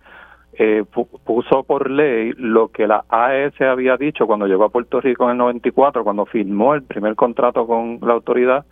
eh, 0.56 0.84
puso 1.24 1.64
por 1.64 1.90
ley 1.90 2.32
lo 2.36 2.68
que 2.68 2.86
la 2.86 3.04
AES 3.08 3.60
había 3.60 3.96
dicho 3.96 4.26
cuando 4.26 4.46
llegó 4.46 4.64
a 4.64 4.68
Puerto 4.68 5.00
Rico 5.00 5.24
en 5.24 5.32
el 5.32 5.38
94, 5.38 6.04
cuando 6.04 6.26
firmó 6.26 6.74
el 6.74 6.82
primer 6.82 7.16
contrato 7.16 7.66
con 7.66 7.98
la 8.02 8.12
autoridad, 8.12 8.64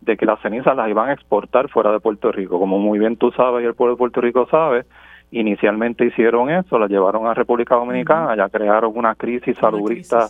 de 0.00 0.16
que 0.16 0.26
las 0.26 0.40
cenizas 0.40 0.76
las 0.76 0.88
iban 0.88 1.10
a 1.10 1.12
exportar 1.12 1.68
fuera 1.68 1.92
de 1.92 2.00
Puerto 2.00 2.32
Rico. 2.32 2.58
Como 2.58 2.78
muy 2.78 2.98
bien 2.98 3.16
tú 3.16 3.30
sabes 3.32 3.62
y 3.62 3.66
el 3.66 3.74
pueblo 3.74 3.94
de 3.94 3.98
Puerto 3.98 4.20
Rico 4.20 4.46
sabe, 4.50 4.84
inicialmente 5.30 6.06
hicieron 6.06 6.50
eso, 6.50 6.78
la 6.78 6.86
llevaron 6.86 7.26
a 7.26 7.34
República 7.34 7.74
Dominicana, 7.76 8.36
ya 8.36 8.48
crearon 8.48 8.92
una 8.94 9.14
crisis 9.14 9.56
salubrista 9.58 10.28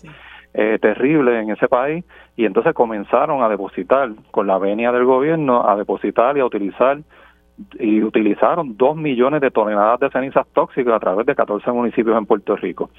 eh, 0.53 0.79
terrible 0.81 1.41
en 1.41 1.51
ese 1.51 1.69
país 1.69 2.05
y 2.37 2.45
entonces 2.45 2.75
comenzaron 2.75 3.43
a 3.43 3.49
depositar 3.49 4.11
con 4.31 4.47
la 4.47 4.59
venia 4.59 4.91
del 4.93 5.05
gobierno, 5.05 5.69
a 5.69 5.77
depositar 5.77 6.37
y 6.37 6.41
a 6.41 6.45
utilizar 6.45 6.99
y 7.79 8.03
utilizaron 8.03 8.77
dos 8.77 8.97
millones 8.97 9.41
de 9.41 9.51
toneladas 9.51 10.01
de 10.01 10.11
cenizas 10.11 10.47
tóxicas 10.53 10.95
a 10.95 11.01
través 11.01 11.27
de 11.27 11.35
14 11.35 11.71
municipios 11.73 12.17
en 12.17 12.27
Puerto 12.27 12.57
Rico. 12.57 12.91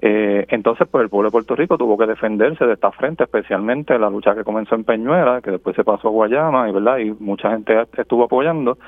Eh, 0.00 0.46
entonces, 0.48 0.86
pues 0.90 1.02
el 1.02 1.10
pueblo 1.10 1.28
de 1.28 1.32
Puerto 1.32 1.56
Rico 1.56 1.76
tuvo 1.76 1.98
que 1.98 2.06
defenderse 2.06 2.64
de 2.66 2.74
esta 2.74 2.92
frente, 2.92 3.24
especialmente 3.24 3.98
la 3.98 4.10
lucha 4.10 4.34
que 4.34 4.44
comenzó 4.44 4.74
en 4.74 4.84
Peñuela, 4.84 5.40
que 5.42 5.50
después 5.50 5.74
se 5.74 5.84
pasó 5.84 6.08
a 6.08 6.10
Guayama, 6.10 6.68
y 6.68 6.72
verdad, 6.72 6.98
y 6.98 7.10
mucha 7.12 7.50
gente 7.50 7.74
estuvo 7.96 8.24
apoyando, 8.24 8.78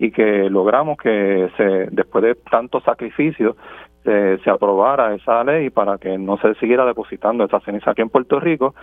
y 0.00 0.10
que 0.10 0.48
logramos 0.48 0.96
que 0.96 1.50
se, 1.58 1.88
después 1.92 2.24
de 2.24 2.34
tantos 2.34 2.82
sacrificios, 2.82 3.54
se, 4.02 4.50
aprobara 4.50 5.14
esa 5.14 5.44
ley 5.44 5.68
para 5.68 5.98
que 5.98 6.16
no 6.16 6.38
se 6.38 6.54
siguiera 6.54 6.86
depositando 6.86 7.44
esa 7.44 7.60
ceniza 7.60 7.90
aquí 7.90 8.00
en 8.00 8.08
Puerto 8.08 8.40
Rico, 8.40 8.74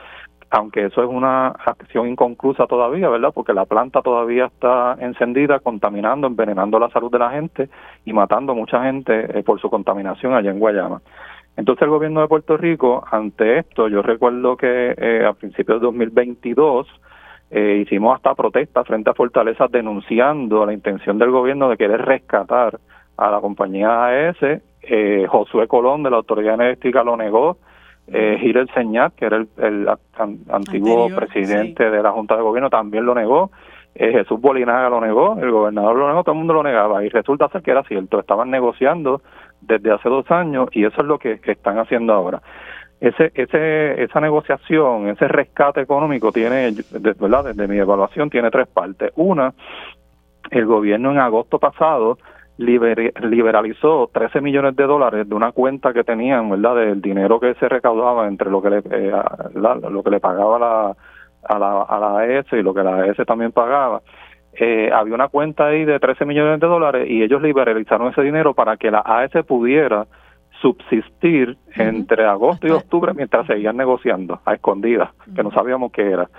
aunque 0.51 0.85
eso 0.85 1.01
es 1.01 1.09
una 1.09 1.47
acción 1.47 2.07
inconclusa 2.07 2.67
todavía, 2.67 3.09
¿verdad? 3.09 3.31
Porque 3.33 3.51
la 3.51 3.65
planta 3.65 4.03
todavía 4.03 4.45
está 4.45 4.95
encendida, 4.99 5.59
contaminando, 5.59 6.27
envenenando 6.27 6.77
la 6.77 6.91
salud 6.91 7.11
de 7.11 7.19
la 7.19 7.31
gente 7.31 7.67
y 8.05 8.13
matando 8.13 8.53
mucha 8.53 8.83
gente 8.83 9.39
eh, 9.39 9.43
por 9.43 9.59
su 9.59 9.71
contaminación 9.71 10.35
allá 10.35 10.51
en 10.51 10.59
Guayama. 10.59 11.01
Entonces 11.57 11.81
el 11.81 11.89
gobierno 11.89 12.21
de 12.21 12.27
Puerto 12.27 12.55
Rico, 12.55 13.03
ante 13.09 13.57
esto, 13.57 13.87
yo 13.87 14.03
recuerdo 14.03 14.55
que 14.55 14.93
eh, 14.95 15.25
a 15.25 15.33
principios 15.33 15.81
de 15.81 15.87
2022 15.87 16.87
eh, 17.49 17.79
hicimos 17.81 18.15
hasta 18.15 18.35
protestas 18.35 18.85
frente 18.85 19.09
a 19.09 19.13
Fortaleza 19.13 19.67
denunciando 19.69 20.65
la 20.65 20.73
intención 20.73 21.17
del 21.17 21.31
gobierno 21.31 21.69
de 21.69 21.77
querer 21.77 22.01
rescatar 22.01 22.79
a 23.17 23.31
la 23.31 23.39
compañía 23.39 24.05
AES. 24.05 24.61
Eh, 24.81 25.25
Josué 25.27 25.67
Colón 25.67 26.03
de 26.03 26.09
la 26.09 26.17
Autoridad 26.17 26.55
Energética 26.55 27.03
lo 27.03 27.17
negó 27.17 27.57
eh, 28.07 28.37
Gilles 28.39 28.69
Señat, 28.73 29.13
que 29.15 29.25
era 29.25 29.45
el, 29.57 29.89
antiguo 30.49 31.09
presidente 31.09 31.89
de 31.89 32.01
la 32.01 32.11
Junta 32.11 32.37
de 32.37 32.41
Gobierno, 32.41 32.69
también 32.69 33.05
lo 33.05 33.13
negó. 33.13 33.51
Eh, 33.95 34.11
Jesús 34.11 34.39
Bolinaga 34.39 34.89
lo 34.89 35.01
negó, 35.01 35.37
el 35.41 35.51
gobernador 35.51 35.95
lo 35.95 36.07
negó, 36.07 36.23
todo 36.23 36.33
el 36.33 36.37
mundo 36.37 36.53
lo 36.53 36.63
negaba. 36.63 37.03
Y 37.03 37.09
resulta 37.09 37.49
ser 37.49 37.61
que 37.63 37.71
era 37.71 37.83
cierto, 37.83 38.19
estaban 38.19 38.49
negociando 38.49 39.21
desde 39.59 39.91
hace 39.91 40.07
dos 40.07 40.29
años 40.31 40.69
y 40.71 40.85
eso 40.85 41.01
es 41.01 41.05
lo 41.05 41.17
que, 41.19 41.39
están 41.43 41.79
haciendo 41.79 42.13
ahora. 42.13 42.41
Ese, 42.99 43.31
ese, 43.35 44.03
esa 44.03 44.19
negociación, 44.19 45.09
ese 45.09 45.27
rescate 45.27 45.81
económico 45.81 46.31
tiene, 46.31 46.71
¿verdad? 47.19 47.45
desde 47.45 47.67
mi 47.67 47.77
evaluación, 47.77 48.29
tiene 48.29 48.49
tres 48.49 48.67
partes. 48.67 49.11
Una, 49.15 49.53
el 50.49 50.65
gobierno 50.65 51.11
en 51.11 51.19
agosto 51.19 51.59
pasado 51.59 52.17
liberalizó 52.57 54.09
13 54.11 54.41
millones 54.41 54.75
de 54.75 54.85
dólares 54.85 55.29
de 55.29 55.35
una 55.35 55.51
cuenta 55.51 55.93
que 55.93 56.03
tenían, 56.03 56.49
¿verdad? 56.49 56.75
Del 56.75 57.01
dinero 57.01 57.39
que 57.39 57.53
se 57.55 57.69
recaudaba 57.69 58.27
entre 58.27 58.49
lo 58.49 58.61
que 58.61 58.69
le, 58.71 58.77
eh, 58.77 59.11
lo 59.53 60.03
que 60.03 60.09
le 60.09 60.19
pagaba 60.19 60.57
la, 60.57 60.95
a 61.43 61.59
la, 61.59 61.81
a 61.83 61.99
la 61.99 62.17
AES 62.19 62.45
y 62.53 62.63
lo 62.63 62.73
que 62.73 62.83
la 62.83 63.01
AES 63.01 63.17
también 63.27 63.51
pagaba. 63.51 64.01
Eh, 64.53 64.89
había 64.91 65.13
una 65.13 65.27
cuenta 65.27 65.67
ahí 65.67 65.85
de 65.85 65.99
13 65.99 66.25
millones 66.25 66.59
de 66.59 66.65
dólares 66.65 67.07
y 67.07 67.21
ellos 67.21 67.43
liberalizaron 67.43 68.11
ese 68.11 68.23
dinero 68.23 68.55
para 68.55 68.75
que 68.75 68.89
la 68.89 69.03
AES 69.05 69.45
pudiera 69.45 70.07
subsistir 70.61 71.57
entre 71.75 72.25
agosto 72.25 72.67
y 72.67 72.71
octubre 72.71 73.13
mientras 73.13 73.47
seguían 73.47 73.77
negociando 73.77 74.41
a 74.45 74.53
escondidas, 74.53 75.09
que 75.35 75.43
no 75.43 75.51
sabíamos 75.51 75.91
qué 75.91 76.11
era. 76.11 76.29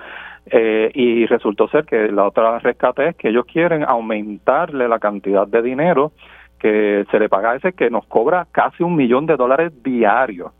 Eh, 0.50 0.90
y 0.94 1.26
resultó 1.26 1.68
ser 1.68 1.84
que 1.84 2.10
la 2.10 2.26
otra 2.26 2.58
rescate 2.58 3.08
es 3.08 3.16
que 3.16 3.28
ellos 3.28 3.44
quieren 3.44 3.84
aumentarle 3.84 4.88
la 4.88 4.98
cantidad 4.98 5.46
de 5.46 5.60
dinero 5.62 6.12
que 6.58 7.04
se 7.10 7.18
le 7.18 7.28
paga 7.28 7.52
a 7.52 7.56
ese 7.56 7.72
que 7.72 7.90
nos 7.90 8.06
cobra 8.06 8.46
casi 8.50 8.82
un 8.82 8.96
millón 8.96 9.26
de 9.26 9.36
dólares 9.36 9.72
diarios. 9.82 10.52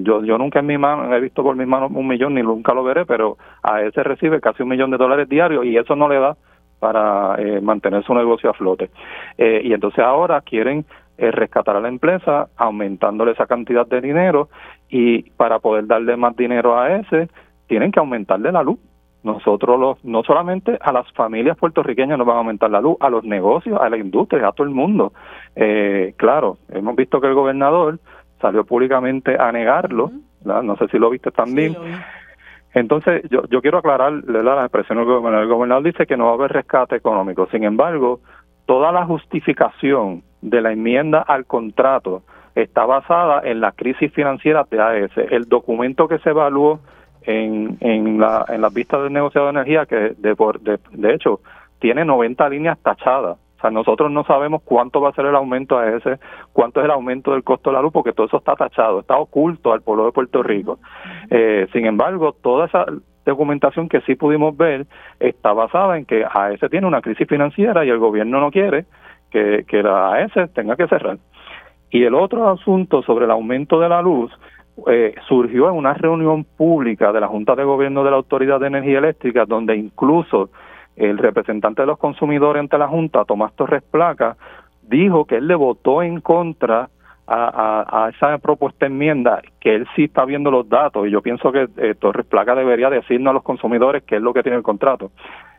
Yo, 0.00 0.24
yo 0.24 0.38
nunca 0.38 0.58
en 0.58 0.66
mi 0.66 0.76
mano 0.76 1.14
he 1.14 1.20
visto 1.20 1.42
por 1.44 1.54
mis 1.54 1.66
manos 1.66 1.92
un 1.94 2.06
millón 2.08 2.34
ni 2.34 2.42
nunca 2.42 2.74
lo 2.74 2.82
veré, 2.82 3.06
pero 3.06 3.36
a 3.62 3.82
ese 3.82 4.02
recibe 4.02 4.40
casi 4.40 4.64
un 4.64 4.70
millón 4.70 4.90
de 4.90 4.96
dólares 4.96 5.28
diarios 5.28 5.64
y 5.64 5.76
eso 5.76 5.94
no 5.94 6.08
le 6.08 6.18
da 6.18 6.36
para 6.80 7.36
eh, 7.38 7.60
mantener 7.60 8.02
su 8.04 8.14
negocio 8.14 8.50
a 8.50 8.54
flote. 8.54 8.90
Eh, 9.36 9.62
y 9.64 9.72
entonces 9.72 10.04
ahora 10.04 10.40
quieren 10.40 10.84
es 11.18 11.34
rescatar 11.34 11.76
a 11.76 11.80
la 11.80 11.88
empresa 11.88 12.48
aumentándole 12.56 13.32
esa 13.32 13.46
cantidad 13.46 13.86
de 13.86 14.00
dinero 14.00 14.48
y 14.88 15.30
para 15.32 15.58
poder 15.58 15.86
darle 15.86 16.16
más 16.16 16.34
dinero 16.36 16.78
a 16.78 16.96
ese 16.96 17.28
tienen 17.66 17.92
que 17.92 18.00
aumentarle 18.00 18.52
la 18.52 18.62
luz. 18.62 18.78
Nosotros 19.24 19.78
los, 19.78 20.04
no 20.04 20.22
solamente 20.22 20.78
a 20.80 20.92
las 20.92 21.12
familias 21.12 21.58
puertorriqueñas 21.58 22.16
nos 22.16 22.26
van 22.26 22.36
a 22.36 22.38
aumentar 22.38 22.70
la 22.70 22.80
luz, 22.80 22.96
a 23.00 23.10
los 23.10 23.24
negocios, 23.24 23.78
a 23.80 23.90
la 23.90 23.98
industria, 23.98 24.46
a 24.46 24.52
todo 24.52 24.66
el 24.66 24.72
mundo. 24.72 25.12
Eh, 25.56 26.14
claro, 26.16 26.56
hemos 26.70 26.94
visto 26.94 27.20
que 27.20 27.26
el 27.26 27.34
gobernador 27.34 27.98
salió 28.40 28.64
públicamente 28.64 29.36
a 29.38 29.50
negarlo, 29.50 30.12
no 30.44 30.76
sé 30.76 30.86
si 30.88 30.98
lo 30.98 31.10
viste 31.10 31.32
también. 31.32 31.76
Entonces, 32.74 33.22
yo, 33.28 33.42
yo 33.50 33.60
quiero 33.60 33.78
aclarar 33.78 34.12
la 34.12 34.62
expresión 34.62 34.98
del 34.98 35.06
gobernador. 35.06 35.42
El 35.42 35.52
gobernador 35.52 35.84
dice 35.84 36.06
que 36.06 36.16
no 36.16 36.26
va 36.26 36.30
a 36.30 36.34
haber 36.34 36.52
rescate 36.52 36.96
económico. 36.96 37.48
Sin 37.50 37.64
embargo, 37.64 38.20
toda 38.68 38.92
la 38.92 39.06
justificación 39.06 40.22
de 40.42 40.60
la 40.60 40.72
enmienda 40.72 41.22
al 41.22 41.46
contrato 41.46 42.22
está 42.54 42.84
basada 42.84 43.40
en 43.48 43.62
la 43.62 43.72
crisis 43.72 44.12
financiera 44.12 44.66
de 44.70 44.78
AES. 44.78 45.10
El 45.30 45.48
documento 45.48 46.06
que 46.06 46.18
se 46.18 46.30
evaluó 46.30 46.78
en, 47.22 47.78
en, 47.80 48.20
la, 48.20 48.44
en 48.46 48.60
las 48.60 48.74
vistas 48.74 49.02
del 49.02 49.14
negociado 49.14 49.46
de 49.46 49.52
energía, 49.52 49.86
que 49.86 49.96
de, 49.96 50.34
de, 50.60 50.78
de 50.92 51.14
hecho 51.14 51.40
tiene 51.78 52.04
90 52.04 52.46
líneas 52.50 52.78
tachadas. 52.80 53.38
O 53.56 53.60
sea, 53.62 53.70
nosotros 53.70 54.10
no 54.10 54.22
sabemos 54.24 54.60
cuánto 54.62 55.00
va 55.00 55.08
a 55.08 55.14
ser 55.14 55.24
el 55.24 55.34
aumento 55.34 55.78
a 55.78 55.88
ese, 55.88 56.18
cuánto 56.52 56.80
es 56.80 56.84
el 56.84 56.90
aumento 56.90 57.32
del 57.32 57.44
costo 57.44 57.70
de 57.70 57.76
la 57.76 57.82
luz, 57.82 57.92
porque 57.92 58.12
todo 58.12 58.26
eso 58.26 58.36
está 58.36 58.54
tachado, 58.54 59.00
está 59.00 59.16
oculto 59.16 59.72
al 59.72 59.80
pueblo 59.80 60.04
de 60.04 60.12
Puerto 60.12 60.42
Rico. 60.42 60.78
Eh, 61.30 61.66
sin 61.72 61.86
embargo, 61.86 62.36
toda 62.42 62.66
esa 62.66 62.84
documentación 63.30 63.88
que 63.88 64.00
sí 64.02 64.14
pudimos 64.14 64.56
ver 64.56 64.86
está 65.20 65.52
basada 65.52 65.96
en 65.96 66.04
que 66.04 66.24
AES 66.24 66.60
tiene 66.70 66.86
una 66.86 67.00
crisis 67.00 67.26
financiera 67.28 67.84
y 67.84 67.90
el 67.90 67.98
gobierno 67.98 68.40
no 68.40 68.50
quiere 68.50 68.86
que, 69.30 69.64
que 69.66 69.82
la 69.82 70.12
AES 70.14 70.52
tenga 70.54 70.76
que 70.76 70.88
cerrar. 70.88 71.18
Y 71.90 72.04
el 72.04 72.14
otro 72.14 72.48
asunto 72.48 73.02
sobre 73.02 73.24
el 73.24 73.30
aumento 73.30 73.80
de 73.80 73.88
la 73.88 74.02
luz 74.02 74.30
eh, 74.86 75.14
surgió 75.26 75.68
en 75.68 75.74
una 75.74 75.94
reunión 75.94 76.44
pública 76.44 77.12
de 77.12 77.20
la 77.20 77.28
Junta 77.28 77.56
de 77.56 77.64
Gobierno 77.64 78.04
de 78.04 78.10
la 78.10 78.16
Autoridad 78.18 78.60
de 78.60 78.68
Energía 78.68 78.98
Eléctrica, 78.98 79.44
donde 79.44 79.76
incluso 79.76 80.50
el 80.96 81.18
representante 81.18 81.82
de 81.82 81.86
los 81.86 81.98
consumidores 81.98 82.60
ante 82.60 82.78
la 82.78 82.88
Junta, 82.88 83.24
Tomás 83.24 83.54
Torres 83.54 83.82
Placa, 83.82 84.36
dijo 84.82 85.24
que 85.24 85.36
él 85.36 85.48
le 85.48 85.54
votó 85.54 86.02
en 86.02 86.20
contra 86.20 86.90
a, 87.28 88.10
esa 88.14 88.38
propuesta 88.38 88.86
enmienda, 88.86 89.42
que 89.60 89.74
él 89.74 89.86
sí 89.94 90.04
está 90.04 90.24
viendo 90.24 90.50
los 90.50 90.68
datos, 90.68 91.06
y 91.06 91.10
yo 91.10 91.20
pienso 91.20 91.52
que 91.52 91.68
eh, 91.76 91.94
Torres 91.98 92.26
Placa 92.26 92.54
debería 92.54 92.88
decirnos 92.88 93.30
a 93.30 93.34
los 93.34 93.42
consumidores 93.42 94.02
qué 94.04 94.16
es 94.16 94.22
lo 94.22 94.32
que 94.32 94.42
tiene 94.42 94.56
el 94.56 94.62
contrato, 94.62 95.10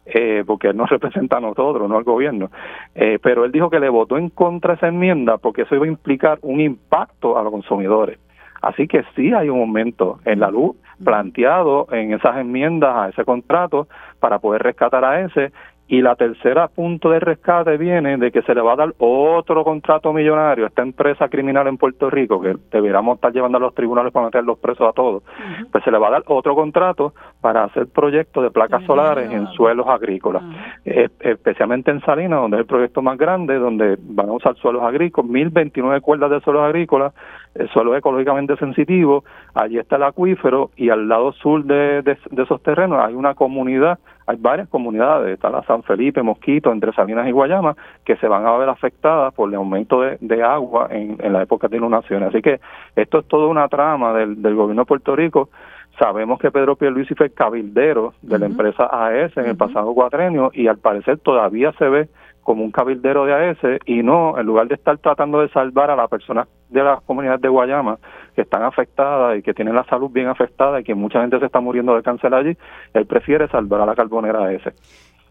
eh, 0.05 0.43
porque 0.45 0.69
él 0.69 0.77
nos 0.77 0.89
representa 0.89 1.37
a 1.37 1.41
nosotros, 1.41 1.87
no 1.87 1.97
al 1.97 2.03
gobierno. 2.03 2.49
Eh, 2.95 3.19
pero 3.21 3.45
él 3.45 3.51
dijo 3.51 3.69
que 3.69 3.79
le 3.79 3.89
votó 3.89 4.17
en 4.17 4.29
contra 4.29 4.73
esa 4.73 4.87
enmienda 4.87 5.37
porque 5.37 5.63
eso 5.63 5.75
iba 5.75 5.85
a 5.85 5.89
implicar 5.89 6.39
un 6.41 6.59
impacto 6.59 7.37
a 7.37 7.43
los 7.43 7.51
consumidores. 7.51 8.19
Así 8.61 8.87
que 8.87 9.03
sí 9.15 9.33
hay 9.33 9.49
un 9.49 9.61
aumento 9.61 10.19
en 10.25 10.39
la 10.39 10.51
luz 10.51 10.75
planteado 11.03 11.87
en 11.91 12.13
esas 12.13 12.37
enmiendas 12.37 12.93
a 12.93 13.09
ese 13.09 13.23
contrato 13.23 13.87
para 14.19 14.39
poder 14.39 14.63
rescatar 14.63 15.05
a 15.05 15.21
ese 15.21 15.53
y 15.89 16.03
la 16.03 16.15
tercera 16.15 16.67
punto 16.67 17.09
de 17.09 17.19
rescate 17.19 17.75
viene 17.77 18.15
de 18.17 18.31
que 18.31 18.43
se 18.43 18.53
le 18.53 18.61
va 18.61 18.73
a 18.73 18.75
dar 18.75 18.93
otro 18.99 19.63
contrato 19.63 20.13
millonario 20.13 20.65
a 20.65 20.67
esta 20.67 20.83
empresa 20.83 21.27
criminal 21.29 21.65
en 21.67 21.77
Puerto 21.77 22.11
Rico, 22.11 22.39
que 22.39 22.55
deberíamos 22.71 23.15
estar 23.15 23.33
llevando 23.33 23.57
a 23.57 23.61
los 23.61 23.73
tribunales 23.73 24.13
para 24.13 24.27
meter 24.27 24.43
los 24.43 24.59
presos 24.59 24.87
a 24.87 24.93
todos, 24.93 25.23
pues 25.71 25.83
se 25.83 25.89
le 25.89 25.97
va 25.97 26.09
a 26.09 26.11
dar 26.11 26.23
otro 26.27 26.53
contrato 26.53 27.13
para 27.41 27.63
hacer 27.63 27.87
proyectos 27.87 28.43
de 28.43 28.51
placas 28.51 28.83
solares 28.85 29.31
en 29.31 29.47
suelos 29.47 29.87
agrícolas, 29.87 30.43
especialmente 30.85 31.89
en 31.89 32.01
Salinas, 32.01 32.39
donde 32.39 32.57
es 32.57 32.61
el 32.61 32.67
proyecto 32.67 33.01
más 33.01 33.17
grande, 33.17 33.57
donde 33.57 33.97
van 33.99 34.29
a 34.29 34.33
usar 34.33 34.55
suelos 34.57 34.83
agrícolas, 34.83 35.31
1029 35.31 36.01
cuerdas 36.01 36.29
de 36.29 36.39
suelos 36.41 36.63
agrícolas, 36.63 37.13
el 37.55 37.69
suelo 37.69 37.95
ecológicamente 37.95 38.55
sensitivo, 38.57 39.23
allí 39.53 39.77
está 39.77 39.95
el 39.95 40.03
acuífero 40.03 40.71
y 40.75 40.89
al 40.89 41.07
lado 41.07 41.31
sur 41.33 41.63
de, 41.63 42.01
de 42.01 42.43
esos 42.43 42.61
terrenos 42.63 42.99
hay 43.03 43.13
una 43.13 43.33
comunidad 43.33 43.99
hay 44.29 44.37
varias 44.39 44.69
comunidades, 44.69 45.33
está 45.33 45.49
la 45.49 45.63
San 45.63 45.81
Felipe, 45.81 46.21
Mosquito, 46.21 46.71
entre 46.71 46.93
Salinas 46.93 47.27
y 47.27 47.31
Guayama, 47.31 47.75
que 48.05 48.15
se 48.17 48.27
van 48.27 48.45
a 48.45 48.55
ver 48.57 48.69
afectadas 48.69 49.33
por 49.33 49.49
el 49.49 49.55
aumento 49.55 50.01
de, 50.01 50.43
agua 50.43 50.87
en, 50.91 51.17
la 51.33 51.41
época 51.41 51.67
de 51.67 51.77
inundaciones. 51.77 52.29
Así 52.29 52.43
que 52.43 52.59
esto 52.95 53.17
es 53.17 53.27
toda 53.27 53.47
una 53.47 53.67
trama 53.69 54.13
del, 54.13 54.39
del 54.39 54.53
gobierno 54.53 54.83
de 54.83 54.85
Puerto 54.85 55.15
Rico. 55.15 55.49
Sabemos 55.97 56.39
que 56.39 56.51
Pedro 56.51 56.75
Pierluisi 56.75 57.15
fue 57.15 57.31
cabildero 57.31 58.13
de 58.21 58.37
la 58.37 58.45
empresa 58.45 58.87
AES 58.91 59.35
en 59.35 59.47
el 59.47 59.57
pasado 59.57 59.95
cuatrenio 59.95 60.51
y 60.53 60.67
al 60.67 60.77
parecer 60.77 61.17
todavía 61.17 61.71
se 61.79 61.89
ve 61.89 62.07
como 62.43 62.63
un 62.63 62.71
cabildero 62.71 63.25
de 63.25 63.33
AES 63.33 63.57
y 63.85 64.01
no, 64.03 64.37
en 64.37 64.45
lugar 64.45 64.67
de 64.67 64.75
estar 64.75 64.97
tratando 64.97 65.41
de 65.41 65.49
salvar 65.49 65.91
a 65.91 65.95
las 65.95 66.09
personas 66.09 66.47
de 66.69 66.83
las 66.83 67.01
comunidades 67.01 67.41
de 67.41 67.49
Guayama 67.49 67.99
que 68.35 68.41
están 68.41 68.63
afectadas 68.63 69.37
y 69.37 69.41
que 69.41 69.53
tienen 69.53 69.75
la 69.75 69.83
salud 69.85 70.09
bien 70.09 70.27
afectada 70.27 70.79
y 70.79 70.83
que 70.83 70.95
mucha 70.95 71.21
gente 71.21 71.39
se 71.39 71.45
está 71.45 71.59
muriendo 71.59 71.95
de 71.95 72.03
cáncer 72.03 72.33
allí, 72.33 72.57
él 72.93 73.05
prefiere 73.05 73.47
salvar 73.49 73.81
a 73.81 73.85
la 73.85 73.95
carbonera 73.95 74.45
AES. 74.45 74.63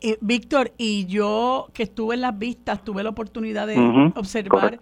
Eh, 0.00 0.16
Víctor, 0.20 0.70
y 0.78 1.06
yo 1.06 1.66
que 1.74 1.82
estuve 1.82 2.14
en 2.14 2.20
las 2.20 2.38
vistas, 2.38 2.84
tuve 2.84 3.02
la 3.02 3.10
oportunidad 3.10 3.66
de 3.66 4.12
observar 4.14 4.78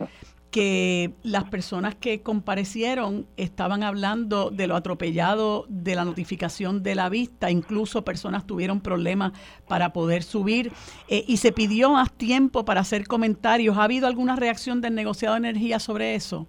que 0.56 1.10
las 1.22 1.44
personas 1.44 1.94
que 1.96 2.22
comparecieron 2.22 3.26
estaban 3.36 3.82
hablando 3.82 4.48
de 4.50 4.66
lo 4.66 4.74
atropellado 4.74 5.66
de 5.68 5.94
la 5.94 6.06
notificación 6.06 6.82
de 6.82 6.94
la 6.94 7.10
vista, 7.10 7.50
incluso 7.50 8.06
personas 8.06 8.46
tuvieron 8.46 8.80
problemas 8.80 9.32
para 9.68 9.92
poder 9.92 10.22
subir 10.22 10.72
eh, 11.10 11.24
y 11.28 11.36
se 11.36 11.52
pidió 11.52 11.90
más 11.90 12.10
tiempo 12.10 12.64
para 12.64 12.80
hacer 12.80 13.06
comentarios. 13.06 13.76
¿Ha 13.76 13.84
habido 13.84 14.06
alguna 14.06 14.34
reacción 14.34 14.80
del 14.80 14.94
negociado 14.94 15.34
de 15.34 15.40
energía 15.40 15.78
sobre 15.78 16.14
eso? 16.14 16.46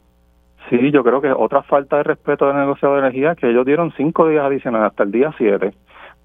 Sí, 0.69 0.77
yo 0.93 1.03
creo 1.03 1.19
que 1.19 1.34
otra 1.34 1.63
falta 1.63 1.97
de 1.97 2.03
respeto 2.03 2.47
del 2.47 2.55
negociado 2.55 2.93
de 2.93 3.01
energía 3.01 3.35
que 3.35 3.49
ellos 3.49 3.65
dieron 3.65 3.91
cinco 3.97 4.29
días 4.29 4.45
adicionales 4.45 4.91
hasta 4.91 5.03
el 5.03 5.11
día 5.11 5.35
7 5.38 5.73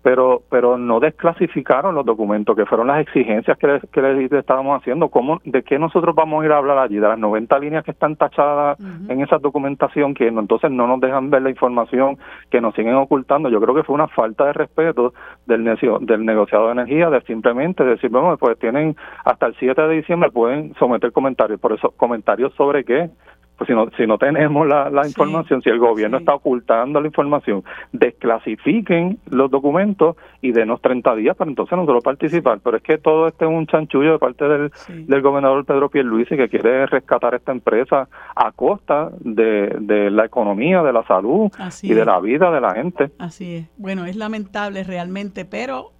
pero 0.02 0.42
pero 0.50 0.76
no 0.76 1.00
desclasificaron 1.00 1.94
los 1.94 2.04
documentos, 2.04 2.56
que 2.56 2.66
fueron 2.66 2.88
las 2.88 3.00
exigencias 3.00 3.56
que 3.58 3.66
les, 3.66 3.82
que 3.90 4.38
estábamos 4.38 4.80
haciendo. 4.80 5.08
¿Cómo, 5.08 5.40
¿De 5.44 5.62
qué 5.62 5.78
nosotros 5.78 6.14
vamos 6.14 6.42
a 6.42 6.46
ir 6.46 6.52
a 6.52 6.58
hablar 6.58 6.78
allí? 6.78 6.96
De 6.96 7.08
las 7.08 7.18
90 7.18 7.58
líneas 7.58 7.84
que 7.84 7.92
están 7.92 8.16
tachadas 8.16 8.78
en 9.08 9.20
esa 9.20 9.38
documentación, 9.38 10.14
que 10.14 10.28
entonces 10.28 10.70
no 10.70 10.86
nos 10.86 11.00
dejan 11.00 11.30
ver 11.30 11.42
la 11.42 11.50
información, 11.50 12.18
que 12.50 12.60
nos 12.60 12.74
siguen 12.74 12.94
ocultando. 12.94 13.48
Yo 13.48 13.60
creo 13.60 13.74
que 13.74 13.84
fue 13.84 13.94
una 13.94 14.08
falta 14.08 14.46
de 14.46 14.52
respeto 14.52 15.14
del, 15.46 15.64
necio, 15.64 15.98
del 16.00 16.24
negociado 16.24 16.66
de 16.66 16.72
energía, 16.72 17.10
de 17.10 17.20
simplemente 17.22 17.84
decir, 17.84 18.10
bueno, 18.10 18.36
pues 18.36 18.58
tienen 18.58 18.96
hasta 19.24 19.46
el 19.46 19.56
7 19.58 19.80
de 19.82 19.94
diciembre, 19.96 20.30
pueden 20.30 20.74
someter 20.74 21.12
comentarios. 21.12 21.60
Por 21.60 21.72
eso, 21.72 21.92
¿comentarios 21.96 22.52
sobre 22.54 22.84
qué? 22.84 23.10
Pues 23.56 23.68
si 23.68 23.74
no, 23.74 23.88
si 23.96 24.06
no 24.06 24.18
tenemos 24.18 24.66
la, 24.66 25.06
información, 25.06 25.62
si 25.62 25.70
el 25.70 25.78
gobierno 25.78 26.18
está 26.18 26.34
ocultando 26.34 27.00
la 27.00 27.06
información, 27.06 27.62
desclasifiquen 27.92 29.18
los 29.30 29.50
documentos 29.50 30.16
y 30.40 30.52
denos 30.52 30.80
30 30.80 31.14
días 31.16 31.36
para 31.36 31.50
entonces 31.50 31.76
nosotros 31.76 32.02
participar. 32.02 32.60
Pero 32.62 32.76
es 32.76 32.82
que 32.82 32.98
todo 32.98 33.28
este 33.28 33.44
es 33.44 33.50
un 33.50 33.66
chanchullo 33.66 34.12
de 34.12 34.18
parte 34.18 34.48
del, 34.48 34.72
del 34.88 35.22
gobernador 35.22 35.64
Pedro 35.64 35.90
Pierluisi 35.90 36.36
que 36.36 36.48
quiere 36.48 36.86
rescatar 36.86 37.34
esta 37.34 37.52
empresa 37.52 38.08
a 38.34 38.52
costa 38.52 39.10
de, 39.20 39.76
de 39.80 40.10
la 40.10 40.24
economía, 40.24 40.82
de 40.82 40.92
la 40.92 41.04
salud 41.04 41.50
y 41.82 41.94
de 41.94 42.04
la 42.04 42.20
vida 42.20 42.50
de 42.50 42.60
la 42.60 42.74
gente. 42.74 43.10
Así 43.18 43.54
es. 43.56 43.66
Bueno, 43.76 44.06
es 44.06 44.16
lamentable 44.16 44.84
realmente, 44.84 45.44
pero 45.44 45.92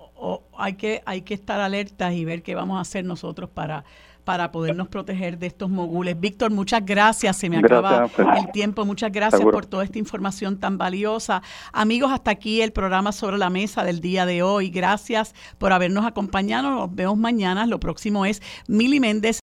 hay 0.57 0.75
que 0.75 1.03
hay 1.05 1.23
que 1.23 1.35
estar 1.35 1.61
alertas 1.61 2.13
y 2.15 2.25
ver 2.25 2.43
qué 2.43 2.55
vamos 2.55 2.79
a 2.79 2.81
hacer 2.83 3.05
nosotros 3.05 3.51
para 3.51 3.85
para 4.25 4.53
podernos 4.53 4.89
proteger 4.89 5.39
de 5.39 5.47
estos 5.47 5.71
mogules. 5.71 6.19
Víctor, 6.19 6.51
muchas 6.51 6.85
gracias. 6.85 7.37
Se 7.37 7.49
me 7.49 7.59
acaba 7.59 8.09
el 8.37 8.53
tiempo. 8.53 8.85
Muchas 8.85 9.13
gracias 9.13 9.43
por 9.43 9.67
toda 9.67 9.85
esta 9.85 9.99
información 9.99 10.59
tan 10.59 10.79
valiosa. 10.79 11.43
Amigos, 11.73 12.11
hasta 12.13 12.31
aquí 12.31 12.61
el 12.61 12.73
programa 12.73 13.13
sobre 13.13 13.39
la 13.39 13.51
mesa 13.51 13.85
del 13.85 14.01
día 14.01 14.27
de 14.27 14.43
hoy. 14.43 14.71
Gracias 14.71 15.35
por 15.59 15.73
habernos 15.73 16.05
acompañado. 16.05 16.71
Nos 16.71 16.95
vemos 16.95 17.17
mañana. 17.17 17.67
Lo 17.67 17.79
próximo 17.81 18.27
es 18.27 18.43
Mili 18.67 19.01
Méndez 19.01 19.23